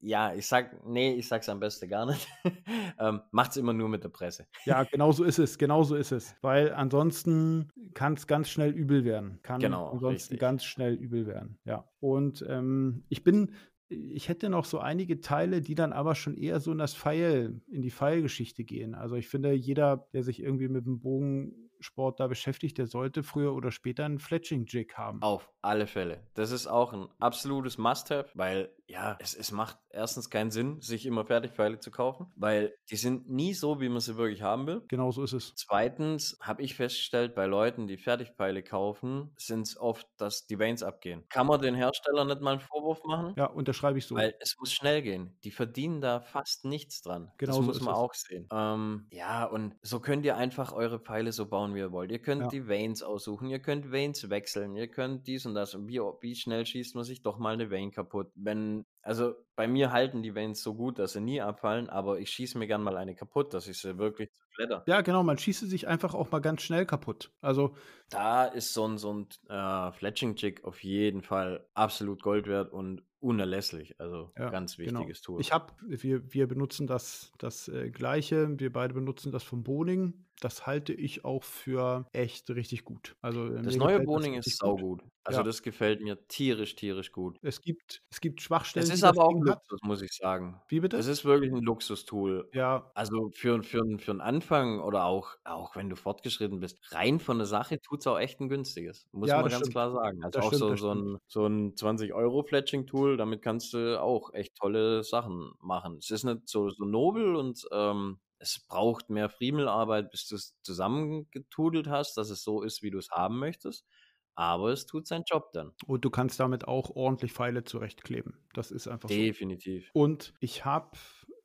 ja, 0.00 0.34
ich 0.34 0.46
sag, 0.46 0.86
nee, 0.86 1.14
ich 1.14 1.28
sag's 1.28 1.48
am 1.48 1.60
besten 1.60 1.88
gar 1.88 2.06
nicht. 2.06 2.26
ähm, 2.98 3.22
macht's 3.30 3.56
immer 3.56 3.72
nur 3.72 3.88
mit 3.88 4.04
der 4.04 4.10
Presse. 4.10 4.46
Ja, 4.64 4.84
genau 4.90 5.12
so 5.12 5.24
ist 5.24 5.38
es, 5.38 5.58
genau 5.58 5.82
so 5.82 5.96
ist 5.96 6.12
es. 6.12 6.34
Weil 6.42 6.72
ansonsten 6.72 7.70
kann 7.94 8.14
es 8.14 8.26
ganz 8.26 8.48
schnell 8.48 8.70
übel 8.70 9.04
werden. 9.04 9.40
Kann 9.42 9.60
genau, 9.60 9.90
ansonsten 9.90 10.34
richtig. 10.34 10.40
ganz 10.40 10.64
schnell 10.64 10.94
übel 10.94 11.26
werden. 11.26 11.58
Ja. 11.64 11.88
Und 12.00 12.44
ähm, 12.48 13.04
ich 13.08 13.24
bin, 13.24 13.54
ich 13.88 14.28
hätte 14.28 14.48
noch 14.48 14.64
so 14.64 14.78
einige 14.78 15.20
Teile, 15.20 15.60
die 15.60 15.74
dann 15.74 15.92
aber 15.92 16.14
schon 16.14 16.36
eher 16.36 16.60
so 16.60 16.72
in 16.72 16.78
das 16.78 16.94
Pfeil, 16.94 17.60
in 17.70 17.82
die 17.82 17.90
Pfeilgeschichte 17.90 18.64
gehen. 18.64 18.94
Also 18.94 19.16
ich 19.16 19.28
finde, 19.28 19.52
jeder, 19.52 20.08
der 20.12 20.22
sich 20.22 20.42
irgendwie 20.42 20.68
mit 20.68 20.86
dem 20.86 21.00
Bogen 21.00 21.70
Sport 21.82 22.20
da 22.20 22.26
beschäftigt, 22.26 22.78
der 22.78 22.86
sollte 22.86 23.22
früher 23.22 23.54
oder 23.54 23.70
später 23.70 24.04
einen 24.04 24.18
Fletching-Jig 24.18 24.92
haben. 24.94 25.20
Auf 25.22 25.50
alle 25.60 25.86
Fälle. 25.86 26.20
Das 26.34 26.50
ist 26.50 26.66
auch 26.66 26.92
ein 26.92 27.08
absolutes 27.18 27.78
Must-Have, 27.78 28.30
weil 28.34 28.70
ja, 28.92 29.16
es, 29.20 29.34
es 29.34 29.50
macht 29.52 29.78
erstens 29.88 30.28
keinen 30.28 30.50
Sinn, 30.50 30.80
sich 30.82 31.06
immer 31.06 31.24
Fertigpfeile 31.24 31.78
zu 31.80 31.90
kaufen, 31.90 32.26
weil 32.36 32.74
die 32.90 32.96
sind 32.96 33.28
nie 33.30 33.54
so, 33.54 33.80
wie 33.80 33.88
man 33.88 34.00
sie 34.00 34.16
wirklich 34.18 34.42
haben 34.42 34.66
will. 34.66 34.82
Genau 34.88 35.10
so 35.10 35.22
ist 35.22 35.32
es. 35.32 35.54
Zweitens 35.56 36.36
habe 36.42 36.62
ich 36.62 36.74
festgestellt, 36.74 37.34
bei 37.34 37.46
Leuten, 37.46 37.86
die 37.86 37.96
Fertigpfeile 37.96 38.62
kaufen, 38.62 39.32
sind 39.36 39.62
es 39.66 39.78
oft, 39.78 40.06
dass 40.18 40.46
die 40.46 40.58
Vanes 40.58 40.82
abgehen. 40.82 41.24
Kann 41.30 41.46
man 41.46 41.60
den 41.62 41.74
Hersteller 41.74 42.24
nicht 42.26 42.42
mal 42.42 42.52
einen 42.52 42.60
Vorwurf 42.60 43.02
machen? 43.04 43.32
Ja, 43.36 43.46
unterschreibe 43.46 43.98
ich 43.98 44.06
so. 44.06 44.14
Weil 44.14 44.34
es 44.40 44.56
muss 44.58 44.72
schnell 44.72 45.00
gehen. 45.02 45.38
Die 45.44 45.50
verdienen 45.50 46.00
da 46.02 46.20
fast 46.20 46.64
nichts 46.66 47.00
dran. 47.00 47.32
Genau 47.38 47.52
das 47.52 47.56
so 47.56 47.62
muss 47.62 47.80
man 47.80 47.94
auch 47.94 48.12
sehen. 48.14 48.46
Ähm, 48.52 49.06
ja, 49.10 49.44
und 49.46 49.74
so 49.80 50.00
könnt 50.00 50.24
ihr 50.26 50.36
einfach 50.36 50.72
eure 50.72 51.00
Pfeile 51.00 51.32
so 51.32 51.46
bauen, 51.46 51.74
wie 51.74 51.78
ihr 51.78 51.92
wollt. 51.92 52.10
Ihr 52.12 52.20
könnt 52.20 52.42
Ja. 52.42 52.48
die 52.48 52.68
Veins 52.68 53.02
aussuchen, 53.02 53.48
ihr 53.48 53.60
könnt 53.60 53.90
Veins 53.90 54.28
wechseln, 54.28 54.76
ihr 54.76 54.88
könnt 54.88 55.26
dies 55.26 55.46
und 55.46 55.54
das. 55.54 55.74
Und 55.74 55.88
wie, 55.88 55.98
wie 56.20 56.34
schnell 56.34 56.66
schießt 56.66 56.94
man 56.94 57.04
sich 57.04 57.22
doch 57.22 57.38
mal 57.38 57.54
eine 57.54 57.70
Vein 57.70 57.90
kaputt? 57.90 58.30
Wenn, 58.34 58.81
also 59.02 59.34
bei 59.56 59.66
mir 59.66 59.92
halten 59.92 60.22
die 60.22 60.34
Veins 60.34 60.62
so 60.62 60.74
gut, 60.74 60.98
dass 60.98 61.12
sie 61.12 61.20
nie 61.20 61.40
abfallen, 61.40 61.88
aber 61.90 62.18
ich 62.18 62.30
schieße 62.30 62.56
mir 62.58 62.66
gern 62.66 62.82
mal 62.82 62.96
eine 62.96 63.14
kaputt, 63.14 63.52
dass 63.54 63.66
ich 63.68 63.78
sie 63.78 63.98
wirklich 63.98 64.30
zerfledder. 64.32 64.84
Ja, 64.86 65.00
genau, 65.00 65.22
man 65.22 65.38
schießt 65.38 65.60
sie 65.60 65.66
sich 65.66 65.88
einfach 65.88 66.14
auch 66.14 66.30
mal 66.30 66.40
ganz 66.40 66.62
schnell 66.62 66.86
kaputt. 66.86 67.32
Also, 67.40 67.74
Da 68.10 68.44
ist 68.44 68.74
so 68.74 68.86
ein, 68.86 68.98
so 68.98 69.12
ein 69.12 69.28
äh, 69.48 69.92
Fletching-Jig 69.92 70.64
auf 70.64 70.82
jeden 70.82 71.22
Fall 71.22 71.66
absolut 71.74 72.22
Gold 72.22 72.46
wert 72.46 72.72
und 72.72 73.02
unerlässlich. 73.20 73.98
Also 74.00 74.32
Ja, 74.36 74.50
ganz 74.50 74.78
genau. 74.78 75.00
wichtiges 75.00 75.22
Tool. 75.22 75.40
ich 75.40 75.52
habe, 75.52 75.72
wir, 75.86 76.32
wir 76.32 76.46
benutzen 76.48 76.86
das, 76.86 77.32
das 77.38 77.68
äh, 77.68 77.90
Gleiche, 77.90 78.58
wir 78.58 78.72
beide 78.72 78.94
benutzen 78.94 79.32
das 79.32 79.42
vom 79.44 79.62
Boning. 79.62 80.26
Das 80.42 80.66
halte 80.66 80.92
ich 80.92 81.24
auch 81.24 81.44
für 81.44 82.06
echt 82.12 82.50
richtig 82.50 82.84
gut. 82.84 83.16
Also, 83.20 83.46
äh, 83.46 83.62
das 83.62 83.76
neue 83.76 84.00
Boning 84.00 84.34
ist 84.34 84.58
saugut. 84.58 85.02
Also 85.24 85.38
Ja. 85.38 85.44
das 85.44 85.62
gefällt 85.62 86.00
mir 86.02 86.26
tierisch, 86.26 86.74
tierisch 86.74 87.12
gut. 87.12 87.38
Es 87.42 87.60
gibt, 87.60 88.02
es 88.10 88.20
gibt 88.20 88.42
Schwachstellen. 88.42 88.88
Es 88.88 88.92
ist 88.92 89.04
aber 89.04 89.24
auch 89.24 89.36
ein. 89.36 89.42
Luxus, 89.42 89.80
muss 89.84 90.02
ich 90.02 90.10
sagen. 90.12 90.60
Wie 90.68 90.80
bitte? 90.80 90.96
Es 90.96 91.06
ist 91.06 91.24
wirklich 91.24 91.52
ein 91.52 91.62
Luxustool. 91.62 92.50
ja, 92.52 92.90
Also 92.94 93.30
für, 93.32 93.62
für, 93.62 93.82
für 93.98 94.10
einen 94.10 94.20
Anfang 94.20 94.80
oder 94.80 95.04
auch, 95.04 95.36
auch 95.44 95.76
wenn 95.76 95.88
du 95.88 95.96
fortgeschritten 95.96 96.58
bist, 96.60 96.78
rein 96.92 97.20
von 97.20 97.38
der 97.38 97.46
Sache 97.46 97.80
tut 97.80 98.00
es 98.00 98.06
auch 98.08 98.18
echt 98.18 98.40
ein 98.40 98.48
günstiges. 98.48 99.06
Muss 99.12 99.28
Ja, 99.28 99.36
man 99.36 99.50
ganz 99.50 99.68
stimmt. 99.68 99.70
klar 99.70 99.90
sagen. 99.92 100.24
Also 100.24 100.38
Das 100.38 100.46
auch 100.46 100.52
stimmt, 100.52 100.58
so, 100.58 100.76
so 100.76 100.92
ein, 100.92 101.18
so 101.26 101.46
ein 101.46 101.74
20-Euro-Fletching-Tool, 101.76 103.16
damit 103.16 103.42
kannst 103.42 103.72
du 103.74 104.00
auch 104.00 104.32
echt 104.34 104.56
tolle 104.56 105.04
Sachen 105.04 105.52
machen. 105.60 105.98
Es 105.98 106.10
ist 106.10 106.24
nicht 106.24 106.48
so, 106.48 106.68
so 106.68 106.84
nobel 106.84 107.36
und 107.36 107.66
ähm, 107.72 108.18
es 108.42 108.60
braucht 108.68 109.08
mehr 109.08 109.28
Friemelarbeit, 109.30 110.10
bis 110.10 110.26
du 110.26 110.34
es 110.34 110.60
zusammengetudelt 110.62 111.86
hast, 111.88 112.16
dass 112.16 112.28
es 112.28 112.42
so 112.42 112.62
ist, 112.62 112.82
wie 112.82 112.90
du 112.90 112.98
es 112.98 113.10
haben 113.10 113.38
möchtest. 113.38 113.86
Aber 114.34 114.70
es 114.70 114.86
tut 114.86 115.06
seinen 115.06 115.24
Job 115.26 115.52
dann. 115.52 115.72
und 115.86 116.04
du 116.04 116.10
kannst 116.10 116.40
damit 116.40 116.66
auch 116.66 116.90
ordentlich 116.90 117.32
Pfeile 117.32 117.64
zurechtkleben. 117.64 118.38
Das 118.54 118.70
ist 118.70 118.88
einfach 118.88 119.08
so. 119.08 119.14
Definitiv. 119.14 119.90
Und 119.92 120.32
ich 120.40 120.64
habe, 120.64 120.90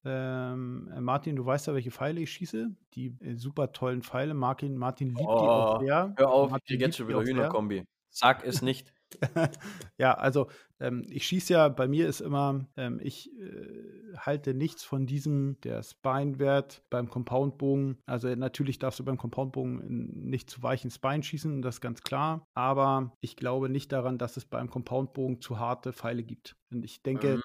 ähm, 0.05 0.89
äh, 0.95 1.01
Martin, 1.01 1.35
du 1.35 1.45
weißt 1.45 1.67
ja, 1.67 1.73
welche 1.73 1.91
Pfeile 1.91 2.21
ich 2.21 2.31
schieße. 2.31 2.69
Die 2.93 3.17
äh, 3.19 3.35
super 3.35 3.73
tollen 3.73 4.03
Pfeile. 4.03 4.33
Martin, 4.33 4.77
Martin 4.77 5.09
liebt 5.09 5.19
die 5.19 5.25
auch 5.25 5.75
Oh, 5.75 5.79
sehr. 5.83 6.13
Hör 6.17 6.29
auf, 6.29 6.49
Martin 6.49 6.75
ich 6.75 6.81
jetzt 6.81 6.97
schon 6.97 7.09
wieder. 7.09 7.21
Hühnerkombi. 7.21 7.83
Sag 8.09 8.45
es 8.45 8.61
nicht. 8.61 8.93
ja, 9.97 10.13
also 10.13 10.47
ähm, 10.79 11.05
ich 11.09 11.25
schieße 11.25 11.53
ja, 11.53 11.69
bei 11.69 11.87
mir 11.87 12.07
ist 12.07 12.21
immer, 12.21 12.65
ähm, 12.75 12.99
ich 13.01 13.31
äh, 13.39 14.15
halte 14.17 14.53
nichts 14.53 14.83
von 14.83 15.07
diesem, 15.07 15.59
der 15.61 15.81
Spine-Wert 15.81 16.83
beim 16.89 17.09
Compoundbogen. 17.09 17.97
Also 18.05 18.27
natürlich 18.35 18.79
darfst 18.79 18.99
du 18.99 19.05
beim 19.05 19.17
Compoundbogen 19.17 20.29
nicht 20.29 20.49
zu 20.49 20.61
weichen 20.61 20.91
Spine 20.91 21.23
schießen, 21.23 21.61
das 21.61 21.75
ist 21.75 21.81
ganz 21.81 22.03
klar. 22.03 22.45
Aber 22.53 23.11
ich 23.21 23.35
glaube 23.35 23.69
nicht 23.69 23.91
daran, 23.91 24.17
dass 24.17 24.37
es 24.37 24.45
beim 24.45 24.69
Compoundbogen 24.69 25.41
zu 25.41 25.59
harte 25.59 25.93
Pfeile 25.93 26.23
gibt. 26.23 26.55
Und 26.69 26.83
ich 26.83 27.01
denke, 27.01 27.41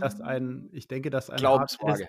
dass 0.00 0.20
ein, 0.20 0.68
ich 0.72 0.86
denke, 0.86 1.10
dass 1.10 1.30
ein. 1.30 1.38
Glaubensfrage. 1.38 2.08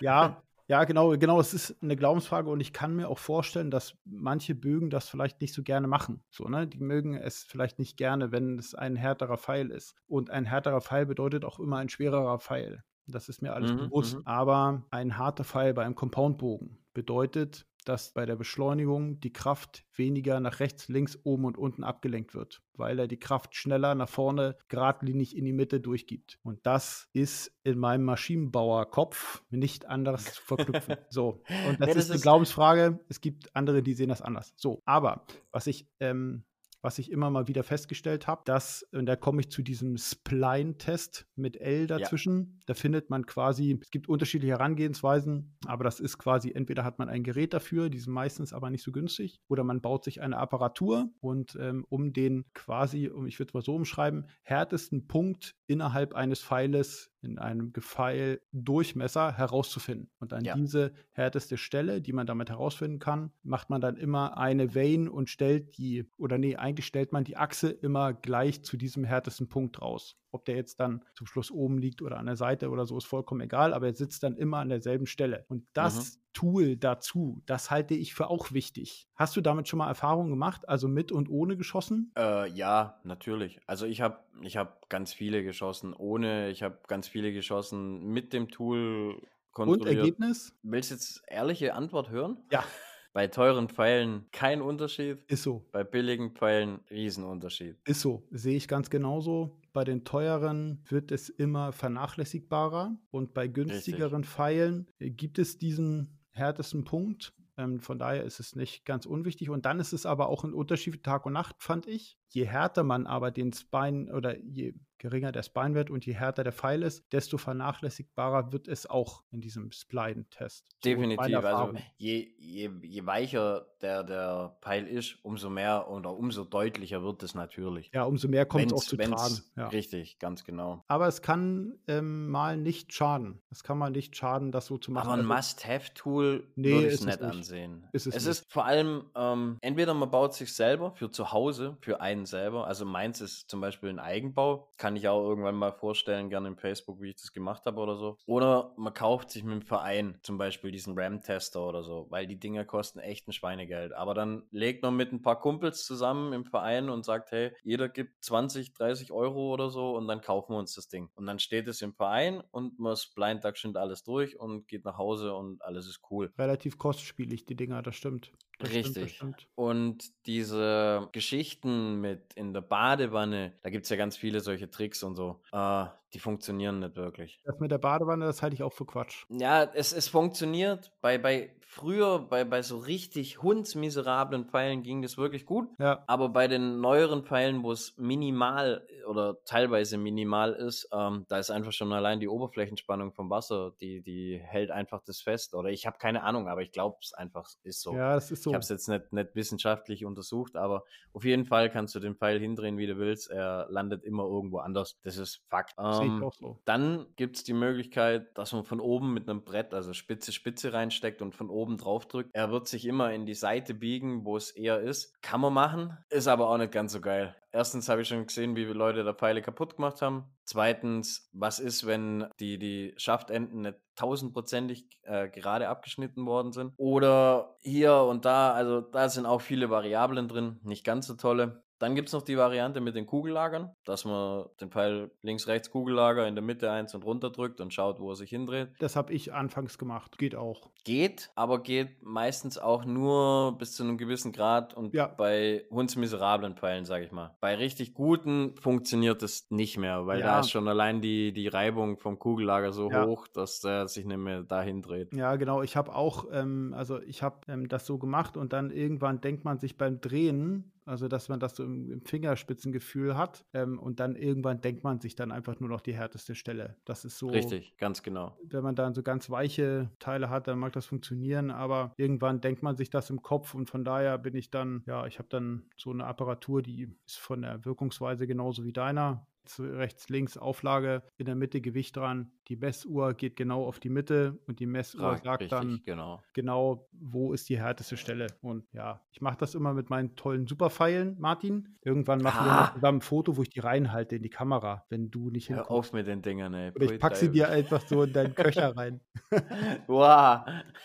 ja, 0.00 0.42
ja, 0.68 0.84
genau, 0.84 1.16
genau. 1.16 1.40
Es 1.40 1.54
ist 1.54 1.82
eine 1.82 1.96
Glaubensfrage 1.96 2.50
und 2.50 2.60
ich 2.60 2.72
kann 2.72 2.94
mir 2.94 3.08
auch 3.08 3.18
vorstellen, 3.18 3.70
dass 3.70 3.96
manche 4.04 4.54
Bögen 4.54 4.90
das 4.90 5.08
vielleicht 5.08 5.40
nicht 5.40 5.54
so 5.54 5.62
gerne 5.62 5.88
machen. 5.88 6.22
So, 6.30 6.44
ne? 6.48 6.66
Die 6.68 6.78
mögen 6.80 7.14
es 7.14 7.42
vielleicht 7.42 7.78
nicht 7.78 7.96
gerne, 7.96 8.32
wenn 8.32 8.58
es 8.58 8.74
ein 8.74 8.96
härterer 8.96 9.38
Pfeil 9.38 9.70
ist. 9.70 9.94
Und 10.06 10.30
ein 10.30 10.44
härterer 10.44 10.80
Pfeil 10.82 11.06
bedeutet 11.06 11.44
auch 11.44 11.58
immer 11.58 11.78
ein 11.78 11.88
schwererer 11.88 12.38
Pfeil. 12.38 12.84
Das 13.06 13.28
ist 13.30 13.40
mir 13.42 13.54
alles 13.54 13.72
Mhm, 13.72 13.76
bewusst. 13.90 14.18
mhm. 14.18 14.22
Aber 14.24 14.86
ein 14.90 15.16
harter 15.16 15.44
Pfeil 15.44 15.72
bei 15.74 15.84
einem 15.84 15.94
Compoundbogen 15.94 16.78
bedeutet, 16.92 17.66
dass 17.84 18.12
bei 18.12 18.26
der 18.26 18.36
Beschleunigung 18.36 19.18
die 19.20 19.32
Kraft 19.32 19.84
weniger 19.94 20.40
nach 20.40 20.60
rechts, 20.60 20.88
links, 20.88 21.18
oben 21.24 21.44
und 21.44 21.56
unten 21.56 21.84
abgelenkt 21.84 22.34
wird, 22.34 22.60
weil 22.74 22.98
er 22.98 23.08
die 23.08 23.18
Kraft 23.18 23.56
schneller 23.56 23.94
nach 23.94 24.08
vorne 24.08 24.56
geradlinig 24.68 25.36
in 25.36 25.44
die 25.44 25.52
Mitte 25.52 25.80
durchgibt. 25.80 26.38
Und 26.42 26.64
das 26.66 27.08
ist 27.12 27.52
in 27.64 27.78
meinem 27.78 28.04
Maschinenbauerkopf 28.04 29.42
nicht 29.50 29.86
anders 29.86 30.34
zu 30.34 30.42
verknüpfen. 30.42 30.96
So, 31.10 31.42
und 31.68 31.80
das 31.80 31.88
Nee, 31.88 31.94
das 31.94 31.96
ist 32.04 32.10
eine 32.10 32.16
ist- 32.16 32.22
Glaubensfrage. 32.22 33.00
Es 33.08 33.20
gibt 33.20 33.54
andere, 33.56 33.82
die 33.82 33.94
sehen 33.94 34.08
das 34.08 34.22
anders. 34.22 34.52
So, 34.56 34.82
aber 34.84 35.24
was 35.50 35.66
ich 35.66 35.88
ähm, 36.00 36.44
was 36.82 36.98
ich 36.98 37.10
immer 37.10 37.30
mal 37.30 37.48
wieder 37.48 37.64
festgestellt 37.64 38.26
habe, 38.26 38.42
dass, 38.44 38.84
und 38.92 39.06
da 39.06 39.16
komme 39.16 39.40
ich 39.40 39.50
zu 39.50 39.62
diesem 39.62 39.96
Spline-Test 39.96 41.26
mit 41.36 41.60
L 41.60 41.86
dazwischen, 41.86 42.60
da 42.66 42.74
findet 42.74 43.10
man 43.10 43.26
quasi, 43.26 43.78
es 43.80 43.90
gibt 43.90 44.08
unterschiedliche 44.08 44.52
Herangehensweisen, 44.52 45.56
aber 45.66 45.84
das 45.84 46.00
ist 46.00 46.18
quasi, 46.18 46.52
entweder 46.52 46.84
hat 46.84 46.98
man 46.98 47.08
ein 47.08 47.22
Gerät 47.24 47.52
dafür, 47.52 47.90
die 47.90 47.98
sind 47.98 48.12
meistens 48.12 48.52
aber 48.52 48.70
nicht 48.70 48.84
so 48.84 48.92
günstig, 48.92 49.40
oder 49.48 49.64
man 49.64 49.80
baut 49.80 50.04
sich 50.04 50.20
eine 50.20 50.36
Apparatur 50.38 51.10
und 51.20 51.56
ähm, 51.60 51.84
um 51.88 52.12
den 52.12 52.44
quasi, 52.54 53.08
um, 53.08 53.26
ich 53.26 53.38
würde 53.38 53.50
es 53.50 53.54
mal 53.54 53.62
so 53.62 53.74
umschreiben, 53.74 54.26
härtesten 54.42 55.06
Punkt 55.08 55.54
innerhalb 55.66 56.14
eines 56.14 56.42
Pfeiles 56.42 57.10
in 57.22 57.38
einem 57.38 57.72
Gefeil 57.72 58.40
Durchmesser 58.52 59.36
herauszufinden. 59.36 60.10
Und 60.18 60.32
an 60.32 60.44
Ja. 60.44 60.54
diese 60.54 60.92
härteste 61.12 61.56
Stelle, 61.56 62.00
die 62.00 62.12
man 62.12 62.26
damit 62.26 62.50
herausfinden 62.50 62.98
kann, 62.98 63.32
macht 63.42 63.70
man 63.70 63.80
dann 63.80 63.96
immer 63.96 64.36
eine 64.38 64.74
Vein 64.74 65.08
und 65.08 65.28
stellt 65.28 65.76
die, 65.78 66.10
oder 66.16 66.38
nee, 66.38 66.56
eigentlich 66.56 66.86
stellt 66.86 67.12
man 67.12 67.24
die 67.24 67.36
Achse 67.36 67.70
immer 67.70 68.12
gleich 68.12 68.62
zu 68.62 68.76
diesem 68.76 69.04
härtesten 69.04 69.48
Punkt 69.48 69.80
raus. 69.80 70.16
Ob 70.30 70.44
der 70.44 70.56
jetzt 70.56 70.80
dann 70.80 71.04
zum 71.14 71.26
Schluss 71.26 71.50
oben 71.50 71.78
liegt 71.78 72.02
oder 72.02 72.18
an 72.18 72.26
der 72.26 72.36
Seite 72.36 72.70
oder 72.70 72.86
so, 72.86 72.96
ist 72.96 73.06
vollkommen 73.06 73.40
egal, 73.40 73.72
aber 73.72 73.86
er 73.86 73.94
sitzt 73.94 74.22
dann 74.22 74.36
immer 74.36 74.58
an 74.58 74.68
derselben 74.68 75.06
Stelle. 75.06 75.44
Und 75.48 75.66
das 75.72 76.20
Tool 76.32 76.76
dazu, 76.76 77.42
das 77.46 77.70
halte 77.70 77.94
ich 77.94 78.14
für 78.14 78.30
auch 78.30 78.52
wichtig. 78.52 79.08
Hast 79.14 79.36
du 79.36 79.40
damit 79.40 79.66
schon 79.66 79.78
mal 79.78 79.88
Erfahrungen 79.88 80.30
gemacht, 80.30 80.68
also 80.68 80.86
mit 80.86 81.10
und 81.10 81.28
ohne 81.28 81.56
geschossen? 81.56 82.12
Äh, 82.16 82.50
ja, 82.50 83.00
natürlich. 83.02 83.60
Also 83.66 83.86
ich 83.86 84.00
habe 84.00 84.18
ich 84.42 84.56
hab 84.56 84.88
ganz 84.88 85.12
viele 85.12 85.42
geschossen 85.42 85.94
ohne, 85.94 86.50
ich 86.50 86.62
habe 86.62 86.78
ganz 86.86 87.08
viele 87.08 87.32
geschossen 87.32 88.04
mit 88.12 88.32
dem 88.32 88.48
Tool 88.50 89.20
Und. 89.52 89.86
Ergebnis? 89.86 90.54
Willst 90.62 90.90
du 90.90 90.94
jetzt 90.94 91.22
ehrliche 91.26 91.74
Antwort 91.74 92.10
hören? 92.10 92.38
Ja. 92.52 92.64
Bei 93.12 93.26
teuren 93.26 93.68
Pfeilen 93.68 94.26
kein 94.32 94.60
Unterschied, 94.60 95.18
Ist 95.28 95.42
so. 95.42 95.66
bei 95.72 95.82
billigen 95.82 96.32
Pfeilen 96.32 96.80
Riesenunterschied. 96.90 97.76
Ist 97.84 98.00
so, 98.00 98.26
sehe 98.30 98.56
ich 98.56 98.68
ganz 98.68 98.90
genauso. 98.90 99.58
Bei 99.72 99.84
den 99.84 100.04
teuren 100.04 100.82
wird 100.88 101.10
es 101.10 101.28
immer 101.28 101.72
vernachlässigbarer 101.72 102.96
und 103.10 103.34
bei 103.34 103.48
günstigeren 103.48 104.24
Pfeilen 104.24 104.86
äh, 104.98 105.10
gibt 105.10 105.38
es 105.38 105.58
diesen 105.58 106.18
härtesten 106.32 106.84
Punkt. 106.84 107.32
Ähm, 107.56 107.80
von 107.80 107.98
daher 107.98 108.24
ist 108.24 108.40
es 108.40 108.54
nicht 108.54 108.84
ganz 108.84 109.06
unwichtig. 109.06 109.50
Und 109.50 109.66
dann 109.66 109.80
ist 109.80 109.92
es 109.92 110.06
aber 110.06 110.28
auch 110.28 110.44
ein 110.44 110.52
Unterschied 110.52 111.02
Tag 111.02 111.26
und 111.26 111.32
Nacht, 111.32 111.56
fand 111.58 111.86
ich. 111.86 112.17
Je 112.28 112.44
härter 112.46 112.82
man 112.82 113.06
aber 113.06 113.30
den 113.30 113.52
Spine 113.52 114.14
oder 114.14 114.38
je 114.38 114.74
geringer 114.98 115.32
der 115.32 115.42
Spine-Wert 115.42 115.90
und 115.90 116.04
je 116.04 116.12
härter 116.12 116.44
der 116.44 116.52
Pfeil 116.52 116.82
ist, 116.82 117.04
desto 117.12 117.38
vernachlässigbarer 117.38 118.52
wird 118.52 118.68
es 118.68 118.88
auch 118.88 119.22
in 119.30 119.40
diesem 119.40 119.70
Spline-Test. 119.70 120.66
So 120.82 120.90
Definitiv. 120.90 121.20
Also 121.20 121.36
Erfahrung. 121.36 121.78
je, 121.96 122.28
je, 122.38 122.70
je 122.82 123.06
weicher 123.06 123.66
der, 123.80 124.02
der 124.02 124.56
Pfeil 124.60 124.86
ist, 124.86 125.18
umso 125.22 125.50
mehr 125.50 125.88
oder 125.88 126.16
umso 126.16 126.44
deutlicher 126.44 127.02
wird 127.02 127.22
es 127.22 127.34
natürlich. 127.34 127.90
ja, 127.94 128.02
umso 128.04 128.28
mehr 128.28 128.44
kommt 128.44 128.66
es 128.66 128.72
auch 128.72 128.82
zu 128.82 128.96
tragen. 128.96 129.38
Ja. 129.56 129.68
Richtig, 129.68 130.18
ganz 130.18 130.44
genau. 130.44 130.82
Aber 130.88 131.06
es 131.06 131.22
kann 131.22 131.78
ähm, 131.86 132.28
mal 132.28 132.56
nicht 132.56 132.92
schaden. 132.92 133.40
Es 133.50 133.62
kann 133.62 133.78
mal 133.78 133.90
nicht 133.90 134.16
schaden, 134.16 134.50
das 134.50 134.66
so 134.66 134.78
zu 134.78 134.90
machen. 134.90 135.06
Aber 135.06 135.14
ein 135.14 135.30
Also, 135.30 135.34
Must-Have-Tool 135.34 136.48
Nee, 136.56 136.72
würde 136.72 136.88
ich 136.88 136.94
es 136.94 137.04
nicht 137.04 137.22
ansehen. 137.22 137.86
Ist 137.92 138.06
es 138.08 138.16
es 138.16 138.26
ist 138.26 138.52
vor 138.52 138.64
allem, 138.64 139.04
ähm, 139.14 139.58
entweder 139.60 139.94
man 139.94 140.10
baut 140.10 140.34
sich 140.34 140.52
selber 140.52 140.92
für 140.96 141.10
zu 141.10 141.30
Hause, 141.32 141.76
für 141.80 142.00
einen 142.18 142.26
selber. 142.26 142.66
Also 142.66 142.84
meins 142.84 143.20
ist 143.20 143.50
zum 143.50 143.60
Beispiel 143.60 143.88
ein 143.90 143.98
Eigenbau. 143.98 144.72
Kann 144.76 144.96
ich 144.96 145.08
auch 145.08 145.22
irgendwann 145.22 145.54
mal 145.54 145.72
vorstellen, 145.72 146.30
gerne 146.30 146.48
im 146.48 146.56
Facebook, 146.56 147.00
wie 147.00 147.10
ich 147.10 147.16
das 147.16 147.32
gemacht 147.32 147.64
habe 147.66 147.80
oder 147.80 147.96
so. 147.96 148.16
Oder 148.26 148.74
man 148.76 148.94
kauft 148.94 149.30
sich 149.30 149.44
mit 149.44 149.54
dem 149.54 149.62
Verein 149.62 150.18
zum 150.22 150.38
Beispiel 150.38 150.70
diesen 150.70 150.98
RAM-Tester 150.98 151.66
oder 151.66 151.82
so, 151.82 152.06
weil 152.10 152.26
die 152.26 152.38
Dinger 152.38 152.64
kosten 152.64 152.98
echt 152.98 153.28
ein 153.28 153.32
Schweinegeld. 153.32 153.92
Aber 153.92 154.14
dann 154.14 154.42
legt 154.50 154.82
man 154.82 154.96
mit 154.96 155.12
ein 155.12 155.22
paar 155.22 155.40
Kumpels 155.40 155.84
zusammen 155.84 156.32
im 156.32 156.44
Verein 156.44 156.90
und 156.90 157.04
sagt, 157.04 157.30
hey, 157.32 157.52
jeder 157.62 157.88
gibt 157.88 158.22
20, 158.24 158.74
30 158.74 159.12
Euro 159.12 159.52
oder 159.52 159.70
so 159.70 159.96
und 159.96 160.08
dann 160.08 160.20
kaufen 160.20 160.52
wir 160.52 160.58
uns 160.58 160.74
das 160.74 160.88
Ding. 160.88 161.10
Und 161.14 161.26
dann 161.26 161.38
steht 161.38 161.68
es 161.68 161.82
im 161.82 161.94
Verein 161.94 162.42
und 162.50 162.78
man 162.78 162.96
blind 163.14 163.44
schön 163.54 163.76
alles 163.76 164.02
durch 164.02 164.38
und 164.38 164.66
geht 164.68 164.84
nach 164.84 164.98
Hause 164.98 165.34
und 165.34 165.62
alles 165.62 165.86
ist 165.86 166.00
cool. 166.10 166.32
relativ 166.38 166.78
kostspielig, 166.78 167.46
die 167.46 167.56
Dinger, 167.56 167.82
das 167.82 167.96
stimmt. 167.96 168.32
Das 168.58 168.70
Stimmt, 168.70 168.86
Richtig. 168.86 169.16
stimmt. 169.16 169.46
Und 169.54 170.26
diese 170.26 171.08
Geschichten 171.12 172.00
mit 172.00 172.34
in 172.34 172.52
der 172.52 172.60
Badewanne, 172.60 173.56
da 173.62 173.70
gibt 173.70 173.84
es 173.84 173.90
ja 173.90 173.96
ganz 173.96 174.16
viele 174.16 174.40
solche 174.40 174.68
Tricks 174.68 175.04
und 175.04 175.14
so, 175.14 175.40
äh, 175.52 175.86
die 176.12 176.18
funktionieren 176.18 176.80
nicht 176.80 176.96
wirklich. 176.96 177.40
Das 177.44 177.60
mit 177.60 177.70
der 177.70 177.78
Badewanne, 177.78 178.24
das 178.24 178.42
halte 178.42 178.54
ich 178.54 178.64
auch 178.64 178.72
für 178.72 178.84
Quatsch. 178.84 179.26
Ja, 179.28 179.62
es, 179.62 179.92
es 179.92 180.08
funktioniert 180.08 180.92
bei, 181.00 181.18
bei 181.18 181.54
früher 181.78 182.18
bei, 182.18 182.44
bei 182.44 182.62
so 182.62 182.78
richtig 182.78 183.42
hundsmiserablen 183.42 184.46
Pfeilen 184.46 184.82
ging 184.82 185.02
das 185.02 185.16
wirklich 185.16 185.46
gut. 185.46 185.68
Ja. 185.78 186.02
Aber 186.06 186.30
bei 186.30 186.48
den 186.48 186.80
neueren 186.80 187.24
Pfeilen, 187.24 187.62
wo 187.62 187.72
es 187.72 187.96
minimal 187.96 188.86
oder 189.06 189.42
teilweise 189.44 189.96
minimal 189.96 190.52
ist, 190.52 190.88
ähm, 190.92 191.24
da 191.28 191.38
ist 191.38 191.50
einfach 191.50 191.72
schon 191.72 191.92
allein 191.92 192.20
die 192.20 192.28
Oberflächenspannung 192.28 193.12
vom 193.12 193.30
Wasser, 193.30 193.72
die, 193.80 194.02
die 194.02 194.38
hält 194.42 194.70
einfach 194.70 195.02
das 195.04 195.20
fest. 195.20 195.54
Oder 195.54 195.70
ich 195.70 195.86
habe 195.86 195.98
keine 195.98 196.22
Ahnung, 196.22 196.48
aber 196.48 196.62
ich 196.62 196.72
glaube 196.72 196.98
es 197.00 197.14
einfach 197.14 197.48
ist 197.62 197.80
so. 197.80 197.94
Ja, 197.94 198.14
das 198.14 198.30
ist 198.30 198.42
so. 198.42 198.50
Ich 198.50 198.54
habe 198.54 198.62
es 198.62 198.68
jetzt 198.68 198.88
nicht, 198.88 199.12
nicht 199.12 199.34
wissenschaftlich 199.34 200.04
untersucht, 200.04 200.56
aber 200.56 200.84
auf 201.12 201.24
jeden 201.24 201.44
Fall 201.44 201.70
kannst 201.70 201.94
du 201.94 202.00
den 202.00 202.16
Pfeil 202.16 202.38
hindrehen, 202.38 202.76
wie 202.76 202.86
du 202.86 202.98
willst. 202.98 203.30
Er 203.30 203.66
landet 203.70 204.04
immer 204.04 204.24
irgendwo 204.24 204.58
anders. 204.58 204.98
Das 205.02 205.16
ist 205.16 205.42
Fakt. 205.48 205.74
Ähm, 205.78 206.22
auch 206.22 206.34
so. 206.34 206.58
dann 206.64 207.06
gibt 207.16 207.36
es 207.36 207.44
die 207.44 207.52
Möglichkeit, 207.52 208.36
dass 208.36 208.52
man 208.52 208.64
von 208.64 208.80
oben 208.80 209.14
mit 209.14 209.28
einem 209.28 209.42
Brett, 209.42 209.74
also 209.74 209.92
Spitze, 209.92 210.32
Spitze 210.32 210.72
reinsteckt 210.72 211.22
und 211.22 211.34
von 211.34 211.50
oben 211.50 211.67
drauf 211.76 212.06
drückt. 212.06 212.30
Er 212.32 212.50
wird 212.50 212.68
sich 212.68 212.86
immer 212.86 213.12
in 213.12 213.26
die 213.26 213.34
Seite 213.34 213.74
biegen, 213.74 214.24
wo 214.24 214.36
es 214.36 214.50
eher 214.50 214.80
ist. 214.80 215.20
Kann 215.22 215.40
man 215.40 215.52
machen, 215.52 215.98
ist 216.08 216.28
aber 216.28 216.48
auch 216.48 216.56
nicht 216.56 216.72
ganz 216.72 216.92
so 216.92 217.00
geil. 217.00 217.34
Erstens 217.50 217.88
habe 217.88 218.02
ich 218.02 218.08
schon 218.08 218.26
gesehen, 218.26 218.56
wie 218.56 218.64
viele 218.64 218.78
Leute 218.78 219.04
da 219.04 219.14
Pfeile 219.14 219.42
kaputt 219.42 219.76
gemacht 219.76 220.02
haben. 220.02 220.24
Zweitens, 220.44 221.28
was 221.32 221.58
ist, 221.60 221.86
wenn 221.86 222.26
die, 222.40 222.58
die 222.58 222.94
Schaftenden 222.96 223.62
nicht 223.62 223.78
tausendprozentig 223.96 224.86
äh, 225.02 225.28
gerade 225.28 225.68
abgeschnitten 225.68 226.26
worden 226.26 226.52
sind? 226.52 226.72
Oder 226.76 227.56
hier 227.60 227.94
und 227.94 228.24
da, 228.24 228.52
also 228.52 228.80
da 228.80 229.08
sind 229.08 229.26
auch 229.26 229.40
viele 229.40 229.70
Variablen 229.70 230.28
drin, 230.28 230.60
nicht 230.62 230.84
ganz 230.84 231.06
so 231.06 231.14
tolle. 231.14 231.64
Dann 231.78 231.94
gibt 231.94 232.08
es 232.08 232.12
noch 232.14 232.22
die 232.22 232.36
Variante 232.36 232.80
mit 232.80 232.94
den 232.96 233.06
Kugellagern, 233.06 233.70
dass 233.84 234.04
man 234.04 234.46
den 234.60 234.70
Pfeil 234.70 235.10
links, 235.22 235.46
rechts 235.46 235.70
Kugellager 235.70 236.26
in 236.26 236.34
der 236.34 236.42
Mitte 236.44 236.70
eins 236.70 236.94
und 236.94 237.04
runter 237.04 237.30
drückt 237.30 237.60
und 237.60 237.72
schaut, 237.72 238.00
wo 238.00 238.10
er 238.10 238.16
sich 238.16 238.30
hindreht. 238.30 238.70
Das 238.80 238.96
habe 238.96 239.12
ich 239.12 239.32
anfangs 239.32 239.78
gemacht. 239.78 240.18
Geht 240.18 240.34
auch. 240.34 240.70
Geht, 240.84 241.30
aber 241.34 241.62
geht 241.62 242.02
meistens 242.02 242.58
auch 242.58 242.84
nur 242.84 243.56
bis 243.58 243.72
zu 243.74 243.82
einem 243.84 243.96
gewissen 243.98 244.32
Grad 244.32 244.74
und 244.74 244.94
Ja. 244.94 245.06
bei 245.06 245.64
hundsmiserablen 245.70 246.56
Pfeilen, 246.56 246.84
sage 246.84 247.04
ich 247.04 247.12
mal. 247.12 247.36
Bei 247.40 247.54
richtig 247.54 247.94
guten 247.94 248.56
funktioniert 248.56 249.22
es 249.22 249.46
nicht 249.50 249.78
mehr, 249.78 250.06
weil 250.06 250.20
da 250.20 250.26
Ja. 250.34 250.40
ist 250.40 250.50
schon 250.50 250.66
allein 250.68 251.00
die, 251.00 251.32
die 251.32 251.48
Reibung 251.48 251.98
vom 251.98 252.18
Kugellager 252.18 252.72
so 252.72 252.90
Ja. 252.90 253.06
hoch, 253.06 253.28
dass 253.28 253.60
der 253.60 253.88
sich 253.88 254.04
nicht 254.04 254.16
mehr 254.18 254.42
dahin 254.42 254.82
dreht. 254.82 255.14
Ja, 255.14 255.36
genau. 255.36 255.62
Ich 255.62 255.76
habe 255.76 255.94
auch, 255.94 256.26
ähm, 256.32 256.74
also 256.76 257.00
ich 257.02 257.22
habe 257.22 257.36
ähm, 257.48 257.68
das 257.68 257.86
so 257.86 257.98
gemacht 257.98 258.36
und 258.36 258.52
dann 258.52 258.70
irgendwann 258.70 259.20
denkt 259.20 259.44
man 259.44 259.58
sich 259.58 259.76
beim 259.76 260.00
Drehen, 260.00 260.72
also 260.88 261.06
dass 261.06 261.28
man 261.28 261.38
das 261.38 261.54
so 261.54 261.64
im, 261.64 261.90
im 261.90 262.02
Fingerspitzengefühl 262.02 263.16
hat 263.16 263.44
ähm, 263.52 263.78
und 263.78 264.00
dann 264.00 264.16
irgendwann 264.16 264.60
denkt 264.60 264.84
man 264.84 265.00
sich 265.00 265.14
dann 265.14 265.30
einfach 265.30 265.60
nur 265.60 265.68
noch 265.68 265.80
die 265.80 265.94
härteste 265.94 266.34
Stelle. 266.34 266.76
Das 266.84 267.04
ist 267.04 267.18
so. 267.18 267.28
Richtig, 267.28 267.76
ganz 267.76 268.02
genau. 268.02 268.36
Wenn 268.42 268.62
man 268.62 268.74
dann 268.74 268.94
so 268.94 269.02
ganz 269.02 269.30
weiche 269.30 269.90
Teile 269.98 270.30
hat, 270.30 270.48
dann 270.48 270.58
mag 270.58 270.72
das 270.72 270.86
funktionieren, 270.86 271.50
aber 271.50 271.92
irgendwann 271.96 272.40
denkt 272.40 272.62
man 272.62 272.76
sich 272.76 272.90
das 272.90 273.10
im 273.10 273.22
Kopf 273.22 273.54
und 273.54 273.68
von 273.70 273.84
daher 273.84 274.18
bin 274.18 274.34
ich 274.34 274.50
dann, 274.50 274.82
ja, 274.86 275.06
ich 275.06 275.18
habe 275.18 275.28
dann 275.28 275.66
so 275.76 275.90
eine 275.90 276.06
Apparatur, 276.06 276.62
die 276.62 276.88
ist 277.06 277.18
von 277.18 277.42
der 277.42 277.64
Wirkungsweise 277.64 278.26
genauso 278.26 278.64
wie 278.64 278.72
deiner. 278.72 279.26
Rechts, 279.58 280.08
links 280.08 280.36
Auflage, 280.36 281.02
in 281.16 281.26
der 281.26 281.34
Mitte 281.34 281.60
Gewicht 281.60 281.96
dran. 281.96 282.30
Die 282.48 282.56
Messuhr 282.56 283.14
geht 283.14 283.36
genau 283.36 283.64
auf 283.66 283.78
die 283.78 283.90
Mitte 283.90 284.38
und 284.46 284.58
die 284.60 284.66
Messuhr 284.66 285.02
Ah, 285.04 285.16
sagt 285.16 285.26
richtig, 285.42 285.48
dann 285.50 285.82
genau. 285.84 286.22
genau, 286.32 286.88
wo 286.92 287.32
ist 287.32 287.48
die 287.48 287.58
härteste 287.58 287.96
Stelle. 287.96 288.26
Und 288.40 288.64
ja, 288.72 289.02
ich 289.10 289.20
mache 289.20 289.36
das 289.38 289.54
immer 289.54 289.74
mit 289.74 289.90
meinen 289.90 290.16
tollen 290.16 290.46
Superpfeilen, 290.46 291.16
Martin. 291.18 291.76
Irgendwann 291.82 292.20
machen 292.22 292.46
wir 292.46 292.52
Ah. 292.52 292.60
mal 292.68 292.72
zusammen 292.74 292.98
ein 292.98 293.02
Foto, 293.02 293.36
wo 293.36 293.42
ich 293.42 293.50
die 293.50 293.60
reinhalte 293.60 294.16
in 294.16 294.22
die 294.22 294.30
Kamera, 294.30 294.84
wenn 294.88 295.10
du 295.10 295.30
nicht 295.30 295.48
Hör 295.50 295.56
hinkommst. 295.58 295.70
auf 295.88 295.92
mit 295.92 296.06
den 296.06 296.22
Dingern, 296.22 296.54
ey. 296.54 296.70
Oder 296.70 296.82
ich 296.84 296.88
Pui 296.92 296.98
pack 296.98 297.16
sie 297.16 297.30
dir 297.30 297.48
einfach 297.50 297.80
so 297.86 298.02
in 298.04 298.12
deinen 298.12 298.34
Köcher 298.34 298.76
rein. 298.76 299.00
Wow. 299.86 300.40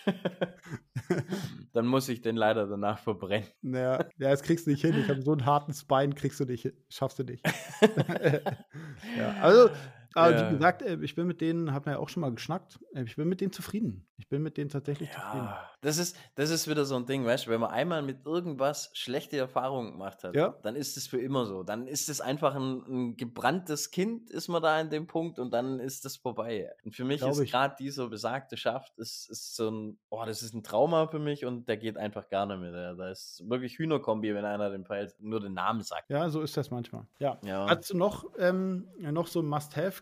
Dann 1.73 1.87
muss 1.87 2.07
ich 2.09 2.21
den 2.21 2.35
leider 2.35 2.67
danach 2.67 2.99
verbrennen. 2.99 3.47
Naja, 3.61 4.05
ja, 4.17 4.29
das 4.29 4.43
kriegst 4.43 4.67
du 4.67 4.71
nicht 4.71 4.81
hin. 4.81 4.95
Ich 4.99 5.09
habe 5.09 5.21
so 5.21 5.31
einen 5.31 5.45
harten 5.45 5.73
Spine, 5.73 6.13
kriegst 6.13 6.39
du 6.39 6.45
nicht, 6.45 6.61
hin. 6.63 6.73
schaffst 6.89 7.19
du 7.19 7.23
nicht. 7.23 7.43
ja, 9.17 9.35
also, 9.41 9.69
aber 10.15 10.31
Ja. 10.35 10.49
wie 10.49 10.53
gesagt, 10.55 10.81
äh, 10.81 10.97
ich 11.01 11.15
bin 11.15 11.27
mit 11.27 11.41
denen, 11.41 11.73
hat 11.73 11.85
man 11.85 11.95
ja 11.95 11.99
auch 11.99 12.09
schon 12.09 12.21
mal 12.21 12.31
geschnackt, 12.31 12.79
äh, 12.93 13.03
ich 13.03 13.15
bin 13.15 13.27
mit 13.27 13.41
denen 13.41 13.51
zufrieden. 13.51 14.05
Ich 14.17 14.29
bin 14.29 14.41
mit 14.41 14.55
denen 14.57 14.69
tatsächlich 14.69 15.11
zufrieden. 15.11 15.45
Ja, 15.45 15.69
das 15.81 15.97
ist, 15.97 16.15
das 16.35 16.49
ist 16.49 16.69
wieder 16.69 16.85
so 16.85 16.95
ein 16.95 17.05
Ding, 17.05 17.25
weißt 17.25 17.45
du, 17.47 17.49
wenn 17.51 17.59
man 17.59 17.71
einmal 17.71 18.01
mit 18.03 18.25
irgendwas 18.25 18.89
schlechte 18.93 19.37
Erfahrungen 19.37 19.91
gemacht 19.91 20.23
hat, 20.23 20.35
Ja. 20.35 20.55
dann 20.61 20.75
ist 20.75 20.95
es 20.97 21.07
für 21.07 21.19
immer 21.19 21.45
so. 21.45 21.63
Dann 21.63 21.87
ist 21.87 22.07
es 22.09 22.21
einfach 22.21 22.55
ein, 22.55 22.83
ein 22.87 23.17
gebranntes 23.17 23.91
Kind, 23.91 24.29
ist 24.29 24.47
man 24.47 24.61
da 24.61 24.79
in 24.79 24.89
dem 24.89 25.07
Punkt 25.07 25.39
und 25.39 25.51
dann 25.51 25.79
ist 25.79 26.05
das 26.05 26.15
vorbei. 26.15 26.71
Und 26.85 26.95
für 26.95 27.03
mich 27.03 27.19
Glaub 27.21 27.31
ist 27.31 27.51
gerade 27.51 27.75
dieser 27.79 28.07
besagte 28.07 28.55
Schaft, 28.55 28.97
ist, 28.97 29.29
ist 29.29 29.55
so 29.55 29.69
ein, 29.69 29.97
oh, 30.09 30.23
das 30.25 30.41
ist 30.41 30.53
ein 30.53 30.63
Trauma 30.63 31.07
für 31.07 31.19
mich 31.19 31.45
und 31.45 31.67
der 31.67 31.77
geht 31.77 31.97
einfach 31.97 32.29
gar 32.29 32.45
nicht 32.45 32.59
mehr. 32.59 32.93
Da 32.95 33.09
ist 33.09 33.43
wirklich 33.49 33.77
Hühnerkombi, 33.77 34.33
wenn 34.33 34.45
einer 34.45 34.69
den 34.69 34.85
Pfeil 34.85 35.11
nur 35.19 35.41
den 35.41 35.53
Namen 35.53 35.81
sagt. 35.81 36.09
Ja, 36.09 36.29
so 36.29 36.41
ist 36.41 36.55
das 36.55 36.71
manchmal. 36.71 37.05
Ja. 37.19 37.37
Ja. 37.43 37.67
Hast 37.69 37.89
du 37.89 37.97
noch, 37.97 38.25
ähm, 38.37 38.87
noch 38.99 39.27
so 39.27 39.41
ein 39.41 39.47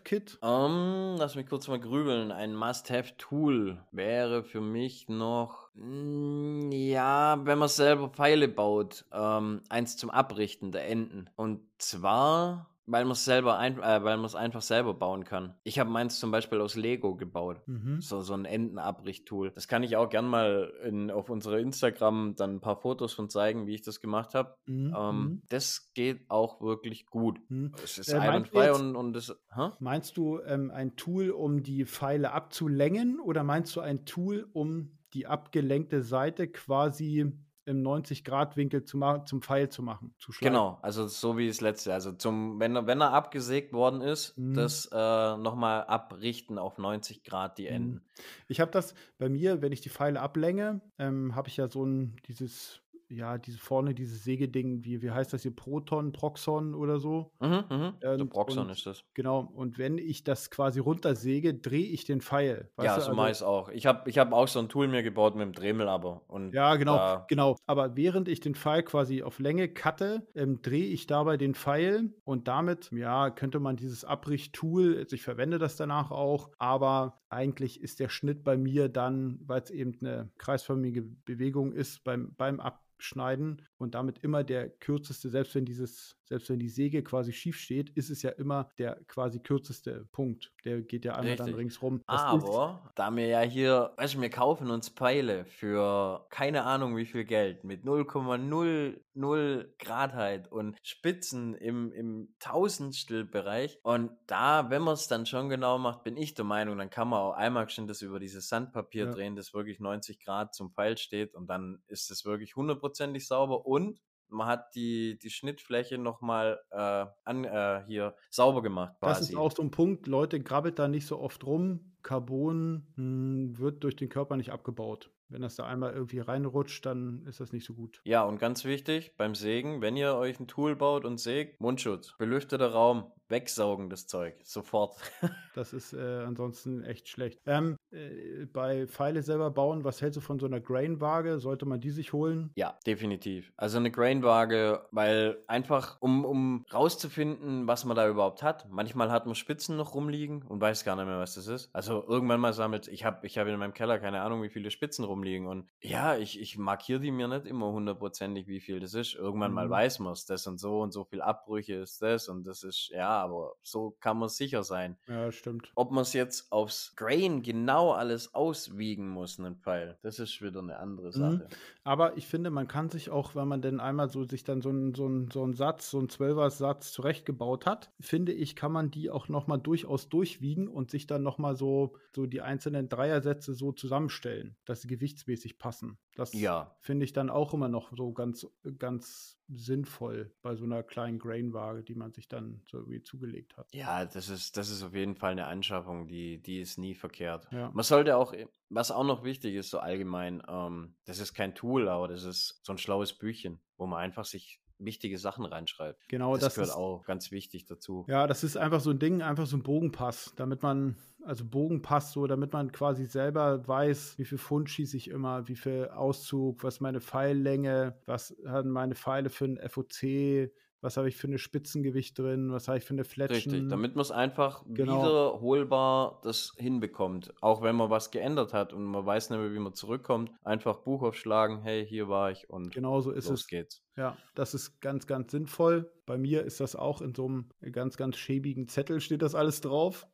Must-Have-Kit? 0.02 0.38
Ähm, 0.42 1.14
lass 1.18 1.34
mich 1.36 1.46
kurz 1.46 1.68
mal 1.68 1.78
grübeln. 1.78 2.32
Ein 2.32 2.54
Must-Have-Tool 2.54 3.84
wäre 3.92 4.42
für 4.42 4.60
mich 4.60 5.08
noch, 5.08 5.68
mm, 5.74 6.70
ja, 6.72 7.38
wenn 7.44 7.58
man 7.58 7.68
selber 7.68 8.08
Pfeile 8.08 8.48
baut, 8.48 9.04
ähm, 9.12 9.62
eins 9.68 9.96
zum 9.96 10.10
Abrichten 10.10 10.72
der 10.72 10.88
Enden. 10.88 11.30
Und 11.36 11.60
zwar, 11.78 12.68
weil 12.92 13.04
man 13.04 13.12
es 13.12 13.24
selber, 13.24 13.58
ein, 13.58 13.78
äh, 13.78 14.04
weil 14.04 14.16
man 14.16 14.26
es 14.26 14.34
einfach 14.34 14.62
selber 14.62 14.94
bauen 14.94 15.24
kann. 15.24 15.54
Ich 15.64 15.78
habe 15.78 15.90
meins 15.90 16.20
zum 16.20 16.30
Beispiel 16.30 16.60
aus 16.60 16.76
Lego 16.76 17.16
gebaut. 17.16 17.60
Mhm. 17.66 18.00
So, 18.00 18.20
so 18.20 18.34
ein 18.34 18.44
Endenabrichttool. 18.44 19.50
Das 19.50 19.66
kann 19.66 19.82
ich 19.82 19.96
auch 19.96 20.08
gern 20.08 20.26
mal 20.28 20.72
in, 20.84 21.10
auf 21.10 21.30
unserer 21.30 21.58
Instagram 21.58 22.34
dann 22.36 22.56
ein 22.56 22.60
paar 22.60 22.76
Fotos 22.76 23.14
von 23.14 23.28
zeigen, 23.30 23.66
wie 23.66 23.74
ich 23.74 23.82
das 23.82 24.00
gemacht 24.00 24.34
habe. 24.34 24.54
Mhm. 24.66 24.94
Ähm, 24.96 25.16
mhm, 25.16 25.42
Das 25.48 25.92
geht 25.94 26.30
auch 26.30 26.60
wirklich 26.60 27.06
gut. 27.06 27.38
mhm. 27.48 27.72
Es 27.82 27.98
ist 27.98 28.12
Äh, 28.12 28.18
einwandfrei 28.18 28.72
und, 28.72 28.94
und 28.94 29.14
das. 29.14 29.34
Hä? 29.54 29.70
Meinst 29.80 30.16
du 30.16 30.40
ähm, 30.40 30.70
ein 30.70 30.94
Tool, 30.96 31.30
um 31.30 31.62
die 31.62 31.86
Pfeile 31.86 32.32
abzulängen 32.32 33.20
oder 33.20 33.42
meinst 33.42 33.74
du 33.74 33.80
ein 33.80 34.04
Tool, 34.04 34.48
um 34.52 34.98
die 35.14 35.26
abgelenkte 35.26 36.02
Seite 36.02 36.48
quasi 36.48 37.32
im 37.64 37.82
90-Grad-Winkel 37.82 38.84
zu 38.84 38.96
ma- 38.98 39.24
zum 39.24 39.42
Pfeil 39.42 39.68
zu 39.68 39.82
machen? 39.82 40.14
Zu 40.18 40.32
schleifen? 40.32 40.52
Genau, 40.52 40.78
also 40.82 41.06
so 41.06 41.38
wie 41.38 41.48
das 41.48 41.60
letzte. 41.60 41.92
Also 41.94 42.12
zum, 42.12 42.58
wenn 42.60 42.76
er, 42.76 42.86
wenn 42.86 43.00
er 43.00 43.12
abgesägt 43.12 43.72
worden 43.72 44.00
ist, 44.02 44.36
Mhm. 44.36 44.54
das 44.54 44.86
äh, 44.92 45.36
nochmal 45.36 45.84
abrichten 45.84 46.58
auf 46.58 46.78
90 46.78 47.22
Grad 47.24 47.58
die 47.58 47.64
Mhm. 47.64 47.68
Enden. 47.74 48.04
Ich 48.48 48.60
habe 48.60 48.70
das 48.70 48.94
bei 49.18 49.28
mir, 49.28 49.62
wenn 49.62 49.72
ich 49.72 49.80
die 49.80 49.88
Pfeile 49.90 50.20
ablänge, 50.20 50.80
ähm, 50.98 51.34
habe 51.34 51.48
ich 51.48 51.56
ja 51.56 51.68
so 51.68 51.84
ein, 51.84 52.16
dieses, 52.28 52.81
ja, 53.14 53.38
diese 53.38 53.58
vorne, 53.58 53.94
dieses 53.94 54.24
Sägeding, 54.24 54.84
wie, 54.84 55.02
wie 55.02 55.10
heißt 55.10 55.32
das 55.32 55.42
hier, 55.42 55.54
Proton, 55.54 56.12
Proxon 56.12 56.74
oder 56.74 56.98
so. 56.98 57.30
Mhm, 57.40 57.64
mhm. 57.70 57.92
Der 58.02 58.14
Und- 58.14 58.30
Proxon 58.30 58.64
und- 58.66 58.70
ist 58.70 58.86
das. 58.86 59.04
Genau, 59.14 59.40
und 59.54 59.78
wenn 59.78 59.98
ich 59.98 60.24
das 60.24 60.50
quasi 60.50 60.80
runtersäge, 60.80 61.54
drehe 61.54 61.86
ich 61.86 62.04
den 62.04 62.20
Pfeil. 62.20 62.70
Ja, 62.78 62.98
so 63.00 63.10
Also- 63.12 63.24
es 63.26 63.42
auch. 63.42 63.68
Ich 63.68 63.86
habe 63.86 64.08
ich 64.08 64.18
hab 64.18 64.32
auch 64.32 64.48
so 64.48 64.58
ein 64.58 64.68
Tool 64.68 64.88
mir 64.88 65.02
gebaut 65.02 65.34
mit 65.34 65.42
dem 65.44 65.52
Dremel 65.52 65.88
aber. 65.88 66.22
Und 66.28 66.52
Ja, 66.54 66.76
genau, 66.76 67.24
genau. 67.28 67.56
Aber 67.66 67.96
während 67.96 68.28
ich 68.28 68.40
den 68.40 68.54
Pfeil 68.54 68.82
quasi 68.82 69.22
auf 69.22 69.38
Länge 69.38 69.68
cutte, 69.68 70.26
ähm, 70.34 70.60
drehe 70.62 70.86
ich 70.86 71.06
dabei 71.06 71.36
den 71.36 71.54
Pfeil 71.54 72.12
und 72.24 72.48
damit, 72.48 72.90
ja, 72.92 73.30
könnte 73.30 73.60
man 73.60 73.76
dieses 73.76 74.04
Abrichttool, 74.04 74.96
also 74.98 75.14
ich 75.16 75.22
verwende 75.22 75.58
das 75.58 75.76
danach 75.76 76.10
auch, 76.10 76.50
aber 76.58 77.20
eigentlich 77.28 77.80
ist 77.80 78.00
der 78.00 78.08
Schnitt 78.08 78.44
bei 78.44 78.56
mir 78.56 78.88
dann, 78.88 79.38
weil 79.46 79.62
es 79.62 79.70
eben 79.70 79.96
eine 80.00 80.30
kreisförmige 80.38 81.02
Bewegung 81.02 81.72
ist, 81.72 82.04
beim, 82.04 82.34
beim 82.36 82.60
Abschneiden 83.02 83.62
und 83.78 83.96
damit 83.96 84.18
immer 84.18 84.44
der 84.44 84.70
kürzeste, 84.70 85.28
selbst 85.28 85.56
wenn 85.56 85.64
dieses, 85.64 86.16
selbst 86.32 86.48
wenn 86.48 86.58
die 86.60 86.70
Säge 86.70 87.02
quasi 87.02 87.30
schief 87.30 87.58
steht, 87.58 87.90
ist 87.90 88.08
es 88.08 88.22
ja 88.22 88.30
immer 88.30 88.70
der 88.78 88.96
quasi 89.06 89.38
kürzeste 89.40 90.06
Punkt. 90.12 90.50
Der 90.64 90.80
geht 90.80 91.04
ja 91.04 91.12
einmal 91.14 91.36
dann 91.36 91.44
Richtig. 91.48 91.60
ringsrum. 91.60 92.00
Das 92.06 92.22
ist- 92.22 92.26
Aber 92.48 92.90
da 92.94 93.10
wir 93.10 93.26
ja 93.26 93.40
hier, 93.42 93.92
weißt 93.98 94.14
du, 94.14 94.20
wir 94.22 94.30
kaufen 94.30 94.70
uns 94.70 94.88
Pfeile 94.88 95.44
für 95.44 96.24
keine 96.30 96.64
Ahnung 96.64 96.96
wie 96.96 97.04
viel 97.04 97.24
Geld 97.24 97.64
mit 97.64 97.84
0,00 97.84 99.66
Gradheit 99.78 100.50
und 100.50 100.78
Spitzen 100.82 101.54
im, 101.54 101.92
im 101.92 102.34
Tausendstelbereich. 102.38 103.78
Und 103.82 104.10
da, 104.26 104.70
wenn 104.70 104.80
man 104.80 104.94
es 104.94 105.08
dann 105.08 105.26
schon 105.26 105.50
genau 105.50 105.76
macht, 105.78 106.02
bin 106.02 106.16
ich 106.16 106.32
der 106.32 106.46
Meinung, 106.46 106.78
dann 106.78 106.88
kann 106.88 107.08
man 107.08 107.20
auch 107.20 107.32
einmal 107.34 107.68
schon 107.68 107.86
das 107.86 108.00
über 108.00 108.18
dieses 108.18 108.48
Sandpapier 108.48 109.04
Ja. 109.06 109.10
drehen, 109.12 109.36
das 109.36 109.52
wirklich 109.52 109.80
90 109.80 110.18
Grad 110.24 110.54
zum 110.54 110.72
Pfeil 110.72 110.96
steht 110.96 111.34
und 111.34 111.46
dann 111.48 111.82
ist 111.88 112.10
es 112.10 112.24
wirklich 112.24 112.56
hundertprozentig 112.56 113.26
sauber 113.26 113.66
und 113.66 114.00
man 114.32 114.46
hat 114.48 114.74
die, 114.74 115.18
die 115.18 115.30
Schnittfläche 115.30 115.98
nochmal 115.98 116.60
äh, 116.70 117.06
an, 117.24 117.44
äh, 117.44 117.84
hier 117.86 118.16
sauber 118.30 118.62
gemacht 118.62 118.94
Das 119.00 119.18
quasi. 119.18 119.32
ist 119.32 119.34
auch 119.36 119.52
so 119.52 119.62
ein 119.62 119.70
Punkt, 119.70 120.06
Leute, 120.06 120.40
grabbelt 120.42 120.78
da 120.78 120.88
nicht 120.88 121.06
so 121.06 121.18
oft 121.20 121.44
rum. 121.44 121.94
Carbon 122.02 122.86
mh, 122.96 123.58
wird 123.58 123.84
durch 123.84 123.96
den 123.96 124.08
Körper 124.08 124.36
nicht 124.36 124.50
abgebaut. 124.50 125.10
Wenn 125.28 125.40
das 125.42 125.56
da 125.56 125.64
einmal 125.64 125.94
irgendwie 125.94 126.18
reinrutscht, 126.18 126.84
dann 126.84 127.24
ist 127.26 127.40
das 127.40 127.52
nicht 127.52 127.64
so 127.64 127.72
gut. 127.72 128.02
Ja, 128.04 128.22
und 128.24 128.38
ganz 128.38 128.64
wichtig 128.66 129.14
beim 129.16 129.34
Sägen, 129.34 129.80
wenn 129.80 129.96
ihr 129.96 130.14
euch 130.14 130.38
ein 130.38 130.46
Tool 130.46 130.76
baut 130.76 131.06
und 131.06 131.18
sägt, 131.18 131.58
Mundschutz, 131.60 132.14
belüfteter 132.18 132.72
Raum, 132.72 133.10
wegsaugen, 133.32 133.90
das 133.90 134.06
Zeug. 134.06 134.36
Sofort. 134.44 134.94
das 135.56 135.72
ist 135.72 135.92
äh, 135.92 136.22
ansonsten 136.24 136.84
echt 136.84 137.08
schlecht. 137.08 137.40
Ähm, 137.46 137.76
äh, 137.90 138.46
bei 138.46 138.86
Pfeile 138.86 139.22
selber 139.22 139.50
bauen, 139.50 139.82
was 139.82 140.00
hältst 140.00 140.18
du 140.18 140.20
von 140.20 140.38
so 140.38 140.46
einer 140.46 140.60
Grain-Waage? 140.60 141.40
Sollte 141.40 141.66
man 141.66 141.80
die 141.80 141.90
sich 141.90 142.12
holen? 142.12 142.52
Ja, 142.54 142.78
definitiv. 142.86 143.52
Also 143.56 143.78
eine 143.78 143.90
Grain-Waage, 143.90 144.86
weil 144.92 145.38
einfach, 145.48 145.96
um, 146.00 146.24
um 146.24 146.64
rauszufinden, 146.72 147.66
was 147.66 147.84
man 147.84 147.96
da 147.96 148.08
überhaupt 148.08 148.42
hat. 148.44 148.70
Manchmal 148.70 149.10
hat 149.10 149.26
man 149.26 149.34
Spitzen 149.34 149.76
noch 149.76 149.94
rumliegen 149.94 150.42
und 150.42 150.60
weiß 150.60 150.84
gar 150.84 150.94
nicht 150.94 151.06
mehr, 151.06 151.18
was 151.18 151.34
das 151.34 151.48
ist. 151.48 151.70
Also 151.72 152.04
irgendwann 152.06 152.40
mal 152.40 152.52
sammelt, 152.52 152.86
ich 152.88 153.04
habe 153.04 153.26
ich 153.26 153.38
hab 153.38 153.48
in 153.48 153.58
meinem 153.58 153.74
Keller 153.74 153.98
keine 153.98 154.20
Ahnung, 154.20 154.42
wie 154.42 154.50
viele 154.50 154.70
Spitzen 154.70 155.04
rumliegen. 155.04 155.46
Und 155.46 155.66
ja, 155.80 156.16
ich, 156.16 156.40
ich 156.40 156.58
markiere 156.58 157.00
die 157.00 157.10
mir 157.10 157.28
nicht 157.28 157.46
immer 157.46 157.72
hundertprozentig, 157.72 158.46
wie 158.46 158.60
viel 158.60 158.78
das 158.78 158.94
ist. 158.94 159.14
Irgendwann 159.14 159.50
mhm. 159.50 159.56
mal 159.56 159.70
weiß 159.70 159.98
man 160.00 160.12
es, 160.12 160.26
das 160.26 160.46
und 160.46 160.58
so 160.58 160.80
und 160.80 160.92
so 160.92 161.04
viel 161.04 161.22
Abbrüche 161.22 161.74
ist 161.74 162.02
das 162.02 162.28
und 162.28 162.44
das 162.44 162.62
ist, 162.62 162.90
ja, 162.92 163.21
aber 163.22 163.54
so 163.62 163.96
kann 164.00 164.18
man 164.18 164.28
sicher 164.28 164.62
sein. 164.64 164.96
Ja, 165.08 165.30
stimmt. 165.32 165.72
Ob 165.74 165.90
man 165.90 166.02
es 166.02 166.12
jetzt 166.12 166.50
aufs 166.52 166.94
Grain 166.96 167.42
genau 167.42 167.92
alles 167.92 168.34
auswiegen 168.34 169.08
muss, 169.08 169.38
einen 169.38 169.56
Pfeil, 169.56 169.98
das 170.02 170.18
ist 170.18 170.42
wieder 170.42 170.60
eine 170.60 170.78
andere 170.78 171.08
mhm. 171.08 171.12
Sache. 171.12 171.48
Mhm. 171.48 171.56
Aber 171.84 172.16
ich 172.16 172.26
finde, 172.26 172.50
man 172.50 172.68
kann 172.68 172.90
sich 172.90 173.10
auch, 173.10 173.34
wenn 173.34 173.48
man 173.48 173.62
denn 173.62 173.80
einmal 173.80 174.08
so 174.08 174.24
sich 174.24 174.44
dann 174.44 174.62
so 174.62 174.68
einen 174.68 174.94
so 174.94 175.10
so 175.32 175.42
einen 175.42 175.54
Satz, 175.54 175.90
so 175.90 175.98
einen 175.98 176.08
Zwölfer-Satz 176.08 176.92
zurechtgebaut 176.92 177.66
hat, 177.66 177.90
finde 178.00 178.32
ich, 178.32 178.56
kann 178.56 178.72
man 178.72 178.90
die 178.90 179.10
auch 179.10 179.28
nochmal 179.28 179.58
durchaus 179.58 180.08
durchwiegen 180.08 180.68
und 180.68 180.90
sich 180.90 181.06
dann 181.06 181.22
nochmal 181.22 181.56
so, 181.56 181.96
so 182.14 182.26
die 182.26 182.40
einzelnen 182.40 182.88
Dreiersätze 182.88 183.54
so 183.54 183.72
zusammenstellen, 183.72 184.56
dass 184.64 184.82
sie 184.82 184.88
gewichtsmäßig 184.88 185.58
passen. 185.58 185.98
Das 186.14 186.32
ja. 186.34 186.76
finde 186.80 187.04
ich 187.04 187.12
dann 187.12 187.30
auch 187.30 187.54
immer 187.54 187.68
noch 187.68 187.92
so 187.96 188.12
ganz, 188.12 188.46
ganz 188.78 189.38
sinnvoll 189.48 190.30
bei 190.42 190.54
so 190.56 190.64
einer 190.64 190.82
kleinen 190.82 191.18
Grain-Waage, 191.18 191.82
die 191.82 191.94
man 191.94 192.12
sich 192.12 192.28
dann 192.28 192.62
so 192.70 192.78
irgendwie 192.78 193.02
zugelegt 193.02 193.56
hat. 193.56 193.68
Ja, 193.72 194.04
das 194.04 194.28
ist, 194.28 194.56
das 194.56 194.70
ist 194.70 194.82
auf 194.82 194.94
jeden 194.94 195.16
Fall 195.16 195.32
eine 195.32 195.46
Anschaffung, 195.46 196.06
die, 196.06 196.38
die 196.42 196.60
ist 196.60 196.78
nie 196.78 196.94
verkehrt. 196.94 197.46
Ja. 197.50 197.70
Man 197.72 197.84
sollte 197.84 198.16
auch, 198.16 198.34
was 198.68 198.90
auch 198.90 199.04
noch 199.04 199.24
wichtig 199.24 199.54
ist, 199.54 199.70
so 199.70 199.78
allgemein, 199.78 200.42
ähm, 200.48 200.94
das 201.04 201.18
ist 201.18 201.34
kein 201.34 201.54
Tool, 201.54 201.88
aber 201.88 202.08
das 202.08 202.24
ist 202.24 202.60
so 202.62 202.72
ein 202.72 202.78
schlaues 202.78 203.14
Büchchen, 203.14 203.60
wo 203.76 203.86
man 203.86 204.00
einfach 204.00 204.24
sich 204.24 204.61
wichtige 204.84 205.18
Sachen 205.18 205.44
reinschreibt. 205.44 206.08
Genau, 206.08 206.34
das, 206.34 206.44
das 206.44 206.54
gehört 206.54 206.70
ist, 206.70 206.76
auch 206.76 207.04
ganz 207.04 207.30
wichtig 207.30 207.66
dazu. 207.66 208.04
Ja, 208.08 208.26
das 208.26 208.44
ist 208.44 208.56
einfach 208.56 208.80
so 208.80 208.90
ein 208.90 208.98
Ding, 208.98 209.22
einfach 209.22 209.46
so 209.46 209.56
ein 209.56 209.62
Bogenpass, 209.62 210.32
damit 210.36 210.62
man, 210.62 210.96
also 211.24 211.44
Bogenpass 211.44 212.12
so, 212.12 212.26
damit 212.26 212.52
man 212.52 212.72
quasi 212.72 213.06
selber 213.06 213.66
weiß, 213.66 214.18
wie 214.18 214.24
viel 214.24 214.38
Pfund 214.38 214.70
schieße 214.70 214.96
ich 214.96 215.08
immer, 215.08 215.48
wie 215.48 215.56
viel 215.56 215.88
Auszug, 215.88 216.64
was 216.64 216.80
meine 216.80 217.00
Pfeillänge, 217.00 217.96
was 218.06 218.36
haben 218.46 218.70
meine 218.70 218.94
Pfeile 218.94 219.30
für 219.30 219.44
ein 219.46 219.60
FOC, 219.68 220.50
was 220.82 220.96
habe 220.96 221.08
ich 221.08 221.16
für 221.16 221.28
eine 221.28 221.38
Spitzengewicht 221.38 222.18
drin, 222.18 222.52
was 222.52 222.66
habe 222.66 222.78
ich 222.78 222.84
für 222.84 222.92
eine 222.92 223.04
Fletchen. 223.04 223.52
Richtig, 223.52 223.70
damit 223.70 223.94
man 223.94 224.02
es 224.02 224.10
einfach 224.10 224.64
genau. 224.66 225.00
wiederholbar 225.00 226.20
das 226.24 226.52
hinbekommt. 226.58 227.32
Auch 227.40 227.62
wenn 227.62 227.76
man 227.76 227.88
was 227.88 228.10
geändert 228.10 228.52
hat 228.52 228.72
und 228.72 228.84
man 228.84 229.06
weiß 229.06 229.30
nicht 229.30 229.38
mehr, 229.38 229.54
wie 229.54 229.60
man 229.60 229.74
zurückkommt, 229.74 230.32
einfach 230.42 230.78
Buch 230.78 231.02
aufschlagen, 231.02 231.62
hey, 231.62 231.86
hier 231.86 232.08
war 232.08 232.32
ich 232.32 232.50
und 232.50 232.74
genau 232.74 233.00
so 233.00 233.12
ist 233.12 233.30
los 233.30 233.42
es. 233.42 233.46
geht's. 233.46 233.84
Ja, 233.96 234.16
das 234.34 234.54
ist 234.54 234.80
ganz, 234.80 235.06
ganz 235.06 235.30
sinnvoll. 235.30 235.92
Bei 236.04 236.18
mir 236.18 236.42
ist 236.42 236.58
das 236.58 236.74
auch 236.74 237.00
in 237.00 237.14
so 237.14 237.26
einem 237.26 237.50
ganz, 237.70 237.96
ganz 237.96 238.16
schäbigen 238.16 238.66
Zettel 238.66 239.00
steht 239.00 239.22
das 239.22 239.36
alles 239.36 239.60
drauf. 239.60 240.08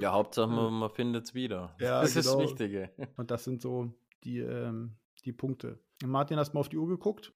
ja, 0.00 0.12
Hauptsache 0.12 0.48
man, 0.50 0.72
man 0.72 0.90
findet 0.90 1.24
es 1.26 1.34
wieder. 1.34 1.76
Ja, 1.78 2.00
das 2.00 2.14
genau. 2.14 2.20
ist 2.20 2.26
das 2.26 2.26
genau. 2.26 2.38
Wichtige. 2.42 2.90
Und 3.18 3.30
das 3.30 3.44
sind 3.44 3.60
so 3.60 3.92
die, 4.24 4.38
ähm, 4.38 4.96
die 5.26 5.32
Punkte. 5.32 5.78
Martin, 6.02 6.38
hast 6.38 6.52
du 6.52 6.54
mal 6.54 6.60
auf 6.60 6.70
die 6.70 6.78
Uhr 6.78 6.88
geguckt? 6.88 7.32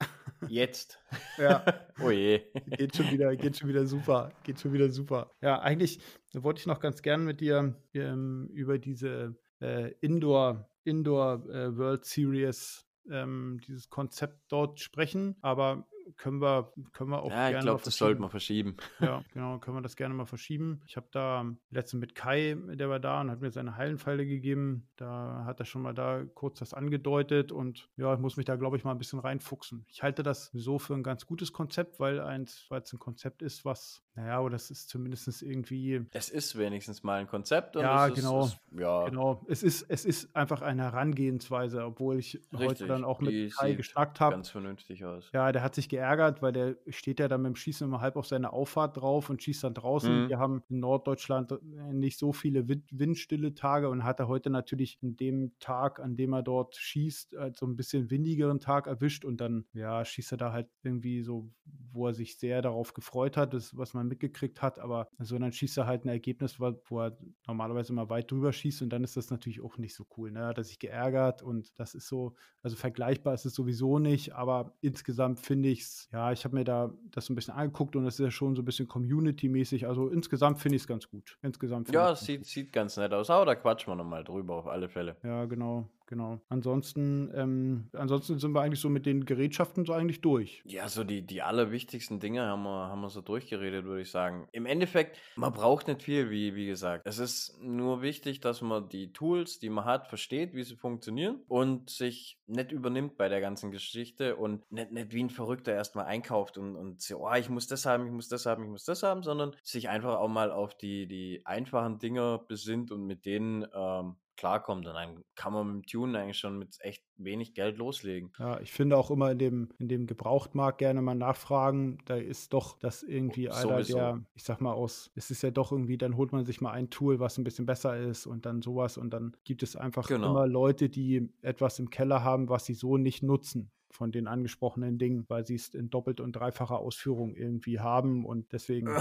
Jetzt. 0.48 0.98
ja. 1.38 1.64
Oh 2.02 2.10
je. 2.10 2.42
Geht 2.66 2.96
schon 2.96 3.10
wieder, 3.10 3.34
geht 3.36 3.56
schon 3.56 3.68
wieder 3.68 3.86
super. 3.86 4.32
Geht 4.42 4.60
schon 4.60 4.72
wieder 4.72 4.90
super. 4.90 5.30
Ja, 5.40 5.60
eigentlich 5.60 6.00
wollte 6.32 6.60
ich 6.60 6.66
noch 6.66 6.80
ganz 6.80 7.02
gern 7.02 7.24
mit 7.24 7.40
dir 7.40 7.74
ähm, 7.94 8.48
über 8.52 8.78
diese 8.78 9.36
äh, 9.60 9.92
Indoor, 10.00 10.68
Indoor 10.84 11.44
äh, 11.48 11.76
World 11.76 12.04
Series, 12.04 12.86
ähm, 13.10 13.60
dieses 13.66 13.88
Konzept 13.88 14.40
dort 14.48 14.80
sprechen. 14.80 15.36
Aber 15.40 15.86
können 16.16 16.40
wir, 16.40 16.72
können 16.92 17.10
wir 17.10 17.22
auch 17.22 17.30
ja, 17.30 17.48
gerne. 17.48 17.58
ich 17.58 17.62
glaube, 17.62 17.82
das 17.84 17.96
sollten 17.96 18.20
wir 18.20 18.28
verschieben. 18.28 18.76
Ja, 19.00 19.22
genau, 19.32 19.58
können 19.58 19.76
wir 19.76 19.82
das 19.82 19.96
gerne 19.96 20.14
mal 20.14 20.24
verschieben. 20.24 20.80
Ich 20.86 20.96
habe 20.96 21.08
da 21.10 21.44
letztens 21.70 22.00
mit 22.00 22.14
Kai, 22.14 22.56
der 22.74 22.88
war 22.88 23.00
da 23.00 23.20
und 23.20 23.30
hat 23.30 23.40
mir 23.40 23.50
seine 23.50 23.76
Heilenpfeile 23.76 24.26
gegeben. 24.26 24.88
Da 24.96 25.44
hat 25.44 25.60
er 25.60 25.66
schon 25.66 25.82
mal 25.82 25.94
da 25.94 26.24
kurz 26.34 26.58
das 26.60 26.74
angedeutet 26.74 27.52
und 27.52 27.88
ja, 27.96 28.14
ich 28.14 28.20
muss 28.20 28.36
mich 28.36 28.46
da, 28.46 28.56
glaube 28.56 28.76
ich, 28.76 28.84
mal 28.84 28.92
ein 28.92 28.98
bisschen 28.98 29.18
reinfuchsen. 29.18 29.84
Ich 29.88 30.02
halte 30.02 30.22
das 30.22 30.50
so 30.52 30.78
für 30.78 30.94
ein 30.94 31.02
ganz 31.02 31.26
gutes 31.26 31.52
Konzept, 31.52 32.00
weil 32.00 32.20
eins, 32.20 32.66
weil 32.68 32.82
es 32.82 32.92
ein 32.92 32.98
Konzept 32.98 33.42
ist, 33.42 33.64
was, 33.64 34.03
naja, 34.16 34.40
oder 34.40 34.52
das 34.52 34.70
ist 34.70 34.88
zumindest 34.88 35.42
irgendwie. 35.42 36.06
Es 36.12 36.28
ist 36.28 36.56
wenigstens 36.56 37.02
mal 37.02 37.18
ein 37.18 37.26
Konzept. 37.26 37.74
ja, 37.74 38.08
genau. 38.08 38.44
Ist, 38.44 38.60
ja. 38.78 39.06
Genau. 39.06 39.44
Es 39.48 39.64
ist, 39.64 39.86
es 39.88 40.04
ist 40.04 40.34
einfach 40.36 40.62
eine 40.62 40.82
Herangehensweise, 40.82 41.84
obwohl 41.84 42.20
ich 42.20 42.34
Richtig, 42.34 42.60
heute 42.60 42.86
dann 42.86 43.04
auch 43.04 43.20
mit 43.20 43.56
Kai 43.56 43.74
geschnackt 43.74 44.20
habe. 44.20 44.36
Ganz 44.36 44.50
vernünftig 44.50 45.04
aus. 45.04 45.30
Ja, 45.32 45.50
der 45.50 45.64
hat 45.64 45.74
sich 45.74 45.88
geärgert, 45.88 46.42
weil 46.42 46.52
der 46.52 46.76
steht 46.88 47.18
ja 47.18 47.26
dann 47.26 47.42
mit 47.42 47.50
dem 47.50 47.56
Schießen 47.56 47.88
immer 47.88 48.00
halb 48.00 48.14
auf 48.14 48.26
seine 48.26 48.52
Auffahrt 48.52 48.96
drauf 48.96 49.30
und 49.30 49.42
schießt 49.42 49.64
dann 49.64 49.74
draußen. 49.74 50.24
Mhm. 50.24 50.28
Wir 50.28 50.38
haben 50.38 50.62
in 50.68 50.78
Norddeutschland 50.78 51.50
äh, 51.50 51.92
nicht 51.92 52.16
so 52.16 52.32
viele 52.32 52.68
windstille 52.68 53.54
Tage 53.54 53.88
und 53.88 54.04
hat 54.04 54.20
er 54.20 54.28
heute 54.28 54.48
natürlich 54.48 54.98
in 55.02 55.16
dem 55.16 55.58
Tag, 55.58 55.98
an 55.98 56.16
dem 56.16 56.32
er 56.34 56.42
dort 56.44 56.76
schießt, 56.76 57.36
halt 57.36 57.56
so 57.56 57.66
ein 57.66 57.74
bisschen 57.74 58.10
windigeren 58.10 58.60
Tag 58.60 58.86
erwischt 58.86 59.24
und 59.24 59.40
dann, 59.40 59.64
ja, 59.72 60.04
schießt 60.04 60.32
er 60.32 60.38
da 60.38 60.52
halt 60.52 60.68
irgendwie 60.84 61.22
so, 61.22 61.50
wo 61.92 62.06
er 62.06 62.14
sich 62.14 62.38
sehr 62.38 62.62
darauf 62.62 62.94
gefreut 62.94 63.36
hat, 63.36 63.54
das, 63.54 63.76
was 63.76 63.92
man 63.94 64.03
mitgekriegt 64.04 64.62
hat, 64.62 64.78
aber 64.78 65.08
so 65.18 65.38
dann 65.38 65.52
schießt 65.52 65.78
er 65.78 65.86
halt 65.86 66.04
ein 66.04 66.08
Ergebnis, 66.08 66.60
wo 66.60 67.00
er 67.00 67.16
normalerweise 67.46 67.92
immer 67.92 68.08
weit 68.10 68.30
drüber 68.30 68.52
schießt 68.52 68.82
und 68.82 68.90
dann 68.90 69.04
ist 69.04 69.16
das 69.16 69.30
natürlich 69.30 69.62
auch 69.62 69.78
nicht 69.78 69.94
so 69.94 70.06
cool. 70.16 70.30
Ne? 70.30 70.46
Hat 70.46 70.58
er 70.58 70.64
sich 70.64 70.78
geärgert 70.78 71.42
und 71.42 71.78
das 71.78 71.94
ist 71.94 72.08
so, 72.08 72.34
also 72.62 72.76
vergleichbar 72.76 73.34
ist 73.34 73.44
es 73.44 73.54
sowieso 73.54 73.98
nicht, 73.98 74.34
aber 74.34 74.74
insgesamt 74.80 75.40
finde 75.40 75.68
ich 75.68 75.82
es, 75.82 76.08
ja, 76.12 76.32
ich 76.32 76.44
habe 76.44 76.56
mir 76.56 76.64
da 76.64 76.92
das 77.10 77.30
ein 77.30 77.34
bisschen 77.34 77.54
angeguckt 77.54 77.96
und 77.96 78.04
das 78.04 78.14
ist 78.14 78.24
ja 78.24 78.30
schon 78.30 78.54
so 78.54 78.62
ein 78.62 78.64
bisschen 78.64 78.88
Community-mäßig. 78.88 79.86
Also 79.86 80.08
insgesamt 80.08 80.58
finde 80.58 80.76
ich 80.76 80.82
es 80.82 80.88
ganz 80.88 81.08
gut. 81.08 81.38
Insgesamt 81.42 81.90
ja, 81.92 82.12
es 82.12 82.20
sieht, 82.20 82.46
sieht 82.46 82.72
ganz 82.72 82.96
nett 82.96 83.12
aus, 83.12 83.30
aber 83.30 83.46
da 83.46 83.54
quatschen 83.54 83.92
wir 83.92 83.96
nochmal 83.96 84.24
drüber 84.24 84.56
auf 84.56 84.66
alle 84.66 84.88
Fälle. 84.88 85.16
Ja, 85.22 85.44
genau 85.44 85.88
genau. 86.06 86.40
Ansonsten, 86.48 87.30
ähm, 87.34 87.88
ansonsten 87.92 88.38
sind 88.38 88.52
wir 88.52 88.62
eigentlich 88.62 88.80
so 88.80 88.88
mit 88.88 89.06
den 89.06 89.24
Gerätschaften 89.24 89.84
so 89.84 89.92
eigentlich 89.92 90.20
durch. 90.20 90.62
Ja, 90.66 90.88
so 90.88 91.04
die, 91.04 91.26
die 91.26 91.42
allerwichtigsten 91.42 92.20
Dinge 92.20 92.42
haben 92.42 92.62
wir, 92.62 92.88
haben 92.88 93.00
wir 93.00 93.10
so 93.10 93.20
durchgeredet, 93.20 93.84
würde 93.84 94.02
ich 94.02 94.10
sagen. 94.10 94.48
Im 94.52 94.66
Endeffekt, 94.66 95.18
man 95.36 95.52
braucht 95.52 95.88
nicht 95.88 96.02
viel, 96.02 96.30
wie, 96.30 96.54
wie 96.54 96.66
gesagt. 96.66 97.06
Es 97.06 97.18
ist 97.18 97.58
nur 97.60 98.02
wichtig, 98.02 98.40
dass 98.40 98.62
man 98.62 98.88
die 98.88 99.12
Tools, 99.12 99.58
die 99.58 99.70
man 99.70 99.84
hat, 99.84 100.08
versteht, 100.08 100.54
wie 100.54 100.62
sie 100.62 100.76
funktionieren 100.76 101.42
und 101.48 101.90
sich 101.90 102.38
nicht 102.46 102.72
übernimmt 102.72 103.16
bei 103.16 103.28
der 103.28 103.40
ganzen 103.40 103.70
Geschichte 103.70 104.36
und 104.36 104.70
nicht, 104.70 104.92
nicht 104.92 105.12
wie 105.12 105.22
ein 105.22 105.30
Verrückter 105.30 105.72
erstmal 105.72 106.06
einkauft 106.06 106.58
und, 106.58 106.76
und 106.76 107.00
so, 107.00 107.26
oh, 107.26 107.34
ich 107.34 107.48
muss 107.48 107.66
das 107.66 107.86
haben, 107.86 108.06
ich 108.06 108.12
muss 108.12 108.28
das 108.28 108.46
haben, 108.46 108.64
ich 108.64 108.70
muss 108.70 108.84
das 108.84 109.02
haben, 109.02 109.22
sondern 109.22 109.56
sich 109.62 109.88
einfach 109.88 110.18
auch 110.18 110.28
mal 110.28 110.50
auf 110.50 110.76
die, 110.76 111.06
die 111.06 111.42
einfachen 111.44 111.98
Dinge 111.98 112.40
besinnt 112.48 112.90
und 112.90 113.06
mit 113.06 113.24
denen 113.24 113.66
ähm, 113.74 114.16
klarkommt. 114.36 114.86
Und 114.86 114.94
dann 114.94 115.24
kann 115.34 115.52
man 115.52 115.66
mit 115.66 115.74
dem 115.76 115.86
Tune 115.86 116.18
eigentlich 116.18 116.38
schon 116.38 116.58
mit 116.58 116.76
echt 116.80 117.02
wenig 117.16 117.54
Geld 117.54 117.76
loslegen. 117.78 118.32
Ja, 118.38 118.60
ich 118.60 118.72
finde 118.72 118.96
auch 118.96 119.10
immer 119.10 119.30
in 119.30 119.38
dem, 119.38 119.68
in 119.78 119.88
dem 119.88 120.06
Gebrauchtmarkt 120.06 120.78
gerne 120.78 121.02
mal 121.02 121.14
nachfragen. 121.14 121.98
Da 122.06 122.16
ist 122.16 122.52
doch 122.52 122.78
das 122.78 123.02
irgendwie 123.02 123.50
einer, 123.50 123.82
der, 123.82 124.24
ich 124.34 124.44
sag 124.44 124.60
mal, 124.60 124.72
aus, 124.72 125.10
es 125.14 125.30
ist 125.30 125.42
ja 125.42 125.50
doch 125.50 125.72
irgendwie, 125.72 125.98
dann 125.98 126.16
holt 126.16 126.32
man 126.32 126.44
sich 126.44 126.60
mal 126.60 126.72
ein 126.72 126.90
Tool, 126.90 127.20
was 127.20 127.38
ein 127.38 127.44
bisschen 127.44 127.66
besser 127.66 127.96
ist 127.96 128.26
und 128.26 128.46
dann 128.46 128.62
sowas. 128.62 128.98
Und 128.98 129.10
dann 129.10 129.36
gibt 129.44 129.62
es 129.62 129.76
einfach 129.76 130.08
genau. 130.08 130.30
immer 130.30 130.46
Leute, 130.46 130.88
die 130.88 131.28
etwas 131.42 131.78
im 131.78 131.90
Keller 131.90 132.24
haben, 132.24 132.48
was 132.48 132.64
sie 132.64 132.74
so 132.74 132.96
nicht 132.96 133.22
nutzen 133.22 133.70
von 133.94 134.10
den 134.10 134.26
angesprochenen 134.26 134.98
Dingen, 134.98 135.24
weil 135.28 135.46
sie 135.46 135.54
es 135.54 135.68
in 135.68 135.88
doppelt 135.88 136.20
und 136.20 136.32
dreifacher 136.32 136.80
Ausführung 136.80 137.36
irgendwie 137.36 137.78
haben 137.78 138.26
und 138.26 138.52
deswegen 138.52 138.88
äh, 138.88 139.00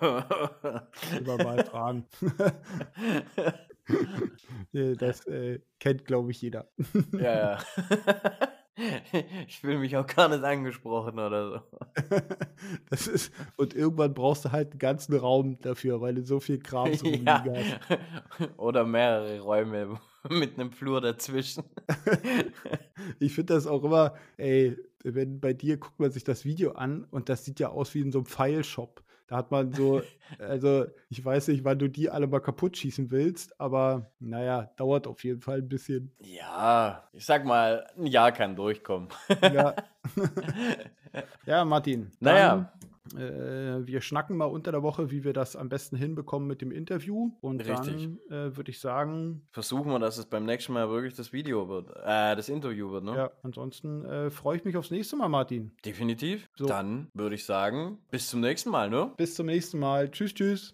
lieber 1.18 1.36
mal 1.36 1.64
fragen. 1.66 2.06
das 4.98 5.26
äh, 5.26 5.60
kennt, 5.78 6.04
glaube 6.04 6.30
ich, 6.30 6.42
jeder. 6.42 6.68
ja, 7.12 7.56
ja. 7.56 7.58
Ich 9.46 9.60
fühle 9.60 9.78
mich 9.78 9.94
auch 9.96 10.06
gar 10.06 10.28
nicht 10.28 10.42
angesprochen 10.42 11.18
oder 11.18 11.50
so. 11.50 11.60
Das 12.88 13.06
ist, 13.06 13.32
und 13.56 13.74
irgendwann 13.74 14.14
brauchst 14.14 14.44
du 14.44 14.52
halt 14.52 14.70
einen 14.70 14.78
ganzen 14.78 15.16
Raum 15.16 15.58
dafür, 15.60 16.00
weil 16.00 16.14
du 16.14 16.24
so 16.24 16.40
viel 16.40 16.58
Kram 16.60 16.92
zu 16.96 17.06
ja. 17.08 17.44
hast. 17.44 18.58
Oder 18.58 18.84
mehrere 18.84 19.40
Räume 19.40 19.98
mit 20.30 20.58
einem 20.58 20.72
Flur 20.72 21.00
dazwischen. 21.00 21.64
Ich 23.18 23.34
finde 23.34 23.54
das 23.54 23.66
auch 23.66 23.84
immer, 23.84 24.14
ey, 24.36 24.76
wenn 25.04 25.40
bei 25.40 25.52
dir 25.52 25.78
guckt 25.78 25.98
man 25.98 26.10
sich 26.10 26.24
das 26.24 26.44
Video 26.44 26.72
an 26.72 27.04
und 27.10 27.28
das 27.28 27.44
sieht 27.44 27.60
ja 27.60 27.68
aus 27.68 27.94
wie 27.94 28.00
in 28.00 28.12
so 28.12 28.20
einem 28.20 28.26
File-Shop. 28.26 29.02
Da 29.30 29.36
hat 29.36 29.52
man 29.52 29.72
so, 29.72 30.02
also 30.40 30.86
ich 31.08 31.24
weiß 31.24 31.48
nicht, 31.48 31.62
wann 31.62 31.78
du 31.78 31.86
die 31.86 32.10
alle 32.10 32.26
mal 32.26 32.40
kaputt 32.40 32.76
schießen 32.76 33.12
willst, 33.12 33.60
aber 33.60 34.10
naja, 34.18 34.72
dauert 34.76 35.06
auf 35.06 35.22
jeden 35.22 35.40
Fall 35.40 35.58
ein 35.58 35.68
bisschen. 35.68 36.12
Ja, 36.18 37.08
ich 37.12 37.24
sag 37.26 37.44
mal, 37.44 37.86
ein 37.96 38.06
Jahr 38.06 38.32
kann 38.32 38.56
durchkommen. 38.56 39.08
Ja, 39.40 39.76
ja 41.46 41.64
Martin. 41.64 42.10
Naja. 42.18 42.72
Äh, 43.16 43.86
wir 43.86 44.00
schnacken 44.00 44.36
mal 44.36 44.46
unter 44.46 44.72
der 44.72 44.82
Woche, 44.82 45.10
wie 45.10 45.24
wir 45.24 45.32
das 45.32 45.56
am 45.56 45.68
besten 45.68 45.96
hinbekommen 45.96 46.46
mit 46.46 46.60
dem 46.60 46.70
Interview. 46.70 47.32
Und 47.40 47.66
Richtig. 47.66 48.18
dann 48.28 48.50
äh, 48.52 48.56
würde 48.56 48.70
ich 48.70 48.80
sagen, 48.80 49.42
Versuchen 49.50 49.90
wir, 49.90 49.98
dass 49.98 50.18
es 50.18 50.26
beim 50.26 50.44
nächsten 50.44 50.72
Mal 50.72 50.88
wirklich 50.90 51.14
das 51.14 51.32
Video 51.32 51.68
wird, 51.68 51.90
äh, 52.04 52.36
das 52.36 52.48
Interview 52.48 52.90
wird, 52.90 53.04
ne? 53.04 53.16
ja, 53.16 53.30
ansonsten 53.42 54.04
äh, 54.04 54.30
freue 54.30 54.56
ich 54.56 54.64
mich 54.64 54.76
aufs 54.76 54.90
nächste 54.90 55.16
Mal, 55.16 55.28
Martin. 55.28 55.72
Definitiv. 55.84 56.48
So. 56.56 56.66
Dann 56.66 57.08
würde 57.14 57.34
ich 57.34 57.44
sagen, 57.44 57.98
bis 58.10 58.28
zum 58.28 58.40
nächsten 58.40 58.70
Mal, 58.70 58.90
ne? 58.90 59.12
Bis 59.16 59.34
zum 59.34 59.46
nächsten 59.46 59.78
Mal. 59.78 60.10
Tschüss, 60.10 60.34
tschüss. 60.34 60.68